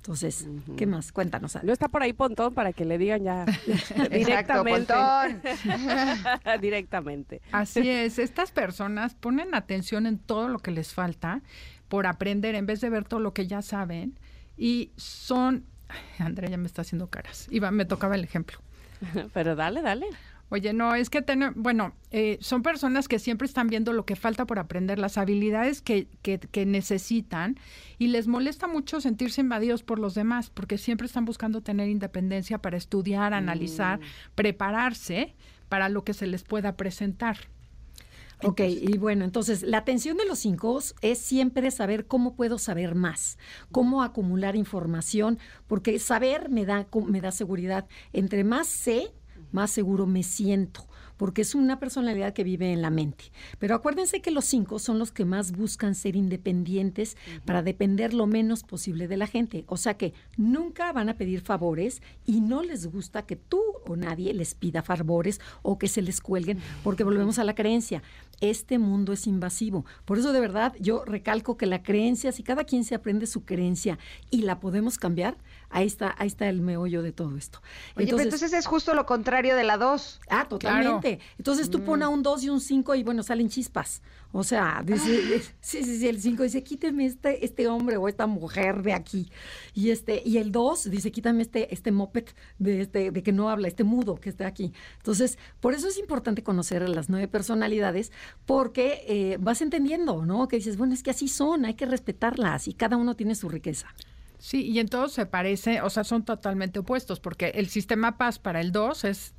Entonces, 0.04 0.46
¿qué 0.76 0.86
más? 0.86 1.14
Cuéntanos. 1.14 1.58
No 1.64 1.72
está 1.72 1.88
por 1.88 2.04
ahí 2.04 2.12
Pontón 2.12 2.54
para 2.54 2.74
que 2.74 2.84
le 2.84 2.98
digan 2.98 3.24
ya 3.24 3.46
directamente. 4.12 4.94
directamente. 6.60 7.42
Así 7.54 7.90
es, 7.90 8.20
estas 8.20 8.52
personas 8.52 9.16
ponen 9.16 9.56
atención 9.56 10.06
en 10.06 10.20
todo 10.20 10.50
lo 10.50 10.60
que 10.60 10.72
les 10.72 10.94
falta 10.94 11.42
por 11.88 12.06
aprender 12.06 12.54
en 12.56 12.66
vez 12.66 12.82
de 12.82 12.90
ver 12.90 13.06
todo 13.06 13.22
lo 13.22 13.34
que 13.34 13.48
ya 13.48 13.62
saben 13.62 14.20
y 14.58 14.92
son... 14.98 15.64
Andrea 16.20 16.50
ya 16.50 16.58
me 16.58 16.68
está 16.68 16.82
haciendo 16.82 17.08
caras. 17.08 17.48
Iba, 17.50 17.72
me 17.72 17.86
tocaba 17.86 18.16
el 18.16 18.26
ejemplo. 18.26 18.60
Pero 19.34 19.56
dale, 19.56 19.82
dale. 19.82 20.08
Oye, 20.54 20.72
no, 20.72 20.94
es 20.94 21.10
que 21.10 21.24
tener, 21.24 21.54
bueno, 21.56 21.96
eh, 22.12 22.38
son 22.40 22.62
personas 22.62 23.08
que 23.08 23.18
siempre 23.18 23.48
están 23.48 23.70
viendo 23.70 23.92
lo 23.92 24.06
que 24.06 24.16
falta 24.16 24.46
por 24.46 24.60
aprender, 24.60 25.00
las 25.00 25.18
habilidades 25.18 25.82
que, 25.82 26.08
que, 26.22 26.38
que, 26.38 26.68
necesitan 26.68 27.58
y 27.98 28.10
les 28.10 28.28
molesta 28.28 28.68
mucho 28.68 29.02
sentirse 29.02 29.42
invadidos 29.42 29.82
por 29.82 29.98
los 29.98 30.14
demás 30.14 30.52
porque 30.52 30.78
siempre 30.78 31.08
están 31.08 31.26
buscando 31.26 31.62
tener 31.62 31.90
independencia 31.90 32.60
para 32.60 32.78
estudiar, 32.78 33.34
analizar, 33.34 34.00
Mm. 34.00 34.04
prepararse 34.36 35.34
para 35.70 35.90
lo 35.90 36.04
que 36.04 36.14
se 36.14 36.28
les 36.28 36.44
pueda 36.44 36.78
presentar. 36.78 37.38
Ok, 38.44 38.60
y 38.60 38.98
bueno, 39.00 39.26
entonces 39.26 39.64
la 39.64 39.80
atención 39.80 40.18
de 40.18 40.26
los 40.26 40.38
cinco 40.38 40.80
es 41.02 41.18
siempre 41.18 41.72
saber 41.72 42.06
cómo 42.06 42.36
puedo 42.36 42.60
saber 42.60 42.94
más, 42.94 43.40
cómo 43.72 44.04
acumular 44.04 44.56
información, 44.56 45.40
porque 45.66 45.98
saber 45.98 46.50
me 46.50 46.66
da, 46.66 46.86
me 47.08 47.22
da 47.22 47.32
seguridad. 47.32 47.88
Entre 48.12 48.44
más 48.44 48.68
sé, 48.68 49.14
más 49.54 49.72
seguro 49.72 50.06
me 50.06 50.24
siento, 50.24 50.86
porque 51.18 51.44
es 51.44 51.56
una 51.56 51.80
personalidad 51.80 52.34
que 52.34 52.44
vive 52.44 52.74
en 52.74 52.82
la 52.82 52.90
mente. 52.90 53.32
Pero 53.60 53.76
acuérdense 53.76 54.22
que 54.22 54.32
los 54.32 54.46
cinco 54.46 54.80
son 54.80 55.00
los 55.00 55.12
que 55.12 55.26
más 55.26 55.52
buscan 55.52 55.96
ser 55.96 56.16
independientes 56.16 57.16
para 57.46 57.62
depender 57.62 58.14
lo 58.14 58.28
menos 58.28 58.64
posible 58.64 59.08
de 59.08 59.18
la 59.18 59.28
gente. 59.28 59.64
O 59.68 59.78
sea 59.78 59.94
que 59.94 60.14
nunca 60.38 60.92
van 60.92 61.10
a 61.10 61.18
pedir 61.18 61.42
favores 61.42 62.02
y 62.26 62.42
no 62.42 62.64
les 62.64 62.88
gusta 62.88 63.26
que 63.26 63.36
tú 63.36 63.62
o 63.88 63.96
nadie 63.96 64.34
les 64.34 64.56
pida 64.56 64.82
favores 64.82 65.40
o 65.62 65.78
que 65.78 65.88
se 65.88 66.02
les 66.02 66.20
cuelguen, 66.20 66.60
porque 66.84 67.04
volvemos 67.04 67.40
a 67.40 67.44
la 67.44 67.56
creencia. 67.56 68.02
Este 68.42 68.78
mundo 68.78 69.14
es 69.14 69.28
invasivo. 69.28 69.86
Por 70.06 70.20
eso 70.20 70.34
de 70.34 70.40
verdad 70.40 70.74
yo 70.80 71.06
recalco 71.06 71.58
que 71.58 71.66
la 71.66 71.84
creencia, 71.84 72.32
si 72.32 72.44
cada 72.44 72.64
quien 72.64 72.84
se 72.84 72.96
aprende 72.96 73.28
su 73.28 73.46
creencia 73.46 73.98
y 74.30 74.42
la 74.42 74.60
podemos 74.60 74.98
cambiar, 74.98 75.38
ahí 75.70 75.88
está, 75.88 76.14
ahí 76.18 76.28
está 76.28 76.50
el 76.50 76.62
meollo 76.62 77.02
de 77.02 77.12
todo 77.12 77.38
esto. 77.38 77.60
Oye, 77.96 78.06
entonces, 78.06 78.16
pero 78.16 78.24
entonces 78.24 78.54
es 78.54 78.66
justo 78.66 78.94
lo 78.94 79.06
contrario 79.06 79.56
de 79.56 79.64
la 79.64 79.78
2. 79.78 80.22
Ah, 80.30 80.48
totalmente. 80.48 81.18
Claro. 81.18 81.32
Entonces 81.38 81.70
tú 81.70 81.80
mm. 81.80 81.86
pones 81.86 82.08
un 82.08 82.24
2 82.24 82.44
y 82.44 82.50
un 82.50 82.62
5 82.62 82.96
y 82.96 83.04
bueno, 83.04 83.24
salen 83.24 83.50
chispas. 83.50 84.02
O 84.36 84.44
sea, 84.44 84.82
dice, 84.84 85.44
sí, 85.62 85.84
sí, 85.84 86.00
sí, 86.00 86.08
el 86.08 86.20
5 86.20 86.42
dice, 86.42 86.64
quíteme 86.64 87.06
este, 87.06 87.46
este 87.46 87.68
hombre 87.68 87.98
o 87.98 88.08
esta 88.08 88.26
mujer 88.26 88.82
de 88.82 88.94
aquí. 88.94 89.30
Y 89.76 89.92
este, 89.92 90.24
y 90.26 90.40
el 90.40 90.52
2 90.52 90.90
dice, 90.90 91.12
quítame 91.12 91.44
este, 91.44 91.72
este 91.72 91.92
moped 91.92 92.26
de 92.58 92.82
este, 92.82 93.12
de 93.12 93.22
que 93.22 93.32
no 93.32 93.52
habla, 93.52 93.68
este 93.68 93.84
mudo 93.84 94.16
que 94.16 94.30
está 94.30 94.48
aquí. 94.48 94.74
Entonces, 94.98 95.38
por 95.60 95.76
eso 95.76 95.88
es 95.88 96.00
importante 96.00 96.42
conocer 96.42 96.90
las 96.90 97.10
nueve 97.10 97.28
personalidades, 97.28 98.12
porque 98.48 99.04
eh, 99.08 99.38
vas 99.40 99.62
entendiendo, 99.62 100.26
¿no? 100.26 100.48
Que 100.48 100.56
dices, 100.56 100.78
bueno, 100.78 100.96
es 100.96 101.04
que 101.04 101.12
así 101.12 101.28
son, 101.28 101.66
hay 101.66 101.76
que 101.76 101.86
respetarlas 101.86 102.68
y 102.68 102.74
cada 102.74 102.98
uno 102.98 103.16
tiene 103.16 103.36
su 103.36 103.50
riqueza. 103.50 103.94
Sí, 104.40 104.64
y 104.64 104.80
en 104.80 104.90
se 105.10 105.28
parece, 105.28 105.84
o 105.84 105.92
sea, 105.92 106.04
son 106.04 106.26
totalmente 106.26 106.80
opuestos, 106.80 107.20
porque 107.20 107.50
el 107.54 107.70
sistema 107.70 108.18
paz 108.18 108.40
para 108.40 108.62
el 108.62 108.72
2 108.72 109.04
es 109.04 109.36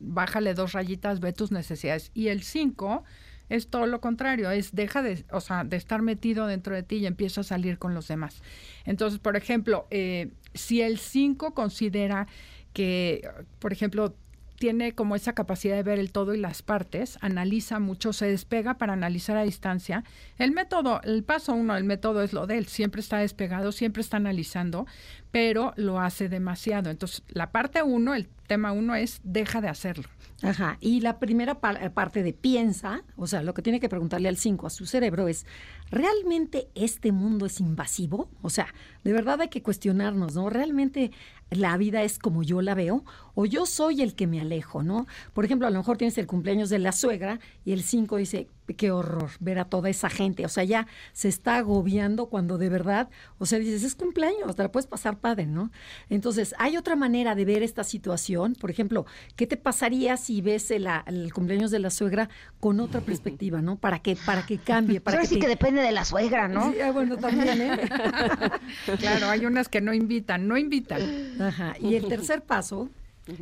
bájale 0.00 0.54
dos 0.54 0.72
rayitas, 0.72 1.20
ve 1.20 1.32
tus 1.32 1.52
necesidades. 1.52 2.10
Y 2.14 2.28
el 2.28 2.42
5 2.42 3.04
es 3.50 3.68
todo 3.68 3.86
lo 3.86 4.00
contrario, 4.00 4.50
es 4.50 4.74
deja 4.74 5.02
de, 5.02 5.24
o 5.30 5.40
sea, 5.40 5.64
de 5.64 5.76
estar 5.76 6.00
metido 6.00 6.46
dentro 6.46 6.74
de 6.74 6.82
ti 6.82 6.96
y 6.96 7.06
empieza 7.06 7.42
a 7.42 7.44
salir 7.44 7.78
con 7.78 7.94
los 7.94 8.08
demás. 8.08 8.42
Entonces, 8.86 9.18
por 9.18 9.36
ejemplo, 9.36 9.86
eh, 9.90 10.30
si 10.54 10.80
el 10.80 10.98
5 10.98 11.52
considera 11.52 12.26
que, 12.72 13.28
por 13.58 13.72
ejemplo, 13.72 14.14
tiene 14.60 14.92
como 14.92 15.16
esa 15.16 15.32
capacidad 15.32 15.74
de 15.74 15.82
ver 15.82 15.98
el 15.98 16.12
todo 16.12 16.34
y 16.34 16.38
las 16.38 16.60
partes, 16.60 17.18
analiza 17.22 17.78
mucho, 17.78 18.12
se 18.12 18.26
despega 18.26 18.74
para 18.74 18.92
analizar 18.92 19.38
a 19.38 19.42
distancia. 19.42 20.04
El 20.36 20.52
método, 20.52 21.00
el 21.02 21.24
paso 21.24 21.54
uno, 21.54 21.78
el 21.78 21.84
método 21.84 22.22
es 22.22 22.34
lo 22.34 22.46
de 22.46 22.58
él, 22.58 22.66
siempre 22.66 23.00
está 23.00 23.16
despegado, 23.18 23.72
siempre 23.72 24.02
está 24.02 24.18
analizando, 24.18 24.86
pero 25.30 25.72
lo 25.76 25.98
hace 25.98 26.28
demasiado. 26.28 26.90
Entonces, 26.90 27.22
la 27.30 27.50
parte 27.50 27.82
uno, 27.82 28.14
el 28.14 28.28
tema 28.46 28.72
uno 28.72 28.94
es 28.94 29.20
deja 29.24 29.62
de 29.62 29.68
hacerlo. 29.68 30.08
Ajá, 30.42 30.78
y 30.80 31.00
la 31.00 31.18
primera 31.18 31.60
par 31.60 31.92
parte 31.92 32.22
de 32.22 32.32
piensa, 32.32 33.02
o 33.16 33.26
sea, 33.26 33.42
lo 33.42 33.52
que 33.52 33.60
tiene 33.60 33.78
que 33.78 33.90
preguntarle 33.90 34.28
al 34.28 34.38
5 34.38 34.66
a 34.66 34.70
su 34.70 34.86
cerebro 34.86 35.28
es, 35.28 35.44
¿realmente 35.90 36.68
este 36.74 37.12
mundo 37.12 37.44
es 37.44 37.60
invasivo? 37.60 38.30
O 38.40 38.48
sea, 38.48 38.68
de 39.04 39.12
verdad 39.12 39.42
hay 39.42 39.48
que 39.48 39.62
cuestionarnos, 39.62 40.34
¿no? 40.34 40.48
¿Realmente 40.48 41.10
la 41.50 41.76
vida 41.76 42.02
es 42.04 42.18
como 42.18 42.42
yo 42.42 42.62
la 42.62 42.74
veo? 42.74 43.04
¿O 43.34 43.44
yo 43.44 43.66
soy 43.66 44.00
el 44.00 44.14
que 44.14 44.26
me 44.26 44.40
alejo, 44.40 44.82
¿no? 44.82 45.06
Por 45.34 45.44
ejemplo, 45.44 45.66
a 45.66 45.70
lo 45.70 45.78
mejor 45.78 45.98
tienes 45.98 46.16
el 46.16 46.26
cumpleaños 46.26 46.70
de 46.70 46.78
la 46.78 46.92
suegra 46.92 47.38
y 47.66 47.72
el 47.72 47.82
5 47.82 48.16
dice, 48.16 48.48
qué 48.74 48.90
horror 48.90 49.30
ver 49.40 49.58
a 49.58 49.64
toda 49.64 49.88
esa 49.88 50.10
gente. 50.10 50.44
O 50.44 50.48
sea, 50.48 50.64
ya 50.64 50.86
se 51.12 51.28
está 51.28 51.56
agobiando 51.56 52.26
cuando 52.26 52.58
de 52.58 52.68
verdad, 52.68 53.08
o 53.38 53.46
sea, 53.46 53.58
dices, 53.58 53.82
es 53.82 53.94
cumpleaños, 53.94 54.56
te 54.56 54.62
la 54.62 54.72
puedes 54.72 54.86
pasar 54.86 55.18
padre, 55.18 55.46
¿no? 55.46 55.70
Entonces, 56.08 56.54
hay 56.58 56.76
otra 56.76 56.96
manera 56.96 57.34
de 57.34 57.44
ver 57.44 57.62
esta 57.62 57.84
situación. 57.84 58.54
Por 58.54 58.70
ejemplo, 58.70 59.06
¿qué 59.36 59.46
te 59.46 59.56
pasaría 59.56 60.16
si 60.16 60.40
ves 60.40 60.70
el, 60.70 60.88
el 61.06 61.32
cumpleaños 61.32 61.70
de 61.70 61.78
la 61.78 61.90
suegra 61.90 62.28
con 62.58 62.80
otra 62.80 63.00
perspectiva, 63.00 63.62
¿no? 63.62 63.76
Para 63.76 64.00
que, 64.00 64.16
para 64.16 64.44
que 64.44 64.58
cambie. 64.58 65.00
Para 65.00 65.16
Pero 65.16 65.22
que 65.22 65.28
sí 65.28 65.34
te... 65.36 65.40
que 65.42 65.48
depende 65.48 65.82
de 65.82 65.92
la 65.92 66.04
suegra, 66.04 66.48
¿no? 66.48 66.72
Sí, 66.72 66.80
ah, 66.80 66.92
bueno, 66.92 67.16
también, 67.16 67.60
¿eh? 67.60 67.80
claro, 68.98 69.28
hay 69.28 69.46
unas 69.46 69.68
que 69.68 69.80
no 69.80 69.94
invitan, 69.94 70.46
no 70.46 70.56
invitan. 70.56 71.40
Ajá. 71.40 71.74
Y 71.80 71.94
el 71.94 72.06
tercer 72.06 72.42
paso 72.42 72.90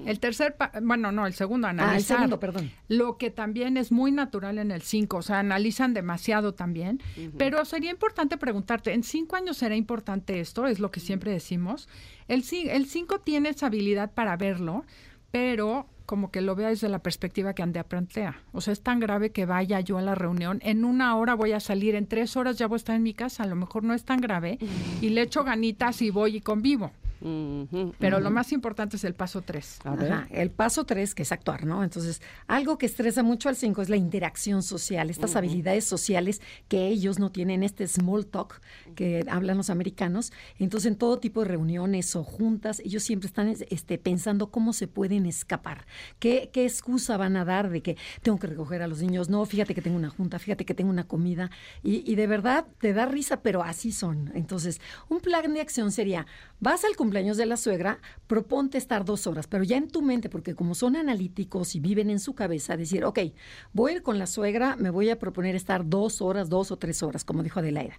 el 0.06 0.20
tercer, 0.20 0.56
bueno, 0.82 1.12
no, 1.12 1.26
el 1.26 1.34
segundo, 1.34 1.66
analizar. 1.68 1.94
Ah, 1.94 1.98
el 1.98 2.04
segundo, 2.04 2.40
perdón. 2.40 2.70
Lo 2.88 3.16
que 3.18 3.30
también 3.30 3.76
es 3.76 3.92
muy 3.92 4.12
natural 4.12 4.58
en 4.58 4.70
el 4.70 4.82
5, 4.82 5.16
o 5.16 5.22
sea, 5.22 5.38
analizan 5.38 5.94
demasiado 5.94 6.54
también. 6.54 7.00
Uh 7.16 7.20
-huh. 7.20 7.32
Pero 7.38 7.64
sería 7.64 7.90
importante 7.90 8.36
preguntarte, 8.36 8.92
¿en 8.92 9.02
cinco 9.02 9.36
años 9.36 9.56
será 9.58 9.76
importante 9.76 10.40
esto? 10.40 10.66
Es 10.66 10.78
lo 10.78 10.90
que 10.90 11.00
siempre 11.00 11.30
decimos. 11.30 11.88
El 12.28 12.44
5 12.44 13.20
tiene 13.20 13.48
esa 13.48 13.66
habilidad 13.66 14.12
para 14.12 14.36
verlo, 14.36 14.84
pero 15.30 15.86
como 16.04 16.30
que 16.30 16.40
lo 16.40 16.54
vea 16.54 16.68
desde 16.68 16.88
la 16.88 17.00
perspectiva 17.00 17.54
que 17.54 17.62
Andrea 17.62 17.84
plantea. 17.84 18.40
O 18.52 18.62
sea, 18.62 18.72
es 18.72 18.82
tan 18.82 18.98
grave 18.98 19.30
que 19.30 19.44
vaya 19.44 19.80
yo 19.80 19.98
a 19.98 20.02
la 20.02 20.14
reunión, 20.14 20.58
en 20.62 20.84
una 20.84 21.14
hora 21.16 21.34
voy 21.34 21.52
a 21.52 21.60
salir, 21.60 21.94
en 21.94 22.06
tres 22.06 22.36
horas 22.36 22.56
ya 22.56 22.66
voy 22.66 22.76
a 22.76 22.78
estar 22.78 22.96
en 22.96 23.02
mi 23.02 23.12
casa, 23.12 23.42
a 23.42 23.46
lo 23.46 23.56
mejor 23.56 23.84
no 23.84 23.92
es 23.92 24.04
tan 24.04 24.20
grave, 24.20 24.58
y 25.02 25.10
le 25.10 25.22
echo 25.22 25.44
ganitas 25.44 26.00
y 26.00 26.10
voy 26.10 26.36
y 26.36 26.40
convivo. 26.40 26.92
Uh 27.20 27.26
-huh, 27.26 27.94
Pero 27.98 28.16
uh 28.16 28.20
-huh. 28.20 28.24
lo 28.24 28.30
más 28.30 28.52
importante 28.52 28.96
es 28.96 29.04
el 29.04 29.14
paso 29.14 29.42
3. 29.42 29.80
El 30.30 30.50
paso 30.50 30.84
3, 30.84 31.14
que 31.14 31.22
es 31.22 31.32
actuar, 31.32 31.64
¿no? 31.64 31.82
Entonces, 31.82 32.22
algo 32.46 32.78
que 32.78 32.86
estresa 32.86 33.22
mucho 33.22 33.48
al 33.48 33.56
5 33.56 33.82
es 33.82 33.88
la 33.88 33.96
interacción 33.96 34.62
social, 34.62 35.10
estas 35.10 35.30
uh 35.30 35.34
-huh. 35.34 35.38
habilidades 35.38 35.84
sociales 35.84 36.40
que 36.68 36.86
ellos 36.86 37.18
no 37.18 37.30
tienen, 37.30 37.62
este 37.62 37.86
small 37.86 38.26
talk 38.26 38.60
que 38.94 39.24
hablan 39.28 39.56
los 39.56 39.70
americanos. 39.70 40.32
Entonces, 40.58 40.92
en 40.92 40.96
todo 40.96 41.18
tipo 41.18 41.40
de 41.42 41.48
reuniones 41.48 42.14
o 42.16 42.22
juntas, 42.24 42.80
ellos 42.80 43.02
siempre 43.02 43.26
están 43.26 43.48
este, 43.70 43.98
pensando 43.98 44.50
cómo 44.50 44.72
se 44.72 44.86
pueden 44.86 45.26
escapar. 45.26 45.86
¿Qué, 46.18 46.50
¿Qué 46.52 46.64
excusa 46.64 47.16
van 47.16 47.36
a 47.36 47.44
dar 47.44 47.70
de 47.70 47.82
que 47.82 47.96
tengo 48.22 48.38
que 48.38 48.46
recoger 48.46 48.82
a 48.82 48.86
los 48.86 49.02
niños? 49.02 49.28
No, 49.28 49.44
fíjate 49.44 49.74
que 49.74 49.82
tengo 49.82 49.96
una 49.96 50.10
junta, 50.10 50.38
fíjate 50.38 50.64
que 50.64 50.74
tengo 50.74 50.90
una 50.90 51.04
comida. 51.06 51.50
Y, 51.82 52.10
y 52.10 52.14
de 52.14 52.26
verdad 52.26 52.66
te 52.80 52.92
da 52.92 53.06
risa, 53.06 53.42
pero 53.42 53.62
así 53.62 53.92
son. 53.92 54.30
Entonces, 54.34 54.80
un 55.08 55.20
plan 55.20 55.52
de 55.52 55.60
acción 55.60 55.92
sería, 55.92 56.26
vas 56.60 56.84
al 56.84 56.96
cumpleaños 57.08 57.38
de 57.38 57.46
la 57.46 57.56
suegra, 57.56 58.00
proponte 58.26 58.76
estar 58.76 59.02
dos 59.02 59.26
horas, 59.26 59.46
pero 59.46 59.64
ya 59.64 59.78
en 59.78 59.88
tu 59.88 60.02
mente, 60.02 60.28
porque 60.28 60.54
como 60.54 60.74
son 60.74 60.94
analíticos 60.94 61.74
y 61.74 61.80
viven 61.80 62.10
en 62.10 62.20
su 62.20 62.34
cabeza, 62.34 62.76
decir, 62.76 63.02
ok, 63.02 63.20
voy 63.72 63.92
a 63.92 63.94
ir 63.96 64.02
con 64.02 64.18
la 64.18 64.26
suegra, 64.26 64.76
me 64.76 64.90
voy 64.90 65.08
a 65.08 65.18
proponer 65.18 65.56
estar 65.56 65.88
dos 65.88 66.20
horas, 66.20 66.50
dos 66.50 66.70
o 66.70 66.76
tres 66.76 67.02
horas, 67.02 67.24
como 67.24 67.42
dijo 67.42 67.60
Adelaida. 67.60 67.94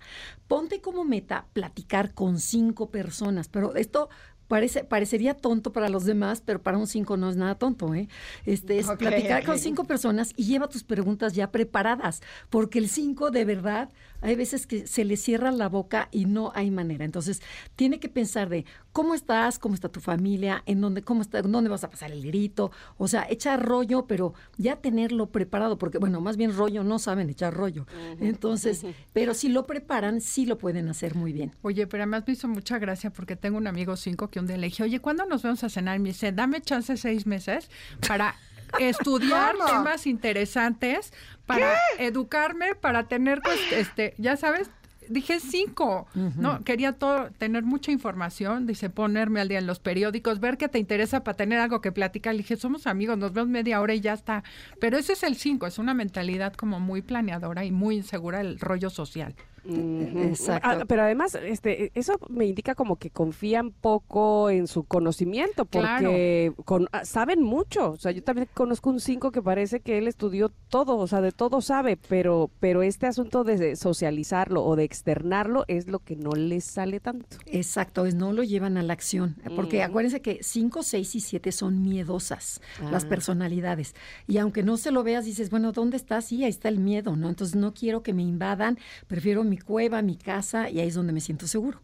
Ponte 0.47 0.79
como 0.79 1.05
meta 1.05 1.47
platicar 1.53 2.13
con 2.13 2.39
cinco 2.39 2.91
personas, 2.91 3.47
pero 3.47 3.75
esto 3.75 4.09
Parece, 4.49 4.83
parecería 4.83 5.35
tonto 5.35 5.71
para 5.71 5.89
los 5.89 6.05
demás, 6.05 6.41
pero 6.43 6.59
para 6.59 6.75
un 6.79 6.87
cinco 6.87 7.17
no 7.17 7.29
es 7.29 7.35
nada 7.35 7.53
tonto, 7.53 7.93
¿eh? 7.93 8.09
Este, 8.47 8.79
es 8.79 8.89
okay, 8.89 9.07
platicar 9.07 9.41
okay. 9.41 9.45
con 9.45 9.59
cinco 9.59 9.83
personas 9.83 10.33
y 10.35 10.45
lleva 10.45 10.67
tus 10.67 10.83
preguntas 10.83 11.33
ya 11.33 11.51
preparadas, 11.51 12.23
porque 12.49 12.79
el 12.79 12.89
cinco 12.89 13.29
de 13.29 13.45
verdad, 13.45 13.91
hay 14.21 14.35
veces 14.35 14.67
que 14.67 14.87
se 14.87 15.05
le 15.05 15.17
cierra 15.17 15.51
la 15.51 15.69
boca 15.69 16.09
y 16.11 16.25
no 16.25 16.51
hay 16.55 16.71
manera. 16.71 17.05
Entonces, 17.05 17.41
tiene 17.75 17.99
que 17.99 18.09
pensar 18.09 18.49
de 18.49 18.65
cómo 18.91 19.13
estás, 19.13 19.59
cómo 19.59 19.75
está 19.75 19.89
tu 19.89 19.99
familia, 19.99 20.63
en 20.65 20.81
dónde, 20.81 21.01
cómo 21.03 21.21
está, 21.21 21.41
dónde 21.41 21.69
vas 21.69 21.83
a 21.83 21.89
pasar 21.89 22.11
el 22.11 22.23
grito, 22.23 22.71
o 22.97 23.07
sea, 23.07 23.25
echar 23.29 23.65
rollo, 23.65 24.07
pero 24.07 24.33
ya 24.57 24.77
tenerlo 24.77 25.31
preparado, 25.31 25.77
porque 25.77 25.97
bueno, 25.97 26.21
más 26.21 26.37
bien 26.37 26.55
rollo 26.55 26.83
no 26.83 26.99
saben 26.99 27.29
echar 27.29 27.53
rollo. 27.53 27.83
Uh 27.83 28.19
-huh. 28.21 28.27
Entonces, 28.27 28.83
uh 28.83 28.87
-huh. 28.89 28.93
pero 29.13 29.33
si 29.33 29.49
lo 29.49 29.65
preparan, 29.65 30.21
sí 30.21 30.45
lo 30.45 30.57
pueden 30.57 30.89
hacer 30.89 31.15
muy 31.15 31.33
bien. 31.33 31.55
Oye, 31.61 31.87
pero 31.87 32.03
además 32.03 32.23
me 32.25 32.33
hizo 32.33 32.47
mucha 32.47 32.79
gracia 32.79 33.11
porque 33.11 33.35
tengo 33.35 33.57
un 33.57 33.67
amigo 33.67 33.95
cinco 33.95 34.29
que 34.29 34.39
un 34.39 34.47
día 34.47 34.57
le 34.57 34.67
dije, 34.67 34.83
oye, 34.83 34.99
¿cuándo 34.99 35.25
nos 35.25 35.43
vamos 35.43 35.63
a 35.63 35.69
cenar? 35.69 35.97
Y 35.97 35.99
me 35.99 36.09
dice, 36.09 36.31
dame 36.31 36.61
chance 36.61 36.97
seis 36.97 37.25
meses 37.25 37.69
para 38.07 38.35
estudiar 38.79 39.55
temas 39.67 40.05
interesantes, 40.07 41.13
para 41.45 41.73
¿Qué? 41.97 42.05
educarme, 42.05 42.75
para 42.75 43.07
tener, 43.07 43.41
pues, 43.41 43.59
este, 43.71 44.13
ya 44.17 44.37
sabes, 44.37 44.69
dije 45.07 45.39
cinco, 45.39 46.07
uh 46.15 46.19
-huh. 46.19 46.35
¿no? 46.35 46.63
Quería 46.63 46.93
todo, 46.93 47.31
tener 47.31 47.63
mucha 47.63 47.91
información, 47.91 48.67
dice, 48.67 48.89
ponerme 48.89 49.41
al 49.41 49.47
día 49.47 49.57
en 49.57 49.65
los 49.65 49.79
periódicos, 49.79 50.39
ver 50.39 50.57
qué 50.57 50.67
te 50.67 50.77
interesa 50.77 51.23
para 51.23 51.35
tener 51.35 51.59
algo 51.59 51.81
que 51.81 51.91
platicar. 51.91 52.35
Le 52.35 52.39
dije, 52.39 52.55
somos 52.55 52.85
amigos, 52.85 53.17
nos 53.17 53.33
vemos 53.33 53.49
media 53.49 53.81
hora 53.81 53.95
y 53.95 54.01
ya 54.01 54.13
está. 54.13 54.43
Pero 54.79 54.97
ese 54.97 55.13
es 55.13 55.23
el 55.23 55.35
cinco, 55.35 55.65
es 55.65 55.79
una 55.79 55.93
mentalidad 55.93 56.53
como 56.53 56.79
muy 56.79 57.01
planeadora 57.01 57.65
y 57.65 57.71
muy 57.71 57.95
insegura 57.97 58.41
el 58.41 58.59
rollo 58.59 58.89
social. 58.89 59.33
Exacto. 59.69 60.67
Ah, 60.69 60.83
pero 60.87 61.03
además, 61.03 61.35
este, 61.35 61.91
eso 61.95 62.19
me 62.29 62.45
indica 62.45 62.75
como 62.75 62.97
que 62.97 63.09
confían 63.09 63.71
poco 63.71 64.49
en 64.49 64.67
su 64.67 64.83
conocimiento, 64.83 65.65
porque 65.65 66.53
con- 66.65 66.87
ah, 66.91 67.05
saben 67.05 67.41
mucho. 67.43 67.91
O 67.91 67.97
sea, 67.97 68.11
yo 68.11 68.23
también 68.23 68.47
conozco 68.53 68.89
un 68.89 68.99
5 68.99 69.31
que 69.31 69.41
parece 69.41 69.79
que 69.81 69.97
él 69.97 70.07
estudió 70.07 70.49
todo, 70.69 70.97
o 70.97 71.07
sea, 71.07 71.21
de 71.21 71.31
todo 71.31 71.61
sabe, 71.61 71.97
pero, 71.97 72.49
pero 72.59 72.83
este 72.83 73.07
asunto 73.07 73.43
de 73.43 73.75
socializarlo 73.75 74.63
o 74.63 74.75
de 74.75 74.83
externarlo 74.83 75.65
es 75.67 75.87
lo 75.87 75.99
que 75.99 76.15
no 76.15 76.31
les 76.31 76.63
sale 76.63 76.99
tanto. 76.99 77.37
Exacto, 77.45 78.05
es 78.05 78.15
no 78.15 78.33
lo 78.33 78.43
llevan 78.43 78.77
a 78.77 78.83
la 78.83 78.93
acción, 78.93 79.35
porque 79.55 79.79
Mm. 79.79 79.89
acuérdense 79.89 80.21
que 80.21 80.39
5, 80.41 80.83
6 80.83 81.15
y 81.15 81.19
7 81.19 81.51
son 81.51 81.81
miedosas, 81.83 82.61
las 82.91 83.05
Ah. 83.05 83.09
personalidades. 83.09 83.95
Y 84.27 84.37
aunque 84.37 84.63
no 84.63 84.77
se 84.77 84.91
lo 84.91 85.03
veas, 85.03 85.25
dices, 85.25 85.49
bueno, 85.49 85.71
¿dónde 85.71 85.97
está? 85.97 86.21
Sí, 86.21 86.43
ahí 86.43 86.49
está 86.49 86.69
el 86.69 86.79
miedo, 86.79 87.15
¿no? 87.15 87.29
Entonces 87.29 87.55
no 87.55 87.73
quiero 87.73 88.03
que 88.03 88.13
me 88.13 88.23
invadan, 88.23 88.77
prefiero 89.07 89.43
mi 89.43 89.57
cueva, 89.59 90.01
mi 90.01 90.15
casa, 90.17 90.69
y 90.69 90.79
ahí 90.79 90.87
es 90.87 90.95
donde 90.95 91.13
me 91.13 91.21
siento 91.21 91.47
seguro. 91.47 91.81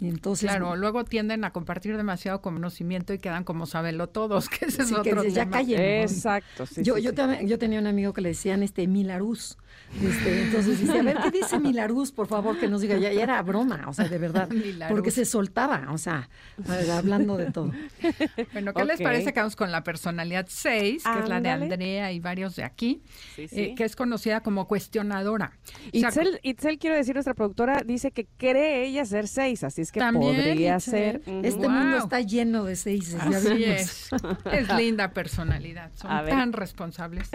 Y 0.00 0.08
entonces, 0.08 0.50
Claro, 0.50 0.74
luego 0.74 1.04
tienden 1.04 1.44
a 1.44 1.52
compartir 1.52 1.96
demasiado 1.96 2.40
conocimiento 2.42 3.14
y 3.14 3.18
quedan 3.18 3.44
como 3.44 3.66
sabenlo 3.66 4.08
todos, 4.08 4.48
que 4.48 4.64
ese 4.64 4.82
es 4.82 4.88
Sí, 4.88 4.94
que 4.94 5.00
otro 5.12 5.22
dices, 5.22 5.34
ya 5.34 5.44
tema. 5.44 5.58
callen. 5.58 5.76
¿no? 5.78 6.02
Exacto, 6.02 6.66
sí, 6.66 6.82
yo, 6.82 6.96
sí, 6.96 7.02
yo, 7.02 7.10
sí. 7.10 7.16
también- 7.16 7.46
yo 7.46 7.58
tenía 7.58 7.78
un 7.78 7.86
amigo 7.86 8.12
que 8.12 8.20
le 8.20 8.30
decían 8.30 8.62
este 8.64 8.86
Milarús. 8.88 9.58
Este, 10.02 10.42
entonces 10.44 10.80
dice, 10.80 10.98
a 10.98 11.02
ver, 11.02 11.18
¿qué 11.22 11.30
dice 11.30 11.58
Milarús? 11.58 12.12
Por 12.12 12.26
favor, 12.26 12.58
que 12.58 12.66
nos 12.66 12.80
diga. 12.80 12.96
Ya, 12.96 13.12
ya 13.12 13.22
era 13.22 13.42
broma, 13.42 13.84
o 13.88 13.92
sea, 13.92 14.08
de 14.08 14.16
verdad. 14.18 14.48
Porque 14.88 15.10
se 15.10 15.26
soltaba, 15.26 15.86
o 15.90 15.98
sea, 15.98 16.30
hablando 16.94 17.36
de 17.36 17.50
todo. 17.52 17.72
Bueno, 18.52 18.72
¿qué 18.72 18.84
les 18.84 19.00
parece 19.02 19.32
que 19.32 19.40
vamos 19.40 19.54
con 19.54 19.70
la 19.70 19.84
personalidad 19.84 20.46
6, 20.48 21.02
que 21.04 21.18
es 21.22 21.28
la 21.28 21.40
de. 21.40 21.50
Andrea 21.50 22.10
y 22.12 22.20
varios 22.20 22.56
de 22.56 22.64
aquí, 22.64 23.02
Sí, 23.36 23.46
eh, 23.52 23.74
que 23.76 23.84
es 23.84 23.94
conocida 23.94 24.40
como 24.40 24.66
cuestionadora? 24.66 25.58
O 25.94 25.98
sea, 25.98 26.08
Itzel, 26.08 26.40
Itzel, 26.42 26.78
quiero 26.78 26.96
decir, 26.96 27.14
nuestra 27.14 27.34
productora 27.34 27.82
dice 27.84 28.10
que 28.12 28.26
cree 28.38 28.86
ella 28.86 29.04
ser 29.04 29.28
seis, 29.28 29.62
así 29.62 29.82
es 29.82 29.92
que 29.92 30.00
También, 30.00 30.36
podría 30.36 30.76
Itzel. 30.76 31.22
ser. 31.22 31.22
Este 31.44 31.68
mundo 31.68 31.98
está 31.98 32.20
lleno 32.20 32.64
de 32.64 32.76
seis. 32.76 33.10
ya 33.12 33.22
Así 33.38 33.48
vimos. 33.54 33.80
es. 33.80 34.10
Es 34.52 34.74
linda 34.76 35.12
personalidad. 35.12 35.90
Son 35.94 36.08
tan 36.26 36.52
responsables. 36.54 37.28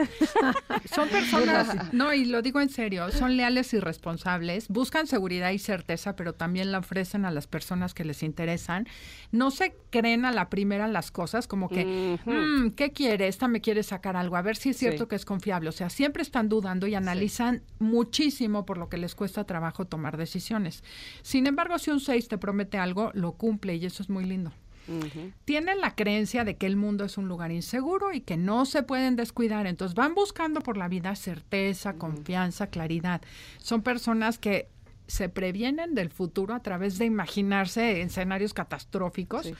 Son 0.93 1.07
personas, 1.09 1.93
no, 1.93 2.13
y 2.13 2.25
lo 2.27 2.41
digo 2.41 2.61
en 2.61 2.69
serio, 2.69 3.11
son 3.11 3.35
leales 3.37 3.73
y 3.73 3.79
responsables, 3.79 4.67
buscan 4.69 5.07
seguridad 5.07 5.51
y 5.51 5.59
certeza, 5.59 6.15
pero 6.15 6.33
también 6.33 6.71
la 6.71 6.79
ofrecen 6.79 7.25
a 7.25 7.31
las 7.31 7.47
personas 7.47 7.93
que 7.93 8.05
les 8.05 8.23
interesan. 8.23 8.87
No 9.31 9.51
se 9.51 9.75
creen 9.89 10.25
a 10.25 10.31
la 10.31 10.49
primera 10.49 10.87
las 10.87 11.11
cosas, 11.11 11.47
como 11.47 11.69
que. 11.69 11.85
"Mm, 12.25 12.71
¿qué 12.71 12.91
quiere? 12.91 13.27
Esta 13.27 13.47
me 13.47 13.61
quiere 13.61 13.83
sacar 13.83 14.15
algo, 14.15 14.35
a 14.37 14.41
ver 14.41 14.55
si 14.57 14.69
es 14.69 14.77
cierto 14.77 15.03
Sí. 15.05 15.09
que 15.09 15.15
es 15.15 15.25
confiable. 15.25 15.69
O 15.69 15.73
sea, 15.73 15.89
siempre 15.89 16.21
están 16.23 16.49
dudando 16.49 16.87
y 16.87 16.95
analizan 16.95 17.63
muchísimo 17.79 18.65
por 18.65 18.77
lo 18.77 18.89
que 18.89 18.97
les 18.97 19.15
cuesta 19.15 19.43
trabajo 19.45 19.85
tomar 19.85 20.17
decisiones. 20.17 20.83
Sin 21.21 21.47
embargo, 21.47 21.77
si 21.79 21.91
un 21.91 21.99
6 21.99 22.27
te 22.27 22.37
promete 22.37 22.77
algo, 22.77 23.11
lo 23.13 23.33
cumple 23.33 23.75
y 23.75 23.85
eso 23.85 24.03
es 24.03 24.09
muy 24.09 24.23
lindo 24.25 24.51
Tienen 25.45 25.81
la 25.81 25.95
creencia 25.95 26.43
de 26.43 26.55
que 26.55 26.65
el 26.65 26.75
mundo 26.75 27.05
es 27.05 27.17
un 27.17 27.27
lugar 27.27 27.51
inseguro 27.51 28.13
y 28.13 28.21
que 28.21 28.37
no 28.37 28.65
se 28.65 28.83
pueden 28.83 29.15
descuidar. 29.15 29.67
Entonces 29.67 29.95
van 29.95 30.15
buscando 30.15 30.61
por 30.61 30.77
la 30.77 30.87
vida 30.87 31.15
certeza, 31.15 31.93
confianza, 31.93 32.67
claridad. 32.67 33.21
Son 33.57 33.81
personas 33.81 34.37
que 34.37 34.69
se 35.07 35.29
previenen 35.29 35.95
del 35.95 36.09
futuro 36.09 36.53
a 36.53 36.61
través 36.61 36.97
de 36.97 37.05
imaginarse 37.05 38.01
escenarios 38.01 38.53
catastróficos 38.53 39.45
Sí. 39.45 39.53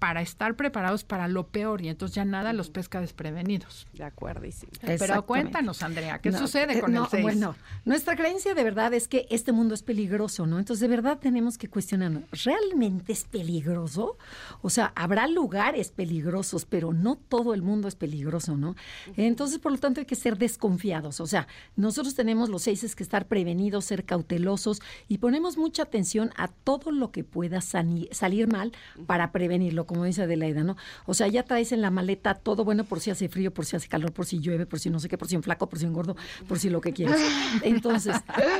Para 0.00 0.22
estar 0.22 0.56
preparados 0.56 1.04
para 1.04 1.28
lo 1.28 1.46
peor 1.48 1.82
y 1.82 1.88
entonces 1.88 2.14
ya 2.14 2.24
nada 2.24 2.54
los 2.54 2.70
pesca 2.70 3.00
desprevenidos. 3.02 3.86
De 3.92 4.02
acuerdísimo. 4.02 4.72
Pero 4.80 4.94
Exactamente. 4.94 5.26
cuéntanos, 5.26 5.82
Andrea, 5.82 6.18
¿qué 6.20 6.30
No, 6.30 6.38
sucede 6.38 6.78
eh, 6.78 6.80
con 6.80 6.92
no, 6.92 7.04
el 7.04 7.10
6? 7.10 7.22
Bueno, 7.22 7.54
nuestra 7.84 8.16
creencia 8.16 8.54
de 8.54 8.64
verdad 8.64 8.94
es 8.94 9.08
que 9.08 9.26
este 9.30 9.52
mundo 9.52 9.74
es 9.74 9.82
peligroso, 9.82 10.46
¿no? 10.46 10.58
Entonces, 10.58 10.80
de 10.80 10.88
verdad 10.88 11.18
tenemos 11.18 11.58
que 11.58 11.68
cuestionarnos, 11.68 12.22
¿realmente 12.44 13.12
es 13.12 13.24
peligroso? 13.24 14.16
O 14.62 14.70
sea, 14.70 14.92
habrá 14.96 15.28
lugares 15.28 15.90
peligrosos, 15.90 16.64
pero 16.64 16.94
no 16.94 17.16
todo 17.16 17.52
el 17.52 17.60
mundo 17.60 17.86
es 17.86 17.94
peligroso, 17.94 18.56
¿no? 18.56 18.76
Entonces, 19.18 19.58
por 19.58 19.70
lo 19.70 19.78
tanto, 19.78 20.00
hay 20.00 20.06
que 20.06 20.16
ser 20.16 20.38
desconfiados. 20.38 21.20
O 21.20 21.26
sea, 21.26 21.46
nosotros 21.76 22.14
tenemos 22.14 22.48
los 22.48 22.62
seis 22.62 22.84
es 22.84 22.96
que 22.96 23.02
estar 23.02 23.26
prevenidos, 23.28 23.84
ser 23.84 24.06
cautelosos 24.06 24.80
y 25.08 25.18
ponemos 25.18 25.58
mucha 25.58 25.82
atención 25.82 26.30
a 26.36 26.48
todo 26.48 26.90
lo 26.90 27.12
que 27.12 27.22
pueda 27.22 27.60
salir 27.60 28.48
mal 28.48 28.72
para 29.06 29.30
prevenirlo, 29.30 29.86
como 29.90 30.04
dice 30.04 30.22
Adelaida, 30.22 30.62
¿no? 30.62 30.76
O 31.04 31.14
sea, 31.14 31.26
ya 31.26 31.42
traes 31.42 31.72
en 31.72 31.80
la 31.80 31.90
maleta 31.90 32.34
todo 32.34 32.64
bueno 32.64 32.84
por 32.84 33.00
si 33.00 33.10
hace 33.10 33.28
frío, 33.28 33.52
por 33.52 33.66
si 33.66 33.74
hace 33.74 33.88
calor, 33.88 34.12
por 34.12 34.24
si 34.24 34.38
llueve, 34.38 34.64
por 34.64 34.78
si 34.78 34.88
no 34.88 35.00
sé 35.00 35.08
qué, 35.08 35.18
por 35.18 35.26
si 35.26 35.34
un 35.34 35.42
flaco, 35.42 35.68
por 35.68 35.80
si 35.80 35.86
un 35.86 35.92
gordo, 35.92 36.14
por 36.46 36.60
si 36.60 36.70
lo 36.70 36.80
que 36.80 36.92
quieras. 36.92 37.18
Entonces, 37.64 38.14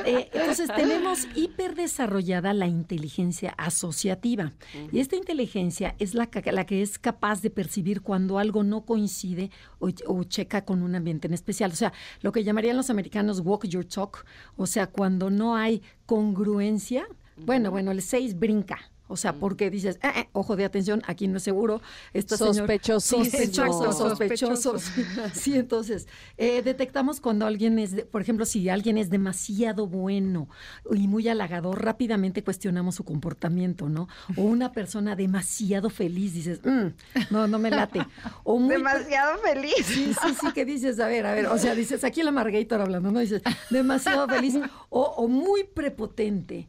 eh, 0.04 0.28
entonces 0.32 0.68
tenemos 0.74 1.28
hiper 1.36 1.76
desarrollada 1.76 2.52
la 2.52 2.66
inteligencia 2.66 3.54
asociativa. 3.58 4.50
Y 4.90 4.98
esta 4.98 5.14
inteligencia 5.14 5.94
es 6.00 6.14
la 6.14 6.26
que 6.26 6.82
es 6.82 6.98
capaz 6.98 7.42
de 7.42 7.50
percibir 7.50 8.00
cuando 8.00 8.40
algo 8.40 8.64
no 8.64 8.84
coincide 8.84 9.52
o, 9.78 9.90
o 10.08 10.24
checa 10.24 10.64
con 10.64 10.82
un 10.82 10.96
ambiente 10.96 11.28
en 11.28 11.34
especial. 11.34 11.70
O 11.70 11.76
sea, 11.76 11.92
lo 12.22 12.32
que 12.32 12.42
llamarían 12.42 12.76
los 12.76 12.90
americanos 12.90 13.38
walk 13.38 13.68
your 13.68 13.84
talk. 13.84 14.26
O 14.56 14.66
sea, 14.66 14.88
cuando 14.88 15.30
no 15.30 15.54
hay 15.54 15.80
congruencia. 16.06 17.06
Bueno, 17.36 17.70
bueno, 17.70 17.92
el 17.92 18.02
6 18.02 18.36
brinca. 18.36 18.90
O 19.10 19.16
sea, 19.16 19.32
porque 19.32 19.70
dices, 19.70 19.98
"Eh, 20.02 20.08
eh, 20.16 20.28
ojo 20.32 20.54
de 20.56 20.64
atención, 20.64 21.02
aquí 21.06 21.26
no 21.28 21.38
es 21.38 21.42
seguro. 21.42 21.82
Esta 22.14 22.36
señor- 22.36 22.54
Sospechosísimo. 22.54 23.24
Sospechoso, 23.24 23.92
Sospechoso. 23.92 24.78
sospechoso. 24.78 25.30
Sí, 25.34 25.54
entonces, 25.56 26.06
eh, 26.38 26.62
detectamos 26.62 27.20
cuando 27.20 27.44
alguien 27.46 27.78
es, 27.78 27.90
de- 27.92 28.04
por 28.04 28.22
ejemplo, 28.22 28.44
si 28.46 28.68
alguien 28.68 28.98
es 28.98 29.10
demasiado 29.10 29.86
bueno 29.88 30.48
y 30.94 31.08
muy 31.08 31.26
halagador, 31.28 31.84
rápidamente 31.84 32.44
cuestionamos 32.44 32.94
su 32.94 33.04
comportamiento, 33.04 33.88
¿no? 33.88 34.08
O 34.36 34.42
una 34.42 34.72
persona 34.72 35.16
demasiado 35.16 35.90
feliz, 35.90 36.34
dices, 36.34 36.60
"Mm, 36.64 36.88
no, 37.30 37.46
no 37.48 37.58
me 37.58 37.70
late. 37.70 38.06
O 38.44 38.58
muy 38.58 38.76
Demasiado 38.76 39.38
feliz. 39.38 39.74
Sí, 39.84 40.12
sí, 40.14 40.34
sí, 40.40 40.52
que 40.54 40.64
dices, 40.64 41.00
a 41.00 41.08
ver, 41.08 41.26
a 41.26 41.34
ver, 41.34 41.46
o 41.46 41.58
sea, 41.58 41.74
dices, 41.74 42.04
aquí 42.04 42.22
la 42.22 42.30
Margator 42.30 42.80
hablando, 42.80 43.10
¿no? 43.10 43.18
Dices, 43.18 43.42
demasiado 43.70 44.28
feliz 44.28 44.54
o, 44.88 45.00
o 45.02 45.26
muy 45.28 45.64
prepotente. 45.64 46.68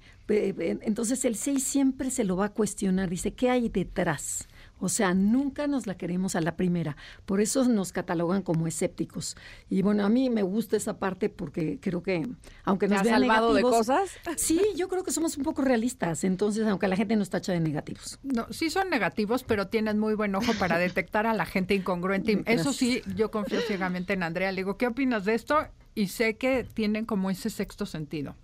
Pe- 0.54 0.80
Entonces 0.84 1.26
el 1.26 1.36
6 1.36 1.64
siempre 1.64 2.10
se 2.10 2.24
lo 2.24 2.38
va 2.38 2.46
a 2.46 2.50
cuestionar, 2.54 3.10
dice, 3.10 3.34
¿qué 3.34 3.50
hay 3.50 3.70
detrás? 3.70 4.48
O 4.84 4.90
sea, 4.90 5.14
nunca 5.14 5.68
nos 5.68 5.86
la 5.86 5.96
queremos 5.96 6.36
a 6.36 6.42
la 6.42 6.56
primera. 6.56 6.96
Por 7.26 7.40
eso 7.40 7.64
nos 7.66 7.92
catalogan 7.92 8.42
como 8.42 8.66
escépticos. 8.66 9.36
Y 9.70 9.84
bueno, 9.84 10.04
a 10.04 10.10
mí 10.10 10.32
me 10.32 10.42
gusta 10.42 10.76
esa 10.76 10.98
parte 10.98 11.30
porque 11.30 11.78
creo 11.80 12.02
que, 12.02 12.28
aunque 12.64 12.88
¿Te 12.88 12.94
nos 12.96 13.02
ha 13.02 13.04
vean 13.04 13.20
salvado 13.22 13.54
de 13.54 13.62
negativos, 13.62 13.78
cosas? 13.88 14.10
Sí, 14.38 14.60
yo 14.76 14.88
creo 14.90 15.04
que 15.04 15.12
somos 15.12 15.38
un 15.38 15.44
poco 15.44 15.62
realistas. 15.62 16.24
Entonces, 16.24 16.66
aunque 16.66 16.88
la 16.88 16.96
gente 16.96 17.16
nos 17.16 17.30
tacha 17.30 17.52
de 17.54 17.60
negativos. 17.60 18.18
No, 18.24 18.48
sí 18.50 18.72
son 18.72 18.90
negativos, 18.90 19.44
pero 19.44 19.68
tienen 19.68 20.00
muy 20.00 20.16
buen 20.16 20.34
ojo 20.34 20.54
para 20.58 20.78
detectar 20.80 21.28
a 21.28 21.34
la 21.36 21.46
gente 21.46 21.76
incongruente. 21.76 22.42
Eso 22.48 22.74
sí, 22.74 23.04
yo 23.16 23.30
confío 23.30 23.60
ciegamente 23.62 24.14
en 24.14 24.24
Andrea. 24.24 24.52
Le 24.52 24.62
digo, 24.62 24.78
¿qué 24.78 24.88
opinas 24.88 25.26
de 25.26 25.36
esto? 25.36 25.60
Y 25.94 26.08
sé 26.08 26.38
que 26.38 26.64
tienen 26.64 27.06
como 27.06 27.30
ese 27.30 27.50
sexto 27.50 27.86
sentido. 27.86 28.36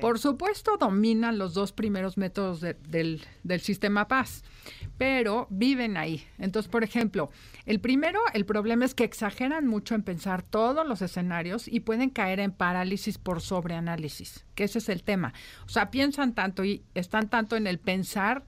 Por 0.00 0.18
supuesto, 0.18 0.76
dominan 0.76 1.38
los 1.38 1.54
dos 1.54 1.70
primeros 1.72 2.16
métodos 2.16 2.60
de- 2.60 2.74
del, 2.88 3.22
del 3.44 3.60
sistema 3.60 4.08
paz, 4.08 4.42
pero 4.98 5.46
viven 5.50 5.96
ahí. 5.96 6.26
Entonces, 6.38 6.68
por 6.68 6.82
ejemplo, 6.82 7.30
el 7.64 7.78
primero, 7.78 8.18
el 8.34 8.44
problema 8.44 8.84
es 8.84 8.94
que 8.94 9.04
exageran 9.04 9.68
mucho 9.68 9.94
en 9.94 10.02
pensar 10.02 10.42
todos 10.42 10.84
los 10.86 11.00
escenarios 11.00 11.68
y 11.68 11.78
pueden 11.80 12.10
caer 12.10 12.40
en 12.40 12.50
parálisis 12.50 13.18
por 13.18 13.40
sobreanálisis, 13.40 14.44
que 14.56 14.64
ese 14.64 14.78
es 14.78 14.88
el 14.88 15.04
tema. 15.04 15.32
O 15.66 15.68
sea, 15.68 15.92
piensan 15.92 16.34
tanto 16.34 16.64
y 16.64 16.82
están 16.94 17.28
tanto 17.30 17.56
en 17.56 17.68
el 17.68 17.78
pensar 17.78 18.42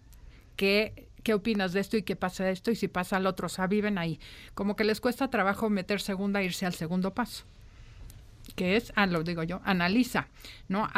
que 0.57 1.07
qué 1.23 1.35
opinas 1.35 1.73
de 1.73 1.79
esto 1.79 1.97
y 1.97 2.03
qué 2.03 2.17
pasa 2.17 2.43
de 2.43 2.51
esto 2.51 2.73
y 2.73 2.75
si 2.77 2.89
pasa 2.89 3.17
al 3.19 3.27
otro, 3.29 3.47
o 3.47 3.49
sea, 3.49 3.69
viven 3.69 3.97
ahí. 3.99 4.19
Como 4.55 4.75
que 4.75 4.83
les 4.83 5.01
cuesta 5.01 5.31
trabajo 5.31 5.71
meter 5.71 6.01
segunda 6.01 6.41
e 6.41 6.47
irse 6.47 6.67
al 6.67 6.75
segundo 6.75 7.15
paso, 7.15 7.45
que 8.55 8.77
es, 8.77 8.93
ah, 8.97 9.07
lo 9.07 9.23
digo 9.23 9.43
yo, 9.43 9.61
analiza, 9.65 10.29
¿no? 10.69 10.89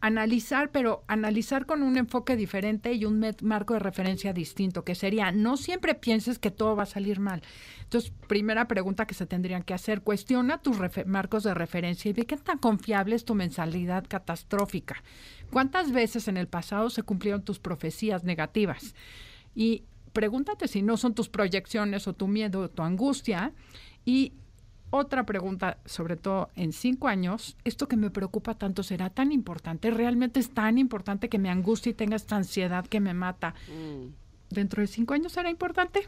Analizar, 0.00 0.70
pero 0.70 1.04
analizar 1.08 1.66
con 1.66 1.82
un 1.82 1.96
enfoque 1.96 2.36
diferente 2.36 2.92
y 2.92 3.06
un 3.06 3.24
marco 3.42 3.74
de 3.74 3.80
referencia 3.80 4.32
distinto, 4.32 4.84
que 4.84 4.94
sería, 4.94 5.32
no 5.32 5.56
siempre 5.56 5.94
pienses 5.94 6.38
que 6.38 6.50
todo 6.50 6.76
va 6.76 6.84
a 6.84 6.86
salir 6.86 7.18
mal. 7.18 7.42
Entonces, 7.82 8.12
primera 8.28 8.68
pregunta 8.68 9.06
que 9.06 9.14
se 9.14 9.26
tendrían 9.26 9.62
que 9.62 9.74
hacer, 9.74 10.02
cuestiona 10.02 10.58
tus 10.58 10.76
marcos 11.06 11.44
de 11.44 11.54
referencia 11.54 12.10
y 12.10 12.12
ve 12.12 12.26
qué 12.26 12.36
tan 12.36 12.58
confiable 12.58 13.16
es 13.16 13.24
tu 13.24 13.34
mensalidad 13.34 14.04
catastrófica. 14.06 15.02
¿Cuántas 15.50 15.92
veces 15.92 16.28
en 16.28 16.36
el 16.36 16.46
pasado 16.46 16.90
se 16.90 17.02
cumplieron 17.02 17.42
tus 17.42 17.58
profecías 17.58 18.22
negativas? 18.22 18.94
Y 19.54 19.84
pregúntate 20.12 20.68
si 20.68 20.82
no 20.82 20.96
son 20.96 21.14
tus 21.14 21.28
proyecciones 21.28 22.06
o 22.06 22.12
tu 22.12 22.28
miedo 22.28 22.60
o 22.60 22.68
tu 22.68 22.82
angustia. 22.82 23.52
Y 24.04 24.34
otra 24.96 25.24
pregunta, 25.24 25.78
sobre 25.84 26.16
todo 26.16 26.50
en 26.56 26.72
cinco 26.72 27.08
años, 27.08 27.56
esto 27.64 27.88
que 27.88 27.96
me 27.96 28.10
preocupa 28.10 28.54
tanto 28.54 28.82
será 28.82 29.10
tan 29.10 29.32
importante, 29.32 29.90
realmente 29.90 30.40
es 30.40 30.50
tan 30.50 30.78
importante 30.78 31.28
que 31.28 31.38
me 31.38 31.50
angustie 31.50 31.92
y 31.92 31.94
tenga 31.94 32.16
esta 32.16 32.36
ansiedad 32.36 32.86
que 32.86 33.00
me 33.00 33.14
mata. 33.14 33.54
Mm. 33.68 34.08
¿Dentro 34.50 34.80
de 34.80 34.86
cinco 34.86 35.14
años 35.14 35.32
será 35.32 35.50
importante? 35.50 36.06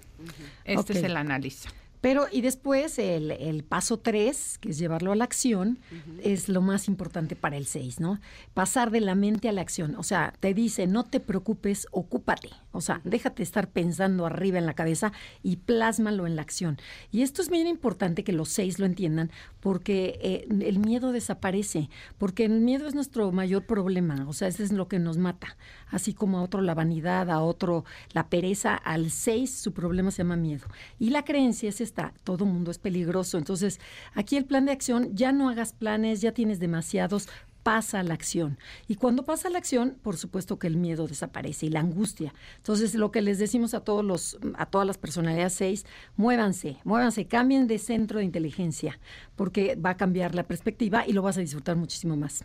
Este 0.64 0.92
es 0.92 1.02
el 1.02 1.16
análisis. 1.16 1.68
Pero, 2.00 2.26
y 2.30 2.40
después 2.40 2.98
el, 2.98 3.30
el 3.32 3.64
paso 3.64 3.98
3, 3.98 4.58
que 4.58 4.70
es 4.70 4.78
llevarlo 4.78 5.12
a 5.12 5.16
la 5.16 5.24
acción, 5.24 5.78
es 6.22 6.48
lo 6.48 6.62
más 6.62 6.88
importante 6.88 7.34
para 7.36 7.56
el 7.56 7.66
6, 7.66 8.00
¿no? 8.00 8.20
Pasar 8.54 8.90
de 8.90 9.00
la 9.00 9.14
mente 9.14 9.48
a 9.48 9.52
la 9.52 9.60
acción. 9.60 9.96
O 9.96 10.02
sea, 10.02 10.32
te 10.40 10.54
dice, 10.54 10.86
no 10.86 11.04
te 11.04 11.20
preocupes, 11.20 11.86
ocúpate. 11.90 12.50
O 12.70 12.80
sea, 12.80 13.00
déjate 13.04 13.42
estar 13.42 13.70
pensando 13.70 14.26
arriba 14.26 14.58
en 14.58 14.66
la 14.66 14.74
cabeza 14.74 15.12
y 15.42 15.56
plásmalo 15.56 16.26
en 16.26 16.36
la 16.36 16.42
acción. 16.42 16.78
Y 17.10 17.22
esto 17.22 17.42
es 17.42 17.50
bien 17.50 17.66
importante 17.66 18.22
que 18.22 18.32
los 18.32 18.50
6 18.50 18.78
lo 18.78 18.86
entiendan, 18.86 19.30
porque 19.60 20.18
eh, 20.22 20.46
el 20.48 20.78
miedo 20.78 21.12
desaparece, 21.12 21.90
porque 22.18 22.44
el 22.44 22.60
miedo 22.60 22.86
es 22.86 22.94
nuestro 22.94 23.32
mayor 23.32 23.66
problema. 23.66 24.26
O 24.28 24.32
sea, 24.32 24.48
ese 24.48 24.62
es 24.62 24.72
lo 24.72 24.86
que 24.86 24.98
nos 24.98 25.16
mata. 25.16 25.56
Así 25.88 26.14
como 26.14 26.38
a 26.38 26.42
otro 26.42 26.60
la 26.60 26.74
vanidad, 26.74 27.30
a 27.30 27.40
otro 27.42 27.84
la 28.12 28.28
pereza, 28.28 28.74
al 28.76 29.10
6 29.10 29.50
su 29.50 29.72
problema 29.72 30.10
se 30.10 30.18
llama 30.18 30.36
miedo. 30.36 30.66
Y 30.98 31.10
la 31.10 31.24
creencia 31.24 31.68
es 31.68 31.80
está, 31.88 32.12
todo 32.24 32.44
mundo 32.44 32.70
es 32.70 32.78
peligroso. 32.78 33.38
Entonces, 33.38 33.80
aquí 34.14 34.36
el 34.36 34.44
plan 34.44 34.66
de 34.66 34.72
acción, 34.72 35.14
ya 35.14 35.32
no 35.32 35.48
hagas 35.48 35.72
planes, 35.72 36.20
ya 36.20 36.32
tienes 36.32 36.60
demasiados, 36.60 37.28
pasa 37.62 38.00
a 38.00 38.02
la 38.02 38.14
acción. 38.14 38.58
Y 38.86 38.94
cuando 38.94 39.24
pasa 39.24 39.48
a 39.48 39.50
la 39.50 39.58
acción, 39.58 39.96
por 40.02 40.16
supuesto 40.16 40.58
que 40.58 40.66
el 40.66 40.76
miedo 40.76 41.06
desaparece 41.06 41.66
y 41.66 41.70
la 41.70 41.80
angustia. 41.80 42.32
Entonces, 42.56 42.94
lo 42.94 43.10
que 43.10 43.20
les 43.20 43.38
decimos 43.38 43.74
a 43.74 43.80
todos 43.80 44.04
los, 44.04 44.38
a 44.56 44.66
todas 44.66 44.86
las 44.86 44.98
personalidades 44.98 45.52
6, 45.54 45.86
muévanse, 46.16 46.78
muévanse, 46.84 47.26
cambien 47.26 47.66
de 47.66 47.78
centro 47.78 48.20
de 48.20 48.24
inteligencia, 48.24 48.98
porque 49.36 49.76
va 49.76 49.90
a 49.90 49.96
cambiar 49.96 50.34
la 50.34 50.44
perspectiva 50.44 51.06
y 51.06 51.12
lo 51.12 51.22
vas 51.22 51.36
a 51.36 51.40
disfrutar 51.40 51.76
muchísimo 51.76 52.16
más. 52.16 52.44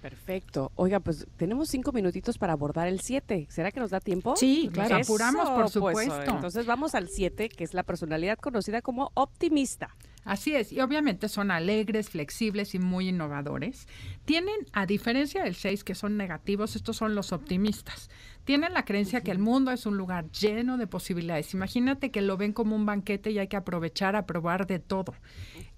Perfecto. 0.00 0.70
Oiga, 0.76 1.00
pues 1.00 1.26
tenemos 1.36 1.68
cinco 1.68 1.92
minutitos 1.92 2.38
para 2.38 2.52
abordar 2.52 2.86
el 2.86 3.00
7. 3.00 3.46
¿Será 3.50 3.72
que 3.72 3.80
nos 3.80 3.90
da 3.90 4.00
tiempo? 4.00 4.36
Sí, 4.36 4.70
claro. 4.72 4.96
Eso, 4.96 5.12
apuramos, 5.12 5.48
por 5.48 5.62
pues, 5.62 5.72
supuesto. 5.72 6.30
entonces 6.30 6.66
vamos 6.66 6.94
al 6.94 7.08
7, 7.08 7.48
que 7.48 7.64
es 7.64 7.74
la 7.74 7.82
personalidad 7.82 8.38
conocida 8.38 8.80
como 8.80 9.10
optimista. 9.14 9.94
Así 10.24 10.54
es, 10.54 10.72
y 10.72 10.80
obviamente 10.80 11.28
son 11.28 11.50
alegres, 11.50 12.10
flexibles 12.10 12.74
y 12.74 12.78
muy 12.78 13.08
innovadores. 13.08 13.88
Tienen, 14.26 14.56
a 14.72 14.84
diferencia 14.84 15.42
del 15.42 15.54
6, 15.54 15.84
que 15.84 15.94
son 15.94 16.18
negativos, 16.18 16.76
estos 16.76 16.98
son 16.98 17.14
los 17.14 17.32
optimistas. 17.32 18.10
Tienen 18.44 18.74
la 18.74 18.84
creencia 18.84 19.22
que 19.22 19.30
el 19.30 19.38
mundo 19.38 19.70
es 19.72 19.86
un 19.86 19.96
lugar 19.96 20.30
lleno 20.30 20.76
de 20.76 20.86
posibilidades. 20.86 21.54
Imagínate 21.54 22.10
que 22.10 22.20
lo 22.20 22.36
ven 22.36 22.52
como 22.52 22.76
un 22.76 22.84
banquete 22.84 23.30
y 23.30 23.38
hay 23.38 23.48
que 23.48 23.56
aprovechar 23.56 24.16
a 24.16 24.26
probar 24.26 24.66
de 24.66 24.78
todo. 24.78 25.14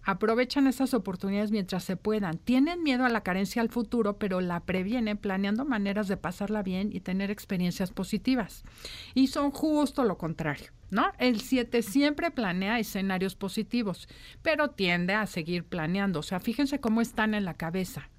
Aprovechan 0.02 0.66
esas 0.66 0.94
oportunidades 0.94 1.50
mientras 1.50 1.84
se 1.84 1.96
puedan. 1.96 2.38
Tienen 2.38 2.82
miedo 2.82 3.04
a 3.04 3.08
la 3.10 3.22
carencia 3.22 3.62
al 3.62 3.68
futuro, 3.68 4.18
pero 4.18 4.40
la 4.40 4.60
previenen 4.60 5.18
planeando 5.18 5.64
maneras 5.64 6.08
de 6.08 6.16
pasarla 6.16 6.62
bien 6.62 6.90
y 6.92 7.00
tener 7.00 7.30
experiencias 7.30 7.90
positivas. 7.90 8.64
Y 9.14 9.26
son 9.26 9.50
justo 9.50 10.04
lo 10.04 10.18
contrario. 10.18 10.70
¿No? 10.90 11.12
El 11.18 11.40
7 11.40 11.82
siempre 11.82 12.32
planea 12.32 12.80
escenarios 12.80 13.36
positivos, 13.36 14.08
pero 14.42 14.70
tiende 14.70 15.14
a 15.14 15.26
seguir 15.26 15.64
planeando. 15.64 16.18
O 16.18 16.22
sea, 16.24 16.40
fíjense 16.40 16.80
cómo 16.80 17.00
están 17.00 17.34
en 17.34 17.44
la 17.44 17.54
cabeza. 17.54 18.10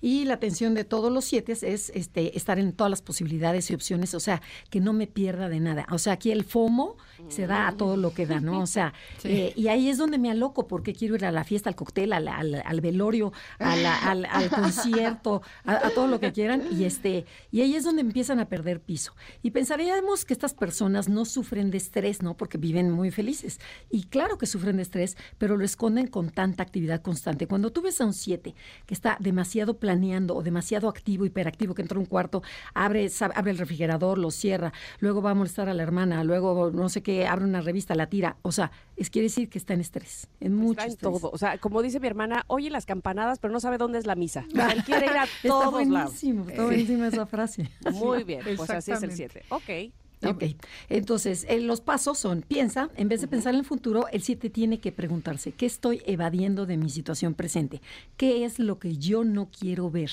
Y 0.00 0.24
la 0.24 0.34
atención 0.34 0.74
de 0.74 0.84
todos 0.84 1.12
los 1.12 1.24
siete 1.24 1.52
es 1.52 1.62
este, 1.94 2.36
estar 2.36 2.58
en 2.58 2.72
todas 2.72 2.90
las 2.90 3.02
posibilidades 3.02 3.70
y 3.70 3.74
opciones, 3.74 4.14
o 4.14 4.20
sea, 4.20 4.40
que 4.70 4.80
no 4.80 4.92
me 4.92 5.06
pierda 5.06 5.48
de 5.48 5.60
nada. 5.60 5.86
O 5.90 5.98
sea, 5.98 6.14
aquí 6.14 6.30
el 6.30 6.44
FOMO 6.44 6.96
se 7.28 7.46
da 7.46 7.68
a 7.68 7.76
todo 7.76 7.96
lo 7.96 8.14
que 8.14 8.26
da, 8.26 8.40
¿no? 8.40 8.60
O 8.60 8.66
sea, 8.66 8.92
eh, 9.24 9.52
y 9.56 9.68
ahí 9.68 9.88
es 9.88 9.98
donde 9.98 10.18
me 10.18 10.30
aloco, 10.30 10.66
porque 10.66 10.94
quiero 10.94 11.14
ir 11.16 11.24
a 11.24 11.32
la 11.32 11.44
fiesta, 11.44 11.68
al 11.70 11.76
cóctel, 11.76 12.12
al, 12.12 12.28
al, 12.28 12.62
al 12.64 12.80
velorio, 12.80 13.32
a 13.58 13.76
la- 13.76 13.98
al, 13.98 14.24
al 14.26 14.48
concierto, 14.50 15.42
a, 15.64 15.86
a 15.86 15.90
todo 15.90 16.06
lo 16.06 16.20
que 16.20 16.32
quieran, 16.32 16.62
y 16.70 16.84
este, 16.84 17.26
y 17.50 17.60
ahí 17.60 17.74
es 17.76 17.84
donde 17.84 18.00
empiezan 18.02 18.40
a 18.40 18.48
perder 18.48 18.80
piso. 18.80 19.14
Y 19.42 19.50
pensaríamos 19.50 20.24
que 20.24 20.32
estas 20.32 20.54
personas 20.54 21.08
no 21.08 21.24
sufren 21.24 21.70
de 21.70 21.78
estrés, 21.78 22.22
¿no? 22.22 22.36
Porque 22.36 22.58
viven 22.58 22.90
muy 22.90 23.10
felices. 23.10 23.60
Y 23.90 24.04
claro 24.04 24.38
que 24.38 24.46
sufren 24.46 24.76
de 24.76 24.82
estrés, 24.82 25.16
pero 25.38 25.56
lo 25.56 25.64
esconden 25.64 26.06
con 26.06 26.30
tanta 26.30 26.62
actividad 26.62 27.02
constante. 27.02 27.46
Cuando 27.46 27.70
tú 27.72 27.82
ves 27.82 28.00
a 28.00 28.06
un 28.06 28.14
7 28.14 28.54
que 28.86 28.94
está 28.94 29.16
demasiado 29.20 29.49
planeando 29.78 30.36
o 30.36 30.42
demasiado 30.42 30.88
activo, 30.88 31.24
hiperactivo, 31.24 31.74
que 31.74 31.82
entra 31.82 31.96
a 31.96 32.00
un 32.00 32.06
cuarto, 32.06 32.42
abre, 32.74 33.08
sa- 33.08 33.26
abre 33.34 33.50
el 33.50 33.58
refrigerador, 33.58 34.18
lo 34.18 34.30
cierra, 34.30 34.72
luego 35.00 35.22
va 35.22 35.30
a 35.30 35.34
molestar 35.34 35.68
a 35.68 35.74
la 35.74 35.82
hermana, 35.82 36.22
luego 36.24 36.70
no 36.72 36.88
sé 36.88 37.02
qué, 37.02 37.26
abre 37.26 37.44
una 37.44 37.60
revista, 37.60 37.94
la 37.94 38.06
tira. 38.08 38.36
O 38.42 38.52
sea, 38.52 38.70
es 38.96 39.10
quiere 39.10 39.24
decir 39.26 39.48
que 39.48 39.58
está 39.58 39.74
en 39.74 39.80
estrés, 39.80 40.28
en 40.40 40.54
mucho 40.54 40.72
Está 40.72 40.84
en 40.84 40.90
estrés. 40.90 41.12
todo. 41.12 41.30
O 41.32 41.38
sea, 41.38 41.58
como 41.58 41.82
dice 41.82 42.00
mi 42.00 42.06
hermana, 42.06 42.44
oye 42.46 42.70
las 42.70 42.86
campanadas, 42.86 43.38
pero 43.38 43.52
no 43.52 43.60
sabe 43.60 43.78
dónde 43.78 43.98
es 43.98 44.06
la 44.06 44.14
misa. 44.14 44.44
Él 44.74 44.84
quiere 44.84 45.06
ir 45.06 45.12
a 45.12 45.24
Está 45.24 45.48
todos 45.48 45.86
lados. 45.86 46.12
buenísimo, 46.12 46.48
está 46.48 46.64
buenísima 46.64 47.08
esa 47.08 47.26
frase. 47.26 47.68
Muy 47.92 48.24
bien, 48.24 48.40
pues 48.56 48.70
así 48.70 48.92
es 48.92 49.02
el 49.02 49.10
Exactamente. 49.10 49.42
7. 49.50 49.90
Ok. 49.90 49.92
Ok, 50.22 50.44
entonces 50.90 51.46
eh, 51.48 51.60
los 51.60 51.80
pasos 51.80 52.18
son, 52.18 52.42
piensa, 52.42 52.90
en 52.96 53.08
vez 53.08 53.22
de 53.22 53.28
pensar 53.28 53.54
en 53.54 53.60
el 53.60 53.64
futuro, 53.66 54.06
el 54.12 54.20
7 54.20 54.50
tiene 54.50 54.78
que 54.78 54.92
preguntarse, 54.92 55.52
¿qué 55.52 55.64
estoy 55.64 56.02
evadiendo 56.04 56.66
de 56.66 56.76
mi 56.76 56.90
situación 56.90 57.32
presente? 57.32 57.80
¿Qué 58.18 58.44
es 58.44 58.58
lo 58.58 58.78
que 58.78 58.98
yo 58.98 59.24
no 59.24 59.48
quiero 59.50 59.90
ver? 59.90 60.10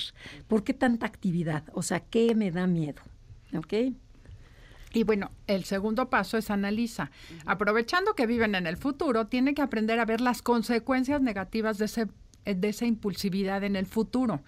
¿Por 0.47 0.63
qué 0.63 0.73
tanta 0.73 1.05
actividad? 1.05 1.65
O 1.73 1.81
sea, 1.81 1.99
¿qué 1.99 2.35
me 2.35 2.51
da 2.51 2.67
miedo? 2.67 3.01
¿Ok? 3.53 3.73
Y 4.93 5.03
bueno, 5.03 5.31
el 5.47 5.65
segundo 5.65 6.09
paso 6.09 6.37
es 6.37 6.49
analiza. 6.49 7.11
Aprovechando 7.45 8.15
que 8.15 8.25
viven 8.25 8.55
en 8.55 8.65
el 8.65 8.77
futuro, 8.77 9.27
tiene 9.27 9.53
que 9.53 9.61
aprender 9.61 9.99
a 9.99 10.05
ver 10.05 10.21
las 10.21 10.41
consecuencias 10.41 11.21
negativas 11.21 11.77
de, 11.77 11.85
ese, 11.85 12.07
de 12.45 12.69
esa 12.69 12.85
impulsividad 12.85 13.63
en 13.65 13.75
el 13.75 13.85
futuro. 13.85 14.41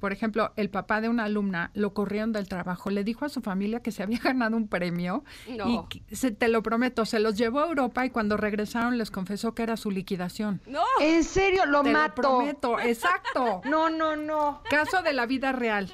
Por 0.00 0.12
ejemplo, 0.12 0.52
el 0.56 0.68
papá 0.70 1.00
de 1.00 1.08
una 1.08 1.24
alumna 1.24 1.70
lo 1.74 1.94
corrieron 1.94 2.32
del 2.32 2.48
trabajo, 2.48 2.90
le 2.90 3.02
dijo 3.04 3.24
a 3.24 3.28
su 3.28 3.40
familia 3.40 3.80
que 3.80 3.92
se 3.92 4.02
había 4.02 4.18
ganado 4.22 4.56
un 4.56 4.68
premio 4.68 5.24
No. 5.48 5.88
y 6.08 6.14
se, 6.14 6.30
te 6.30 6.48
lo 6.48 6.62
prometo, 6.62 7.04
se 7.06 7.18
los 7.20 7.36
llevó 7.36 7.60
a 7.60 7.66
Europa 7.68 8.04
y 8.04 8.10
cuando 8.10 8.36
regresaron 8.36 8.98
les 8.98 9.10
confesó 9.10 9.54
que 9.54 9.62
era 9.62 9.76
su 9.76 9.90
liquidación. 9.90 10.60
No. 10.66 10.82
En 11.00 11.24
serio, 11.24 11.64
lo 11.66 11.82
te 11.82 11.90
mato. 11.92 12.22
lo 12.22 12.28
prometo, 12.38 12.80
exacto. 12.80 13.62
No, 13.76 13.90
no, 13.90 14.16
no. 14.16 14.62
Caso 14.70 15.02
de 15.02 15.12
la 15.12 15.26
vida 15.26 15.52
real. 15.52 15.92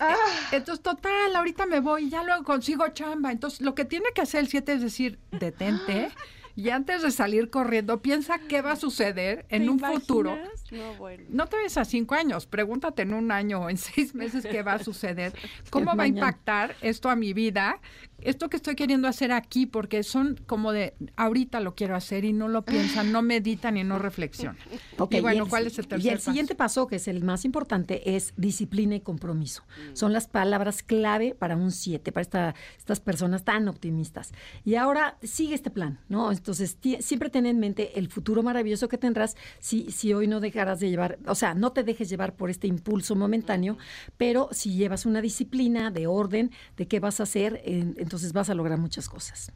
Ah. 0.00 0.14
Entonces, 0.50 0.82
total, 0.82 1.36
ahorita 1.36 1.66
me 1.66 1.80
voy 1.80 2.04
y 2.06 2.10
ya 2.10 2.24
luego 2.24 2.42
consigo 2.42 2.88
chamba. 2.88 3.30
Entonces, 3.30 3.60
lo 3.60 3.74
que 3.74 3.84
tiene 3.84 4.06
que 4.14 4.22
hacer 4.22 4.40
el 4.40 4.48
7 4.48 4.72
es 4.72 4.82
decir, 4.82 5.18
detente 5.30 6.10
y 6.56 6.70
antes 6.70 7.02
de 7.02 7.10
salir 7.10 7.50
corriendo, 7.50 8.00
piensa 8.02 8.38
qué 8.38 8.62
va 8.62 8.72
a 8.72 8.76
suceder 8.76 9.46
en 9.48 9.64
¿Te 9.64 9.70
un 9.70 9.80
futuro. 9.80 10.30
imaginas? 10.36 10.64
No, 10.72 10.94
bueno. 10.96 11.24
No 11.28 11.46
te 11.46 11.56
ves 11.56 11.76
a 11.76 11.84
cinco 11.84 12.14
años, 12.14 12.46
pregúntate 12.46 13.02
en 13.02 13.14
un 13.14 13.30
año 13.32 13.60
o 13.60 13.70
en 13.70 13.76
seis 13.78 14.14
meses 14.14 14.44
qué 14.44 14.62
va 14.62 14.74
a 14.74 14.78
suceder, 14.84 15.32
cómo 15.70 15.94
va 15.96 16.04
a 16.04 16.06
impactar 16.06 16.74
esto 16.80 17.10
a 17.10 17.16
mi 17.16 17.32
vida, 17.32 17.80
esto 18.20 18.48
que 18.48 18.56
estoy 18.56 18.74
queriendo 18.74 19.06
hacer 19.08 19.32
aquí, 19.32 19.66
porque 19.66 20.02
son 20.02 20.40
como 20.46 20.72
de 20.72 20.94
ahorita 21.16 21.60
lo 21.60 21.74
quiero 21.74 21.94
hacer 21.94 22.24
y 22.24 22.32
no 22.32 22.48
lo 22.48 22.62
piensan, 22.64 23.12
no 23.12 23.20
meditan 23.22 23.76
y 23.76 23.84
no 23.84 23.98
reflexionan. 23.98 24.56
Y 25.10 25.20
bueno, 25.20 25.44
el 25.44 25.50
¿cuál 25.50 25.66
es 25.66 25.78
el 25.78 25.84
Y 25.84 25.88
tercer 25.88 26.12
el 26.14 26.20
siguiente 26.20 26.54
paso, 26.54 26.86
que 26.86 26.96
es 26.96 27.08
el 27.08 27.22
más 27.24 27.44
importante, 27.44 28.16
es 28.16 28.32
disciplina 28.36 28.94
y 28.96 29.00
compromiso. 29.00 29.62
Mm. 29.92 29.96
Son 29.96 30.12
las 30.12 30.26
palabras 30.28 30.82
clave 30.82 31.34
para 31.34 31.56
un 31.56 31.70
7, 31.70 32.10
para 32.12 32.22
esta- 32.22 32.54
estas 32.78 33.00
personas 33.00 33.44
tan 33.44 33.68
optimistas. 33.68 34.32
Y 34.64 34.76
ahora 34.76 35.18
sigue 35.22 35.54
este 35.54 35.70
plan, 35.70 36.00
¿no? 36.08 36.30
Entonces, 36.44 36.76
siempre 37.00 37.30
ten 37.30 37.46
en 37.46 37.58
mente 37.58 37.98
el 37.98 38.08
futuro 38.10 38.42
maravilloso 38.42 38.86
que 38.86 38.98
tendrás 38.98 39.34
si, 39.60 39.90
si 39.90 40.12
hoy 40.12 40.26
no 40.26 40.40
dejarás 40.40 40.78
de 40.78 40.90
llevar, 40.90 41.18
o 41.26 41.34
sea, 41.34 41.54
no 41.54 41.72
te 41.72 41.84
dejes 41.84 42.10
llevar 42.10 42.36
por 42.36 42.50
este 42.50 42.66
impulso 42.66 43.16
momentáneo, 43.16 43.78
pero 44.18 44.50
si 44.52 44.74
llevas 44.76 45.06
una 45.06 45.22
disciplina 45.22 45.90
de 45.90 46.06
orden, 46.06 46.50
de 46.76 46.86
qué 46.86 47.00
vas 47.00 47.18
a 47.20 47.22
hacer, 47.22 47.62
en- 47.64 47.94
entonces 47.96 48.34
vas 48.34 48.50
a 48.50 48.54
lograr 48.54 48.78
muchas 48.78 49.08
cosas. 49.08 49.52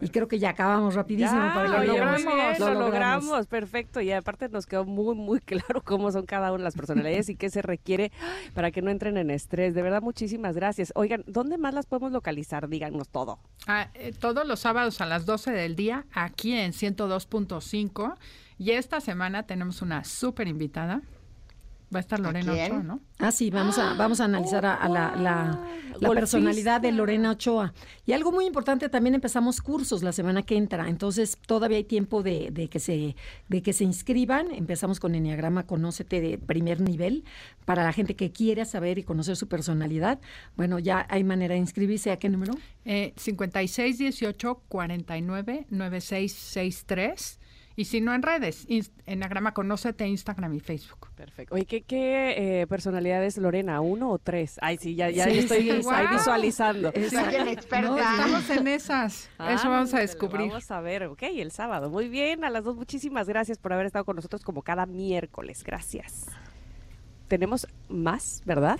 Y 0.00 0.08
creo 0.08 0.28
que 0.28 0.38
ya 0.38 0.50
acabamos 0.50 0.94
rapidísimo 0.94 1.40
Ya, 1.40 1.54
para 1.54 1.66
que 1.80 1.86
lo 1.86 1.92
bien, 1.92 2.04
Lo 2.04 2.04
lo 2.04 2.74
logramos. 2.74 2.78
logramos, 2.78 3.46
perfecto. 3.46 4.00
Y 4.00 4.12
aparte 4.12 4.48
nos 4.48 4.66
quedó 4.66 4.84
muy, 4.84 5.14
muy 5.14 5.40
claro 5.40 5.82
cómo 5.84 6.10
son 6.10 6.26
cada 6.26 6.50
una 6.52 6.58
de 6.58 6.64
las 6.64 6.74
personalidades 6.74 7.28
y 7.28 7.36
qué 7.36 7.50
se 7.50 7.62
requiere 7.62 8.10
para 8.54 8.70
que 8.70 8.82
no 8.82 8.90
entren 8.90 9.16
en 9.16 9.30
estrés. 9.30 9.74
De 9.74 9.82
verdad, 9.82 10.02
muchísimas 10.02 10.54
gracias. 10.56 10.92
Oigan, 10.94 11.22
¿dónde 11.26 11.58
más 11.58 11.74
las 11.74 11.86
podemos 11.86 12.12
localizar? 12.12 12.68
Díganos 12.68 13.08
todo. 13.08 13.38
Ah, 13.66 13.88
eh, 13.94 14.12
todos 14.18 14.46
los 14.46 14.60
sábados 14.60 15.00
a 15.00 15.06
las 15.06 15.26
12 15.26 15.50
del 15.52 15.76
día, 15.76 16.06
aquí 16.12 16.54
en 16.54 16.72
102.5. 16.72 18.14
Y 18.58 18.72
esta 18.72 19.00
semana 19.00 19.44
tenemos 19.44 19.82
una 19.82 20.04
súper 20.04 20.48
invitada. 20.48 21.02
Va 21.92 21.98
a 21.98 22.00
estar 22.00 22.20
Lorena? 22.20 22.52
Ochoa, 22.52 22.82
¿no? 22.84 23.00
Ah, 23.18 23.32
sí, 23.32 23.50
vamos 23.50 23.76
a, 23.78 23.94
vamos 23.94 24.20
a 24.20 24.24
analizar 24.26 24.64
a, 24.64 24.74
a 24.74 24.88
la, 24.88 25.16
la- 25.16 25.60
personalidad 26.14 26.80
de 26.80 26.92
Lorena 26.92 27.32
Ochoa. 27.32 27.74
Y 28.06 28.12
algo 28.12 28.30
muy 28.32 28.46
importante, 28.46 28.88
también 28.88 29.14
empezamos 29.14 29.60
cursos 29.60 30.02
la 30.02 30.12
semana 30.12 30.42
que 30.42 30.56
entra, 30.56 30.88
entonces 30.88 31.36
todavía 31.46 31.76
hay 31.78 31.84
tiempo 31.84 32.22
de, 32.22 32.50
de 32.52 32.68
que, 32.68 32.78
se, 32.78 33.16
de 33.48 33.62
que 33.62 33.72
se 33.72 33.84
inscriban. 33.84 34.52
Empezamos 34.52 35.00
con 35.00 35.14
Enneagrama 35.16 35.66
Conócete 35.66 36.20
de 36.20 36.38
primer 36.38 36.80
nivel, 36.80 37.24
para 37.64 37.82
la 37.84 37.92
gente 37.92 38.14
que 38.16 38.30
quiera 38.30 38.64
saber 38.64 38.98
y 38.98 39.02
conocer 39.02 39.36
su 39.36 39.48
personalidad. 39.48 40.20
Bueno, 40.56 40.78
ya 40.78 41.06
hay 41.10 41.24
manera 41.24 41.54
de 41.54 41.60
inscribirse. 41.60 42.12
¿A 42.12 42.18
qué 42.18 42.28
número? 42.28 42.54
Eh, 42.84 43.12
56 43.16 43.98
18 43.98 44.62
49 44.68 45.66
9663. 45.70 47.39
Y 47.80 47.86
si 47.86 48.02
no 48.02 48.12
en 48.14 48.20
redes, 48.20 48.66
Enneagrama 49.06 49.54
Conócete, 49.54 50.06
Instagram 50.06 50.52
y 50.52 50.60
Facebook. 50.60 51.08
Perfecto. 51.14 51.54
Oye, 51.54 51.64
¿qué, 51.64 51.80
qué 51.80 52.60
eh, 52.60 52.66
personalidad 52.66 53.24
es 53.24 53.38
Lorena? 53.38 53.80
¿Uno 53.80 54.10
o 54.10 54.18
tres? 54.18 54.58
Ay, 54.60 54.76
sí, 54.76 54.94
ya, 54.94 55.08
ya 55.08 55.24
estoy 55.24 55.70
ahí 55.70 56.06
visualizando. 56.12 56.92
estamos 56.92 58.50
en 58.50 58.68
esas. 58.68 59.30
Eso 59.48 59.70
vamos 59.70 59.94
a 59.94 60.00
descubrir. 60.00 60.48
Vamos 60.48 60.70
a 60.70 60.82
ver, 60.82 61.04
ok, 61.04 61.22
el 61.22 61.52
sábado. 61.52 61.88
Muy 61.88 62.10
bien, 62.10 62.44
a 62.44 62.50
las 62.50 62.64
dos, 62.64 62.76
muchísimas 62.76 63.26
gracias 63.26 63.56
por 63.56 63.72
haber 63.72 63.86
estado 63.86 64.04
con 64.04 64.16
nosotros 64.16 64.44
como 64.44 64.60
cada 64.60 64.84
miércoles. 64.84 65.64
Gracias. 65.64 66.26
Tenemos 67.28 67.66
más, 67.88 68.42
¿verdad? 68.44 68.78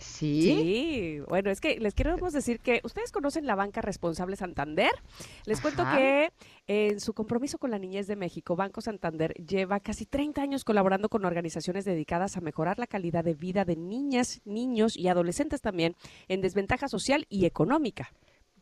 Sí. 0.00 0.42
Sí, 0.42 1.20
bueno, 1.28 1.50
es 1.50 1.60
que 1.60 1.78
les 1.78 1.94
queremos 1.94 2.32
decir 2.32 2.60
que 2.60 2.80
ustedes 2.84 3.12
conocen 3.12 3.46
la 3.46 3.54
banca 3.54 3.80
responsable 3.80 4.36
Santander. 4.36 4.90
Les 5.46 5.60
cuento 5.60 5.84
que 5.94 6.32
en 6.66 7.00
su 7.00 7.12
compromiso 7.12 7.58
con 7.58 7.70
la 7.70 7.78
niñez 7.78 8.06
de 8.06 8.16
México, 8.16 8.56
Banco 8.56 8.80
Santander 8.80 9.34
lleva 9.34 9.80
casi 9.80 10.06
30 10.06 10.42
años 10.42 10.64
colaborando 10.64 11.08
con 11.08 11.24
organizaciones 11.24 11.84
dedicadas 11.84 12.36
a 12.36 12.40
mejorar 12.40 12.78
la 12.78 12.86
calidad 12.86 13.24
de 13.24 13.34
vida 13.34 13.64
de 13.64 13.76
niñas, 13.76 14.40
niños 14.44 14.96
y 14.96 15.08
adolescentes 15.08 15.60
también 15.60 15.94
en 16.28 16.40
desventaja 16.40 16.88
social 16.88 17.26
y 17.28 17.44
económica. 17.44 18.12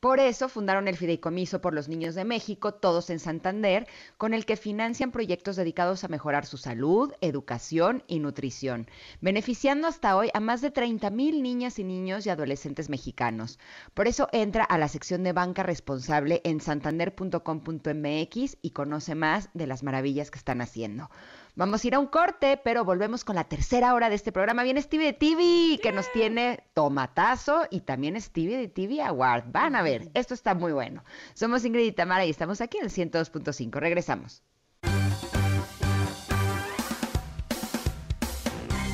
Por 0.00 0.20
eso 0.20 0.48
fundaron 0.48 0.86
el 0.86 0.96
Fideicomiso 0.96 1.60
por 1.60 1.74
los 1.74 1.88
Niños 1.88 2.14
de 2.14 2.24
México, 2.24 2.72
todos 2.72 3.10
en 3.10 3.18
Santander, 3.18 3.88
con 4.16 4.32
el 4.32 4.46
que 4.46 4.56
financian 4.56 5.10
proyectos 5.10 5.56
dedicados 5.56 6.04
a 6.04 6.08
mejorar 6.08 6.46
su 6.46 6.56
salud, 6.56 7.12
educación 7.20 8.04
y 8.06 8.20
nutrición, 8.20 8.88
beneficiando 9.20 9.88
hasta 9.88 10.16
hoy 10.16 10.30
a 10.34 10.40
más 10.40 10.60
de 10.60 10.70
30 10.70 11.10
mil 11.10 11.42
niñas 11.42 11.80
y 11.80 11.84
niños 11.84 12.26
y 12.26 12.30
adolescentes 12.30 12.88
mexicanos. 12.88 13.58
Por 13.94 14.06
eso 14.06 14.28
entra 14.32 14.62
a 14.64 14.78
la 14.78 14.86
sección 14.88 15.24
de 15.24 15.32
banca 15.32 15.64
responsable 15.64 16.42
en 16.44 16.60
santander.com.mx 16.60 18.56
y 18.62 18.70
conoce 18.70 19.14
más 19.16 19.50
de 19.54 19.66
las 19.66 19.82
maravillas 19.82 20.30
que 20.30 20.38
están 20.38 20.60
haciendo. 20.60 21.10
Vamos 21.58 21.82
a 21.82 21.86
ir 21.88 21.94
a 21.96 21.98
un 21.98 22.06
corte, 22.06 22.56
pero 22.56 22.84
volvemos 22.84 23.24
con 23.24 23.34
la 23.34 23.42
tercera 23.42 23.92
hora 23.92 24.08
de 24.08 24.14
este 24.14 24.30
programa. 24.30 24.62
Viene 24.62 24.80
Stevie 24.80 25.06
de 25.06 25.12
TV, 25.12 25.80
que 25.82 25.90
nos 25.90 26.08
tiene 26.12 26.62
tomatazo 26.72 27.62
y 27.68 27.80
también 27.80 28.20
Stevie 28.20 28.58
de 28.58 28.68
TV 28.68 29.02
Award. 29.02 29.46
Van 29.50 29.74
a 29.74 29.82
esto 30.14 30.34
está 30.34 30.54
muy 30.54 30.72
bueno. 30.72 31.04
Somos 31.34 31.64
Ingrid 31.64 31.86
y 31.86 31.92
Tamara 31.92 32.24
y 32.24 32.30
estamos 32.30 32.60
aquí 32.60 32.78
en 32.78 32.84
el 32.84 32.90
102.5. 32.90 33.78
Regresamos. 33.78 34.42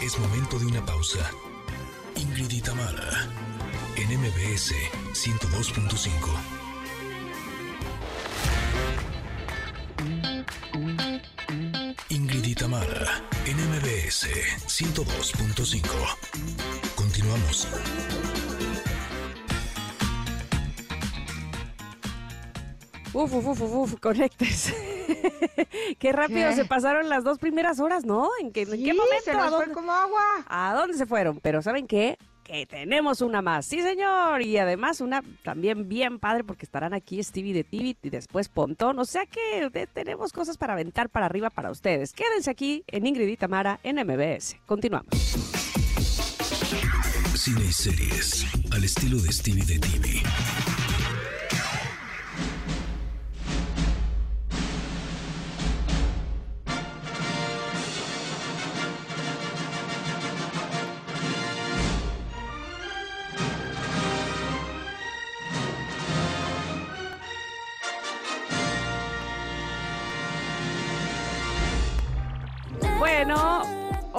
Es 0.03 0.19
momento 0.19 0.59
de 0.59 0.67
una 0.67 0.85
pausa. 0.85 1.31
Ingrid 2.17 2.51
y 2.51 2.61
Tamara, 2.61 3.29
en 3.97 4.21
MBS 4.21 4.75
102.5. 5.13 6.55
Ingrid 12.11 12.57
Tamara, 12.57 13.23
en 13.47 13.57
MBS 13.57 14.29
102.5. 14.67 15.89
Continuamos. 16.95 17.67
Uf, 23.15 23.33
uf, 23.33 23.47
uf, 23.47 23.61
uf, 23.63 24.01
conectes. 24.01 24.75
qué 25.99 26.13
rápido 26.13 26.53
se 26.53 26.65
pasaron 26.65 27.09
las 27.09 27.23
dos 27.23 27.39
primeras 27.39 27.79
horas, 27.79 28.05
¿no? 28.05 28.29
¿En 28.41 28.53
qué, 28.53 28.63
¿en 28.63 28.71
qué 28.83 28.93
momento? 28.93 29.25
Se 29.25 29.35
nos 29.35 29.55
fue 29.55 29.73
como 29.73 29.93
agua. 29.93 30.21
¿A 30.49 30.75
dónde 30.75 30.99
se 30.99 31.07
fueron? 31.07 31.39
Pero 31.41 31.63
¿saben 31.63 31.87
qué? 31.87 32.19
que 32.45 32.67
tenemos 32.67 33.23
una 33.23 33.43
más. 33.43 33.67
Sí, 33.67 33.81
señor. 33.81 34.43
Y 34.43 34.59
además 34.59 35.01
una 35.01 35.23
también 35.43 35.89
bien 35.89 36.19
padre 36.19 36.45
porque 36.45 36.67
estarán 36.67 36.95
aquí 36.95 37.23
Stevie 37.23 37.55
de 37.55 37.65
TV 37.65 37.97
y 38.03 38.11
después 38.11 38.49
Pontón. 38.49 38.99
O 38.99 39.05
sea 39.05 39.27
que 39.27 39.89
tenemos 39.93 40.33
cosas 40.33 40.59
para 40.59 40.75
aventar 40.75 41.09
para 41.09 41.27
arriba 41.27 41.51
para 41.51 41.71
ustedes. 41.71 42.13
Quédense 42.13 42.51
aquí 42.51 42.85
en 42.89 43.07
Ingrid 43.07 43.29
y 43.29 43.37
Tamara 43.37 43.81
en 43.83 43.97
MBS. 43.97 44.57
Continuamos. 44.67 45.09
Cine 47.35 47.65
y 47.65 47.73
series 47.73 48.47
al 48.73 48.85
estilo 48.85 49.19
de 49.19 49.33
Stevie 49.33 49.65
de 49.65 49.79
TV. 49.79 50.23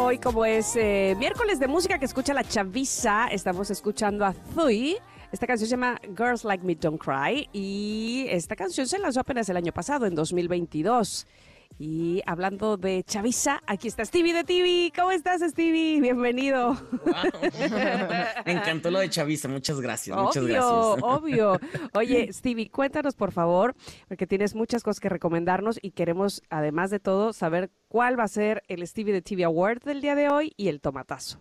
Hoy 0.05 0.19
como 0.19 0.45
es 0.45 0.75
eh, 0.75 1.15
miércoles 1.17 1.57
de 1.57 1.67
música 1.67 1.97
que 1.97 2.05
escucha 2.05 2.31
la 2.31 2.43
chaviza, 2.43 3.25
estamos 3.31 3.71
escuchando 3.71 4.23
a 4.23 4.33
Zui. 4.53 4.97
Esta 5.31 5.47
canción 5.47 5.67
se 5.67 5.71
llama 5.71 5.99
Girls 6.15 6.43
Like 6.43 6.63
Me 6.63 6.75
Don't 6.75 7.01
Cry 7.01 7.49
y 7.51 8.27
esta 8.29 8.55
canción 8.55 8.85
se 8.85 8.99
lanzó 8.99 9.21
apenas 9.21 9.49
el 9.49 9.57
año 9.57 9.71
pasado, 9.71 10.05
en 10.05 10.13
2022. 10.13 11.25
Y 11.77 12.21
hablando 12.25 12.77
de 12.77 13.03
Chavisa, 13.03 13.61
aquí 13.67 13.89
está 13.89 14.05
Stevie 14.05 14.33
de 14.33 14.45
TV. 14.45 14.93
¿Cómo 14.95 15.11
estás, 15.11 15.41
Stevie? 15.41 15.99
Bienvenido. 15.99 16.81
Me 18.45 18.53
encantó 18.53 18.89
lo 18.89 18.99
de 18.99 19.09
Chavisa. 19.09 19.49
Muchas 19.49 19.81
gracias. 19.81 20.15
muchas 20.17 20.45
gracias. 20.45 20.63
Obvio. 20.63 21.59
Oye, 21.93 22.31
Stevie, 22.31 22.69
cuéntanos, 22.69 23.15
por 23.15 23.33
favor, 23.33 23.75
porque 24.07 24.25
tienes 24.25 24.55
muchas 24.55 24.83
cosas 24.83 25.01
que 25.01 25.09
recomendarnos 25.09 25.77
y 25.81 25.91
queremos, 25.91 26.43
además 26.49 26.91
de 26.91 27.01
todo, 27.01 27.33
saber 27.33 27.69
cuál 27.89 28.17
va 28.17 28.23
a 28.23 28.29
ser 28.29 28.63
el 28.69 28.87
Stevie 28.87 29.11
de 29.11 29.21
TV 29.21 29.43
Award 29.43 29.83
del 29.83 29.99
día 29.99 30.15
de 30.15 30.29
hoy 30.29 30.53
y 30.55 30.69
el 30.69 30.79
tomatazo. 30.79 31.39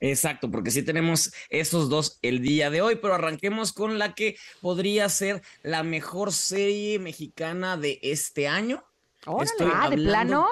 Exacto, 0.00 0.50
porque 0.50 0.70
sí 0.70 0.82
tenemos 0.82 1.34
esos 1.50 1.90
dos 1.90 2.18
el 2.22 2.40
día 2.40 2.70
de 2.70 2.80
hoy, 2.80 2.96
pero 2.96 3.14
arranquemos 3.14 3.74
con 3.74 3.98
la 3.98 4.14
que 4.14 4.36
podría 4.62 5.10
ser 5.10 5.42
la 5.62 5.82
mejor 5.82 6.32
serie 6.32 6.98
mexicana 6.98 7.76
de 7.76 7.98
este 8.02 8.48
año 8.48 8.84
ah, 9.26 9.90
¿de 9.90 9.96
plano? 9.96 10.46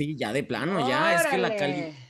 Sí, 0.00 0.16
ya 0.16 0.32
de 0.32 0.42
plano, 0.42 0.88
ya. 0.88 1.14
Es 1.14 1.26
que 1.26 1.36
la, 1.36 1.54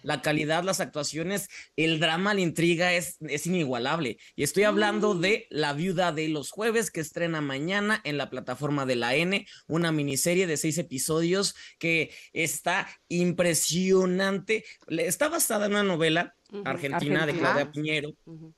la, 0.04 0.22
calidad, 0.22 0.62
las 0.62 0.78
actuaciones, 0.78 1.48
el 1.74 1.98
drama, 1.98 2.34
la 2.34 2.40
intriga 2.40 2.94
es, 2.94 3.16
es 3.18 3.48
inigualable. 3.48 4.18
Y 4.36 4.44
estoy 4.44 4.62
hablando 4.62 5.14
mm. 5.14 5.20
de 5.20 5.46
La 5.50 5.72
Viuda 5.72 6.12
de 6.12 6.28
los 6.28 6.52
Jueves, 6.52 6.92
que 6.92 7.00
estrena 7.00 7.40
mañana 7.40 8.00
en 8.04 8.16
la 8.16 8.30
plataforma 8.30 8.86
de 8.86 8.94
la 8.94 9.16
N, 9.16 9.44
una 9.66 9.90
miniserie 9.90 10.46
de 10.46 10.56
seis 10.56 10.78
episodios 10.78 11.56
que 11.80 12.12
está 12.32 12.86
impresionante. 13.08 14.64
Está 14.86 15.28
basada 15.28 15.66
en 15.66 15.72
una 15.72 15.82
novela 15.82 16.36
Argentina, 16.64 17.26
de 17.26 17.34
Claudia 17.34 17.70
Piñero, 17.70 18.12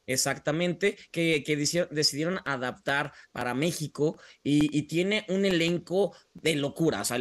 exactamente, 0.06 0.97
que, 1.10 1.43
decidieron 1.90 2.40
adaptar 2.44 3.12
para 3.32 3.55
México 3.55 4.19
y, 4.43 4.82
tiene 4.82 5.24
un 5.28 5.44
elenco 5.44 6.14
de 6.34 6.54
locura. 6.56 7.02
O 7.02 7.04
sea, 7.04 7.18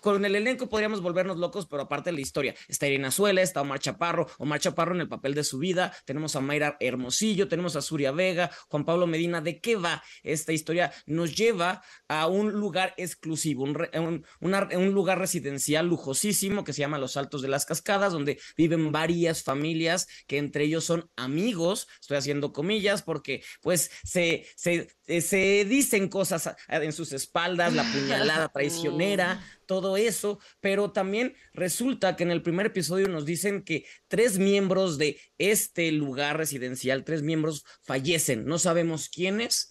con 0.00 0.24
el 0.24 0.36
elenco 0.36 0.68
podríamos 0.68 1.00
volvernos 1.00 1.38
locos, 1.38 1.66
pero 1.66 1.82
aparte 1.82 2.10
de 2.10 2.14
la 2.14 2.20
historia, 2.20 2.54
está 2.68 2.86
Irina 2.86 3.10
Suela, 3.10 3.42
está 3.42 3.60
Omar 3.60 3.80
Chaparro, 3.80 4.28
Omar 4.38 4.60
Chaparro 4.60 4.94
en 4.94 5.02
el 5.02 5.08
papel 5.08 5.34
de 5.34 5.44
su 5.44 5.58
vida, 5.58 5.94
tenemos 6.04 6.36
a 6.36 6.40
Mayra 6.40 6.76
Hermosillo, 6.80 7.48
tenemos 7.48 7.76
a 7.76 7.82
Suria 7.82 8.12
Vega, 8.12 8.50
Juan 8.68 8.84
Pablo 8.84 9.06
Medina. 9.06 9.40
¿De 9.40 9.60
qué 9.60 9.76
va 9.76 10.02
esta 10.22 10.52
historia? 10.52 10.92
Nos 11.06 11.34
lleva 11.34 11.82
a 12.08 12.26
un 12.26 12.52
lugar 12.52 12.94
exclusivo, 12.96 13.64
un, 13.64 14.26
un 14.40 14.92
lugar 14.92 15.18
residencial 15.18 15.86
lujosísimo 15.86 16.64
que 16.64 16.72
se 16.72 16.80
llama 16.80 16.98
Los 16.98 17.16
Altos 17.16 17.42
de 17.42 17.48
las 17.48 17.66
Cascadas, 17.66 18.12
donde 18.12 18.38
viven 18.56 18.92
varias 18.92 19.42
familias 19.42 20.06
que 20.26 20.38
entre 20.38 20.64
ellos 20.64 20.84
son 20.84 21.10
amigos, 21.16 21.88
estoy 22.00 22.16
haciendo 22.16 22.52
comillas 22.52 23.02
porque 23.02 23.42
pues 23.60 23.90
se, 24.04 24.46
se, 24.56 24.88
eh, 25.06 25.20
se 25.20 25.64
dicen 25.64 26.08
cosas 26.08 26.54
en 26.68 26.92
sus 26.92 27.12
espaldas, 27.12 27.74
la 27.74 27.84
puñalada 27.92 28.51
traicionera, 28.52 29.42
todo 29.66 29.96
eso, 29.96 30.38
pero 30.60 30.92
también 30.92 31.34
resulta 31.52 32.16
que 32.16 32.24
en 32.24 32.30
el 32.30 32.42
primer 32.42 32.66
episodio 32.66 33.08
nos 33.08 33.24
dicen 33.24 33.62
que 33.62 33.84
tres 34.08 34.38
miembros 34.38 34.98
de 34.98 35.18
este 35.38 35.90
lugar 35.92 36.36
residencial, 36.36 37.04
tres 37.04 37.22
miembros 37.22 37.64
fallecen, 37.82 38.44
no 38.44 38.58
sabemos 38.58 39.08
quiénes, 39.08 39.70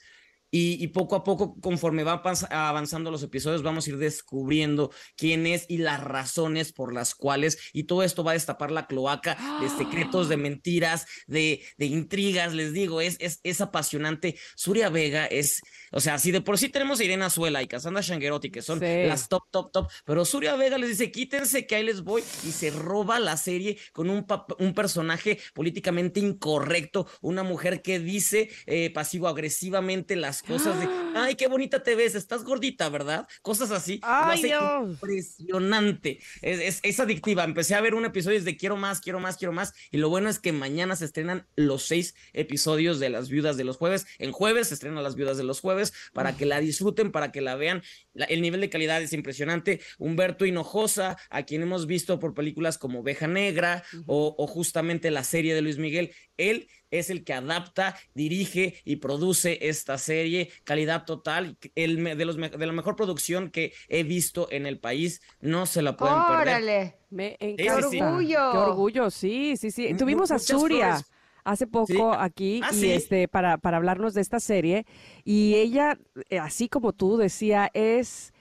y, 0.52 0.86
poco 0.90 1.15
a 1.15 1.23
poco, 1.23 1.56
conforme 1.61 2.03
van 2.03 2.22
avanzando 2.49 3.10
los 3.10 3.23
episodios, 3.23 3.64
vamos 3.64 3.88
a 3.88 3.91
ir 3.91 3.98
descubriendo 3.98 4.91
quién 5.15 5.48
es 5.48 5.65
y 5.69 5.78
las 5.78 6.03
razones 6.03 6.73
por 6.73 6.94
las 6.94 7.15
cuales, 7.15 7.57
y 7.72 7.84
todo 7.84 8.03
esto 8.03 8.23
va 8.23 8.32
a 8.32 8.34
destapar 8.34 8.69
la 8.69 8.86
cloaca 8.86 9.38
de 9.61 9.69
secretos, 9.69 10.28
de 10.28 10.38
mentiras, 10.52 11.06
de, 11.28 11.64
de 11.78 11.86
intrigas, 11.86 12.53
les 12.53 12.73
digo, 12.73 12.99
es, 12.99 13.15
es, 13.19 13.40
es, 13.44 13.61
apasionante. 13.61 14.38
Suria 14.56 14.90
Vega 14.90 15.26
es, 15.26 15.61
o 15.91 16.02
sea, 16.02 16.19
si 16.19 16.32
de 16.32 16.41
por 16.41 16.57
sí 16.57 16.68
tenemos 16.68 16.99
a 16.99 17.06
Irena 17.06 17.30
Suela 17.30 17.61
y 17.61 17.68
Cassandra 17.68 18.02
Shangerotti, 18.02 18.52
que 18.52 18.61
son 18.61 18.80
las 18.82 19.30
top, 19.30 19.44
top, 19.52 19.72
top, 19.72 19.91
pero 20.06 20.26
Suria 20.26 20.56
Vega 20.57 20.78
les 20.78 20.90
dice, 20.90 21.11
quítense 21.11 21.65
que 21.65 21.76
ahí 21.76 21.84
les 21.84 22.02
voy, 22.02 22.23
y 22.45 22.52
se 22.52 22.72
roba 22.72 23.19
la 23.19 23.38
serie 23.38 23.78
con 23.94 24.10
un, 24.10 24.26
un 24.60 24.73
personaje 24.73 25.40
políticamente 25.53 26.19
incorrecto, 26.19 27.07
una 27.22 27.44
mujer 27.44 27.82
que 27.82 27.99
dice 27.99 28.49
eh, 28.65 28.90
pasivo-agresivamente 28.90 30.18
las 30.18 30.40
cosas 30.43 30.80
de, 30.80 30.88
ay, 31.15 31.35
qué 31.35 31.47
bonita 31.47 31.84
te 31.84 31.95
ves, 31.95 32.15
estás 32.15 32.43
gordita, 32.43 32.89
¿verdad? 32.89 33.27
Cosas 33.41 33.72
así. 33.72 33.99
Ay, 34.03 34.51
impresionante. 34.81 36.19
Es, 36.41 36.80
es, 36.84 36.99
adictiva. 36.99 37.43
Empecé 37.43 37.76
a 37.76 37.81
ver 37.81 37.95
un 37.95 38.05
episodio 38.05 38.41
de 38.41 38.57
quiero 38.57 38.77
más, 38.77 39.01
quiero 39.01 39.19
más, 39.19 39.38
quiero 39.38 39.53
más. 39.53 39.73
Y 39.91 39.97
lo 39.97 40.09
bueno 40.09 40.30
es 40.30 40.39
que 40.39 40.51
mañana 40.51 40.95
se 40.95 41.05
estrenan 41.05 41.47
los 41.55 41.84
seis 41.84 42.15
episodios 42.34 42.99
de 42.99 43.09
Las 43.09 43.30
Viudas 43.30 43.57
de 43.57 43.63
los 43.63 43.77
Jueves. 43.77 44.05
En 44.19 44.31
jueves 44.31 44.69
se 44.69 44.73
estrenan 44.73 45.03
Las 45.03 45.15
Viudas 45.15 45.38
de 45.38 45.43
los 45.43 45.59
Jueves 45.59 45.93
para 46.13 46.35
que 46.35 46.45
la 46.45 46.59
disfruten, 46.59 47.11
para 47.11 47.31
que 47.31 47.41
la 47.41 47.55
vean. 47.55 47.84
el 48.13 48.41
nivel 48.41 48.61
de 48.61 48.69
calidad 48.69 49.01
es 49.01 49.13
impresionante. 49.13 49.81
Humberto 49.97 50.45
Hinojosa, 50.45 51.18
a 51.30 51.43
quien 51.43 51.61
hemos 51.61 51.88
visto 51.88 52.19
por 52.19 52.34
películas 52.34 52.77
como 52.77 52.99
Oveja 52.99 53.27
Negra 53.27 53.84
o, 54.05 54.35
o 54.38 54.47
justamente 54.47 55.11
la 55.11 55.23
serie 55.23 55.53
de 55.53 55.61
Luis 55.61 55.77
Miguel, 55.77 56.13
él 56.38 56.68
es 56.91 57.09
el 57.09 57.23
que 57.23 57.34
adapta, 57.34 57.95
dirige 58.13 58.76
y 58.85 58.97
produce 58.97 59.57
esta 59.68 59.97
serie. 59.97 60.51
Calidad 60.63 61.05
total, 61.05 61.57
el, 61.76 62.03
de, 62.03 62.26
los, 62.26 62.38
de 62.38 62.65
la 62.65 62.73
mejor 62.73 62.95
producción 62.95 63.49
que 63.49 63.73
he 63.88 64.03
visto 64.03 64.47
en 64.51 64.65
el 64.65 64.80
país. 64.80 65.22
No 65.39 65.65
se 65.65 65.81
la 65.81 65.97
pueden 65.97 66.18
perder. 66.27 66.95
Me 67.09 67.38
encanta. 67.39 67.89
¡Qué 67.89 68.03
orgullo! 68.03 68.51
¡Qué 68.51 68.57
orgullo! 68.57 69.09
Sí, 69.09 69.57
sí, 69.57 69.72
sí. 69.72 69.93
Tuvimos 69.95 70.31
a 70.31 70.39
Suria 70.39 71.01
hace 71.43 71.65
poco 71.65 72.13
aquí 72.13 72.61
ah, 72.63 72.69
y 72.72 72.91
este 72.91 73.27
para, 73.27 73.57
para 73.57 73.77
hablarnos 73.77 74.13
de 74.13 74.22
esta 74.22 74.39
serie 74.39 74.85
y 75.23 75.55
ella, 75.55 75.97
eh, 76.30 76.38
así 76.38 76.69
como 76.69 76.93
tú, 76.93 77.18
decía, 77.18 77.72
es 77.73 78.31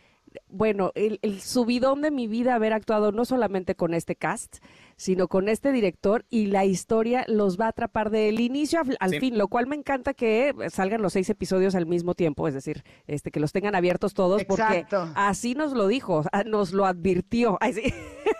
bueno, 0.48 0.92
el, 0.94 1.18
el, 1.22 1.40
subidón 1.40 2.02
de 2.02 2.10
mi 2.10 2.26
vida 2.26 2.54
haber 2.54 2.72
actuado 2.72 3.10
no 3.10 3.24
solamente 3.24 3.74
con 3.74 3.94
este 3.94 4.14
cast, 4.14 4.58
sino 5.00 5.28
con 5.28 5.48
este 5.48 5.72
director 5.72 6.26
y 6.28 6.48
la 6.48 6.66
historia 6.66 7.24
los 7.26 7.58
va 7.58 7.64
a 7.64 7.68
atrapar 7.68 8.10
del 8.10 8.38
inicio 8.38 8.82
al, 9.00 9.14
fin, 9.14 9.38
lo 9.38 9.48
cual 9.48 9.66
me 9.66 9.74
encanta 9.74 10.12
que 10.12 10.54
salgan 10.68 11.00
los 11.00 11.14
seis 11.14 11.30
episodios 11.30 11.74
al 11.74 11.86
mismo 11.86 12.14
tiempo, 12.14 12.46
es 12.46 12.52
decir, 12.52 12.84
este 13.06 13.30
que 13.30 13.40
los 13.40 13.50
tengan 13.50 13.74
abiertos 13.74 14.12
todos, 14.12 14.44
porque 14.44 14.84
así 15.14 15.54
nos 15.54 15.72
lo 15.72 15.86
dijo, 15.86 16.24
nos 16.44 16.74
lo 16.74 16.84
advirtió. 16.84 17.58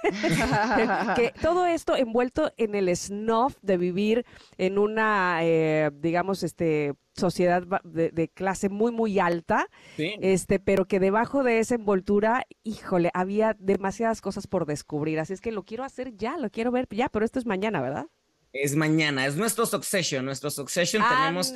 que, 1.17 1.33
todo 1.41 1.65
esto 1.65 1.97
envuelto 1.97 2.53
en 2.59 2.75
el 2.75 2.95
snuff 2.95 3.57
de 3.63 3.79
vivir 3.79 4.27
en 4.59 4.77
una, 4.77 5.39
eh, 5.43 5.91
digamos, 5.95 6.43
este 6.43 6.93
sociedad 7.21 7.63
de, 7.85 8.29
clase 8.29 8.69
muy, 8.69 8.91
muy 8.93 9.19
alta, 9.19 9.69
este, 9.97 10.59
pero 10.59 10.87
que 10.87 10.99
debajo 10.99 11.43
de 11.45 11.61
esa 11.61 11.77
envoltura, 11.77 12.47
híjole, 12.65 13.11
había 13.15 13.57
demasiadas 13.59 14.21
cosas 14.21 14.47
por 14.47 14.67
descubrir. 14.67 15.21
Así 15.21 15.33
es 15.33 15.41
que 15.41 15.53
lo 15.53 15.65
quiero 15.65 15.85
hacer 15.85 16.17
ya, 16.17 16.37
lo 16.39 16.51
quiero 16.51 16.73
ver 16.73 16.89
ya, 16.91 17.09
pero 17.09 17.25
esto 17.25 17.39
es 17.39 17.47
mañana, 17.47 17.81
¿verdad? 17.81 18.07
Es 18.53 18.75
mañana, 18.75 19.29
es 19.29 19.37
nuestro 19.37 19.65
Succession, 19.65 20.25
nuestro 20.25 20.51
Succession 20.51 21.05
tenemos 21.09 21.53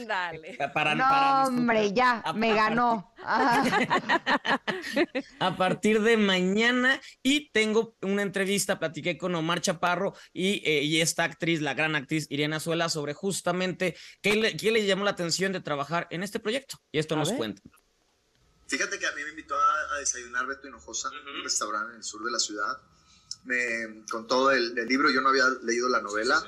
para, 0.72 0.94
no, 0.94 1.48
hombre, 1.48 1.92
ya, 1.92 2.22
me 2.36 2.54
ganó. 2.54 3.12
a 5.40 5.56
partir 5.56 6.02
de 6.02 6.16
mañana 6.16 7.00
y 7.20 7.50
tengo 7.50 7.96
una 8.00 8.22
entrevista, 8.22 8.78
platiqué 8.78 9.18
con 9.18 9.34
Omar 9.34 9.60
Chaparro 9.60 10.14
y, 10.32 10.62
eh, 10.64 10.84
y 10.84 11.00
esta 11.00 11.24
actriz, 11.24 11.60
la 11.62 11.74
gran 11.74 11.96
actriz 11.96 12.28
Irene 12.30 12.56
Azuela, 12.56 12.88
sobre 12.88 13.12
justamente 13.12 13.96
qué 14.22 14.36
le, 14.36 14.56
qué 14.56 14.70
le 14.70 14.86
llamó 14.86 15.04
la 15.04 15.10
atención 15.10 15.52
de 15.52 15.60
trabajar 15.60 16.06
en 16.10 16.22
este 16.22 16.38
proyecto. 16.38 16.76
Y 16.92 17.00
esto 17.00 17.16
nos 17.16 17.32
cuenta. 17.32 17.60
Fíjate 18.68 19.00
que 19.00 19.06
a 19.06 19.12
mí 19.12 19.22
me 19.24 19.30
invitó 19.30 19.56
a, 19.56 19.98
desayunar 19.98 20.46
Beto 20.46 20.68
Hinojosa 20.68 21.08
en 21.08 21.38
un 21.38 21.42
restaurante 21.42 21.90
en 21.90 21.96
el 21.96 22.04
sur 22.04 22.24
de 22.24 22.30
la 22.30 22.38
ciudad. 22.38 22.78
Me 23.42 24.04
contó 24.08 24.52
el, 24.52 24.78
el 24.78 24.86
libro, 24.86 25.10
yo 25.10 25.20
no 25.20 25.30
había 25.30 25.48
leído 25.64 25.88
la 25.88 26.00
novela 26.00 26.40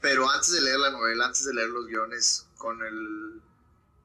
pero 0.00 0.30
antes 0.30 0.52
de 0.52 0.60
leer 0.60 0.78
la 0.78 0.90
novela, 0.90 1.26
antes 1.26 1.44
de 1.44 1.54
leer 1.54 1.68
los 1.68 1.86
guiones, 1.86 2.46
con, 2.56 2.80
el, 2.82 3.40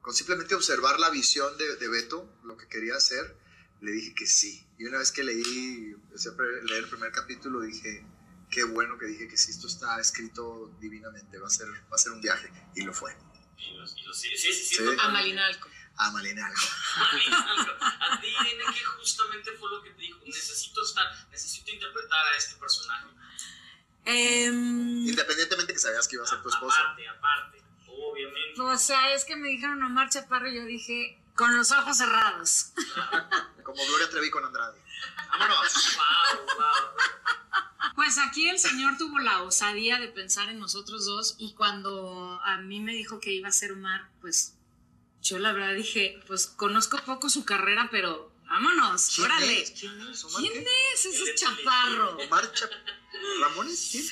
con 0.00 0.14
simplemente 0.14 0.54
observar 0.54 0.98
la 0.98 1.10
visión 1.10 1.56
de, 1.56 1.76
de 1.76 1.88
Beto, 1.88 2.28
lo 2.44 2.56
que 2.56 2.68
quería 2.68 2.96
hacer, 2.96 3.36
le 3.80 3.92
dije 3.92 4.14
que 4.14 4.26
sí. 4.26 4.66
Y 4.78 4.86
una 4.86 4.98
vez 4.98 5.12
que 5.12 5.22
leí, 5.22 5.92
empecé 5.92 6.30
a 6.30 6.32
leer 6.32 6.84
el 6.84 6.88
primer 6.88 7.12
capítulo, 7.12 7.60
dije, 7.60 8.04
qué 8.50 8.64
bueno 8.64 8.98
que 8.98 9.06
dije 9.06 9.28
que 9.28 9.36
sí, 9.36 9.50
esto 9.50 9.66
está 9.66 10.00
escrito 10.00 10.70
divinamente, 10.80 11.38
va 11.38 11.46
a 11.46 11.50
ser, 11.50 11.68
va 11.68 11.94
a 11.94 11.98
ser 11.98 12.12
un 12.12 12.20
viaje. 12.20 12.50
Y 12.74 12.82
lo 12.82 12.92
fue. 12.92 13.16
Y 13.58 13.74
lo, 13.74 13.86
sí, 13.86 14.30
sí, 14.36 14.52
sí, 14.52 14.76
sí, 14.76 14.82
A 14.98 15.08
Malinalco. 15.10 15.68
A 15.96 16.10
Malinalco. 16.10 16.60
A 17.80 18.20
ti, 18.20 18.28
¿qué 18.74 18.84
justamente 18.84 19.52
fue 19.58 19.70
lo 19.70 19.82
que 19.82 19.90
te 19.90 20.02
dijo? 20.02 20.20
Necesito 20.26 20.82
estar, 20.82 21.06
necesito 21.30 21.70
interpretar 21.70 22.26
a 22.26 22.36
este 22.36 22.56
personaje. 22.56 23.06
Em, 24.04 25.08
Independientemente 25.08 25.72
que 25.72 25.78
sabías 25.78 26.06
que 26.08 26.16
iba 26.16 26.24
a 26.24 26.28
ser 26.28 26.42
tu 26.42 26.48
esposa. 26.48 26.80
Aparte, 26.80 27.08
aparte, 27.08 27.62
obviamente. 27.88 28.60
O 28.60 28.76
sea, 28.76 29.14
es 29.14 29.24
que 29.24 29.36
me 29.36 29.48
dijeron 29.48 29.82
Omar 29.82 30.10
Chaparro 30.10 30.48
y 30.48 30.56
yo 30.56 30.64
dije, 30.64 31.18
con 31.34 31.56
los 31.56 31.70
ojos 31.72 31.96
cerrados. 31.96 32.72
Como 33.64 33.84
Gloria 33.86 34.08
Trevi 34.10 34.30
con 34.30 34.44
Andrade. 34.44 34.80
Vámonos. 35.30 35.98
Pues 37.94 38.18
aquí 38.18 38.48
el 38.48 38.58
señor 38.58 38.98
tuvo 38.98 39.20
la 39.20 39.42
osadía 39.42 40.00
de 40.00 40.08
pensar 40.08 40.48
en 40.48 40.58
nosotros 40.58 41.06
dos 41.06 41.36
y 41.38 41.54
cuando 41.54 42.40
a 42.42 42.58
mí 42.58 42.80
me 42.80 42.92
dijo 42.92 43.20
que 43.20 43.32
iba 43.32 43.48
a 43.48 43.52
ser 43.52 43.70
Omar, 43.72 44.10
pues 44.20 44.56
yo 45.22 45.38
la 45.38 45.52
verdad 45.52 45.74
dije, 45.74 46.20
pues 46.26 46.48
conozco 46.48 46.98
poco 46.98 47.30
su 47.30 47.44
carrera, 47.44 47.88
pero 47.92 48.32
vámonos, 48.46 49.16
órale. 49.20 49.64
¿Quién 49.78 50.00
es? 50.10 50.24
¿Quién 50.24 50.66
es? 50.92 51.04
Ese 51.06 51.30
es 51.30 51.40
Chaparro. 51.40 52.16
Omar 52.16 52.52
Chaparro. 52.52 53.03
¿Ramones? 53.40 53.78
¿Sí? 53.78 54.08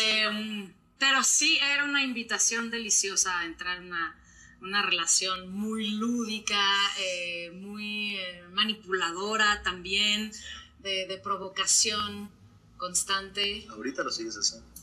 Em, 0.00 0.72
pero 0.98 1.22
sí, 1.22 1.58
era 1.58 1.84
una 1.84 2.02
invitación 2.02 2.70
deliciosa 2.70 3.40
a 3.40 3.44
entrar 3.44 3.78
en 3.78 3.86
una, 3.86 4.16
una 4.60 4.82
relación 4.82 5.52
muy 5.52 5.90
lúdica, 5.90 6.60
eh, 6.98 7.50
muy 7.54 8.16
eh, 8.16 8.44
manipuladora 8.52 9.62
también, 9.62 10.32
de, 10.80 11.06
de 11.06 11.18
provocación 11.18 12.30
constante. 12.76 13.66
Ahorita 13.70 14.02
lo 14.02 14.10
sigues 14.10 14.36
haciendo. 14.36 14.75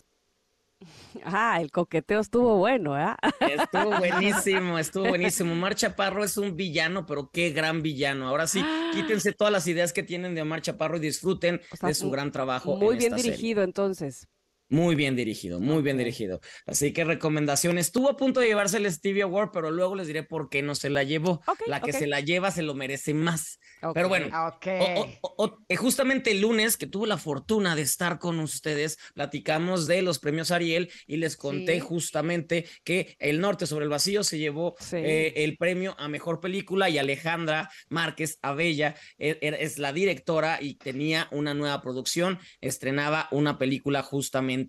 Ah, 1.26 1.60
el 1.62 1.72
coqueteo 1.72 2.20
estuvo 2.20 2.58
bueno, 2.58 3.00
¿eh? 3.00 3.16
Estuvo 3.40 3.98
buenísimo, 4.00 4.80
estuvo 4.80 5.08
buenísimo. 5.08 5.54
Omar 5.54 5.76
Chaparro 5.76 6.24
es 6.24 6.38
un 6.38 6.56
villano, 6.56 7.06
pero 7.06 7.30
qué 7.32 7.52
gran 7.52 7.82
villano. 7.82 8.28
Ahora 8.28 8.48
sí, 8.48 8.64
quítense 8.94 9.34
todas 9.34 9.52
las 9.52 9.68
ideas 9.68 9.94
que 9.94 10.04
tienen 10.04 10.36
de 10.36 10.42
Omar 10.42 10.62
Chaparro 10.62 10.98
y 10.98 11.02
disfruten 11.02 11.62
de 11.82 11.94
su 11.94 12.10
gran 12.10 12.32
trabajo. 12.32 12.76
Muy 12.76 12.98
bien 12.98 13.16
dirigido, 13.16 13.64
entonces. 13.64 14.28
Muy 14.74 14.96
bien 14.96 15.16
dirigido, 15.16 15.60
muy 15.60 15.84
bien 15.84 16.00
dirigido. 16.00 16.42
Así 16.66 16.94
que 16.94 17.04
recomendaciones. 17.04 17.86
Estuvo 17.86 18.10
a 18.10 18.18
punto 18.18 18.40
de 18.40 18.48
llevarse 18.48 18.78
el 18.78 18.92
Stevie 18.92 19.22
Award, 19.22 19.52
pero 19.54 19.70
luego 19.70 19.94
les 19.94 20.08
diré 20.08 20.24
por 20.24 20.50
qué 20.50 20.64
no 20.64 20.74
se 20.74 20.90
la 20.90 21.04
llevó. 21.04 21.44
la 21.68 21.80
que 21.80 21.94
se 21.94 22.08
la 22.08 22.22
lleva 22.22 22.50
se 22.50 22.64
lo 22.64 22.74
merece 22.74 23.14
más. 23.14 23.60
Pero 23.94 24.10
bueno, 24.10 24.30
eh, 24.66 25.76
justamente 25.76 26.32
el 26.32 26.42
lunes 26.42 26.76
que 26.78 26.88
tuve 26.88 27.08
la 27.08 27.18
fortuna 27.18 27.76
de 27.76 27.84
estar 27.84 28.18
con 28.18 28.40
ustedes, 28.40 28.98
platicamos 29.14 29.86
de 29.86 30.02
los 30.02 30.18
premios 30.18 30.50
Ariel 30.50 30.90
y 31.06 31.18
les 31.18 31.38
conté 31.38 31.80
justamente 31.80 32.66
que 32.84 33.16
El 33.20 33.42
Norte 33.42 33.68
sobre 33.68 33.84
el 33.84 33.90
Vacío 33.90 34.24
se 34.24 34.40
llevó 34.40 34.76
eh, 34.94 35.34
el 35.36 35.58
premio 35.58 35.96
a 36.00 36.08
Mejor 36.08 36.40
Película 36.40 36.90
y 36.90 36.98
Alejandra 36.98 37.70
Márquez 37.90 38.40
Abella 38.42 38.96
e, 39.20 39.38
er, 39.42 39.56
es 39.56 39.78
la 39.78 39.94
directora 39.94 40.60
y 40.62 40.76
tenía 40.76 41.28
una 41.32 41.54
nueva 41.54 41.82
producción, 41.82 42.40
estrenaba 42.62 43.28
una 43.32 43.60
película 43.60 44.02
justamente 44.02 44.63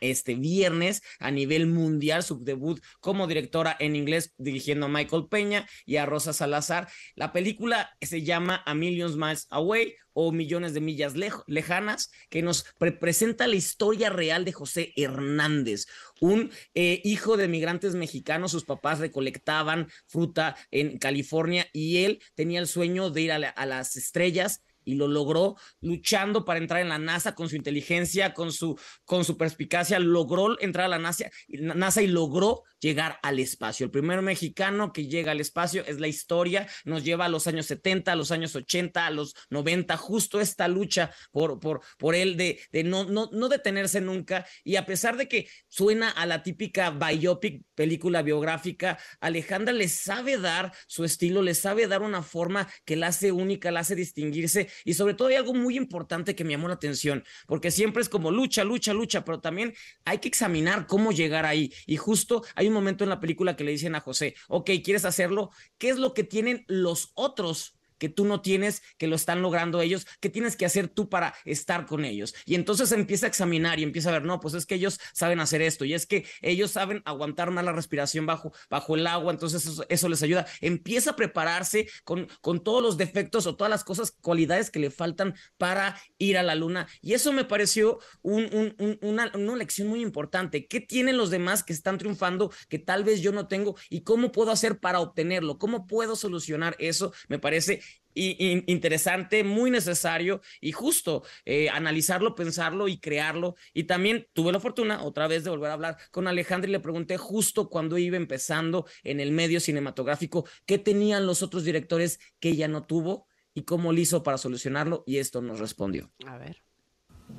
este 0.00 0.34
viernes 0.34 1.02
a 1.18 1.30
nivel 1.30 1.66
mundial, 1.66 2.22
su 2.22 2.42
debut 2.42 2.80
como 3.00 3.26
directora 3.26 3.76
en 3.78 3.96
inglés 3.96 4.34
dirigiendo 4.38 4.86
a 4.86 4.88
Michael 4.88 5.28
Peña 5.28 5.68
y 5.86 5.96
a 5.96 6.06
Rosa 6.06 6.32
Salazar. 6.32 6.88
La 7.14 7.32
película 7.32 7.90
se 8.00 8.22
llama 8.22 8.62
A 8.66 8.74
Millions 8.74 9.16
Miles 9.16 9.46
Away 9.50 9.94
o 10.20 10.32
Millones 10.32 10.74
de 10.74 10.80
Millas 10.80 11.14
Lejanas, 11.46 12.10
que 12.28 12.42
nos 12.42 12.64
presenta 12.98 13.46
la 13.46 13.54
historia 13.54 14.10
real 14.10 14.44
de 14.44 14.50
José 14.50 14.92
Hernández, 14.96 15.86
un 16.20 16.50
eh, 16.74 17.00
hijo 17.04 17.36
de 17.36 17.46
migrantes 17.46 17.94
mexicanos, 17.94 18.50
sus 18.50 18.64
papás 18.64 18.98
recolectaban 18.98 19.88
fruta 20.08 20.56
en 20.72 20.98
California 20.98 21.68
y 21.72 21.98
él 21.98 22.20
tenía 22.34 22.58
el 22.58 22.66
sueño 22.66 23.10
de 23.10 23.20
ir 23.20 23.32
a 23.32 23.66
las 23.66 23.96
estrellas 23.96 24.64
y 24.88 24.94
lo 24.94 25.06
logró 25.06 25.56
luchando 25.82 26.46
para 26.46 26.60
entrar 26.60 26.80
en 26.80 26.88
la 26.88 26.98
NASA 26.98 27.34
con 27.34 27.50
su 27.50 27.56
inteligencia, 27.56 28.32
con 28.32 28.52
su, 28.52 28.80
con 29.04 29.22
su 29.22 29.36
perspicacia, 29.36 29.98
logró 29.98 30.58
entrar 30.62 30.86
a 30.86 30.88
la 30.88 30.98
NASA, 30.98 31.30
NASA 31.48 32.00
y 32.00 32.06
logró 32.06 32.62
llegar 32.80 33.18
al 33.22 33.38
espacio. 33.38 33.84
El 33.84 33.90
primer 33.90 34.22
mexicano 34.22 34.92
que 34.94 35.06
llega 35.06 35.32
al 35.32 35.40
espacio 35.40 35.84
es 35.86 36.00
la 36.00 36.08
historia, 36.08 36.66
nos 36.84 37.04
lleva 37.04 37.26
a 37.26 37.28
los 37.28 37.46
años 37.46 37.66
70, 37.66 38.12
a 38.12 38.16
los 38.16 38.30
años 38.30 38.56
80, 38.56 39.06
a 39.06 39.10
los 39.10 39.34
90, 39.50 39.94
justo 39.98 40.40
esta 40.40 40.68
lucha 40.68 41.12
por, 41.32 41.60
por, 41.60 41.82
por 41.98 42.14
él 42.14 42.38
de, 42.38 42.58
de 42.72 42.84
no, 42.84 43.04
no, 43.04 43.28
no 43.30 43.48
detenerse 43.50 44.00
nunca. 44.00 44.46
Y 44.64 44.76
a 44.76 44.86
pesar 44.86 45.18
de 45.18 45.28
que 45.28 45.50
suena 45.68 46.08
a 46.08 46.24
la 46.24 46.42
típica 46.42 46.90
biopic, 46.90 47.62
película 47.74 48.22
biográfica, 48.22 48.98
Alejandra 49.20 49.74
le 49.74 49.88
sabe 49.88 50.38
dar 50.38 50.72
su 50.86 51.04
estilo, 51.04 51.42
le 51.42 51.54
sabe 51.54 51.88
dar 51.88 52.00
una 52.00 52.22
forma 52.22 52.68
que 52.86 52.96
la 52.96 53.08
hace 53.08 53.32
única, 53.32 53.70
la 53.70 53.80
hace 53.80 53.94
distinguirse 53.94 54.70
Y 54.84 54.94
sobre 54.94 55.14
todo 55.14 55.28
hay 55.28 55.36
algo 55.36 55.54
muy 55.54 55.76
importante 55.76 56.34
que 56.34 56.44
me 56.44 56.52
llamó 56.52 56.68
la 56.68 56.74
atención, 56.74 57.24
porque 57.46 57.70
siempre 57.70 58.02
es 58.02 58.08
como 58.08 58.30
lucha, 58.30 58.64
lucha, 58.64 58.92
lucha, 58.92 59.24
pero 59.24 59.40
también 59.40 59.74
hay 60.04 60.18
que 60.18 60.28
examinar 60.28 60.86
cómo 60.86 61.12
llegar 61.12 61.46
ahí. 61.46 61.72
Y 61.86 61.96
justo 61.96 62.44
hay 62.54 62.68
un 62.68 62.74
momento 62.74 63.04
en 63.04 63.10
la 63.10 63.20
película 63.20 63.56
que 63.56 63.64
le 63.64 63.72
dicen 63.72 63.94
a 63.94 64.00
José, 64.00 64.34
ok, 64.48 64.70
¿quieres 64.84 65.04
hacerlo? 65.04 65.50
¿Qué 65.78 65.90
es 65.90 65.98
lo 65.98 66.14
que 66.14 66.24
tienen 66.24 66.64
los 66.68 67.12
otros 67.14 67.77
que 67.98 68.08
tú 68.08 68.24
no 68.24 68.40
tienes, 68.40 68.82
que 68.96 69.06
lo 69.06 69.16
están 69.16 69.42
logrando 69.42 69.80
ellos, 69.80 70.06
que 70.20 70.30
tienes 70.30 70.56
que 70.56 70.66
hacer 70.66 70.88
tú 70.88 71.08
para 71.08 71.34
estar 71.44 71.86
con 71.86 72.04
ellos. 72.04 72.34
Y 72.46 72.54
entonces 72.54 72.92
empieza 72.92 73.26
a 73.26 73.28
examinar 73.28 73.78
y 73.78 73.82
empieza 73.82 74.10
a 74.10 74.12
ver, 74.12 74.24
no, 74.24 74.40
pues 74.40 74.54
es 74.54 74.66
que 74.66 74.76
ellos 74.76 75.00
saben 75.12 75.40
hacer 75.40 75.62
esto 75.62 75.84
y 75.84 75.94
es 75.94 76.06
que 76.06 76.26
ellos 76.42 76.70
saben 76.70 77.02
aguantar 77.04 77.50
más 77.50 77.64
la 77.64 77.72
respiración 77.72 78.26
bajo, 78.26 78.52
bajo 78.70 78.96
el 78.96 79.06
agua, 79.06 79.32
entonces 79.32 79.82
eso, 79.88 80.08
les 80.08 80.22
ayuda. 80.22 80.46
Empieza 80.60 81.10
a 81.10 81.16
prepararse 81.16 81.88
con, 82.04 82.28
con 82.40 82.62
todos 82.62 82.82
los 82.82 82.96
defectos 82.96 83.46
o 83.46 83.56
todas 83.56 83.70
las 83.70 83.84
cosas, 83.84 84.12
cualidades 84.20 84.70
que 84.70 84.78
le 84.78 84.90
faltan 84.90 85.34
para 85.56 85.96
ir 86.18 86.38
a 86.38 86.42
la 86.42 86.54
luna. 86.54 86.88
Y 87.00 87.14
eso 87.14 87.32
me 87.32 87.44
pareció 87.44 87.98
una, 88.22 89.30
una 89.34 89.56
lección 89.56 89.88
muy 89.88 90.02
importante. 90.02 90.66
¿Qué 90.66 90.80
tienen 90.80 91.16
los 91.16 91.30
demás 91.30 91.62
que 91.62 91.72
están 91.72 91.98
triunfando 91.98 92.52
que 92.68 92.78
tal 92.78 93.04
vez 93.04 93.20
yo 93.20 93.32
no 93.32 93.48
tengo 93.48 93.76
y 93.90 94.02
cómo 94.02 94.32
puedo 94.32 94.50
hacer 94.50 94.78
para 94.78 95.00
obtenerlo? 95.00 95.58
¿Cómo 95.58 95.86
puedo 95.86 96.16
solucionar 96.16 96.76
eso? 96.78 97.12
Me 97.28 97.38
parece 97.38 97.82
interesante, 98.14 99.44
muy 99.44 99.70
necesario 99.70 100.40
y 100.60 100.72
justo 100.72 101.22
eh, 101.44 101.68
analizarlo, 101.70 102.34
pensarlo 102.34 102.88
y 102.88 102.98
crearlo. 102.98 103.56
Y 103.72 103.84
también 103.84 104.26
tuve 104.32 104.52
la 104.52 104.60
fortuna 104.60 105.02
otra 105.02 105.28
vez 105.28 105.44
de 105.44 105.50
volver 105.50 105.70
a 105.70 105.74
hablar 105.74 105.98
con 106.10 106.26
Alejandra 106.26 106.68
y 106.68 106.72
le 106.72 106.80
pregunté 106.80 107.16
justo 107.16 107.68
cuando 107.68 107.98
iba 107.98 108.16
empezando 108.16 108.86
en 109.04 109.20
el 109.20 109.32
medio 109.32 109.60
cinematográfico 109.60 110.48
qué 110.66 110.78
tenían 110.78 111.26
los 111.26 111.42
otros 111.42 111.64
directores 111.64 112.18
que 112.40 112.50
ella 112.50 112.68
no 112.68 112.84
tuvo 112.84 113.26
y 113.54 113.62
cómo 113.62 113.92
lo 113.92 114.00
hizo 114.00 114.22
para 114.22 114.38
solucionarlo 114.38 115.04
y 115.06 115.18
esto 115.18 115.40
nos 115.42 115.58
respondió. 115.58 116.12
A 116.26 116.38
ver. 116.38 116.62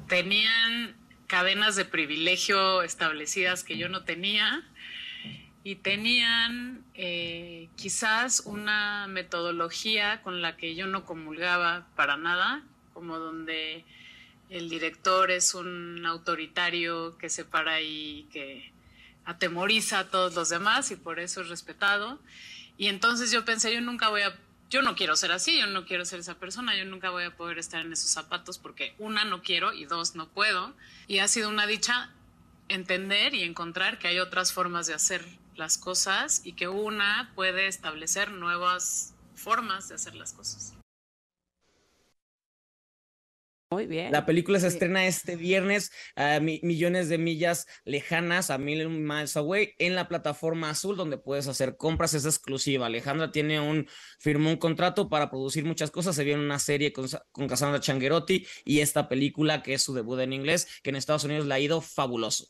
Tenían 0.07 0.97
cadenas 1.27 1.75
de 1.75 1.85
privilegio 1.85 2.83
establecidas 2.83 3.63
que 3.63 3.77
yo 3.77 3.89
no 3.89 4.03
tenía 4.03 4.63
y 5.63 5.75
tenían 5.75 6.83
eh, 6.93 7.69
quizás 7.75 8.43
una 8.45 9.07
metodología 9.07 10.21
con 10.21 10.41
la 10.41 10.55
que 10.55 10.75
yo 10.75 10.87
no 10.87 11.05
comulgaba 11.05 11.87
para 11.95 12.17
nada, 12.17 12.63
como 12.93 13.19
donde 13.19 13.83
el 14.49 14.69
director 14.69 15.31
es 15.31 15.53
un 15.53 16.05
autoritario 16.05 17.17
que 17.17 17.29
se 17.29 17.45
para 17.45 17.81
y 17.81 18.27
que 18.31 18.71
atemoriza 19.25 19.99
a 19.99 20.07
todos 20.09 20.33
los 20.33 20.49
demás 20.49 20.91
y 20.91 20.95
por 20.95 21.19
eso 21.19 21.41
es 21.41 21.49
respetado. 21.49 22.19
Y 22.77 22.87
entonces 22.87 23.31
yo 23.31 23.45
pensé, 23.45 23.73
yo 23.73 23.81
nunca 23.81 24.09
voy 24.09 24.21
a, 24.21 24.35
yo 24.69 24.81
no 24.81 24.95
quiero 24.95 25.15
ser 25.15 25.31
así, 25.31 25.59
yo 25.59 25.67
no 25.67 25.85
quiero 25.85 26.05
ser 26.05 26.21
esa 26.21 26.35
persona, 26.35 26.75
yo 26.75 26.85
nunca 26.85 27.09
voy 27.09 27.25
a 27.25 27.35
poder 27.35 27.59
estar 27.59 27.85
en 27.85 27.93
esos 27.93 28.09
zapatos 28.09 28.57
porque 28.57 28.95
una, 28.97 29.25
no 29.25 29.43
quiero 29.43 29.73
y 29.73 29.85
dos, 29.85 30.15
no 30.15 30.29
puedo. 30.29 30.73
Y 31.07 31.19
ha 31.19 31.27
sido 31.27 31.49
una 31.49 31.67
dicha 31.67 32.11
entender 32.69 33.35
y 33.35 33.43
encontrar 33.43 33.99
que 33.99 34.07
hay 34.07 34.19
otras 34.19 34.53
formas 34.53 34.87
de 34.87 34.93
hacer 34.93 35.25
las 35.59 35.77
cosas 35.77 36.41
y 36.43 36.53
que 36.53 36.67
una 36.67 37.31
puede 37.35 37.67
establecer 37.67 38.31
nuevas 38.31 39.13
formas 39.35 39.89
de 39.89 39.95
hacer 39.95 40.15
las 40.15 40.33
cosas. 40.33 40.73
Muy 43.71 43.85
bien. 43.85 44.11
La 44.11 44.25
película 44.25 44.59
se 44.59 44.65
estrena 44.65 45.05
este 45.05 45.35
viernes 45.35 45.91
a 46.15 46.39
millones 46.39 47.07
de 47.07 47.19
millas 47.19 47.67
lejanas, 47.85 48.49
a 48.49 48.57
Million 48.57 49.05
Miles 49.05 49.37
Away, 49.37 49.75
en 49.77 49.93
la 49.93 50.07
plataforma 50.07 50.71
azul 50.71 50.97
donde 50.97 51.19
puedes 51.19 51.47
hacer 51.47 51.77
compras. 51.77 52.15
Es 52.15 52.25
exclusiva. 52.25 52.87
Alejandra 52.87 53.31
tiene 53.31 53.59
un, 53.59 53.87
firmó 54.17 54.49
un 54.49 54.57
contrato 54.57 55.07
para 55.07 55.29
producir 55.29 55.65
muchas 55.65 55.91
cosas. 55.91 56.15
Se 56.15 56.23
viene 56.23 56.43
una 56.43 56.57
serie 56.57 56.91
con, 56.91 57.07
con 57.31 57.47
Cassandra 57.47 57.79
Changuerotti 57.79 58.47
y 58.65 58.79
esta 58.79 59.07
película 59.07 59.61
que 59.61 59.75
es 59.75 59.83
su 59.83 59.93
debut 59.93 60.19
en 60.19 60.33
inglés, 60.33 60.67
que 60.81 60.89
en 60.89 60.95
Estados 60.95 61.25
Unidos 61.25 61.45
le 61.45 61.53
ha 61.53 61.59
ido 61.59 61.79
fabuloso. 61.79 62.47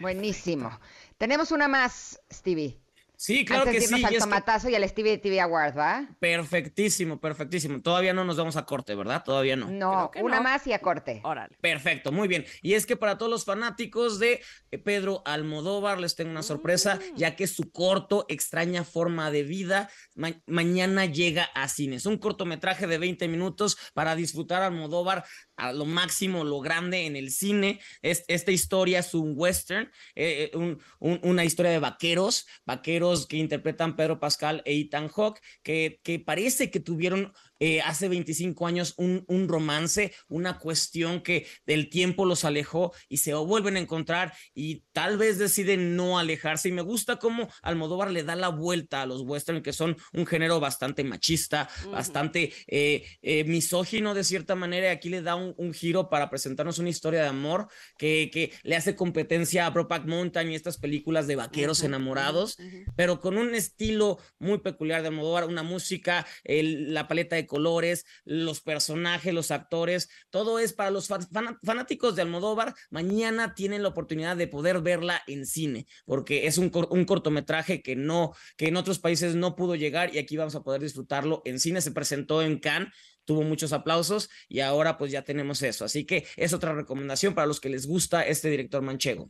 Buenísimo. 0.00 0.78
Tenemos 1.18 1.50
una 1.52 1.68
más, 1.68 2.20
Stevie. 2.32 2.80
Sí, 3.20 3.44
claro 3.44 3.64
Antes 3.66 3.90
que 3.90 3.96
sí. 3.96 4.04
al 4.04 4.16
tomatazo 4.16 4.68
y 4.68 4.76
al 4.76 4.88
Stevie 4.88 5.18
TV 5.18 5.40
Award, 5.40 5.76
¿va? 5.76 6.08
Perfectísimo, 6.20 7.20
perfectísimo. 7.20 7.82
Todavía 7.82 8.12
no 8.12 8.24
nos 8.24 8.36
vamos 8.36 8.56
a 8.56 8.64
corte, 8.64 8.94
¿verdad? 8.94 9.24
Todavía 9.24 9.56
no. 9.56 9.68
No, 9.68 10.12
una 10.22 10.40
más 10.40 10.64
y 10.68 10.72
a 10.72 10.78
corte. 10.78 11.20
Órale. 11.24 11.56
Perfecto, 11.60 12.12
muy 12.12 12.28
bien. 12.28 12.46
Y 12.62 12.74
es 12.74 12.86
que 12.86 12.96
para 12.96 13.18
todos 13.18 13.28
los 13.28 13.44
fanáticos 13.44 14.20
de 14.20 14.40
eh, 14.70 14.78
Pedro 14.78 15.22
Almodóvar 15.24 15.98
les 15.98 16.14
tengo 16.14 16.30
una 16.30 16.44
sorpresa, 16.44 17.00
Mm. 17.12 17.16
ya 17.16 17.34
que 17.34 17.48
su 17.48 17.72
corto 17.72 18.24
Extraña 18.28 18.84
Forma 18.84 19.32
de 19.32 19.42
Vida 19.42 19.90
ma- 20.14 20.40
mañana 20.46 21.04
llega 21.06 21.42
a 21.56 21.66
cines. 21.66 22.06
Un 22.06 22.18
cortometraje 22.18 22.86
de 22.86 22.98
20 22.98 23.26
minutos 23.26 23.76
para 23.94 24.14
disfrutar 24.14 24.62
Almodóvar 24.62 25.24
a 25.58 25.72
lo 25.72 25.84
máximo, 25.84 26.44
lo 26.44 26.60
grande 26.60 27.04
en 27.06 27.16
el 27.16 27.30
cine. 27.30 27.80
Es- 28.02 28.24
esta 28.28 28.50
historia 28.52 29.00
es 29.00 29.12
un 29.14 29.32
western, 29.36 29.90
eh, 30.14 30.50
eh, 30.52 30.56
un- 30.56 30.80
un- 31.00 31.20
una 31.22 31.44
historia 31.44 31.72
de 31.72 31.78
vaqueros, 31.80 32.46
vaqueros 32.64 33.26
que 33.26 33.36
interpretan 33.36 33.96
Pedro 33.96 34.18
Pascal 34.20 34.62
e 34.64 34.74
Ethan 34.80 35.08
Hawke, 35.08 35.40
que, 35.62 36.00
que 36.02 36.18
parece 36.20 36.70
que 36.70 36.80
tuvieron 36.80 37.32
eh, 37.60 37.80
hace 37.80 38.08
25 38.08 38.66
años 38.66 38.94
un, 38.96 39.24
un 39.28 39.48
romance, 39.48 40.12
una 40.28 40.58
cuestión 40.58 41.22
que 41.22 41.46
del 41.66 41.88
tiempo 41.88 42.24
los 42.24 42.44
alejó 42.44 42.92
y 43.08 43.18
se 43.18 43.34
vuelven 43.34 43.76
a 43.76 43.80
encontrar 43.80 44.32
y 44.54 44.84
tal 44.92 45.18
vez 45.18 45.38
deciden 45.38 45.96
no 45.96 46.18
alejarse. 46.18 46.68
Y 46.68 46.72
me 46.72 46.82
gusta 46.82 47.16
cómo 47.16 47.48
Almodóvar 47.62 48.10
le 48.10 48.22
da 48.22 48.36
la 48.36 48.48
vuelta 48.48 49.02
a 49.02 49.06
los 49.06 49.22
western, 49.22 49.62
que 49.62 49.72
son 49.72 49.96
un 50.12 50.26
género 50.26 50.60
bastante 50.60 51.04
machista, 51.04 51.68
Ujú. 51.82 51.90
bastante 51.92 52.52
eh, 52.66 53.04
eh, 53.22 53.44
misógino 53.44 54.14
de 54.14 54.24
cierta 54.24 54.54
manera. 54.54 54.86
Y 54.88 54.90
aquí 54.90 55.08
le 55.08 55.22
da 55.22 55.34
un, 55.34 55.54
un 55.56 55.72
giro 55.72 56.08
para 56.08 56.30
presentarnos 56.30 56.78
una 56.78 56.88
historia 56.90 57.22
de 57.22 57.28
amor 57.28 57.68
que, 57.96 58.30
que 58.32 58.52
le 58.62 58.76
hace 58.76 58.94
competencia 58.94 59.66
a 59.66 59.70
Brokeback 59.70 60.06
Mountain 60.06 60.50
y 60.50 60.54
estas 60.54 60.78
películas 60.78 61.26
de 61.26 61.36
vaqueros 61.36 61.78
Ujú, 61.80 61.86
enamorados 61.86 62.58
ujú. 62.58 62.84
pero 62.96 63.20
con 63.20 63.36
un 63.38 63.54
estilo 63.54 64.18
muy 64.38 64.58
peculiar 64.58 65.02
de 65.02 65.08
Almodóvar, 65.08 65.44
una 65.46 65.62
música, 65.62 66.26
el- 66.44 66.94
la 66.94 67.08
paleta 67.08 67.36
de 67.36 67.46
colores, 67.48 68.06
los 68.24 68.60
personajes, 68.60 69.34
los 69.34 69.50
actores, 69.50 70.08
todo 70.30 70.60
es 70.60 70.72
para 70.72 70.92
los 70.92 71.08
fanáticos 71.08 72.14
de 72.14 72.22
Almodóvar. 72.22 72.76
Mañana 72.90 73.54
tienen 73.54 73.82
la 73.82 73.88
oportunidad 73.88 74.36
de 74.36 74.46
poder 74.46 74.80
verla 74.80 75.22
en 75.26 75.44
cine, 75.44 75.86
porque 76.06 76.46
es 76.46 76.58
un, 76.58 76.70
un 76.90 77.04
cortometraje 77.04 77.82
que 77.82 77.96
no, 77.96 78.32
que 78.56 78.68
en 78.68 78.76
otros 78.76 79.00
países 79.00 79.34
no 79.34 79.56
pudo 79.56 79.74
llegar 79.74 80.14
y 80.14 80.18
aquí 80.18 80.36
vamos 80.36 80.54
a 80.54 80.62
poder 80.62 80.82
disfrutarlo 80.82 81.42
en 81.44 81.58
cine. 81.58 81.80
Se 81.80 81.90
presentó 81.90 82.42
en 82.42 82.60
Cannes, 82.60 82.92
tuvo 83.24 83.42
muchos 83.42 83.72
aplausos 83.72 84.30
y 84.48 84.60
ahora 84.60 84.96
pues 84.96 85.10
ya 85.12 85.22
tenemos 85.22 85.62
eso. 85.62 85.84
Así 85.84 86.04
que 86.04 86.26
es 86.36 86.52
otra 86.52 86.74
recomendación 86.74 87.34
para 87.34 87.46
los 87.46 87.60
que 87.60 87.68
les 87.68 87.86
gusta 87.86 88.22
este 88.26 88.50
director 88.50 88.82
manchego. 88.82 89.28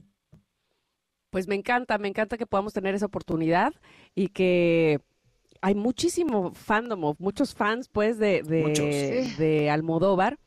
Pues 1.30 1.46
me 1.46 1.54
encanta, 1.54 1.98
me 1.98 2.08
encanta 2.08 2.38
que 2.38 2.46
podamos 2.46 2.72
tener 2.72 2.94
esa 2.94 3.06
oportunidad 3.06 3.74
y 4.14 4.28
que 4.28 5.00
hay 5.60 5.74
muchísimo 5.74 6.52
fandom, 6.54 7.04
of- 7.04 7.20
muchos 7.20 7.54
fans 7.54 7.88
pues 7.88 8.18
de, 8.18 8.42
de, 8.42 8.62
Muchos. 8.62 8.86
Sí. 8.94 9.34
de 9.38 9.70
Almodóvar 9.70 10.38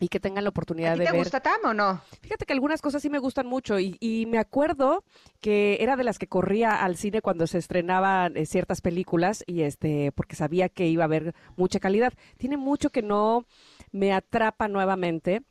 y 0.00 0.08
que 0.08 0.18
tengan 0.18 0.42
la 0.42 0.50
oportunidad 0.50 0.92
¿A 0.92 0.94
ti 0.94 1.00
de 1.00 1.06
te 1.06 1.12
ver. 1.12 1.20
gusta 1.20 1.40
Tam 1.40 1.60
o 1.64 1.72
no? 1.74 2.00
Fíjate 2.20 2.46
que 2.46 2.52
algunas 2.52 2.82
cosas 2.82 3.00
sí 3.00 3.08
me 3.10 3.18
gustan 3.20 3.46
mucho 3.46 3.78
y, 3.78 3.96
y 4.00 4.26
me 4.26 4.38
acuerdo 4.38 5.04
que 5.40 5.78
era 5.80 5.94
de 5.96 6.02
las 6.04 6.18
que 6.18 6.26
corría 6.26 6.82
al 6.84 6.96
cine 6.96 7.22
cuando 7.22 7.46
se 7.46 7.58
estrenaban 7.58 8.36
eh, 8.36 8.44
ciertas 8.44 8.80
películas 8.80 9.44
y 9.46 9.62
este 9.62 10.10
porque 10.12 10.34
sabía 10.34 10.68
que 10.68 10.86
iba 10.88 11.04
a 11.04 11.06
haber 11.06 11.34
mucha 11.56 11.78
calidad. 11.78 12.12
Tiene 12.38 12.56
mucho 12.56 12.90
que 12.90 13.02
no 13.02 13.46
me 13.92 14.12
atrapa 14.12 14.66
nuevamente. 14.66 15.42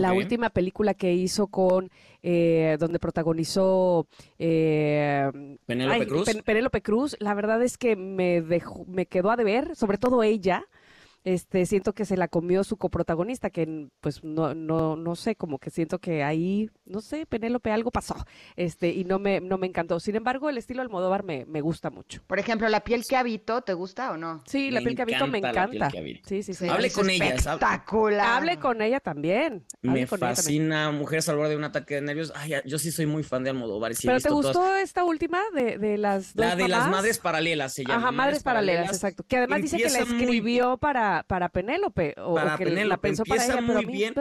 La 0.00 0.12
última 0.18 0.50
película 0.50 0.94
que 0.94 1.12
hizo 1.12 1.48
con, 1.48 1.90
eh, 2.22 2.76
donde 2.80 2.98
protagonizó 2.98 4.06
eh, 4.38 5.30
Penélope 5.66 6.06
Cruz. 6.06 6.24
Pen- 6.26 6.42
Penélope 6.44 6.82
Cruz, 6.82 7.16
la 7.20 7.34
verdad 7.34 7.62
es 7.62 7.76
que 7.76 7.96
me 7.96 8.40
dejó, 8.42 8.84
me 8.86 9.06
quedó 9.06 9.30
a 9.30 9.36
deber, 9.36 9.76
sobre 9.76 9.98
todo 9.98 10.22
ella. 10.22 10.64
Este, 11.24 11.66
siento 11.66 11.92
que 11.92 12.04
se 12.04 12.16
la 12.16 12.26
comió 12.28 12.64
su 12.64 12.76
coprotagonista, 12.76 13.50
que 13.50 13.88
pues 14.00 14.24
no, 14.24 14.54
no, 14.54 14.96
no 14.96 15.14
sé, 15.14 15.36
como 15.36 15.58
que 15.58 15.70
siento 15.70 16.00
que 16.00 16.24
ahí, 16.24 16.68
no 16.84 17.00
sé, 17.00 17.26
Penélope 17.26 17.70
algo 17.70 17.92
pasó, 17.92 18.16
este, 18.56 18.88
y 18.90 19.04
no 19.04 19.18
me, 19.20 19.40
no 19.40 19.56
me 19.56 19.68
encantó. 19.68 20.00
Sin 20.00 20.16
embargo, 20.16 20.50
el 20.50 20.58
estilo 20.58 20.82
Almodóvar 20.82 21.22
me, 21.22 21.44
me 21.46 21.60
gusta 21.60 21.90
mucho. 21.90 22.22
Por 22.26 22.38
ejemplo, 22.40 22.68
la 22.68 22.82
piel 22.82 23.04
que 23.08 23.16
habito, 23.16 23.62
¿te 23.62 23.72
gusta 23.74 24.10
o 24.10 24.16
no? 24.16 24.42
Sí, 24.46 24.70
la 24.72 24.80
Me 24.80 24.86
piel 24.86 24.96
que 24.96 25.02
habito 25.02 25.26
me 25.28 25.38
encanta. 25.38 25.90
Sí, 26.24 26.42
sí, 26.42 26.54
sí. 26.54 26.68
Hable 26.68 26.88
es 26.88 26.94
con 26.94 27.08
ella. 27.08 27.34
Espectacular. 27.34 28.26
Hable 28.38 28.58
con 28.58 28.82
ella 28.82 28.98
también. 29.00 29.64
hable 29.82 29.92
Me 29.92 30.00
ella 30.00 30.08
también. 30.08 30.36
fascina 30.36 30.90
Mujeres 30.90 31.28
al 31.28 31.36
borde 31.36 31.50
de 31.50 31.56
un 31.56 31.64
ataque 31.64 31.94
de 31.96 32.02
nervios. 32.02 32.32
Ay, 32.34 32.54
yo 32.64 32.78
sí 32.78 32.90
soy 32.90 33.06
muy 33.06 33.22
fan 33.22 33.44
de 33.44 33.50
Almodóvar. 33.50 33.92
y 33.92 33.94
sí 33.94 34.06
¿Pero 34.06 34.20
te 34.20 34.30
gustó 34.30 34.52
todas. 34.54 34.82
esta 34.82 35.04
última 35.04 35.38
de, 35.54 35.78
de 35.78 35.98
las 35.98 36.34
dos 36.34 36.46
La 36.46 36.56
de 36.56 36.66
las 36.68 36.90
madres 36.90 37.18
paralelas 37.18 37.74
se 37.74 37.84
llama. 37.84 37.94
Ajá, 38.02 38.10
madres 38.12 38.42
paralelas, 38.42 38.92
exacto. 38.92 39.24
Que 39.28 39.36
además 39.36 39.62
dice 39.62 39.76
que 39.76 39.88
la 39.88 40.04
muy 40.04 40.20
escribió 40.20 40.76
para, 41.12 41.24
para 41.24 41.48
Penélope, 41.50 42.14
o, 42.18 42.34
Para 42.34 42.54
o 42.54 42.54
que 42.54 42.66
la 42.66 42.72
Penélope, 42.74 43.00
pensó 43.00 43.26
para 43.26 43.46
empieza 43.46 43.52
ella, 43.52 43.60
muy 43.62 43.86
mí, 43.86 43.86
bien. 43.86 44.16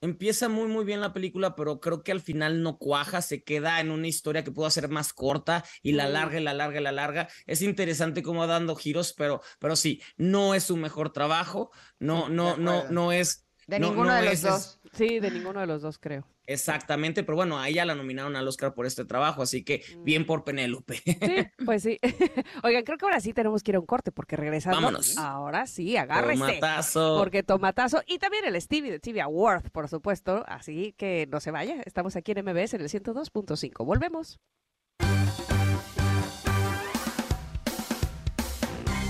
empieza 0.00 0.48
muy 0.48 0.68
muy 0.68 0.84
bien 0.84 1.00
la 1.00 1.12
película, 1.12 1.56
pero 1.56 1.80
creo 1.80 2.02
que 2.02 2.12
al 2.12 2.20
final 2.20 2.62
no 2.62 2.78
cuaja, 2.78 3.22
se 3.22 3.42
queda 3.44 3.80
en 3.80 3.90
una 3.90 4.06
historia 4.08 4.44
que 4.44 4.52
pudo 4.52 4.70
ser 4.70 4.88
más 4.88 5.12
corta 5.12 5.64
y 5.82 5.92
la 5.92 6.08
larga 6.08 6.38
y 6.38 6.42
la 6.42 6.54
larga 6.54 6.80
y 6.80 6.82
la 6.82 6.92
larga. 6.92 7.28
Es 7.46 7.62
interesante 7.62 8.22
cómo 8.22 8.46
dando 8.46 8.76
giros, 8.76 9.14
pero 9.14 9.40
pero 9.58 9.76
sí, 9.76 10.02
no 10.16 10.54
es 10.54 10.64
su 10.64 10.76
mejor 10.76 11.12
trabajo, 11.12 11.70
no 11.98 12.28
no 12.28 12.56
no 12.56 12.84
no 12.88 13.12
es 13.12 13.46
de 13.66 13.80
ninguno 13.80 14.14
de 14.14 14.22
los 14.22 14.42
dos. 14.42 14.80
Sí, 14.96 15.20
de 15.20 15.30
ninguno 15.30 15.60
de 15.60 15.66
los 15.66 15.82
dos 15.82 15.98
creo. 15.98 16.26
Exactamente, 16.46 17.24
pero 17.24 17.36
bueno, 17.36 17.58
a 17.58 17.68
ella 17.68 17.84
la 17.84 17.94
nominaron 17.94 18.36
al 18.36 18.46
Oscar 18.46 18.72
por 18.72 18.86
este 18.86 19.04
trabajo, 19.04 19.42
así 19.42 19.64
que 19.64 19.82
bien 19.98 20.24
por 20.24 20.44
Penélope. 20.44 20.96
Sí, 21.04 21.04
pues 21.66 21.82
sí. 21.82 21.98
Oigan, 22.62 22.84
creo 22.84 22.98
que 22.98 23.04
ahora 23.04 23.20
sí 23.20 23.32
tenemos 23.32 23.62
que 23.62 23.72
ir 23.72 23.76
a 23.76 23.80
un 23.80 23.86
corte 23.86 24.12
porque 24.12 24.36
regresando. 24.36 24.76
Vámonos. 24.76 25.18
Ahora 25.18 25.66
sí, 25.66 25.96
agárrese. 25.96 26.38
Tomatazo. 26.38 27.16
Porque 27.18 27.42
tomatazo. 27.42 28.02
Y 28.06 28.18
también 28.18 28.44
el 28.44 28.60
Stevie 28.60 28.92
de 28.92 29.00
TV 29.00 29.20
Award, 29.20 29.70
por 29.70 29.88
supuesto. 29.88 30.44
Así 30.46 30.94
que 30.96 31.26
no 31.30 31.40
se 31.40 31.50
vaya. 31.50 31.82
Estamos 31.84 32.16
aquí 32.16 32.32
en 32.32 32.44
MBS 32.44 32.74
en 32.74 32.80
el 32.80 32.88
102.5. 32.88 33.84
Volvemos. 33.84 34.38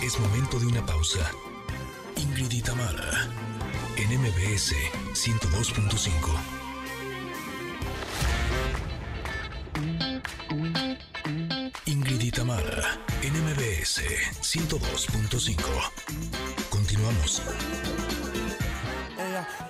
Es 0.02 0.18
momento 0.20 0.58
de 0.58 0.66
una 0.66 0.86
pausa. 0.86 1.30
Ingrid 2.16 2.52
y 2.52 2.62
Tamara 2.62 3.45
en 3.96 4.20
MBS 4.20 4.74
102.5. 5.14 6.56
Ingrid 11.86 12.20
y 12.20 12.30
Tamara, 12.30 12.98
en 13.22 13.32
MBS 13.32 14.02
102.5. 14.42 15.56
Continuamos. 16.70 17.42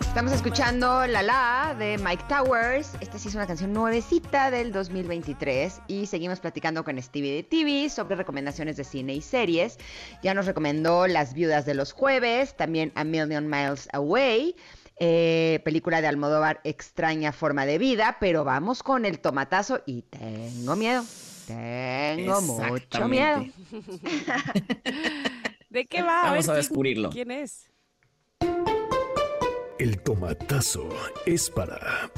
Estamos 0.01 0.33
escuchando 0.33 1.07
La 1.07 1.23
La 1.23 1.77
de 1.79 1.99
Mike 1.99 2.25
Towers. 2.29 2.93
Esta 3.01 3.19
sí 3.19 3.29
es 3.29 3.35
una 3.35 3.47
canción 3.47 3.73
nuevecita 3.75 4.51
del 4.51 4.73
2023 4.73 5.83
y 5.89 6.07
seguimos 6.07 6.41
platicando 6.41 6.85
con 6.85 7.01
Stevie 7.03 7.35
de 7.35 7.43
TV 7.43 7.91
sobre 7.91 8.17
recomendaciones 8.17 8.77
de 8.79 8.85
cine 8.85 9.15
y 9.15 9.21
series. 9.23 9.79
Ya 10.23 10.33
nos 10.33 10.47
recomendó 10.47 11.07
Las 11.07 11.35
Viudas 11.35 11.67
de 11.67 11.75
los 11.75 11.93
Jueves, 11.93 12.57
también 12.57 12.93
A 12.95 13.05
Million 13.05 13.49
Miles 13.49 13.89
Away. 13.93 14.57
eh, 14.99 15.61
película 15.65 16.01
de 16.01 16.07
Almodóvar, 16.07 16.61
Extraña 16.65 17.31
Forma 17.33 17.67
de 17.67 17.77
Vida, 17.77 18.17
pero 18.19 18.45
vamos 18.45 18.83
con 18.83 19.05
el 19.05 19.19
tomatazo 19.21 19.83
y 19.85 20.01
tengo 20.03 20.75
miedo. 20.77 21.05
Tengo 21.47 22.41
mucho 22.41 23.07
miedo. 23.09 23.45
¿De 25.69 25.85
qué 25.87 26.01
va? 26.03 26.23
Vamos 26.23 26.33
ver, 26.33 26.39
a 26.39 26.45
¿quién- 26.45 26.57
descubrirlo. 26.57 27.11
¿Quién 27.11 27.31
es? 27.31 27.71
El 29.79 30.01
tomatazo 30.01 30.89
es 31.27 31.51
para 31.51 32.11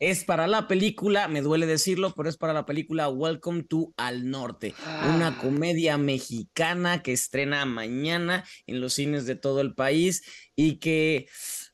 Es 0.00 0.24
para 0.24 0.48
la 0.48 0.66
película, 0.66 1.28
me 1.28 1.42
duele 1.42 1.64
decirlo, 1.66 2.12
pero 2.16 2.28
es 2.28 2.36
para 2.36 2.52
la 2.52 2.66
película 2.66 3.08
Welcome 3.08 3.62
to 3.62 3.94
Al 3.96 4.28
Norte, 4.28 4.74
una 5.14 5.38
comedia 5.38 5.96
mexicana 5.96 7.04
que 7.04 7.12
estrena 7.12 7.64
mañana 7.66 8.44
en 8.66 8.80
los 8.80 8.94
cines 8.94 9.26
de 9.26 9.36
todo 9.36 9.60
el 9.60 9.76
país 9.76 10.24
y 10.56 10.80
que, 10.80 11.28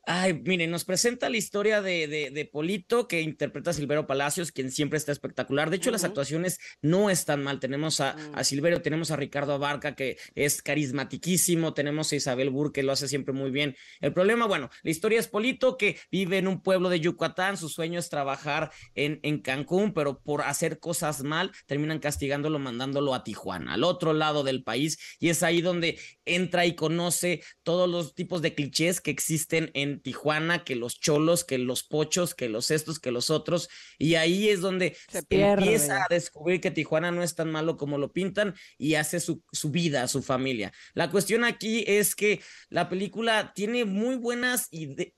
ay, 0.09 0.41
miren, 0.43 0.71
nos 0.71 0.87
presenta 0.87 1.29
la 1.29 1.37
historia 1.37 1.83
de, 1.83 2.09
de, 2.09 2.31
de 2.31 2.45
Polito 2.47 3.07
que 3.07 3.21
interpreta 3.21 3.71
a 3.71 3.75
Silvero 3.75 4.07
Palacios, 4.07 4.53
quien 4.53 4.71
siempre 4.71 4.97
está 4.97 5.13
espectacular. 5.13 5.69
De 5.69 5.77
hecho, 5.77 5.91
las 5.91 6.03
actuaciones 6.03 6.59
no 6.81 7.11
están 7.11 7.43
mal. 7.43 7.61
Tenemos 7.61 8.01
a, 8.01 8.13
a 8.33 8.43
Silvero, 8.43 8.81
tenemos 8.81 9.11
a 9.11 9.17
Ricardo 9.17 9.53
Abarca, 9.53 9.95
que 9.95 10.17
es 10.35 10.63
carismatiquísimo, 10.63 11.75
tenemos 11.75 12.11
a 12.11 12.17
Isabel 12.17 12.49
Burr, 12.49 12.73
que 12.73 12.83
lo 12.83 12.93
hace 12.93 13.07
siempre 13.07 13.35
muy 13.35 13.51
bien. 13.51 13.77
El 14.01 14.15
problema, 14.15 14.47
bueno, 14.47 14.71
la 14.83 14.91
historia 14.91 15.21
es 15.21 15.29
Polito, 15.29 15.77
que 15.77 15.99
vive 16.11 16.39
en 16.39 16.49
un 16.49 16.63
pueblo 16.63 16.89
de 16.89 17.01
Yucatán, 17.01 17.59
su 17.59 17.69
sueño 17.69 17.99
es 17.99 18.09
trabajar 18.09 18.71
en, 18.95 19.21
en 19.23 19.43
Cancún, 19.43 19.93
pero 19.93 20.21
por 20.21 20.41
hacer 20.41 20.79
cosas 20.79 21.23
mal, 21.23 21.53
terminan 21.67 21.99
castigándolo, 21.99 22.59
mandándolo 22.59 23.15
a 23.15 23.25
Tijuana, 23.25 23.75
al 23.75 23.85
otro 23.85 24.15
lado 24.15 24.43
del 24.43 24.65
país, 24.65 24.99
y 25.21 25.29
es 25.29 25.43
ahí 25.43 25.61
donde 25.61 25.99
entra 26.25 26.65
y 26.65 26.75
conoce 26.75 27.43
todos 27.63 27.91
los 27.91 28.15
tipos 28.15 28.41
de 28.41 28.55
clichés 28.55 29.03
que 29.03 29.11
existen 29.11 29.71
en 29.75 29.98
Tijuana, 29.99 30.65
que 30.65 30.77
los 30.77 31.01
cholos, 31.01 31.45
que 31.45 31.59
los 31.59 31.83
pochos, 31.83 32.35
que 32.35 32.49
los 32.49 32.70
estos, 32.70 32.99
que 32.99 33.11
los 33.11 33.31
otros, 33.31 33.69
y 33.99 34.15
ahí 34.15 34.49
es 34.49 34.61
donde 34.61 34.97
Se 35.11 35.23
pierde. 35.23 35.65
empieza 35.65 36.03
a 36.03 36.07
descubrir 36.09 36.61
que 36.61 36.70
Tijuana 36.70 37.11
no 37.11 37.23
es 37.23 37.35
tan 37.35 37.51
malo 37.51 37.77
como 37.77 37.99
lo 37.99 38.12
pintan 38.12 38.55
y 38.79 38.95
hace 38.95 39.20
su, 39.20 39.43
su 39.53 39.70
vida, 39.70 40.09
su 40.09 40.23
familia. 40.23 40.73
La 40.95 41.11
cuestión 41.11 41.45
aquí 41.45 41.85
es 41.87 42.15
que 42.15 42.41
la 42.69 42.89
película 42.89 43.53
tiene 43.55 43.85
muy 43.85 44.16
buenas, 44.16 44.69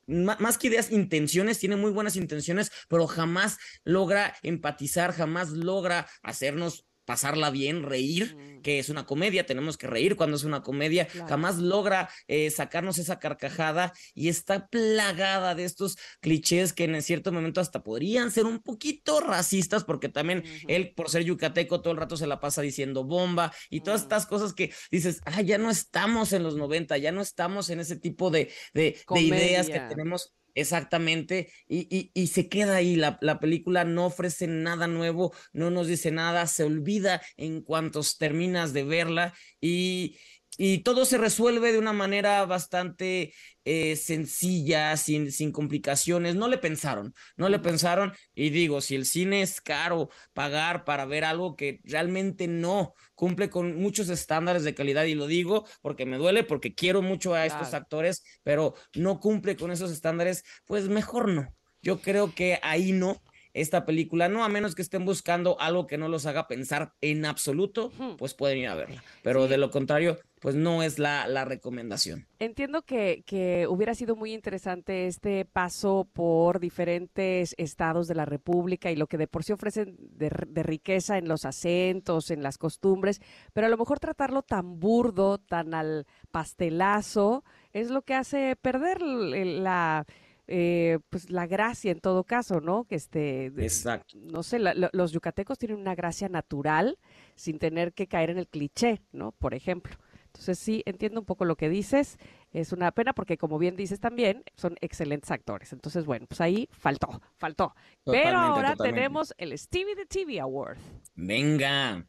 más 0.07 0.59
que 0.59 0.69
ideas, 0.69 0.90
intenciones, 0.90 1.59
tiene 1.59 1.77
muy 1.77 1.90
buenas 1.90 2.16
intenciones, 2.16 2.73
pero 2.89 3.07
jamás 3.07 3.59
logra 3.85 4.35
empatizar, 4.43 5.12
jamás 5.12 5.51
logra 5.51 6.07
hacernos 6.23 6.86
pasarla 7.11 7.51
bien, 7.51 7.82
reír, 7.82 8.61
que 8.62 8.78
es 8.78 8.89
una 8.89 9.05
comedia, 9.05 9.45
tenemos 9.45 9.77
que 9.77 9.89
reír 9.89 10.15
cuando 10.15 10.37
es 10.37 10.45
una 10.45 10.62
comedia, 10.62 11.07
Claro. 11.09 11.27
jamás 11.28 11.57
logra 11.59 12.09
eh, 12.28 12.51
sacarnos 12.53 12.99
esa 12.99 13.19
carcajada 13.19 13.93
y 14.15 14.28
está 14.28 14.69
plagada 14.69 15.57
de 15.57 15.65
estos 15.65 15.97
clichés 16.20 16.73
que 16.73 16.85
en 16.85 17.03
cierto 17.03 17.32
momento 17.32 17.61
hasta 17.61 17.82
podrían 17.82 18.31
ser 18.31 18.45
un 18.47 18.61
poquito 18.61 19.19
racistas, 19.19 19.82
porque 19.82 20.09
también 20.09 20.45
él, 20.69 20.93
por 20.95 21.11
ser 21.11 21.24
yucateco, 21.24 21.81
todo 21.81 21.93
el 21.93 21.99
rato 21.99 22.16
se 22.16 22.28
la 22.28 22.39
pasa 22.39 22.62
diciendo 22.62 23.03
bomba 23.03 23.53
y 23.70 23.81
todas 23.81 24.03
estas 24.03 24.27
cosas 24.27 24.53
que 24.53 24.73
dices, 24.93 25.20
ah, 25.24 25.43
ya 25.43 25.59
no 25.59 25.69
estamos 25.69 26.32
en 26.32 26.45
los 26.45 26.55
90, 26.55 26.97
ya 26.99 27.11
no 27.11 27.23
estamos 27.23 27.70
en 27.70 27.81
ese 27.81 27.97
tipo 27.97 28.31
de, 28.31 28.53
de, 28.73 28.97
de 29.15 29.20
ideas 29.20 29.66
que 29.69 29.81
tenemos 29.81 30.32
Exactamente, 30.55 31.52
y, 31.68 31.86
y, 31.97 32.10
y 32.12 32.27
se 32.28 32.48
queda 32.48 32.77
ahí, 32.77 32.97
la, 32.97 33.18
la 33.20 33.39
película 33.39 33.85
no 33.85 34.06
ofrece 34.06 34.47
nada 34.48 34.89
nuevo, 34.89 35.32
no 35.52 35.70
nos 35.70 35.86
dice 35.86 36.10
nada, 36.10 36.47
se 36.48 36.64
olvida 36.64 37.22
en 37.36 37.62
cuanto 37.62 38.01
terminas 38.18 38.72
de 38.72 38.82
verla 38.85 39.35
y, 39.60 40.18
y 40.59 40.78
todo 40.82 41.05
se 41.05 41.18
resuelve 41.18 41.72
de 41.72 41.78
una 41.78 41.93
manera 41.93 42.44
bastante 42.44 43.32
eh, 43.64 43.97
sencilla, 43.97 44.97
sin, 44.97 45.32
sin 45.32 45.52
complicaciones, 45.52 46.35
no 46.36 46.48
le 46.48 46.59
pensaron, 46.59 47.14
no 47.36 47.48
le 47.48 47.59
pensaron 47.59 48.12
y 48.35 48.51
digo, 48.51 48.81
si 48.81 48.94
el 48.97 49.06
cine 49.06 49.43
es 49.43 49.60
caro 49.60 50.10
pagar 50.32 50.85
para 50.85 51.05
ver 51.06 51.24
algo 51.24 51.56
que 51.56 51.81
realmente 51.85 52.48
no 52.48 52.94
cumple 53.14 53.51
con 53.51 53.77
muchos 53.77 54.09
estándares 54.09 54.64
de 54.64 54.74
calidad 54.74 55.05
y 55.05 55.14
lo 55.14 55.27
digo 55.27 55.66
porque 55.82 56.06
me 56.06 56.16
duele, 56.18 56.44
porque 56.44 56.74
quiero 56.74 57.02
mucho 57.02 57.35
a 57.35 57.47
estos 57.47 57.68
Claro. 57.68 57.85
actores, 57.85 58.22
pero 58.43 58.74
no 58.94 59.20
cumple 59.20 59.56
con 59.56 59.70
esos 59.70 59.90
estándares, 59.93 60.44
pues 60.66 60.89
mejor 60.89 61.28
no. 61.28 61.55
Yo 61.82 62.01
creo 62.02 62.35
que 62.35 62.59
ahí 62.62 62.93
no. 62.93 63.22
Esta 63.52 63.85
película, 63.85 64.28
no, 64.28 64.44
a 64.44 64.48
menos 64.48 64.74
que 64.74 64.82
estén 64.82 65.05
buscando 65.05 65.60
algo 65.60 65.86
que 65.86 65.98
no 65.98 66.09
los 66.09 66.27
haga 66.27 66.47
pensar 66.47 66.94
en 67.01 67.24
absoluto, 67.24 67.93
pues 68.16 68.35
pueden 68.35 68.59
ir 68.59 68.68
a 68.68 68.74
verla. 68.74 69.02
Pero 69.22 69.48
de 69.48 69.59
lo 69.59 69.70
contrario, 69.70 70.18
pues 70.40 70.55
no 70.55 70.82
es 70.82 70.98
la, 70.98 71.27
la 71.27 71.44
recomendación. 71.44 72.27
Entiendo 72.39 72.82
que, 72.82 73.22
que 73.27 73.66
hubiera 73.68 73.94
sido 73.94 74.16
muy 74.16 74.32
interesante 74.32 75.06
este 75.06 75.44
paso 75.44 76.09
por 76.12 76.60
diferentes 76.60 77.55
estados 77.59 78.09
de 78.09 78.14
la 78.14 78.24
República 78.24 78.90
y 78.90 78.97
lo 78.97 79.06
que 79.06 79.18
de 79.18 79.27
por 79.27 79.44
sí 79.44 79.52
ofrecen 79.52 79.97
de, 79.98 80.31
riqueza 80.31 81.18
en 81.18 81.28
los 81.28 81.44
acentos, 81.44 82.31
en 82.31 82.43
las 82.43 82.56
costumbres, 82.56 83.20
pero 83.52 83.66
a 83.66 83.70
lo 83.70 83.77
mejor 83.77 83.98
tratarlo 83.98 84.43
tan 84.43 84.81
burdo, 84.81 85.39
tan 85.39 85.74
al 85.74 86.06
pastelazo, 86.31 87.44
es 87.72 87.90
lo 87.90 88.02
que 88.02 88.14
hace 88.14 88.56
perder 88.56 89.02
la, 89.02 90.06
eh, 90.51 90.98
pues 91.10 91.31
la 91.31 91.47
gracia 91.47 91.93
en 91.93 92.01
todo 92.01 92.24
caso, 92.24 92.60
¿no? 92.60 92.85
Que 92.85 92.97
este, 92.97 93.51
de- 93.51 93.62
Exacto. 93.62 94.18
no 94.20 94.43
sé, 94.43 94.59
la- 94.59 94.74
lo- 94.74 94.90
los 94.93 95.12
yucatecos 95.12 95.59
tienen 95.59 95.78
una 95.78 95.94
gracia 95.94 96.28
natural 96.28 96.98
sin 97.36 97.59
tener 97.59 97.93
que 97.94 98.09
caer 98.09 98.31
en 98.31 98.39
el 98.39 98.48
cliché, 98.48 99.01
¿no? 99.12 99.32
Por 99.32 99.55
ejemplo. 99.55 99.94
Entonces 100.27 100.59
sí, 100.59 100.82
entiendo 100.86 101.20
un 101.20 101.27
poco 101.27 101.44
lo 101.44 101.56
que 101.56 101.68
dices. 101.68 102.16
Es 102.52 102.72
una 102.72 102.93
pena 102.93 103.12
porque, 103.12 103.36
como 103.39 103.59
bien 103.59 103.74
dices 103.77 103.98
también, 104.01 104.44
son 104.56 104.77
excelentes 104.81 105.31
actores. 105.31 105.72
Entonces, 105.72 106.05
bueno, 106.05 106.27
pues 106.28 106.40
ahí 106.40 106.68
faltó, 106.72 107.20
faltó. 107.36 107.74
Pero 108.05 108.39
ahora 108.39 108.72
totalmente. 108.72 109.01
tenemos 109.01 109.35
el 109.39 109.56
Stevie 109.59 109.97
the 109.97 110.06
TV 110.06 110.39
Award. 110.40 110.78
Venga. 111.14 112.06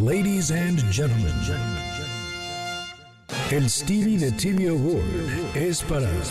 Ladies 0.00 0.50
and 0.52 0.80
Gentlemen. 0.92 1.32
El 3.50 3.68
Stevie 3.68 4.16
de 4.16 4.30
TV 4.30 4.68
Award 4.68 5.56
es 5.56 5.82
para 5.82 6.08
Es 6.08 6.28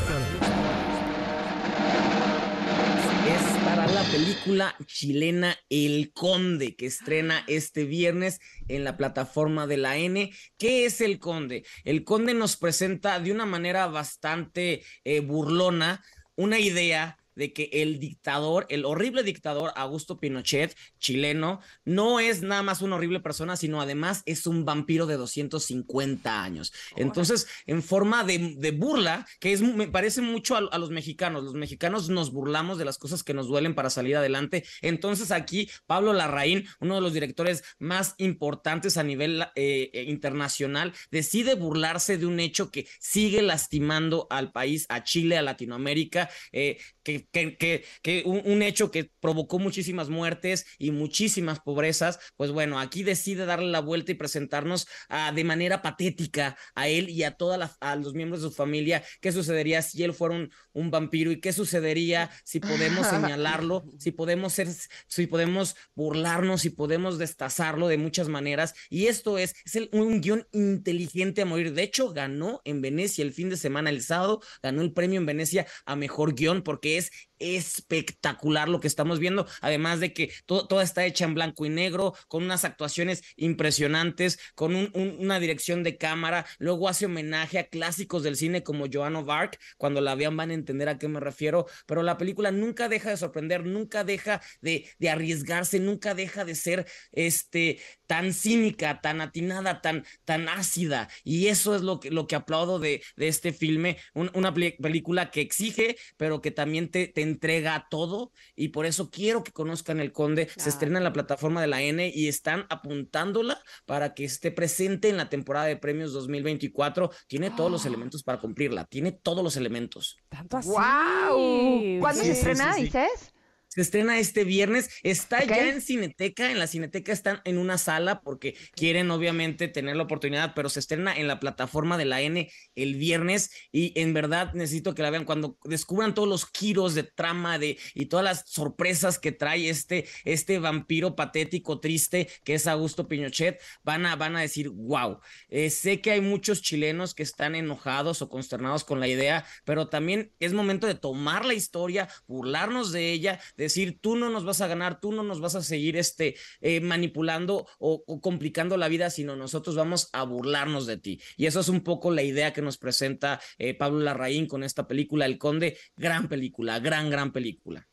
para 3.65 3.87
la 3.87 4.03
película 4.03 4.73
chilena 4.85 5.53
El 5.69 6.13
Conde, 6.13 6.77
que 6.77 6.85
estrena 6.85 7.43
este 7.47 7.83
viernes 7.83 8.39
en 8.69 8.85
la 8.85 8.95
plataforma 8.95 9.67
de 9.67 9.75
la 9.75 9.97
N. 9.97 10.31
¿Qué 10.57 10.85
es 10.85 11.01
El 11.01 11.19
Conde? 11.19 11.65
El 11.83 12.05
Conde 12.05 12.33
nos 12.33 12.55
presenta 12.55 13.19
de 13.19 13.33
una 13.33 13.45
manera 13.45 13.87
bastante 13.87 14.85
eh, 15.03 15.19
burlona 15.19 16.01
una 16.37 16.57
idea 16.57 17.17
de 17.39 17.53
que 17.53 17.69
el 17.71 17.99
dictador, 17.99 18.67
el 18.69 18.85
horrible 18.85 19.23
dictador 19.23 19.71
Augusto 19.75 20.19
Pinochet, 20.19 20.75
chileno, 20.99 21.61
no 21.85 22.19
es 22.19 22.41
nada 22.41 22.61
más 22.61 22.81
una 22.81 22.97
horrible 22.97 23.21
persona, 23.21 23.55
sino 23.55 23.81
además 23.81 24.23
es 24.25 24.45
un 24.45 24.65
vampiro 24.65 25.07
de 25.07 25.15
250 25.15 26.43
años. 26.43 26.73
Entonces, 26.97 27.47
en 27.65 27.81
forma 27.81 28.25
de, 28.25 28.75
burla, 28.77 29.25
que 29.39 29.53
es, 29.53 29.61
me 29.61 29.87
parece 29.87 30.21
mucho 30.21 30.57
a, 30.57 30.77
los 30.77 30.91
mexicanos, 30.91 31.45
los 31.45 31.53
mexicanos 31.53 32.09
nos 32.09 32.31
burlamos 32.31 32.77
de 32.77 32.85
las 32.85 32.97
cosas 32.97 33.23
que 33.23 33.33
nos 33.33 33.47
duelen 33.47 33.73
para 33.73 33.89
salir 33.89 34.17
adelante. 34.17 34.65
Entonces, 34.81 35.31
aquí 35.31 35.69
Pablo 35.87 36.11
Larraín, 36.11 36.65
uno 36.81 36.95
de 36.95 37.01
los 37.01 37.13
directores 37.13 37.63
más 37.79 38.15
importantes 38.17 38.97
a 38.97 39.03
nivel 39.03 39.43
eh, 39.55 39.89
eh, 39.93 40.03
internacional, 40.07 40.93
decide 41.09 41.55
burlarse 41.55 42.17
de 42.17 42.25
un 42.25 42.41
hecho 42.41 42.69
que 42.69 42.85
sigue 42.99 43.41
lastimando 43.41 44.27
al 44.29 44.51
país, 44.51 44.85
a 44.89 45.03
Chile, 45.03 45.37
a 45.37 45.41
Latinoamérica, 45.41 46.29
eh, 46.51 46.77
que, 47.03 47.27
que, 47.31 47.57
que, 48.01 48.23
un, 48.25 48.61
hecho 48.61 48.91
que 48.91 49.11
provocó 49.19 49.59
muchísimas 49.59 50.09
muertes 50.09 50.65
y 50.77 50.91
muchísimas 50.91 51.59
pobrezas, 51.59 52.19
pues 52.35 52.51
bueno, 52.51 52.79
aquí 52.79 53.03
decide 53.03 53.45
darle 53.45 53.69
la 53.71 53.81
vuelta 53.81 54.11
y 54.11 54.15
presentarnos 54.15 54.87
ah, 55.09 55.31
de 55.31 55.43
manera 55.43 55.81
patética 55.81 56.57
a 56.75 56.87
él 56.87 57.09
y 57.09 57.23
a 57.23 57.31
todos 57.31 57.59
los 57.97 58.13
miembros 58.13 58.41
de 58.41 58.49
su 58.49 58.53
familia 58.53 59.03
qué 59.21 59.31
sucedería 59.31 59.81
si 59.81 60.03
él 60.03 60.13
fuera 60.13 60.35
un, 60.35 60.51
un 60.73 60.91
vampiro 60.91 61.31
y 61.31 61.39
qué 61.39 61.53
sucedería 61.53 62.29
si 62.43 62.59
podemos 62.59 63.07
señalarlo, 63.07 63.85
si 63.99 64.11
podemos 64.11 64.53
ser, 64.53 64.67
si 65.07 65.27
podemos 65.27 65.75
burlarnos, 65.95 66.61
si 66.61 66.69
podemos 66.69 67.17
destazarlo 67.17 67.87
de 67.87 67.97
muchas 67.97 68.29
maneras. 68.29 68.73
Y 68.89 69.07
esto 69.07 69.37
es, 69.37 69.55
es 69.65 69.89
un 69.91 70.21
guion 70.21 70.47
inteligente 70.51 71.41
a 71.41 71.45
morir. 71.45 71.73
De 71.73 71.83
hecho, 71.83 72.11
ganó 72.11 72.61
en 72.65 72.81
Venecia 72.81 73.23
el 73.23 73.33
fin 73.33 73.49
de 73.49 73.57
semana, 73.57 73.89
el 73.89 74.01
sábado, 74.01 74.41
ganó 74.61 74.81
el 74.81 74.93
premio 74.93 75.19
en 75.19 75.25
Venecia 75.25 75.67
a 75.85 75.95
mejor 75.95 76.35
guion 76.35 76.63
porque 76.63 76.97
es 76.97 77.08
espectacular 77.39 78.67
lo 78.67 78.79
que 78.79 78.87
estamos 78.87 79.19
viendo, 79.19 79.47
además 79.61 79.99
de 79.99 80.13
que 80.13 80.31
todo, 80.45 80.67
toda 80.67 80.83
está 80.83 81.05
hecha 81.05 81.25
en 81.25 81.33
blanco 81.33 81.65
y 81.65 81.69
negro, 81.69 82.13
con 82.27 82.43
unas 82.43 82.65
actuaciones 82.65 83.23
impresionantes, 83.37 84.39
con 84.55 84.75
una 84.93 85.39
dirección 85.39 85.83
de 85.83 85.97
cámara, 85.97 86.45
luego 86.57 86.89
hace 86.89 87.05
homenaje 87.05 87.59
a 87.59 87.67
clásicos 87.67 88.23
del 88.23 88.35
cine 88.35 88.63
como 88.63 88.85
Joan 88.91 89.15
Arc, 89.29 89.59
cuando 89.77 90.01
la 90.01 90.15
vean 90.15 90.37
van 90.37 90.51
a 90.51 90.53
entender 90.53 90.89
a 90.89 90.97
qué 90.97 91.07
me 91.07 91.19
refiero, 91.19 91.65
pero 91.85 92.03
la 92.03 92.17
película 92.17 92.51
nunca 92.51 92.89
deja 92.89 93.09
de 93.09 93.17
sorprender, 93.17 93.65
nunca 93.65 94.03
deja 94.03 94.41
de, 94.61 94.89
arriesgarse, 95.09 95.79
nunca 95.79 96.13
deja 96.13 96.45
de 96.45 96.55
ser 96.55 96.85
este 97.11 97.79
tan 98.05 98.33
cínica, 98.33 99.01
tan 99.01 99.21
atinada, 99.21 99.81
tan, 99.81 100.03
tan 100.25 100.49
ácida. 100.49 101.09
Y 101.23 101.47
eso 101.47 101.75
es 101.75 101.83
lo 101.83 101.99
que, 101.99 102.09
lo 102.09 102.25
que 102.25 102.35
aplaudo 102.35 102.79
de, 102.79 103.03
de 103.15 103.27
este 103.27 103.53
filme, 103.53 103.97
una 104.13 104.53
película 104.53 105.29
que 105.29 105.41
exige, 105.41 105.95
pero 106.17 106.41
que 106.41 106.51
también 106.51 106.89
te, 106.89 106.98
te 107.07 107.21
entrega 107.21 107.87
todo. 107.89 108.31
Y 108.55 108.69
por 108.69 108.85
eso 108.85 109.09
quiero 109.09 109.43
que 109.43 109.51
conozcan 109.51 109.99
El 109.99 110.11
Conde. 110.11 110.49
Se 110.57 110.69
estrena 110.69 110.97
en 110.97 111.03
la 111.03 111.13
plataforma 111.13 111.61
de 111.61 111.67
la 111.67 111.81
N 111.81 112.11
y 112.13 112.27
están 112.27 112.65
apuntándola 112.69 113.61
para 113.85 114.13
que 114.13 114.25
esté 114.25 114.51
presente 114.51 115.09
en 115.09 115.17
la 115.17 115.29
temporada 115.29 115.65
de 115.65 115.77
premios 115.77 116.13
2024. 116.13 117.11
Tiene 117.27 117.51
todos 117.51 117.71
los 117.71 117.85
elementos 117.85 118.23
para 118.23 118.39
cumplirla, 118.39 118.85
tiene 118.85 119.11
todos 119.11 119.43
los 119.43 119.57
elementos. 119.57 120.17
Tanto 120.29 120.57
así. 120.57 120.69
¡Wow! 120.69 121.99
¿Cuándo 121.99 122.23
se 122.23 122.31
estrena, 122.31 122.75
dices? 122.75 123.33
Se 123.69 123.81
estrena 123.81 124.17
este 124.17 124.43
viernes. 124.43 124.89
Está 125.03 125.43
ya 125.43 125.69
en 125.69 125.81
Cineteca. 125.81 126.51
En 126.51 126.57
la 126.57 126.65
Cineteca 126.65 127.13
están 127.13 127.41
en 127.45 127.59
una 127.59 127.77
sala 127.77 128.21
porque 128.21 128.55
quieren 128.75 129.11
obviamente 129.11 129.67
tener 129.67 129.95
la 129.95 130.03
oportunidad, 130.03 130.53
pero 130.55 130.69
se 130.69 130.79
estrena 130.79 131.15
en 131.15 131.27
la 131.27 131.39
plataforma 131.39 131.97
de 131.97 132.05
la 132.05 132.21
N 132.21 132.51
el 132.75 132.95
viernes 132.95 133.51
y 133.71 133.93
en 133.99 134.13
verdad 134.13 134.53
necesito 134.53 134.95
que 134.95 135.03
la 135.03 135.11
vean 135.11 135.23
cuando 135.23 135.57
descubran 135.65 136.15
todos 136.15 136.27
los 136.27 136.49
giros 136.51 136.95
de 136.95 137.03
trama 137.03 137.59
de 137.59 137.77
y 137.93 138.07
todas 138.07 138.23
las 138.23 138.43
sorpresas 138.49 139.19
que 139.19 139.31
trae 139.31 139.69
este 139.69 140.07
este 140.25 140.57
vampiro 140.57 141.15
patético 141.15 141.79
triste 141.79 142.27
que 142.43 142.55
es 142.55 142.65
Augusto 142.65 143.07
Pinochet, 143.07 143.61
van 143.83 144.07
a 144.07 144.15
van 144.15 144.35
a 144.35 144.41
decir, 144.41 144.69
"Wow, 144.69 145.19
eh, 145.49 145.69
sé 145.69 146.01
que 146.01 146.11
hay 146.11 146.21
muchos 146.21 146.63
chilenos 146.63 147.13
que 147.13 147.23
están 147.23 147.53
enojados 147.53 148.23
o 148.23 148.29
consternados 148.29 148.83
con 148.83 148.99
la 148.99 149.07
idea, 149.07 149.45
pero 149.63 149.89
también 149.89 150.31
es 150.39 150.53
momento 150.53 150.87
de 150.87 150.95
tomar 150.95 151.45
la 151.45 151.53
historia, 151.53 152.09
burlarnos 152.27 152.91
de 152.91 153.11
ella, 153.11 153.39
decir, 153.69 153.99
tú 154.01 154.15
no 154.15 154.29
nos 154.29 154.45
vas 154.45 154.61
a 154.61 154.67
ganar, 154.67 154.99
tú 154.99 155.11
no 155.11 155.23
nos 155.23 155.41
vas 155.41 155.55
a 155.55 155.63
seguir 155.63 155.97
este, 155.97 156.35
eh, 156.61 156.81
manipulando 156.81 157.67
o, 157.79 158.21
complicando 158.21 158.77
la 158.77 158.87
vida, 158.87 159.09
sino 159.09 159.35
nosotros 159.35 159.75
vamos 159.75 160.09
a 160.13 160.23
burlarnos 160.23 160.85
de 160.85 160.97
ti. 160.97 161.21
Y 161.37 161.45
eso 161.45 161.59
es 161.59 161.69
un 161.69 161.81
poco 161.81 162.11
la 162.11 162.23
idea 162.23 162.53
que 162.53 162.61
nos 162.61 162.77
presenta 162.77 163.41
eh, 163.57 163.73
Pablo 163.73 163.99
Larraín 163.99 164.47
con 164.47 164.63
esta 164.63 164.87
película, 164.87 165.25
El 165.25 165.37
Conde. 165.37 165.77
Gran 165.95 166.29
película, 166.29 166.79
gran, 166.79 167.09
gran 167.09 167.31
película. 167.31 167.88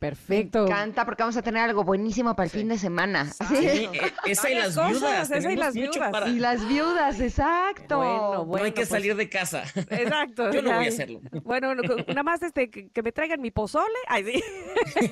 Perfecto. 0.00 0.60
Me 0.60 0.70
encanta 0.70 1.04
porque 1.04 1.22
vamos 1.22 1.36
a 1.36 1.42
tener 1.42 1.62
algo 1.62 1.84
buenísimo 1.84 2.34
para 2.34 2.44
el 2.44 2.50
fin 2.50 2.68
de 2.68 2.78
semana. 2.78 3.30
Sí, 3.50 3.66
e, 3.66 3.90
esa 4.24 4.50
y 4.50 4.54
las 4.54 4.74
viudas. 4.74 5.30
Esa 5.30 5.52
y 5.52 5.56
las 5.56 5.74
viudas. 5.74 6.28
Y 6.28 6.38
las 6.38 6.66
viudas, 6.66 7.20
exacto. 7.20 7.98
Bueno, 7.98 8.44
bueno, 8.46 8.62
no 8.62 8.64
hay 8.64 8.72
que 8.72 8.80
pues 8.80 8.88
salir 8.88 9.14
de 9.14 9.28
casa. 9.28 9.62
Exacto. 9.90 10.50
Yo 10.52 10.62
no 10.62 10.72
voy 10.72 10.86
a 10.86 10.88
hacerlo. 10.88 11.20
Bueno, 11.44 11.74
nada 11.74 12.22
más 12.22 12.42
este, 12.42 12.70
que, 12.70 13.02
me 13.02 13.12
traigan 13.12 13.42
mi 13.42 13.50
pozole. 13.50 13.94
Ay, 14.08 14.24
sí. 14.24 14.42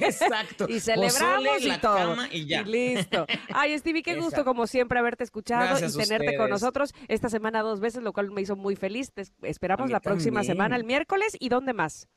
Exacto. 0.01 0.67
y 0.67 0.81
celebramos 0.81 1.61
y 1.61 1.79
todo. 1.79 2.17
y 2.31 2.47
ya. 2.47 2.63
listo. 2.63 3.27
Ay, 3.53 3.79
Stevie, 3.79 4.03
qué 4.03 4.17
gusto 4.17 4.43
como 4.43 4.67
siempre 4.67 4.99
haberte 4.99 5.23
escuchado 5.23 5.77
y 5.87 5.93
tenerte 5.93 6.35
con 6.39 6.49
nosotros 6.49 6.95
esta 7.09 7.29
semana 7.29 7.61
dos 7.61 7.81
veces, 7.81 8.03
lo 8.03 8.15
cual 8.15 8.31
me 8.31 8.41
hizo 8.41 8.57
muy 8.57 8.75
feliz. 8.75 9.13
Te 9.13 9.25
esperamos 9.43 9.91
la 9.91 10.01
próxima 10.01 10.45
semana, 10.45 10.77
el 10.77 10.85
miércoles. 10.85 11.37
¿Y 11.39 11.51
dónde 11.51 11.75
más? 11.75 12.09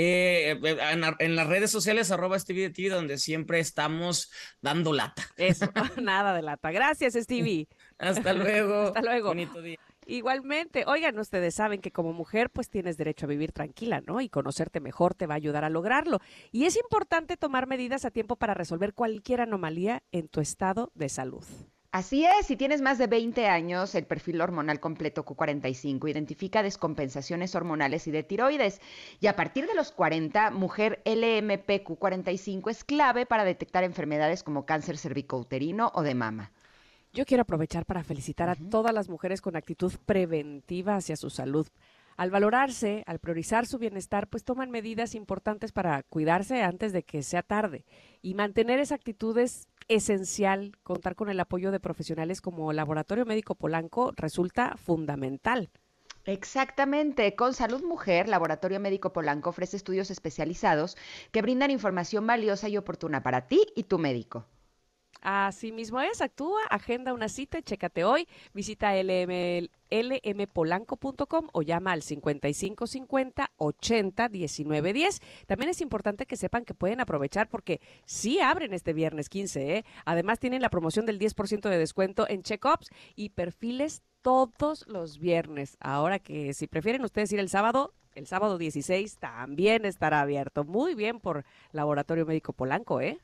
Eh, 0.00 0.52
eh, 0.62 0.78
en, 1.18 1.34
las 1.34 1.46
redes 1.48 1.72
sociales, 1.72 2.12
arroba 2.12 2.38
Stevie 2.38 2.70
TV, 2.70 2.88
donde 2.88 3.18
siempre 3.18 3.58
estamos 3.58 4.30
dando 4.62 4.92
lata. 4.92 5.24
Eso, 5.36 5.66
nada 6.00 6.34
de 6.34 6.42
lata. 6.42 6.70
Gracias, 6.70 7.14
Stevie. 7.14 7.66
Hasta 7.98 8.32
luego. 8.32 8.88
Hasta 8.88 9.02
luego. 9.02 9.28
Bonito 9.30 9.60
día. 9.60 9.76
Igualmente, 10.06 10.84
oigan, 10.86 11.18
ustedes 11.18 11.56
saben 11.56 11.80
que 11.80 11.90
como 11.90 12.12
mujer 12.12 12.48
pues 12.48 12.70
tienes 12.70 12.96
derecho 12.96 13.26
a 13.26 13.28
vivir 13.28 13.50
tranquila, 13.50 14.00
¿no? 14.00 14.20
Y 14.20 14.28
conocerte 14.28 14.78
mejor 14.78 15.14
te 15.14 15.26
va 15.26 15.34
a 15.34 15.36
ayudar 15.36 15.64
a 15.64 15.68
lograrlo. 15.68 16.20
Y 16.52 16.66
es 16.66 16.76
importante 16.76 17.36
tomar 17.36 17.66
medidas 17.66 18.04
a 18.04 18.12
tiempo 18.12 18.36
para 18.36 18.54
resolver 18.54 18.94
cualquier 18.94 19.40
anomalía 19.40 20.04
en 20.12 20.28
tu 20.28 20.40
estado 20.40 20.92
de 20.94 21.08
salud. 21.08 21.44
Así 21.90 22.26
es, 22.26 22.46
si 22.46 22.56
tienes 22.56 22.82
más 22.82 22.98
de 22.98 23.06
20 23.06 23.46
años, 23.46 23.94
el 23.94 24.04
perfil 24.04 24.42
hormonal 24.42 24.78
completo 24.78 25.24
Q45 25.24 26.10
identifica 26.10 26.62
descompensaciones 26.62 27.54
hormonales 27.54 28.06
y 28.06 28.10
de 28.10 28.22
tiroides. 28.22 28.82
Y 29.20 29.26
a 29.26 29.36
partir 29.36 29.66
de 29.66 29.74
los 29.74 29.90
40, 29.92 30.50
mujer 30.50 31.00
LMP 31.06 31.82
Q45 31.82 32.70
es 32.70 32.84
clave 32.84 33.24
para 33.24 33.44
detectar 33.44 33.84
enfermedades 33.84 34.42
como 34.42 34.66
cáncer 34.66 34.98
cervicouterino 34.98 35.90
o 35.94 36.02
de 36.02 36.14
mama. 36.14 36.52
Yo 37.14 37.24
quiero 37.24 37.44
aprovechar 37.44 37.86
para 37.86 38.04
felicitar 38.04 38.50
a 38.50 38.54
todas 38.54 38.92
las 38.92 39.08
mujeres 39.08 39.40
con 39.40 39.56
actitud 39.56 39.94
preventiva 40.04 40.96
hacia 40.96 41.16
su 41.16 41.30
salud. 41.30 41.66
Al 42.18 42.30
valorarse, 42.30 43.02
al 43.06 43.18
priorizar 43.18 43.64
su 43.64 43.78
bienestar, 43.78 44.28
pues 44.28 44.44
toman 44.44 44.70
medidas 44.70 45.14
importantes 45.14 45.72
para 45.72 46.02
cuidarse 46.02 46.62
antes 46.62 46.92
de 46.92 47.02
que 47.02 47.22
sea 47.22 47.42
tarde. 47.42 47.86
Y 48.20 48.34
mantener 48.34 48.78
esa 48.78 48.96
actitud 48.96 49.38
es 49.38 49.68
esencial. 49.88 50.72
Contar 50.82 51.14
con 51.14 51.28
el 51.28 51.40
apoyo 51.40 51.70
de 51.70 51.80
profesionales 51.80 52.40
como 52.40 52.72
Laboratorio 52.72 53.26
Médico 53.26 53.54
Polanco 53.54 54.12
resulta 54.16 54.76
fundamental. 54.76 55.70
Exactamente. 56.24 57.34
Con 57.34 57.54
Salud 57.54 57.82
Mujer, 57.82 58.28
Laboratorio 58.28 58.80
Médico 58.80 59.12
Polanco 59.12 59.50
ofrece 59.50 59.76
estudios 59.78 60.10
especializados 60.10 60.96
que 61.32 61.42
brindan 61.42 61.70
información 61.70 62.26
valiosa 62.26 62.68
y 62.68 62.76
oportuna 62.76 63.22
para 63.22 63.48
ti 63.48 63.66
y 63.74 63.84
tu 63.84 63.98
médico. 63.98 64.46
Así 65.20 65.72
mismo 65.72 66.00
es, 66.00 66.20
actúa, 66.20 66.60
agenda 66.70 67.12
una 67.12 67.28
cita, 67.28 67.60
chécate 67.60 68.04
hoy, 68.04 68.28
visita 68.54 68.94
LM, 68.94 69.68
lmpolanco.com 69.90 71.48
o 71.52 71.62
llama 71.62 71.92
al 71.92 72.02
5550 72.02 73.50
80 73.56 74.28
19 74.28 74.92
10. 74.92 75.20
También 75.46 75.70
es 75.70 75.80
importante 75.80 76.26
que 76.26 76.36
sepan 76.36 76.64
que 76.64 76.74
pueden 76.74 77.00
aprovechar 77.00 77.48
porque 77.48 77.80
sí 78.04 78.40
abren 78.40 78.74
este 78.74 78.92
viernes 78.92 79.28
15. 79.28 79.76
¿eh? 79.78 79.84
Además 80.04 80.38
tienen 80.38 80.62
la 80.62 80.70
promoción 80.70 81.06
del 81.06 81.18
10% 81.18 81.68
de 81.68 81.78
descuento 81.78 82.28
en 82.28 82.42
check-ups 82.42 82.90
y 83.16 83.30
perfiles 83.30 84.02
todos 84.22 84.86
los 84.86 85.18
viernes. 85.18 85.76
Ahora 85.80 86.18
que 86.18 86.54
si 86.54 86.66
prefieren 86.66 87.04
ustedes 87.04 87.32
ir 87.32 87.40
el 87.40 87.48
sábado, 87.48 87.92
el 88.14 88.26
sábado 88.26 88.58
16 88.58 89.16
también 89.18 89.84
estará 89.84 90.20
abierto. 90.20 90.64
Muy 90.64 90.94
bien 90.94 91.18
por 91.20 91.44
Laboratorio 91.72 92.26
Médico 92.26 92.52
Polanco, 92.52 93.00
¿eh? 93.00 93.18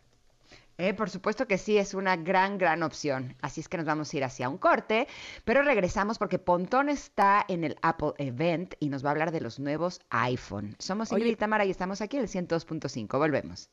Eh, 0.79 0.95
por 0.95 1.11
supuesto 1.11 1.47
que 1.47 1.59
sí, 1.59 1.79
es 1.79 1.95
una 1.95 2.17
gran, 2.17 2.59
gran 2.59 2.83
opción. 2.83 3.37
Así 3.41 3.61
es 3.61 3.69
que 3.69 3.77
nos 3.77 3.87
vamos 3.87 4.13
a 4.13 4.17
ir 4.17 4.25
hacia 4.25 4.49
un 4.49 4.59
corte, 4.59 5.07
pero 5.45 5.63
regresamos 5.63 6.19
porque 6.19 6.39
Pontón 6.39 6.89
está 6.89 7.45
en 7.49 7.65
el 7.65 7.77
Apple 7.83 8.13
Event 8.19 8.75
y 8.81 8.89
nos 8.89 9.05
va 9.05 9.11
a 9.11 9.13
hablar 9.13 9.31
de 9.31 9.41
los 9.41 9.59
nuevos 9.59 10.01
iPhone. 10.11 10.77
Somos 10.79 11.13
Ingrid 11.13 11.33
y 11.33 11.37
Tamara 11.37 11.65
y 11.65 11.71
estamos 11.71 12.01
aquí 12.01 12.17
en 12.17 12.25
el 12.25 12.29
102.5. 12.29 13.19
Volvemos. 13.19 13.71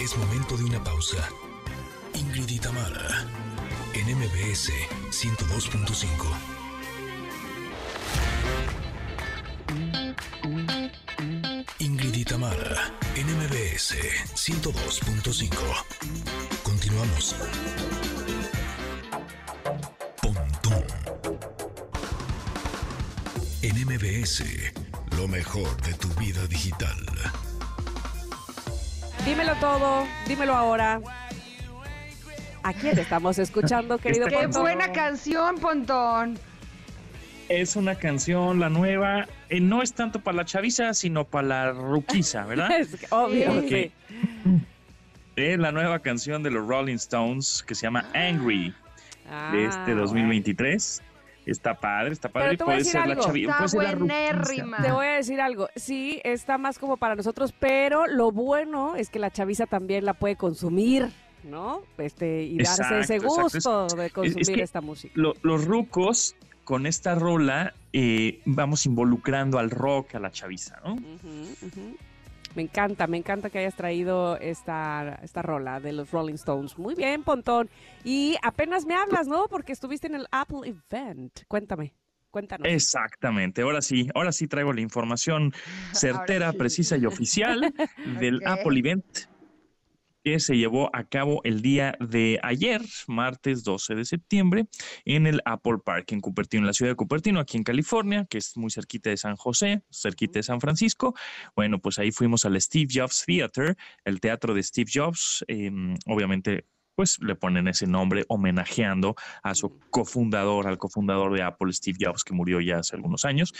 Es 0.00 0.16
momento 0.18 0.56
de 0.56 0.64
una 0.64 0.82
pausa. 0.84 1.28
Ingrid 2.14 2.48
y 2.48 2.58
Tamara 2.58 3.26
en 3.94 4.18
MBS 4.18 4.70
102.5. 5.10 6.63
y 12.24 12.26
Tamara 12.26 12.92
en 13.16 13.26
MBS 13.26 13.96
102.5. 14.34 15.50
Continuamos. 16.62 17.36
Pontón. 20.22 20.84
En 23.62 23.74
MBS, 23.86 24.44
lo 25.18 25.28
mejor 25.28 25.80
de 25.82 25.94
tu 25.94 26.08
vida 26.20 26.46
digital. 26.46 26.96
Dímelo 29.24 29.54
todo, 29.56 30.06
dímelo 30.26 30.54
ahora. 30.54 31.00
¿A 32.62 32.72
quién 32.72 32.98
estamos 32.98 33.38
escuchando, 33.38 33.98
querido 33.98 34.26
¡Qué 34.26 34.36
Pontón? 34.36 34.62
buena 34.62 34.92
canción, 34.92 35.56
Pontón! 35.56 36.38
Es 37.48 37.76
una 37.76 37.94
canción, 37.96 38.58
la 38.58 38.68
nueva, 38.70 39.26
eh, 39.50 39.60
no 39.60 39.82
es 39.82 39.92
tanto 39.92 40.20
para 40.20 40.38
la 40.38 40.44
chaviza, 40.44 40.94
sino 40.94 41.24
para 41.24 41.46
la 41.46 41.72
ruquiza, 41.72 42.44
¿verdad? 42.46 42.70
Es 42.80 42.96
que- 42.96 43.06
obvio, 43.10 43.60
sí. 43.68 43.92
Es 45.36 45.58
la 45.58 45.72
nueva 45.72 45.98
canción 45.98 46.42
de 46.42 46.50
los 46.50 46.66
Rolling 46.66 46.94
Stones 46.94 47.62
que 47.66 47.74
se 47.74 47.82
llama 47.82 48.06
Angry, 48.14 48.72
de 49.52 49.64
este 49.66 49.92
Ah, 49.92 49.94
2023. 49.96 51.02
Está 51.46 51.74
padre, 51.74 52.12
está 52.12 52.28
padre. 52.30 52.50
Pero 52.50 52.58
te 52.58 52.64
voy 52.64 52.72
a 52.72 52.76
puede 52.76 52.78
decir 52.78 52.92
ser 52.92 53.06
la 53.06 53.12
algo. 53.12 53.22
chavi- 53.26 53.40
Está 53.42 53.56
puede 53.58 53.68
ser 53.68 53.82
la 53.82 54.32
ruquiza. 54.32 54.82
Te 54.82 54.92
voy 54.92 55.06
a 55.06 55.10
decir 55.16 55.40
algo. 55.42 55.68
Sí, 55.76 56.20
está 56.24 56.56
más 56.56 56.78
como 56.78 56.96
para 56.96 57.14
nosotros, 57.16 57.52
pero 57.58 58.06
lo 58.06 58.30
bueno 58.32 58.96
es 58.96 59.10
que 59.10 59.18
la 59.18 59.30
chaviza 59.30 59.66
también 59.66 60.06
la 60.06 60.14
puede 60.14 60.36
consumir, 60.36 61.10
¿no? 61.42 61.82
Este, 61.98 62.44
y 62.44 62.56
darse 62.58 62.82
Exacto, 62.82 62.98
ese 63.00 63.18
gusto 63.18 63.86
de 63.96 64.06
es 64.06 64.12
consumir 64.12 64.46
que 64.54 64.62
esta 64.62 64.80
música. 64.80 65.12
Lo- 65.16 65.34
los 65.42 65.66
rucos, 65.66 66.34
con 66.64 66.86
esta 66.86 67.14
rola, 67.14 67.74
eh, 67.92 68.40
vamos 68.44 68.86
involucrando 68.86 69.58
al 69.58 69.70
rock, 69.70 70.14
a 70.14 70.18
la 70.18 70.30
chaviza, 70.30 70.80
¿no? 70.84 70.96
Me 72.54 72.62
encanta, 72.62 73.06
me 73.06 73.16
encanta 73.16 73.50
que 73.50 73.58
hayas 73.58 73.74
traído 73.74 74.36
esta, 74.36 75.18
esta 75.22 75.42
rola 75.42 75.80
de 75.80 75.92
los 75.92 76.10
Rolling 76.12 76.34
Stones. 76.34 76.78
Muy 76.78 76.94
bien, 76.94 77.24
Pontón. 77.24 77.68
Y 78.04 78.36
apenas 78.42 78.86
me 78.86 78.94
hablas, 78.94 79.26
¿no? 79.26 79.48
Porque 79.48 79.72
estuviste 79.72 80.06
en 80.06 80.14
el 80.14 80.26
Apple 80.30 80.60
Event. 80.64 81.40
Cuéntame, 81.48 81.94
cuéntanos. 82.30 82.68
Exactamente, 82.68 83.62
ahora 83.62 83.82
sí, 83.82 84.08
ahora 84.14 84.30
sí 84.30 84.46
traigo 84.46 84.72
la 84.72 84.80
información 84.80 85.52
certera, 85.92 86.52
sí. 86.52 86.58
precisa 86.58 86.96
y 86.96 87.06
oficial 87.06 87.74
del. 88.20 88.40
Apple 88.46 88.78
Event 88.78 89.04
que 90.24 90.40
se 90.40 90.56
llevó 90.56 90.90
a 90.96 91.04
cabo 91.04 91.42
el 91.44 91.60
día 91.60 91.96
de 92.00 92.40
ayer, 92.42 92.80
martes 93.06 93.62
12 93.62 93.94
de 93.94 94.04
septiembre, 94.06 94.66
en 95.04 95.26
el 95.26 95.42
Apple 95.44 95.78
Park 95.84 96.12
en 96.12 96.20
Cupertino, 96.20 96.62
en 96.62 96.68
la 96.68 96.72
ciudad 96.72 96.92
de 96.92 96.96
Cupertino, 96.96 97.40
aquí 97.40 97.58
en 97.58 97.62
California, 97.62 98.26
que 98.28 98.38
es 98.38 98.56
muy 98.56 98.70
cerquita 98.70 99.10
de 99.10 99.18
San 99.18 99.36
José, 99.36 99.82
cerquita 99.90 100.38
de 100.38 100.42
San 100.42 100.60
Francisco. 100.60 101.14
Bueno, 101.54 101.78
pues 101.78 101.98
ahí 101.98 102.10
fuimos 102.10 102.46
al 102.46 102.60
Steve 102.60 102.88
Jobs 102.92 103.24
Theater, 103.26 103.76
el 104.04 104.20
teatro 104.20 104.54
de 104.54 104.62
Steve 104.62 104.90
Jobs, 104.92 105.44
em, 105.46 105.94
obviamente 106.06 106.64
pues 106.94 107.18
le 107.20 107.34
ponen 107.34 107.68
ese 107.68 107.86
nombre 107.86 108.24
homenajeando 108.28 109.14
a 109.42 109.54
su 109.54 109.78
cofundador, 109.90 110.66
al 110.66 110.78
cofundador 110.78 111.34
de 111.34 111.42
Apple, 111.42 111.72
Steve 111.72 111.98
Jobs, 112.00 112.24
que 112.24 112.34
murió 112.34 112.60
ya 112.60 112.78
hace 112.78 112.96
algunos 112.96 113.24
años. 113.24 113.52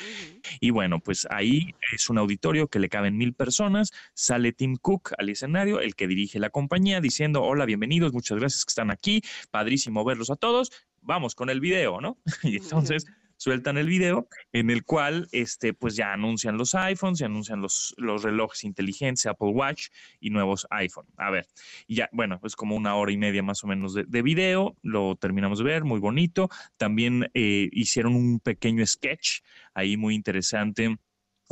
Y 0.61 0.71
bueno, 0.71 1.01
pues 1.01 1.27
ahí 1.31 1.75
es 1.93 2.09
un 2.11 2.19
auditorio 2.19 2.69
que 2.69 2.79
le 2.79 2.89
caben 2.89 3.17
mil 3.17 3.35
personas. 3.35 3.93
Sale 4.15 4.53
Tim 4.53 4.77
Cook 4.77 5.13
al 5.19 5.29
escenario, 5.29 5.81
el 5.81 5.95
que 5.95 6.07
dirige 6.07 6.39
la 6.39 6.51
compañía, 6.51 7.01
diciendo: 7.01 7.43
Hola, 7.43 7.65
bienvenidos, 7.67 8.13
muchas 8.13 8.39
gracias 8.39 8.65
que 8.65 8.71
están 8.71 8.91
aquí. 8.91 9.23
Padrísimo 9.51 10.05
verlos 10.05 10.31
a 10.31 10.37
todos. 10.37 10.71
Vamos 11.01 11.35
con 11.35 11.51
el 11.51 11.61
video, 11.61 12.01
¿no? 12.01 12.19
Y 12.43 12.57
entonces 12.57 13.07
sueltan 13.37 13.79
el 13.79 13.87
video 13.87 14.29
en 14.53 14.71
el 14.71 14.85
cual 14.85 15.29
este 15.33 15.75
pues 15.75 15.97
ya 15.97 16.13
anuncian 16.13 16.57
los 16.57 16.75
iPhones, 16.75 17.19
ya 17.19 17.27
anuncian 17.27 17.61
los, 17.61 17.95
los 17.97 18.23
relojes 18.23 18.65
inteligentes 18.65 19.27
Apple 19.27 19.51
Watch 19.51 19.89
y 20.21 20.31
nuevos 20.31 20.67
iPhone. 20.71 21.07
A 21.17 21.31
ver, 21.31 21.47
y 21.87 21.97
ya, 21.97 22.09
bueno, 22.13 22.41
es 22.45 22.57
como 22.57 22.77
una 22.77 22.97
hora 22.97 23.13
y 23.13 23.17
media 23.17 23.43
más 23.43 23.65
o 23.65 23.67
menos 23.67 23.95
de, 23.95 24.05
de 24.05 24.23
video, 24.23 24.77
lo 24.83 25.17
terminamos 25.17 25.59
de 25.59 25.65
ver, 25.65 25.85
muy 25.85 26.01
bonito. 26.01 26.49
También 26.77 27.31
eh, 27.35 27.69
hicieron 27.73 28.15
un 28.15 28.41
pequeño 28.41 28.87
sketch 28.87 29.41
ahí 29.75 29.97
muy 29.97 30.15
interesante. 30.15 30.97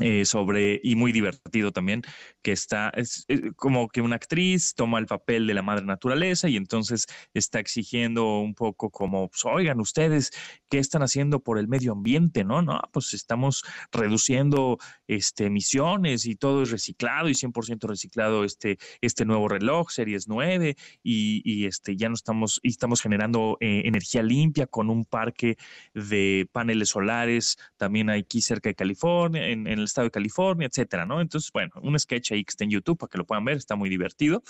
Eh, 0.02 0.24
sobre, 0.24 0.80
y 0.82 0.96
muy 0.96 1.12
divertido 1.12 1.70
también, 1.70 2.02
que 2.42 2.52
está, 2.52 2.90
es, 2.90 3.24
eh, 3.28 3.52
como 3.54 3.88
que 3.88 4.00
una 4.00 4.16
actriz 4.16 4.74
toma 4.74 4.98
el 4.98 5.06
papel 5.06 5.46
de 5.46 5.54
la 5.54 5.62
madre 5.62 5.84
naturaleza 5.84 6.48
y 6.48 6.56
entonces 6.56 7.06
está 7.34 7.60
exigiendo 7.60 8.40
un 8.40 8.54
poco 8.54 8.90
como, 8.90 9.28
pues, 9.28 9.44
oigan 9.44 9.80
ustedes, 9.80 10.30
¿qué 10.68 10.78
están 10.78 11.02
haciendo 11.02 11.40
por 11.40 11.58
el 11.58 11.68
medio 11.68 11.92
ambiente? 11.92 12.42
No, 12.42 12.62
no, 12.62 12.80
pues 12.92 13.14
estamos 13.14 13.62
reduciendo 13.92 14.78
este, 15.06 15.46
emisiones 15.46 16.26
y 16.26 16.34
todo 16.34 16.64
es 16.64 16.70
reciclado 16.70 17.28
y 17.28 17.34
100% 17.34 17.86
reciclado 17.88 18.44
este, 18.44 18.78
este 19.00 19.24
nuevo 19.24 19.48
reloj, 19.48 19.90
Series 19.90 20.26
9, 20.26 20.76
y, 21.02 21.42
y, 21.44 21.66
este, 21.66 21.96
ya 21.96 22.08
no 22.08 22.14
estamos, 22.14 22.58
y 22.62 22.70
estamos 22.70 23.00
generando 23.00 23.56
eh, 23.60 23.82
energía 23.84 24.22
limpia 24.24 24.66
con 24.66 24.90
un 24.90 25.04
parque 25.04 25.56
de 25.94 26.48
paneles 26.50 26.88
solares 26.88 27.56
también 27.76 28.10
aquí 28.10 28.40
cerca 28.40 28.68
de 28.68 28.74
California, 28.74 29.46
en, 29.46 29.66
en 29.68 29.78
el 29.78 29.91
estado 29.93 30.06
de 30.06 30.10
California, 30.10 30.66
etcétera, 30.66 31.06
¿no? 31.06 31.20
Entonces, 31.20 31.51
bueno, 31.52 31.70
un 31.82 31.98
sketch 31.98 32.32
ahí 32.32 32.44
que 32.44 32.51
está 32.51 32.64
en 32.64 32.70
YouTube 32.70 32.98
para 32.98 33.10
que 33.10 33.19
lo 33.19 33.24
puedan 33.24 33.44
ver, 33.44 33.56
está 33.56 33.77
muy 33.77 33.89
divertido. 33.89 34.43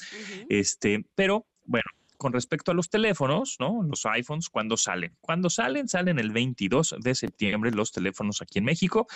Este, 0.49 1.05
pero 1.15 1.47
bueno, 1.65 1.85
con 2.23 2.33
respecto 2.33 2.71
a 2.71 2.75
los 2.75 2.89
teléfonos, 2.89 3.57
¿no? 3.59 3.83
Los 3.83 4.07
iPhones, 4.07 4.49
¿cuándo 4.49 4.77
salen? 4.77 5.17
Cuando 5.21 5.51
salen, 5.51 5.89
salen 5.89 6.21
el 6.21 6.31
22 6.31 6.95
de 7.01 7.17
septiembre 7.17 7.73
los 7.73 7.91
teléfonos 7.91 8.41
aquí 8.41 8.61
en 8.61 8.65
México. 8.65 9.09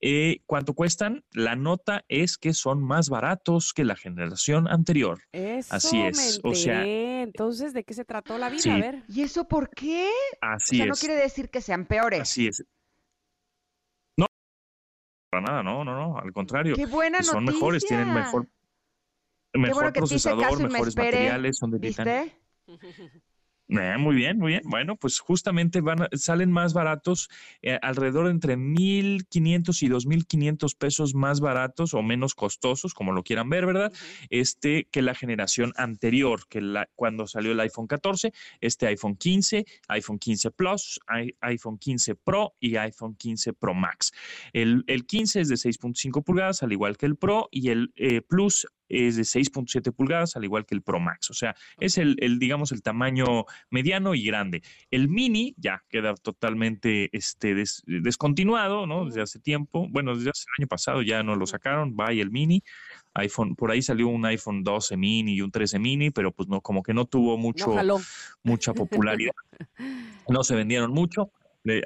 Eh, 0.00 0.40
¿Cuánto 0.44 0.74
cuestan? 0.74 1.22
La 1.30 1.54
nota 1.54 2.04
es 2.08 2.36
que 2.36 2.54
son 2.54 2.82
más 2.82 3.10
baratos 3.10 3.72
que 3.72 3.84
la 3.84 3.94
generación 3.94 4.66
anterior. 4.66 5.20
Eso 5.30 5.72
Así 5.72 6.00
es, 6.00 6.40
me 6.42 6.50
o 6.50 6.54
sea-. 6.56 6.84
Entonces, 6.84 7.74
¿de 7.74 7.84
qué 7.84 7.94
se 7.94 8.04
trató 8.04 8.38
la 8.38 8.48
vida? 8.50 8.62
Sí. 8.62 8.70
A 8.70 8.78
ver. 8.78 9.04
¿Y 9.06 9.22
eso 9.22 9.46
por 9.46 9.70
qué? 9.70 10.10
Así 10.40 10.78
o 10.78 10.78
sea, 10.78 10.86
no 10.86 10.94
quiere 10.94 11.14
decir 11.14 11.50
que 11.50 11.60
sean 11.60 11.86
peores. 11.86 12.22
Así 12.22 12.48
es. 12.48 12.64
No, 15.30 15.30
para 15.30 15.42
nada, 15.42 15.62
no, 15.62 15.84
no, 15.84 15.94
no, 15.94 16.18
al 16.18 16.32
contrario. 16.32 16.74
¡Qué 16.74 16.86
buena 16.86 17.22
son 17.22 17.44
noticia! 17.44 17.60
mejores, 17.60 17.84
tienen 17.84 18.14
mejor, 18.14 18.48
mejor 19.52 19.74
bueno 19.74 19.92
procesador, 19.92 20.58
me 20.58 20.68
mejores 20.68 20.88
esperé. 20.88 21.06
materiales, 21.06 21.58
son 21.58 21.70
de 21.70 21.80
titanio. 21.80 22.32
¿Viste? 22.66 23.22
Eh, 23.70 23.96
muy 23.98 24.16
bien, 24.16 24.38
muy 24.38 24.52
bien. 24.52 24.62
Bueno, 24.64 24.96
pues 24.96 25.18
justamente 25.20 25.82
van 25.82 26.00
a- 26.02 26.08
salen 26.14 26.50
más 26.50 26.72
baratos, 26.72 27.28
eh, 27.60 27.78
alrededor 27.82 28.30
entre 28.30 28.56
1.500 28.56 29.82
y 29.82 29.88
2.500 29.88 30.74
pesos 30.74 31.14
más 31.14 31.40
baratos 31.40 31.92
o 31.92 32.02
menos 32.02 32.34
costosos, 32.34 32.94
como 32.94 33.12
lo 33.12 33.22
quieran 33.22 33.50
ver, 33.50 33.66
¿verdad? 33.66 33.92
Este 34.30 34.86
que 34.90 35.02
la 35.02 35.14
generación 35.14 35.74
anterior, 35.76 36.48
que 36.48 36.62
la, 36.62 36.88
cuando 36.94 37.26
salió 37.26 37.52
el 37.52 37.60
iPhone 37.60 37.86
14, 37.88 38.32
este 38.62 38.86
iPhone 38.86 39.16
15, 39.16 39.66
iPhone 39.88 40.18
15 40.18 40.50
Plus, 40.50 40.98
i- 41.22 41.34
iPhone 41.42 41.76
15 41.76 42.14
Pro 42.14 42.54
y 42.58 42.76
iPhone 42.76 43.16
15 43.16 43.52
Pro 43.52 43.74
Max. 43.74 44.12
El, 44.54 44.82
el 44.86 45.04
15 45.04 45.42
es 45.42 45.48
de 45.50 45.58
6.5 45.58 46.22
pulgadas, 46.22 46.62
al 46.62 46.72
igual 46.72 46.96
que 46.96 47.04
el 47.04 47.16
Pro, 47.16 47.48
y 47.50 47.68
el 47.68 47.92
eh, 47.96 48.22
Plus 48.22 48.66
es 48.88 49.16
de 49.16 49.22
6.7 49.22 49.92
pulgadas, 49.92 50.36
al 50.36 50.44
igual 50.44 50.64
que 50.66 50.74
el 50.74 50.82
Pro 50.82 51.00
Max. 51.00 51.30
O 51.30 51.34
sea, 51.34 51.54
es 51.78 51.98
el, 51.98 52.16
el, 52.20 52.38
digamos, 52.38 52.72
el 52.72 52.82
tamaño 52.82 53.44
mediano 53.70 54.14
y 54.14 54.24
grande. 54.24 54.62
El 54.90 55.08
mini 55.08 55.54
ya 55.58 55.82
queda 55.88 56.14
totalmente 56.14 57.10
este, 57.16 57.54
des- 57.54 57.82
descontinuado, 57.86 58.86
¿no? 58.86 59.04
Desde 59.06 59.22
hace 59.22 59.38
tiempo. 59.38 59.86
Bueno, 59.90 60.16
desde 60.16 60.30
hace 60.30 60.44
el 60.56 60.62
año 60.62 60.68
pasado 60.68 61.02
ya 61.02 61.22
no 61.22 61.36
lo 61.36 61.46
sacaron. 61.46 61.94
Y 62.12 62.20
el 62.20 62.30
mini. 62.30 62.62
iPhone, 63.14 63.56
por 63.56 63.70
ahí 63.70 63.82
salió 63.82 64.08
un 64.08 64.24
iPhone 64.26 64.62
12 64.62 64.96
mini 64.96 65.34
y 65.34 65.40
un 65.40 65.50
13 65.50 65.78
mini, 65.78 66.10
pero 66.10 66.30
pues 66.32 66.48
no, 66.48 66.60
como 66.60 66.82
que 66.82 66.94
no 66.94 67.04
tuvo 67.04 67.36
mucho, 67.36 67.66
mucha 68.42 68.72
popularidad. 68.74 69.32
no 70.28 70.44
se 70.44 70.54
vendieron 70.54 70.92
mucho. 70.92 71.32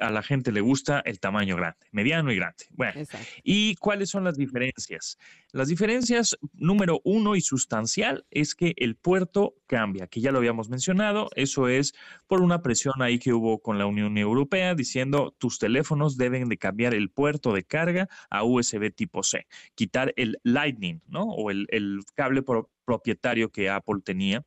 A 0.01 0.11
la 0.11 0.21
gente 0.21 0.51
le 0.51 0.61
gusta 0.61 1.01
el 1.03 1.19
tamaño 1.19 1.57
grande, 1.57 1.79
mediano 1.91 2.31
y 2.31 2.35
grande. 2.37 2.65
Bueno, 2.69 3.01
Exacto. 3.01 3.27
¿Y 3.43 3.75
cuáles 3.75 4.09
son 4.09 4.23
las 4.23 4.37
diferencias? 4.37 5.17
Las 5.53 5.67
diferencias, 5.67 6.35
número 6.53 6.99
uno 7.03 7.35
y 7.35 7.41
sustancial, 7.41 8.25
es 8.31 8.55
que 8.55 8.73
el 8.75 8.95
puerto 8.95 9.53
cambia, 9.67 10.07
que 10.07 10.19
ya 10.19 10.31
lo 10.31 10.39
habíamos 10.39 10.67
mencionado, 10.67 11.29
eso 11.35 11.67
es 11.67 11.93
por 12.25 12.41
una 12.41 12.63
presión 12.63 12.95
ahí 13.03 13.19
que 13.19 13.33
hubo 13.33 13.61
con 13.61 13.77
la 13.77 13.85
Unión 13.85 14.17
Europea 14.17 14.73
diciendo 14.73 15.35
tus 15.37 15.59
teléfonos 15.59 16.17
deben 16.17 16.49
de 16.49 16.57
cambiar 16.57 16.95
el 16.95 17.11
puerto 17.11 17.53
de 17.53 17.65
carga 17.65 18.09
a 18.31 18.43
USB 18.43 18.91
tipo 18.95 19.21
C, 19.21 19.45
quitar 19.75 20.11
el 20.17 20.39
Lightning, 20.43 21.03
¿no? 21.07 21.25
O 21.25 21.51
el, 21.51 21.67
cable 22.15 22.41
pro- 22.41 22.71
propietario 22.85 23.49
que 23.49 23.69
Apple 23.69 24.01
tenía. 24.03 24.45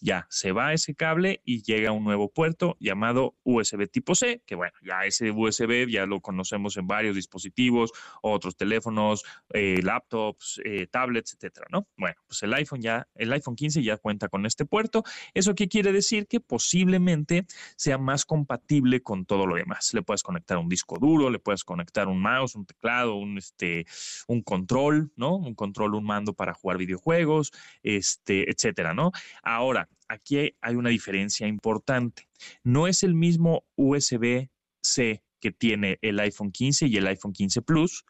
Ya 0.00 0.26
se 0.30 0.52
va 0.52 0.72
ese 0.72 0.94
cable 0.94 1.40
y 1.44 1.62
llega 1.62 1.92
un 1.92 2.04
nuevo 2.04 2.28
puerto 2.30 2.76
llamado 2.80 3.36
USB 3.44 3.88
tipo 3.88 4.14
C, 4.14 4.42
que 4.46 4.54
bueno, 4.54 4.72
ya 4.82 5.04
ese 5.04 5.30
USB 5.30 5.88
ya 5.88 6.06
lo 6.06 6.20
conocemos 6.20 6.76
en 6.76 6.86
varios 6.86 7.14
dispositivos, 7.14 7.92
otros 8.22 8.56
teléfonos, 8.56 9.24
eh, 9.52 9.80
laptops, 9.82 10.45
iPads, 10.46 10.60
eh, 10.64 10.86
tablets, 10.86 11.34
etcétera, 11.34 11.66
¿no? 11.70 11.88
Bueno, 11.96 12.16
pues 12.26 12.42
el 12.42 12.54
iPhone 12.54 12.80
ya, 12.80 13.08
el 13.14 13.32
iPhone 13.32 13.56
15 13.56 13.82
ya 13.82 13.96
cuenta 13.96 14.28
con 14.28 14.46
este 14.46 14.64
puerto. 14.64 15.02
¿Eso 15.34 15.54
qué 15.54 15.68
quiere 15.68 15.92
decir? 15.92 16.26
Que 16.26 16.40
posiblemente 16.40 17.46
sea 17.76 17.98
más 17.98 18.24
compatible 18.24 19.02
con 19.02 19.26
todo 19.26 19.46
lo 19.46 19.56
demás. 19.56 19.92
Le 19.94 20.02
puedes 20.02 20.22
conectar 20.22 20.58
un 20.58 20.68
disco 20.68 20.98
duro, 20.98 21.30
le 21.30 21.38
puedes 21.38 21.64
conectar 21.64 22.08
un 22.08 22.20
mouse, 22.20 22.54
un 22.54 22.66
teclado, 22.66 23.16
un, 23.16 23.38
este, 23.38 23.86
un 24.28 24.42
control, 24.42 25.12
¿no? 25.16 25.36
Un 25.36 25.54
control, 25.54 25.94
un 25.94 26.04
mando 26.04 26.34
para 26.34 26.54
jugar 26.54 26.78
videojuegos, 26.78 27.52
este, 27.82 28.50
etcétera, 28.50 28.94
¿no? 28.94 29.12
Ahora, 29.42 29.88
aquí 30.08 30.54
hay 30.60 30.74
una 30.74 30.90
diferencia 30.90 31.46
importante. 31.46 32.28
No 32.62 32.86
es 32.86 33.02
el 33.02 33.14
mismo 33.14 33.64
USB-C 33.76 35.22
que 35.40 35.52
tiene 35.52 35.98
el 36.02 36.18
iPhone 36.20 36.50
15 36.50 36.86
y 36.86 36.96
el 36.96 37.06
iPhone 37.06 37.32
15 37.32 37.62
Plus 37.62 38.04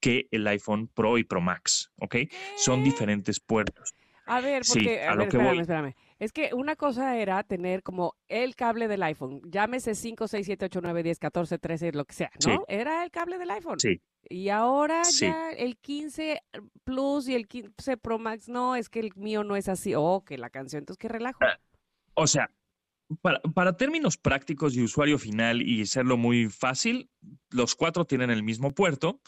que 0.00 0.28
el 0.30 0.46
iPhone 0.46 0.88
Pro 0.88 1.18
y 1.18 1.24
Pro 1.24 1.40
Max, 1.40 1.92
¿ok? 2.00 2.16
Son 2.56 2.82
diferentes 2.82 3.38
puertos. 3.40 3.94
A 4.26 4.40
ver, 4.40 4.62
porque, 4.66 5.02
a, 5.02 5.14
ver, 5.16 5.26
espérame, 5.26 5.60
espérame. 5.60 5.94
Es 6.20 6.32
que 6.32 6.50
una 6.54 6.76
cosa 6.76 7.16
era 7.16 7.42
tener 7.42 7.82
como 7.82 8.14
el 8.28 8.54
cable 8.54 8.86
del 8.86 9.02
iPhone, 9.02 9.40
llámese 9.44 9.94
5, 9.94 10.28
6, 10.28 10.46
7, 10.46 10.66
8, 10.66 10.80
9, 10.82 11.02
10, 11.02 11.18
14, 11.18 11.58
13, 11.58 11.92
lo 11.92 12.04
que 12.04 12.14
sea, 12.14 12.30
¿no? 12.46 12.64
Era 12.68 13.02
el 13.02 13.10
cable 13.10 13.38
del 13.38 13.50
iPhone. 13.50 13.80
Sí. 13.80 14.00
Y 14.28 14.50
ahora 14.50 15.02
ya 15.02 15.50
el 15.50 15.78
15 15.78 16.42
Plus 16.84 17.28
y 17.28 17.34
el 17.34 17.48
15 17.48 17.96
Pro 17.96 18.18
Max, 18.18 18.48
no, 18.48 18.76
es 18.76 18.88
que 18.88 19.00
el 19.00 19.12
mío 19.16 19.42
no 19.42 19.56
es 19.56 19.68
así. 19.68 19.94
Oh, 19.96 20.22
que 20.24 20.38
la 20.38 20.50
canción, 20.50 20.82
entonces 20.82 20.98
qué 20.98 21.08
relajo. 21.08 21.40
Ah, 21.42 21.58
o 22.14 22.26
sea, 22.26 22.50
para, 23.22 23.40
para, 23.40 23.76
términos 23.76 24.16
prácticos 24.16 24.74
y 24.74 24.82
usuario 24.82 25.18
final 25.18 25.62
y 25.62 25.82
hacerlo 25.82 26.16
muy 26.16 26.48
fácil, 26.48 27.10
los 27.50 27.74
cuatro 27.74 28.04
tienen 28.04 28.30
el 28.30 28.42
mismo 28.42 28.72
puerto 28.72 29.20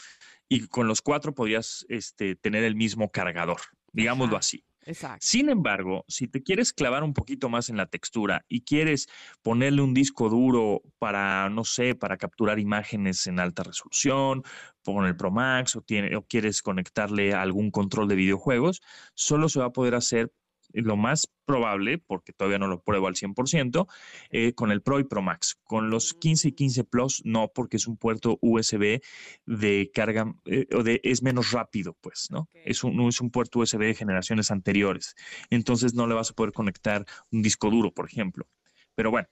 y 0.47 0.67
con 0.67 0.87
los 0.87 1.01
cuatro 1.01 1.33
podrías 1.33 1.85
este, 1.89 2.35
tener 2.35 2.63
el 2.63 2.75
mismo 2.75 3.11
cargador, 3.11 3.59
digámoslo 3.91 4.37
así. 4.37 4.63
Exacto. 4.85 5.19
Sin 5.21 5.49
embargo, 5.49 6.03
si 6.07 6.27
te 6.27 6.43
quieres 6.43 6.73
clavar 6.73 7.03
un 7.03 7.13
poquito 7.13 7.47
más 7.47 7.69
en 7.69 7.77
la 7.77 7.85
textura 7.85 8.45
y 8.49 8.61
quieres 8.61 9.07
ponerle 9.41 9.81
un 9.81 9.93
disco 9.93 10.29
duro 10.29 10.81
para, 10.99 11.49
no 11.49 11.63
sé, 11.63 11.95
para 11.95 12.17
capturar 12.17 12.59
imágenes 12.59 13.25
en 13.27 13.39
alta 13.39 13.63
resolución, 13.63 14.43
con 14.83 15.05
el 15.05 15.15
Pro 15.15 15.31
Max 15.31 15.75
o, 15.77 15.81
tiene, 15.81 16.15
o 16.15 16.23
quieres 16.23 16.61
conectarle 16.61 17.33
algún 17.33 17.71
control 17.71 18.09
de 18.09 18.15
videojuegos, 18.15 18.81
solo 19.15 19.47
se 19.47 19.59
va 19.59 19.67
a 19.67 19.73
poder 19.73 19.95
hacer 19.95 20.33
lo 20.73 20.97
más 20.97 21.31
probable, 21.45 21.97
porque 21.97 22.33
todavía 22.33 22.57
no 22.57 22.67
lo 22.67 22.81
pruebo 22.81 23.07
al 23.07 23.15
100%, 23.15 23.87
eh, 24.31 24.53
con 24.53 24.71
el 24.71 24.81
Pro 24.81 24.99
y 24.99 25.03
Pro 25.03 25.21
Max. 25.21 25.59
Con 25.63 25.89
los 25.89 26.13
15 26.13 26.49
y 26.49 26.51
15 26.53 26.83
Plus, 26.83 27.21
no, 27.25 27.49
porque 27.53 27.77
es 27.77 27.87
un 27.87 27.97
puerto 27.97 28.37
USB 28.41 29.01
de 29.45 29.91
carga, 29.93 30.33
eh, 30.45 30.67
o 30.73 30.83
de, 30.83 30.99
es 31.03 31.21
menos 31.21 31.51
rápido, 31.51 31.95
pues, 32.01 32.27
¿no? 32.31 32.49
Es 32.53 32.83
un, 32.83 32.99
es 33.07 33.21
un 33.21 33.29
puerto 33.29 33.59
USB 33.59 33.79
de 33.79 33.95
generaciones 33.95 34.51
anteriores. 34.51 35.15
Entonces 35.49 35.93
no 35.93 36.07
le 36.07 36.15
vas 36.15 36.31
a 36.31 36.33
poder 36.33 36.53
conectar 36.53 37.05
un 37.31 37.41
disco 37.41 37.69
duro, 37.69 37.93
por 37.93 38.07
ejemplo. 38.07 38.47
Pero 38.95 39.11
bueno. 39.11 39.27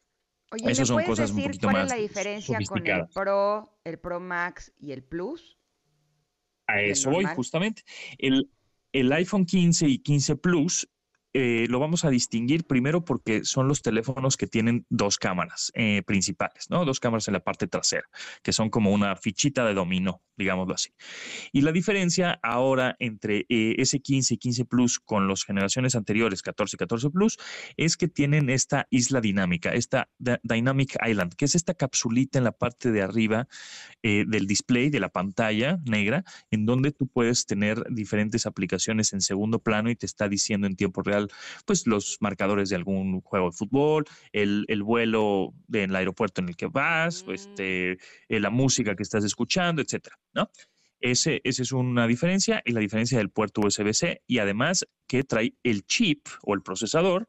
Esas 0.66 0.90
son 0.90 1.02
cosas 1.06 1.32
un 1.32 1.44
poquito 1.44 1.70
cuál 1.70 1.86
es 1.86 1.92
la 1.92 1.98
diferencia 1.98 2.60
con 2.68 2.86
el 2.86 3.08
Pro, 3.08 3.80
el 3.86 4.00
Pro 4.00 4.20
Max 4.20 4.74
y 4.78 4.92
el 4.92 5.02
Plus? 5.02 5.58
A 6.68 6.82
eso 6.82 7.10
voy, 7.10 7.24
justamente. 7.24 7.84
El, 8.18 8.52
el 8.92 9.12
iPhone 9.14 9.46
15 9.46 9.88
y 9.88 10.00
15 10.00 10.36
Plus 10.36 10.90
eh, 11.34 11.66
lo 11.70 11.80
vamos 11.80 12.04
a 12.04 12.10
distinguir 12.10 12.66
primero 12.66 13.06
porque 13.06 13.46
son 13.46 13.68
los 13.68 13.82
teléfonos 13.82 14.36
que 14.36 14.48
tienen 14.48 14.86
dos 14.90 15.18
cámaras 15.18 15.72
eh, 15.76 16.04
principales, 16.04 16.70
¿no? 16.70 16.84
Dos 16.84 17.00
cámaras 17.00 17.28
en 17.30 17.34
la 17.34 17.40
parte 17.40 17.68
trasera, 17.68 18.10
que 18.44 18.52
son 18.52 18.70
como 18.70 18.92
una 18.92 19.16
fichita 19.16 19.66
de 19.66 19.74
dominó, 19.74 20.22
digámoslo 20.36 20.74
así. 20.74 20.90
Y 21.54 21.62
la 21.62 21.72
diferencia 21.72 22.40
ahora 22.44 22.98
entre 23.00 23.46
eh, 23.48 23.76
S15 23.78 24.32
y 24.32 24.38
15 24.38 24.66
Plus 24.66 25.00
con 25.00 25.28
las 25.30 25.46
generaciones 25.46 25.96
anteriores, 25.96 26.42
14 26.42 26.76
y 26.76 26.78
14 26.78 27.10
Plus, 27.12 27.38
es 27.78 27.96
que 27.96 28.10
tienen 28.10 28.50
esta 28.50 28.88
isla 28.90 29.22
dinámica, 29.22 29.74
esta 29.74 30.10
Dynamic 30.44 30.98
Island, 31.08 31.36
que 31.36 31.46
es 31.46 31.56
esta 31.56 31.74
capsulita 31.74 32.40
en 32.40 32.44
la 32.44 32.52
parte 32.52 32.92
de 32.92 33.02
arriba 33.02 33.48
del 34.04 34.48
display, 34.48 34.90
de 34.90 35.00
la 35.00 35.10
pantalla 35.10 35.80
negra, 35.86 36.24
en 36.50 36.66
donde 36.66 36.92
tú 36.92 37.08
puedes 37.08 37.46
tener 37.46 37.84
diferentes 37.90 38.46
aplicaciones 38.46 39.14
en 39.14 39.22
segundo 39.22 39.60
plano 39.60 39.90
y 39.92 39.96
te 39.96 40.08
está 40.08 40.28
diciendo 40.28 40.68
en 40.68 40.76
tiempo 40.76 41.04
real 41.04 41.21
pues 41.66 41.88
los 41.88 42.18
marcadores 42.20 42.70
de 42.70 42.76
algún 42.76 43.22
juego 43.22 43.48
de 43.48 43.58
fútbol, 43.58 44.06
el, 44.32 44.66
vuelo 44.84 45.54
del 45.68 45.96
aeropuerto 45.96 46.42
en 46.42 46.50
el 46.50 46.56
que 46.56 46.68
vas, 46.68 47.26
este, 47.28 47.92
eh, 47.92 48.40
la 48.40 48.50
música 48.50 48.96
que 48.96 49.04
estás 49.04 49.24
escuchando, 49.24 49.82
etcétera, 49.82 50.18
¿no? 50.34 50.50
Ese, 51.00 51.42
esa 51.44 51.64
es 51.64 51.72
una 51.72 52.06
diferencia 52.06 52.62
y 52.64 52.74
la 52.74 52.80
diferencia 52.80 53.18
del 53.18 53.32
puerto 53.32 53.62
USB-C 53.62 54.22
y 54.28 54.38
además 54.38 54.86
que 55.08 55.24
trae 55.24 55.56
el 55.64 55.84
chip 55.86 56.28
o 56.44 56.54
el 56.54 56.62
procesador 56.62 57.28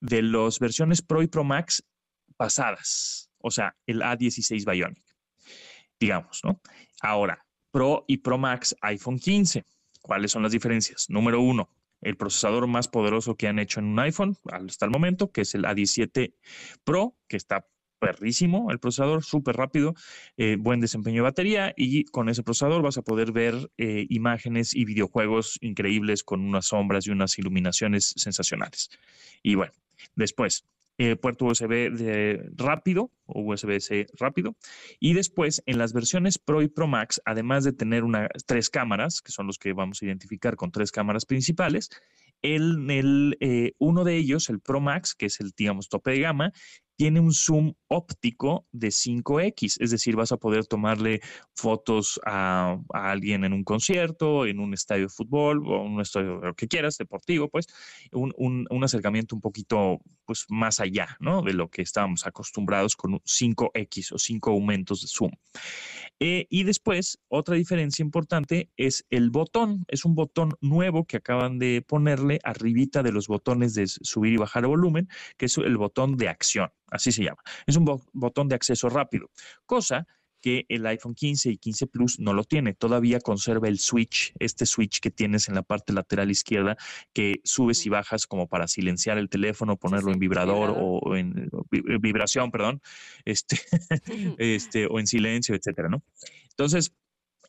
de 0.00 0.22
las 0.22 0.58
versiones 0.58 1.00
Pro 1.02 1.22
y 1.22 1.28
Pro 1.28 1.44
Max 1.44 1.84
pasadas, 2.36 3.30
o 3.38 3.50
sea, 3.50 3.76
el 3.86 4.02
A16 4.02 4.64
Bionic, 4.64 5.04
digamos, 6.00 6.40
¿no? 6.42 6.60
Ahora, 7.00 7.46
Pro 7.70 8.04
y 8.08 8.18
Pro 8.18 8.38
Max 8.38 8.74
iPhone 8.82 9.18
15. 9.18 9.64
¿Cuáles 10.02 10.32
son 10.32 10.42
las 10.42 10.52
diferencias? 10.52 11.06
Número 11.08 11.40
uno, 11.40 11.70
el 12.00 12.16
procesador 12.16 12.66
más 12.66 12.88
poderoso 12.88 13.36
que 13.36 13.48
han 13.48 13.58
hecho 13.58 13.80
en 13.80 13.86
un 13.86 13.98
iPhone 14.00 14.36
hasta 14.50 14.84
el 14.84 14.90
momento, 14.90 15.30
que 15.30 15.42
es 15.42 15.54
el 15.54 15.64
A17 15.64 16.34
Pro, 16.84 17.16
que 17.28 17.36
está 17.36 17.66
perrísimo 18.00 18.70
el 18.70 18.80
procesador, 18.80 19.22
súper 19.22 19.56
rápido, 19.56 19.94
eh, 20.36 20.56
buen 20.58 20.80
desempeño 20.80 21.16
de 21.16 21.28
batería 21.28 21.74
y 21.76 22.04
con 22.04 22.28
ese 22.28 22.42
procesador 22.42 22.82
vas 22.82 22.96
a 22.98 23.02
poder 23.02 23.30
ver 23.30 23.70
eh, 23.76 24.06
imágenes 24.08 24.74
y 24.74 24.84
videojuegos 24.84 25.58
increíbles 25.60 26.24
con 26.24 26.40
unas 26.40 26.66
sombras 26.66 27.06
y 27.06 27.10
unas 27.10 27.38
iluminaciones 27.38 28.14
sensacionales. 28.16 28.88
Y 29.42 29.54
bueno, 29.54 29.72
después, 30.16 30.64
eh, 31.02 31.16
puerto 31.16 31.46
USB 31.46 32.52
rápido 32.58 33.10
o 33.24 33.40
USB-C 33.40 34.08
rápido. 34.18 34.54
Y 34.98 35.14
después, 35.14 35.62
en 35.64 35.78
las 35.78 35.94
versiones 35.94 36.38
Pro 36.38 36.60
y 36.60 36.68
Pro 36.68 36.88
Max, 36.88 37.22
además 37.24 37.64
de 37.64 37.72
tener 37.72 38.04
una, 38.04 38.28
tres 38.44 38.68
cámaras, 38.68 39.22
que 39.22 39.32
son 39.32 39.46
los 39.46 39.56
que 39.58 39.72
vamos 39.72 40.02
a 40.02 40.04
identificar 40.04 40.56
con 40.56 40.70
tres 40.70 40.92
cámaras 40.92 41.24
principales, 41.24 41.88
el, 42.42 42.90
el 42.90 43.38
eh, 43.40 43.72
uno 43.78 44.04
de 44.04 44.16
ellos, 44.16 44.50
el 44.50 44.60
Pro 44.60 44.80
Max, 44.80 45.14
que 45.14 45.24
es 45.26 45.40
el, 45.40 45.52
digamos, 45.56 45.88
tope 45.88 46.10
de 46.10 46.20
gama, 46.20 46.52
tiene 47.00 47.18
un 47.18 47.32
zoom 47.32 47.72
óptico 47.88 48.66
de 48.72 48.88
5X, 48.88 49.78
es 49.80 49.90
decir, 49.90 50.16
vas 50.16 50.32
a 50.32 50.36
poder 50.36 50.66
tomarle 50.66 51.22
fotos 51.54 52.20
a, 52.26 52.76
alguien 52.92 53.44
en 53.44 53.54
un 53.54 53.64
concierto, 53.64 54.44
en 54.44 54.60
un 54.60 54.74
estadio 54.74 55.04
de 55.04 55.08
fútbol 55.08 55.66
o 55.66 55.82
un 55.82 56.02
estadio, 56.02 56.40
lo 56.42 56.52
que 56.52 56.68
quieras, 56.68 56.98
deportivo, 56.98 57.48
pues, 57.48 57.68
un, 58.12 58.84
acercamiento 58.84 59.34
un 59.34 59.40
poquito 59.40 59.98
pues, 60.26 60.44
más 60.50 60.78
allá 60.78 61.16
¿no? 61.20 61.40
de 61.40 61.54
lo 61.54 61.70
que 61.70 61.80
estábamos 61.80 62.26
acostumbrados 62.26 62.96
con 62.96 63.12
5X 63.20 64.12
o 64.12 64.18
5 64.18 64.50
aumentos 64.50 65.00
de 65.00 65.08
zoom. 65.08 65.30
Eh, 66.22 66.46
y 66.50 66.64
después, 66.64 67.18
otra 67.28 67.54
diferencia 67.54 68.02
importante 68.02 68.68
es 68.76 69.06
el 69.08 69.30
botón. 69.30 69.86
Es 69.88 70.04
un 70.04 70.14
botón 70.14 70.52
nuevo 70.60 71.06
que 71.06 71.16
acaban 71.16 71.58
de 71.58 71.80
ponerle 71.80 72.40
arribita 72.44 73.02
de 73.02 73.10
los 73.10 73.26
botones 73.26 73.72
de 73.72 73.86
subir 73.86 74.34
y 74.34 74.36
bajar 74.36 74.66
volumen, 74.66 75.08
que 75.38 75.46
es 75.46 75.56
el 75.56 75.78
botón 75.78 76.18
de 76.18 76.28
acción, 76.28 76.70
así 76.90 77.12
se 77.12 77.24
llama. 77.24 77.42
Es 77.66 77.76
un 77.76 77.84
botón 78.12 78.48
de 78.48 78.54
acceso 78.54 78.88
rápido, 78.88 79.30
cosa 79.66 80.06
que 80.40 80.64
el 80.68 80.86
iPhone 80.86 81.14
15 81.14 81.50
y 81.50 81.58
15 81.58 81.86
Plus 81.86 82.18
no 82.18 82.32
lo 82.32 82.44
tiene. 82.44 82.74
Todavía 82.74 83.20
conserva 83.20 83.68
el 83.68 83.78
switch, 83.78 84.32
este 84.38 84.66
switch 84.66 85.00
que 85.00 85.10
tienes 85.10 85.48
en 85.48 85.54
la 85.54 85.62
parte 85.62 85.92
lateral 85.92 86.30
izquierda, 86.30 86.76
que 87.12 87.40
subes 87.44 87.84
y 87.86 87.90
bajas 87.90 88.26
como 88.26 88.48
para 88.48 88.66
silenciar 88.66 89.18
el 89.18 89.28
teléfono, 89.28 89.76
ponerlo 89.76 90.12
en 90.12 90.18
vibrador 90.18 90.74
o 90.76 91.16
en 91.16 91.50
vibración, 92.00 92.50
perdón, 92.50 92.80
este, 93.24 93.60
este, 94.38 94.86
o 94.86 94.98
en 94.98 95.06
silencio, 95.06 95.54
etcétera, 95.54 95.88
¿no? 95.88 96.02
Entonces, 96.50 96.92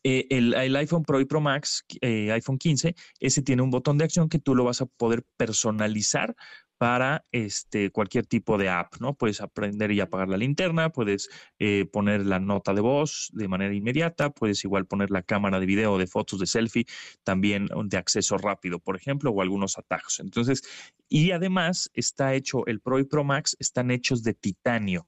eh, 0.03 0.27
el, 0.29 0.75
iPhone 0.75 1.03
Pro 1.03 1.19
y 1.19 1.25
Pro 1.25 1.41
Max, 1.41 1.85
eh, 2.01 2.31
iPhone 2.31 2.57
15, 2.57 2.95
ese 3.19 3.41
tiene 3.41 3.61
un 3.61 3.69
botón 3.69 3.97
de 3.97 4.05
acción 4.05 4.29
que 4.29 4.39
tú 4.39 4.55
lo 4.55 4.63
vas 4.63 4.81
a 4.81 4.85
poder 4.85 5.23
personalizar 5.37 6.35
para 6.81 7.23
este, 7.31 7.91
cualquier 7.91 8.25
tipo 8.25 8.57
de 8.57 8.67
app, 8.67 8.95
¿no? 8.99 9.13
Puedes 9.13 9.39
aprender 9.39 9.91
y 9.91 9.99
apagar 9.99 10.29
la 10.29 10.37
linterna, 10.37 10.89
puedes 10.89 11.29
eh, 11.59 11.85
poner 11.85 12.25
la 12.25 12.39
nota 12.39 12.73
de 12.73 12.81
voz 12.81 13.29
de 13.33 13.47
manera 13.47 13.75
inmediata, 13.75 14.31
puedes 14.31 14.63
igual 14.63 14.87
poner 14.87 15.11
la 15.11 15.21
cámara 15.21 15.59
de 15.59 15.67
video, 15.67 15.99
de 15.99 16.07
fotos, 16.07 16.39
de 16.39 16.47
selfie, 16.47 16.87
también 17.23 17.67
de 17.85 17.97
acceso 17.97 18.35
rápido, 18.39 18.79
por 18.79 18.95
ejemplo, 18.95 19.29
o 19.29 19.43
algunos 19.43 19.77
atajos. 19.77 20.19
Entonces, 20.21 20.63
y 21.07 21.29
además 21.29 21.91
está 21.93 22.33
hecho, 22.33 22.65
el 22.65 22.79
Pro 22.79 22.97
y 22.97 23.03
Pro 23.03 23.23
Max 23.23 23.55
están 23.59 23.91
hechos 23.91 24.23
de 24.23 24.33
titanio, 24.33 25.07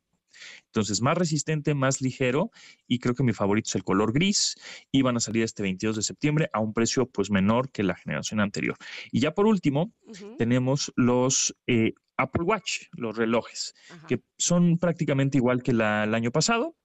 entonces, 0.66 1.02
más 1.02 1.18
resistente, 1.18 1.74
más 1.74 2.02
ligero 2.02 2.52
y 2.88 3.00
creo 3.00 3.16
que 3.16 3.24
mi 3.24 3.34
favorito 3.34 3.68
es 3.70 3.76
el 3.76 3.84
color 3.84 4.14
gris 4.14 4.56
y 4.92 5.02
van 5.02 5.18
a 5.18 5.20
salir 5.20 5.44
este 5.44 5.64
22 5.64 5.96
de 5.96 6.02
septiembre 6.02 6.50
a 6.54 6.60
un 6.60 6.74
precio 6.74 7.06
pues 7.08 7.30
menor 7.30 7.72
que 7.72 7.84
la 7.84 7.96
generación 7.96 8.40
anterior. 8.40 8.76
Y 9.12 9.20
ya 9.20 9.34
por 9.34 9.46
último, 9.46 9.94
tenemos 10.38 10.92
los 10.96 11.56
eh, 11.68 11.94
Apple 12.18 12.44
Watch, 12.44 12.84
los 12.92 13.16
relojes, 13.18 13.74
que 14.08 14.22
son 14.38 14.78
prácticamente 14.78 15.38
igual 15.38 15.64
que 15.64 15.72
el 15.72 15.82
año 15.82 16.32
pasado, 16.32 16.76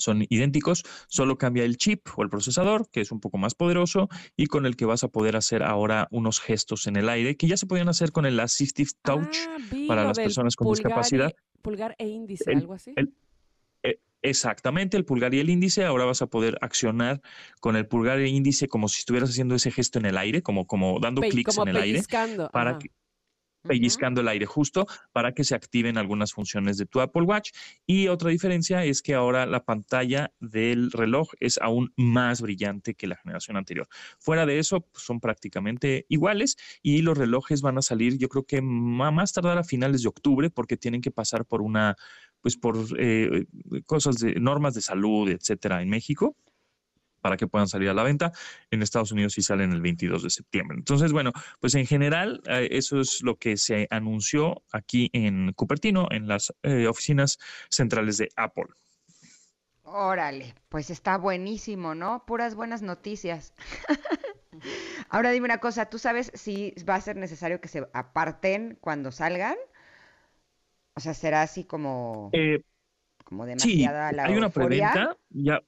son 0.00 0.24
idénticos, 0.28 0.82
solo 1.08 1.36
cambia 1.36 1.64
el 1.64 1.76
chip 1.76 2.08
o 2.16 2.22
el 2.22 2.30
procesador, 2.30 2.88
que 2.90 3.02
es 3.02 3.12
un 3.12 3.20
poco 3.20 3.38
más 3.38 3.54
poderoso 3.54 4.08
y 4.36 4.46
con 4.46 4.66
el 4.66 4.76
que 4.76 4.86
vas 4.86 5.04
a 5.04 5.08
poder 5.08 5.36
hacer 5.36 5.62
ahora 5.62 6.08
unos 6.10 6.40
gestos 6.40 6.86
en 6.86 6.96
el 6.96 7.08
aire 7.08 7.36
que 7.36 7.46
ya 7.46 7.56
se 7.56 7.66
podían 7.66 7.88
hacer 7.88 8.10
con 8.10 8.26
el 8.26 8.40
Assistive 8.40 8.90
Touch 9.02 9.36
Ah, 9.46 9.58
para 9.86 10.04
las 10.04 10.18
personas 10.18 10.56
con 10.56 10.66
pulgar 10.66 10.84
discapacidad. 10.84 11.32
Pulgar 11.62 11.94
e 11.98 12.06
índice, 12.08 12.50
El- 12.50 12.58
algo 12.58 12.74
así. 12.74 12.92
el- 12.96 13.12
eh, 13.82 13.98
exactamente, 14.22 14.96
el 14.96 15.04
pulgar 15.04 15.32
y 15.34 15.40
el 15.40 15.50
índice. 15.50 15.84
Ahora 15.84 16.04
vas 16.04 16.22
a 16.22 16.26
poder 16.26 16.58
accionar 16.60 17.20
con 17.60 17.76
el 17.76 17.86
pulgar 17.86 18.18
e 18.20 18.28
índice 18.28 18.68
como 18.68 18.88
si 18.88 19.00
estuvieras 19.00 19.30
haciendo 19.30 19.54
ese 19.54 19.70
gesto 19.70 19.98
en 19.98 20.06
el 20.06 20.18
aire, 20.18 20.42
como, 20.42 20.66
como 20.66 20.98
dando 21.00 21.20
clics 21.22 21.56
en 21.58 21.68
el 21.68 21.76
aire, 21.76 22.00
para 22.52 22.78
que, 22.78 22.90
pellizcando 23.62 24.20
el 24.20 24.28
aire 24.28 24.46
justo 24.46 24.86
para 25.12 25.32
que 25.32 25.44
se 25.44 25.54
activen 25.54 25.98
algunas 25.98 26.32
funciones 26.32 26.76
de 26.76 26.86
tu 26.86 27.00
Apple 27.00 27.22
Watch. 27.22 27.50
Y 27.86 28.08
otra 28.08 28.30
diferencia 28.30 28.84
es 28.84 29.02
que 29.02 29.14
ahora 29.14 29.46
la 29.46 29.64
pantalla 29.64 30.32
del 30.40 30.90
reloj 30.92 31.30
es 31.40 31.58
aún 31.58 31.92
más 31.96 32.40
brillante 32.40 32.94
que 32.94 33.06
la 33.06 33.16
generación 33.16 33.56
anterior. 33.56 33.88
Fuera 34.18 34.46
de 34.46 34.58
eso, 34.58 34.80
pues, 34.80 35.04
son 35.04 35.20
prácticamente 35.20 36.06
iguales 36.08 36.56
y 36.82 37.02
los 37.02 37.16
relojes 37.16 37.62
van 37.62 37.78
a 37.78 37.82
salir, 37.82 38.18
yo 38.18 38.28
creo 38.28 38.44
que 38.44 38.62
más 38.62 39.32
tardar 39.32 39.58
a 39.58 39.64
finales 39.64 40.02
de 40.02 40.08
octubre 40.08 40.50
porque 40.50 40.76
tienen 40.76 41.00
que 41.00 41.10
pasar 41.10 41.44
por 41.44 41.62
una, 41.62 41.96
pues 42.40 42.56
por 42.56 42.76
eh, 42.98 43.46
cosas 43.86 44.16
de 44.16 44.34
normas 44.34 44.74
de 44.74 44.80
salud, 44.80 45.28
etcétera, 45.28 45.82
en 45.82 45.88
México 45.88 46.36
para 47.20 47.36
que 47.36 47.46
puedan 47.46 47.68
salir 47.68 47.88
a 47.88 47.94
la 47.94 48.02
venta. 48.02 48.32
En 48.70 48.82
Estados 48.82 49.12
Unidos 49.12 49.34
sí 49.34 49.42
salen 49.42 49.72
el 49.72 49.80
22 49.80 50.22
de 50.22 50.30
septiembre. 50.30 50.76
Entonces, 50.78 51.12
bueno, 51.12 51.32
pues 51.60 51.74
en 51.74 51.86
general 51.86 52.40
eh, 52.48 52.68
eso 52.72 53.00
es 53.00 53.22
lo 53.22 53.36
que 53.36 53.56
se 53.56 53.86
anunció 53.90 54.62
aquí 54.72 55.10
en 55.12 55.52
Cupertino, 55.52 56.08
en 56.10 56.28
las 56.28 56.52
eh, 56.62 56.86
oficinas 56.86 57.38
centrales 57.68 58.16
de 58.18 58.28
Apple. 58.36 58.66
Órale, 59.82 60.54
pues 60.68 60.88
está 60.90 61.18
buenísimo, 61.18 61.94
¿no? 61.94 62.24
Puras 62.24 62.54
buenas 62.54 62.80
noticias. 62.82 63.54
Ahora 65.08 65.30
dime 65.30 65.46
una 65.46 65.58
cosa, 65.58 65.86
¿tú 65.86 65.98
sabes 65.98 66.30
si 66.34 66.74
va 66.88 66.94
a 66.94 67.00
ser 67.00 67.16
necesario 67.16 67.60
que 67.60 67.68
se 67.68 67.86
aparten 67.92 68.78
cuando 68.80 69.10
salgan? 69.10 69.56
O 70.94 71.00
sea, 71.00 71.14
será 71.14 71.42
así 71.42 71.64
como, 71.64 72.30
Eh, 72.32 72.62
como 73.24 73.44
sí, 73.44 73.78
demasiada 73.78 74.12
la 74.12 74.24
hay 74.24 74.36
una 74.36 74.50
preventa, 74.50 75.16
ya. 75.30 75.60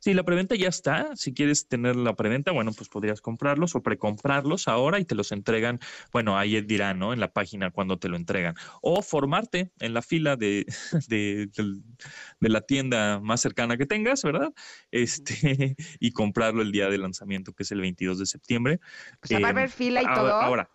Sí, 0.00 0.14
la 0.14 0.22
preventa 0.24 0.54
ya 0.56 0.68
está. 0.68 1.14
Si 1.14 1.34
quieres 1.34 1.68
tener 1.68 1.94
la 1.94 2.16
preventa, 2.16 2.52
bueno, 2.52 2.72
pues 2.72 2.88
podrías 2.88 3.20
comprarlos 3.20 3.74
o 3.74 3.82
precomprarlos 3.82 4.66
ahora 4.66 4.98
y 4.98 5.04
te 5.04 5.14
los 5.14 5.30
entregan. 5.30 5.78
Bueno, 6.10 6.38
ahí 6.38 6.58
dirán, 6.62 6.98
¿no? 6.98 7.12
En 7.12 7.20
la 7.20 7.32
página 7.32 7.70
cuando 7.70 7.98
te 7.98 8.08
lo 8.08 8.16
entregan. 8.16 8.54
O 8.80 9.02
formarte 9.02 9.70
en 9.78 9.92
la 9.92 10.00
fila 10.02 10.36
de, 10.36 10.64
de, 11.08 11.48
del- 11.54 11.82
de 12.40 12.48
la 12.48 12.62
tienda 12.62 13.20
más 13.20 13.42
cercana 13.42 13.76
que 13.76 13.84
tengas, 13.86 14.22
¿verdad? 14.22 14.52
Este, 14.90 15.76
y 16.00 16.12
comprarlo 16.12 16.62
el 16.62 16.72
día 16.72 16.88
de 16.88 16.96
lanzamiento, 16.98 17.52
que 17.52 17.62
es 17.64 17.70
el 17.72 17.82
22 17.82 18.18
de 18.18 18.26
septiembre. 18.26 18.80
O 19.22 19.26
sea, 19.26 19.38
¿va 19.38 19.48
a 19.48 19.50
Em, 19.50 19.56
haber 19.58 19.70
fila 19.70 20.00
y 20.02 20.06
ahora- 20.06 20.14
todo? 20.20 20.32
Ahora, 20.32 20.70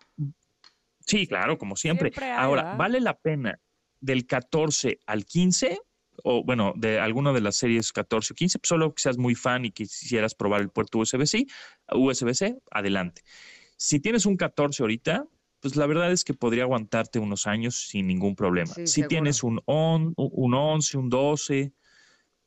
sí, 1.00 1.26
claro, 1.26 1.58
como 1.58 1.76
siempre. 1.76 2.10
Siempre 2.10 2.26
hay, 2.30 2.38
ahora, 2.38 2.62
¿verdad? 2.62 2.78
¿vale 2.78 3.00
la 3.00 3.18
pena 3.18 3.60
del 4.00 4.26
14 4.26 5.00
al 5.06 5.24
15? 5.24 5.80
O 6.24 6.44
bueno, 6.44 6.72
de 6.76 6.98
alguna 6.98 7.32
de 7.32 7.40
las 7.40 7.56
series 7.56 7.92
14 7.92 8.32
o 8.32 8.36
15, 8.36 8.58
pues, 8.58 8.68
solo 8.68 8.94
que 8.94 9.02
seas 9.02 9.18
muy 9.18 9.34
fan 9.34 9.64
y 9.64 9.70
quisieras 9.70 10.34
probar 10.34 10.60
el 10.60 10.70
puerto 10.70 10.98
USB-C, 10.98 11.46
USB-C, 11.92 12.58
adelante. 12.70 13.22
Si 13.76 14.00
tienes 14.00 14.26
un 14.26 14.36
14 14.36 14.82
ahorita, 14.82 15.26
pues 15.60 15.76
la 15.76 15.86
verdad 15.86 16.12
es 16.12 16.24
que 16.24 16.34
podría 16.34 16.64
aguantarte 16.64 17.18
unos 17.18 17.46
años 17.46 17.88
sin 17.88 18.06
ningún 18.06 18.36
problema. 18.36 18.72
Sí, 18.74 18.86
si 18.86 18.92
seguro. 18.94 19.08
tienes 19.08 19.42
un, 19.42 19.60
on, 19.66 20.14
un 20.16 20.54
11, 20.54 20.98
un 20.98 21.08
12, 21.10 21.72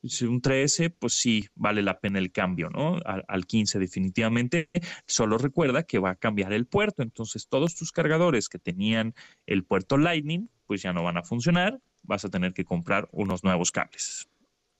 si 0.04 0.26
un 0.26 0.42
13, 0.42 0.90
pues 0.90 1.14
sí, 1.14 1.48
vale 1.56 1.82
la 1.82 2.00
pena 2.00 2.20
el 2.20 2.32
cambio, 2.32 2.70
¿no? 2.70 2.98
Al, 3.06 3.26
al 3.28 3.46
15 3.46 3.80
definitivamente. 3.80 4.70
Solo 5.06 5.38
recuerda 5.38 5.84
que 5.84 6.00
va 6.00 6.12
a 6.12 6.16
cambiar 6.16 6.54
el 6.54 6.66
puerto, 6.66 7.04
entonces 7.04 7.48
todos 7.48 7.76
tus 7.76 7.92
cargadores 7.92 8.50
que 8.50 8.60
tenían 8.60 9.14
el 9.46 9.66
puerto 9.66 9.98
Lightning, 9.98 10.50
pues 10.66 10.82
ya 10.82 10.94
no 10.94 11.04
van 11.04 11.18
a 11.18 11.24
funcionar, 11.24 11.80
vas 12.04 12.26
a 12.26 12.30
tener 12.30 12.54
que 12.54 12.66
comprar 12.66 13.08
unos 13.12 13.44
nuevos 13.44 13.72
cables. 13.72 14.30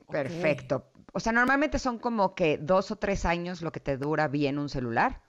Perfecto. 0.10 0.92
O 1.14 1.20
sea, 1.20 1.32
normalmente 1.32 1.80
son 1.80 2.00
como 2.00 2.36
que 2.36 2.58
dos 2.58 2.92
o 2.92 2.98
tres 2.98 3.26
años 3.26 3.62
lo 3.62 3.72
que 3.72 3.80
te 3.80 3.98
dura 3.98 4.28
bien 4.28 4.60
un 4.60 4.70
celular. 4.70 5.22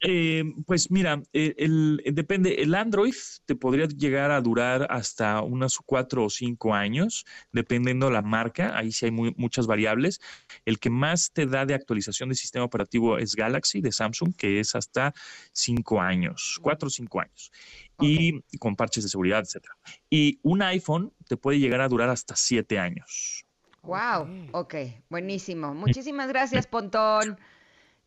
Eh, 0.00 0.44
pues 0.64 0.92
mira, 0.92 1.20
eh, 1.32 1.54
el, 1.58 2.00
eh, 2.04 2.12
depende, 2.12 2.62
el 2.62 2.74
Android 2.76 3.14
te 3.46 3.56
podría 3.56 3.86
llegar 3.86 4.30
a 4.30 4.40
durar 4.40 4.86
hasta 4.90 5.42
unos 5.42 5.78
cuatro 5.84 6.24
o 6.24 6.30
cinco 6.30 6.72
años, 6.72 7.26
dependiendo 7.52 8.08
la 8.08 8.22
marca, 8.22 8.78
ahí 8.78 8.92
sí 8.92 9.06
hay 9.06 9.10
muy- 9.10 9.34
muchas 9.36 9.66
variables. 9.66 10.20
El 10.64 10.78
que 10.78 10.88
más 10.88 11.32
te 11.32 11.46
da 11.46 11.66
de 11.66 11.74
actualización 11.74 12.28
de 12.28 12.36
sistema 12.36 12.64
operativo 12.64 13.18
es 13.18 13.34
Galaxy 13.34 13.80
de 13.80 13.90
Samsung, 13.90 14.34
que 14.36 14.60
es 14.60 14.76
hasta 14.76 15.12
cinco 15.52 16.00
años, 16.00 16.60
cuatro 16.62 16.86
o 16.86 16.90
cinco 16.90 17.20
años, 17.20 17.50
y 17.98 18.40
con 18.58 18.76
parches 18.76 19.02
de 19.02 19.10
seguridad, 19.10 19.40
etcétera. 19.40 19.76
Y 20.08 20.38
un 20.42 20.62
iPhone 20.62 21.12
te 21.26 21.36
puede 21.36 21.58
llegar 21.58 21.80
a 21.80 21.88
durar 21.88 22.08
hasta 22.08 22.36
siete 22.36 22.78
años. 22.78 23.44
Wow, 23.82 24.28
ok, 24.52 24.74
buenísimo. 25.08 25.74
Muchísimas 25.74 26.28
gracias, 26.28 26.68
Pontón. 26.68 27.38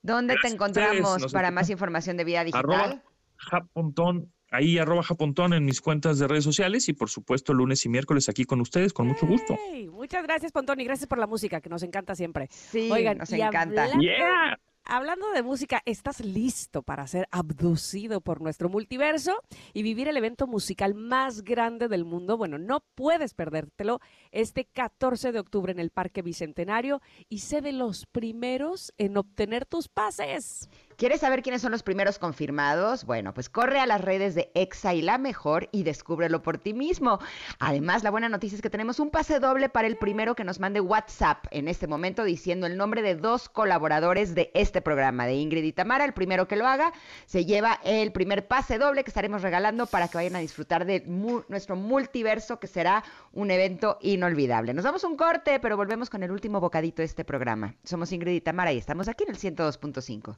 ¿Dónde 0.04 0.34
te 0.34 0.40
Gracias 0.40 0.54
encontramos 0.54 1.32
para 1.32 1.52
más 1.52 1.70
información 1.70 2.18
de 2.18 2.24
vida 2.24 2.44
digital? 2.44 2.64
Arroba 2.72 3.02
Japontón, 3.38 4.32
ahí 4.52 4.78
arroba 4.78 5.04
Japontón 5.04 5.54
en 5.54 5.64
mis 5.66 5.82
cuentas 5.82 6.18
de 6.20 6.28
redes 6.28 6.44
sociales 6.44 6.88
y 6.90 6.94
por 6.94 7.10
supuesto 7.10 7.54
lunes 7.54 7.86
y 7.86 7.90
miércoles 7.90 8.28
aquí 8.30 8.44
con 8.46 8.62
ustedes, 8.62 8.94
con 8.94 9.08
mucho 9.08 9.26
gusto. 9.28 9.58
Muchas 9.92 10.24
gracias, 10.24 10.52
Pontón, 10.52 10.80
y 10.80 10.84
gracias 10.84 11.08
por 11.08 11.20
la 11.20 11.28
música, 11.28 11.62
que 11.62 11.70
nos 11.70 11.84
encanta 11.84 12.16
siempre. 12.16 12.48
Sí, 12.50 12.90
Oigan, 12.92 13.20
nos 13.20 13.32
y 13.32 13.36
encanta. 13.42 13.84
hablando- 13.84 14.02
Yeah. 14.04 14.60
Hablando 14.84 15.30
de 15.32 15.44
música, 15.44 15.82
¿estás 15.86 16.26
listo 16.26 16.82
para 16.82 17.06
ser 17.06 17.28
abducido 17.32 18.20
por 18.20 18.42
nuestro 18.42 18.68
multiverso 18.68 19.42
y 19.74 19.84
vivir 19.84 20.08
el 20.08 20.18
evento 20.18 20.48
musical 20.48 20.96
más 20.96 21.44
grande 21.44 21.88
del 21.88 22.04
mundo? 22.04 22.36
Bueno, 22.36 22.58
no 22.58 22.84
puedes 22.96 23.36
perdértelo 23.36 24.00
este 24.32 24.66
14 24.66 25.32
de 25.32 25.40
octubre 25.40 25.72
en 25.72 25.80
el 25.80 25.92
Parque 25.92 26.24
Bicentenario 26.24 27.00
y 27.30 27.40
sé 27.40 27.62
de 27.62 27.74
los 27.74 28.08
primeros 28.08 28.92
en 28.98 29.18
obtener 29.18 29.66
tus 29.66 29.88
pases. 29.88 30.68
¿Quieres 31.02 31.22
saber 31.22 31.42
quiénes 31.42 31.64
son 31.64 31.72
los 31.72 31.82
primeros 31.82 32.20
confirmados? 32.20 33.06
Bueno, 33.06 33.34
pues 33.34 33.50
corre 33.50 33.80
a 33.80 33.88
las 33.88 34.02
redes 34.02 34.36
de 34.36 34.52
Exa 34.54 34.94
y 34.94 35.02
la 35.02 35.18
mejor 35.18 35.68
y 35.72 35.82
descúbrelo 35.82 36.44
por 36.44 36.60
ti 36.60 36.76
mismo. 36.76 37.18
Además, 37.58 38.04
la 38.04 38.12
buena 38.12 38.30
noticia 38.30 38.56
es 38.56 38.62
que 38.62 38.70
tenemos 38.70 39.00
un 39.00 39.10
pase 39.10 39.40
doble 39.40 39.68
para 39.68 39.88
el 39.88 39.98
primero 39.98 40.36
que 40.36 40.44
nos 40.44 40.60
mande 40.60 40.80
WhatsApp 40.80 41.48
en 41.50 41.68
este 41.68 41.88
momento 41.88 42.24
diciendo 42.24 42.68
el 42.68 42.78
nombre 42.78 43.02
de 43.02 43.16
dos 43.16 43.50
colaboradores 43.50 44.36
de 44.36 44.52
este 44.54 44.80
programa, 44.80 45.26
de 45.26 45.34
Ingrid 45.34 45.64
y 45.64 45.74
Tamara. 45.74 46.06
El 46.06 46.14
primero 46.14 46.48
que 46.48 46.56
lo 46.56 46.68
haga 46.68 46.94
se 47.26 47.46
lleva 47.46 47.80
el 47.84 48.12
primer 48.12 48.48
pase 48.48 48.78
doble 48.78 49.04
que 49.04 49.10
estaremos 49.10 49.42
regalando 49.42 49.88
para 49.88 50.08
que 50.08 50.18
vayan 50.18 50.36
a 50.36 50.40
disfrutar 50.40 50.86
de 50.86 51.04
nuestro 51.08 51.76
multiverso, 51.76 52.60
que 52.60 52.68
será 52.68 53.04
un 53.34 53.50
evento 53.50 53.98
inolvidable. 54.02 54.76
Nos 54.76 54.84
damos 54.84 55.04
un 55.04 55.18
corte, 55.18 55.60
pero 55.60 55.78
volvemos 55.78 56.12
con 56.12 56.22
el 56.22 56.30
último 56.30 56.62
bocadito 56.62 57.02
de 57.02 57.08
este 57.08 57.26
programa. 57.26 57.74
Somos 57.84 58.12
Ingrid 58.12 58.36
y 58.36 58.42
Tamara 58.42 58.72
y 58.72 58.78
estamos 58.78 59.08
aquí 59.08 59.24
en 59.24 59.32
el 59.32 59.40
102.5. 59.40 60.38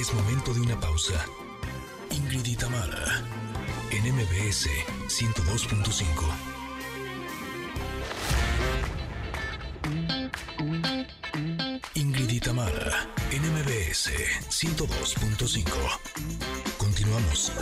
Es 0.00 0.14
momento 0.14 0.54
de 0.54 0.62
una 0.62 0.80
pausa. 0.80 1.26
Ingrid 2.10 2.46
y 2.46 2.56
Tamara, 2.56 3.22
en 3.90 4.14
MBS 4.14 4.66
102.5. 5.08 6.24
Ingrid 11.96 12.30
y 12.30 12.40
Tamara, 12.40 13.10
en 13.30 13.42
MBS 13.52 14.10
102.5. 14.48 15.68
Continuamos. 16.78 17.52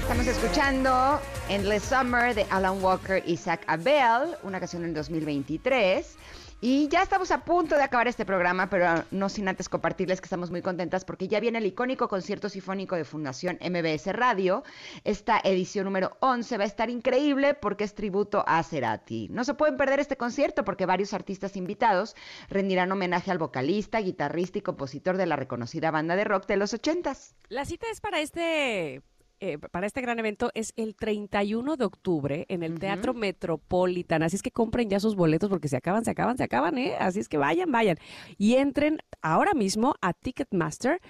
Estamos 0.00 0.26
escuchando 0.26 1.20
Endless 1.48 1.84
Summer 1.84 2.34
de 2.34 2.44
Alan 2.50 2.82
Walker 2.82 3.22
y 3.24 3.36
Zach 3.36 3.62
Abel, 3.68 4.34
una 4.42 4.58
canción 4.58 4.82
del 4.82 4.92
2023. 4.92 6.16
Y 6.64 6.86
ya 6.86 7.02
estamos 7.02 7.32
a 7.32 7.44
punto 7.44 7.74
de 7.74 7.82
acabar 7.82 8.06
este 8.06 8.24
programa, 8.24 8.70
pero 8.70 9.02
no 9.10 9.28
sin 9.28 9.48
antes 9.48 9.68
compartirles 9.68 10.20
que 10.20 10.26
estamos 10.26 10.52
muy 10.52 10.62
contentas 10.62 11.04
porque 11.04 11.26
ya 11.26 11.40
viene 11.40 11.58
el 11.58 11.66
icónico 11.66 12.06
concierto 12.06 12.48
sinfónico 12.48 12.94
de 12.94 13.04
Fundación 13.04 13.58
MBS 13.60 14.06
Radio. 14.12 14.62
Esta 15.02 15.40
edición 15.42 15.86
número 15.86 16.16
11 16.20 16.58
va 16.58 16.62
a 16.62 16.68
estar 16.68 16.88
increíble 16.88 17.54
porque 17.54 17.82
es 17.82 17.96
tributo 17.96 18.44
a 18.46 18.62
Cerati. 18.62 19.26
No 19.28 19.42
se 19.42 19.54
pueden 19.54 19.76
perder 19.76 19.98
este 19.98 20.16
concierto 20.16 20.64
porque 20.64 20.86
varios 20.86 21.14
artistas 21.14 21.56
invitados 21.56 22.14
rendirán 22.48 22.92
homenaje 22.92 23.32
al 23.32 23.38
vocalista, 23.38 23.98
guitarrista 23.98 24.58
y 24.58 24.62
compositor 24.62 25.16
de 25.16 25.26
la 25.26 25.34
reconocida 25.34 25.90
banda 25.90 26.14
de 26.14 26.22
rock 26.22 26.46
de 26.46 26.58
los 26.58 26.74
80s. 26.74 27.34
La 27.48 27.64
cita 27.64 27.88
es 27.90 28.00
para 28.00 28.20
este, 28.20 29.02
eh, 29.44 29.58
para 29.58 29.88
este 29.88 30.00
gran 30.00 30.20
evento, 30.20 30.52
es 30.54 30.72
el 30.76 30.94
31 30.94 31.76
de 31.76 31.84
octubre 31.84 32.46
en 32.48 32.62
el 32.62 32.78
Teatro 32.78 33.12
Metropolitan. 33.12 34.22
Así 34.22 34.36
es 34.36 34.42
que 34.42 34.52
compren 34.52 34.88
ya 34.88 35.00
sus 35.00 35.16
boletos 35.16 35.50
porque 35.50 35.66
se 35.66 35.76
acaban, 35.76 36.04
se 36.04 36.12
acaban, 36.12 36.36
se 36.38 36.44
acaban, 36.44 36.78
¿eh? 36.78 36.94
Así 36.96 37.18
es 37.18 37.28
que 37.28 37.38
vayan, 37.38 37.72
vayan. 37.72 37.98
Y 38.38 38.54
entren 38.54 38.98
ahora 39.20 39.52
mismo 39.52 39.96
a 40.00 40.12
Ticketmaster 40.12 41.00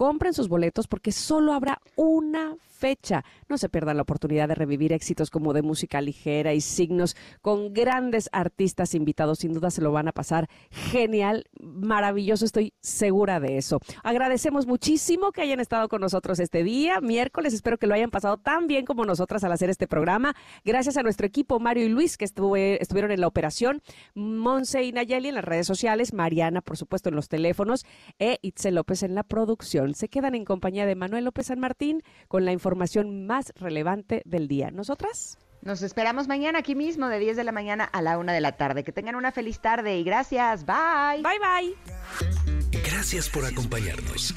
Compren 0.00 0.32
sus 0.32 0.48
boletos 0.48 0.88
porque 0.88 1.12
solo 1.12 1.52
habrá 1.52 1.82
una 1.94 2.56
fecha. 2.80 3.24
No 3.48 3.58
se 3.58 3.68
pierdan 3.68 3.96
la 3.96 4.02
oportunidad 4.02 4.48
de 4.48 4.54
revivir 4.54 4.92
éxitos 4.92 5.30
como 5.30 5.52
de 5.52 5.62
música 5.62 6.00
ligera 6.00 6.54
y 6.54 6.60
signos 6.62 7.14
con 7.42 7.74
grandes 7.74 8.30
artistas 8.32 8.94
invitados. 8.94 9.40
Sin 9.40 9.52
duda 9.52 9.70
se 9.70 9.82
lo 9.82 9.92
van 9.92 10.08
a 10.08 10.12
pasar 10.12 10.48
genial, 10.70 11.44
maravilloso, 11.60 12.44
estoy 12.44 12.72
segura 12.80 13.38
de 13.38 13.58
eso. 13.58 13.80
Agradecemos 14.02 14.66
muchísimo 14.66 15.30
que 15.30 15.42
hayan 15.42 15.60
estado 15.60 15.88
con 15.88 16.00
nosotros 16.00 16.40
este 16.40 16.64
día, 16.64 17.00
miércoles. 17.00 17.52
Espero 17.52 17.76
que 17.76 17.86
lo 17.86 17.94
hayan 17.94 18.10
pasado 18.10 18.38
tan 18.38 18.66
bien 18.66 18.86
como 18.86 19.04
nosotras 19.04 19.44
al 19.44 19.52
hacer 19.52 19.68
este 19.68 19.86
programa. 19.86 20.34
Gracias 20.64 20.96
a 20.96 21.02
nuestro 21.02 21.26
equipo, 21.26 21.60
Mario 21.60 21.84
y 21.84 21.90
Luis, 21.90 22.16
que 22.16 22.24
estuvieron 22.24 23.10
en 23.10 23.20
la 23.20 23.26
operación, 23.26 23.82
Monse 24.14 24.82
y 24.84 24.92
Nayeli 24.92 25.28
en 25.28 25.34
las 25.34 25.44
redes 25.44 25.66
sociales, 25.66 26.14
Mariana, 26.14 26.62
por 26.62 26.78
supuesto, 26.78 27.10
en 27.10 27.16
los 27.16 27.28
teléfonos, 27.28 27.84
e 28.18 28.38
Itzel 28.40 28.76
López 28.76 29.02
en 29.02 29.14
la 29.14 29.22
producción. 29.22 29.94
Se 29.94 30.08
quedan 30.08 30.34
en 30.34 30.46
compañía 30.46 30.86
de 30.86 30.94
Manuel 30.94 31.24
López 31.24 31.48
San 31.48 31.60
Martín 31.60 32.02
con 32.28 32.44
la 32.44 32.52
información 32.52 32.69
información 32.70 33.26
más 33.26 33.52
relevante 33.56 34.22
del 34.24 34.46
día. 34.46 34.70
¿Nosotras? 34.70 35.38
Nos 35.62 35.82
esperamos 35.82 36.28
mañana 36.28 36.60
aquí 36.60 36.74
mismo 36.74 37.08
de 37.08 37.18
10 37.18 37.36
de 37.36 37.44
la 37.44 37.52
mañana 37.52 37.84
a 37.84 38.00
la 38.00 38.16
1 38.16 38.32
de 38.32 38.40
la 38.40 38.52
tarde. 38.52 38.84
Que 38.84 38.92
tengan 38.92 39.16
una 39.16 39.32
feliz 39.32 39.58
tarde 39.58 39.98
y 39.98 40.04
gracias. 40.04 40.64
Bye. 40.64 41.22
Bye 41.22 41.38
bye. 41.40 42.80
Gracias 42.82 43.28
por 43.28 43.44
acompañarnos. 43.44 44.34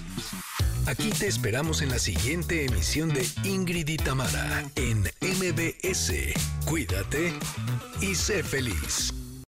Aquí 0.88 1.12
te 1.12 1.28
esperamos 1.28 1.82
en 1.82 1.92
la 1.92 2.00
siguiente 2.00 2.66
emisión 2.66 3.10
de 3.10 3.26
Ingrid 3.46 3.88
y 3.88 3.98
Tamara 3.98 4.64
en 4.76 5.02
MBS. 5.22 6.12
Cuídate 6.66 7.34
y 8.02 8.16
sé 8.16 8.44
feliz. 8.44 9.14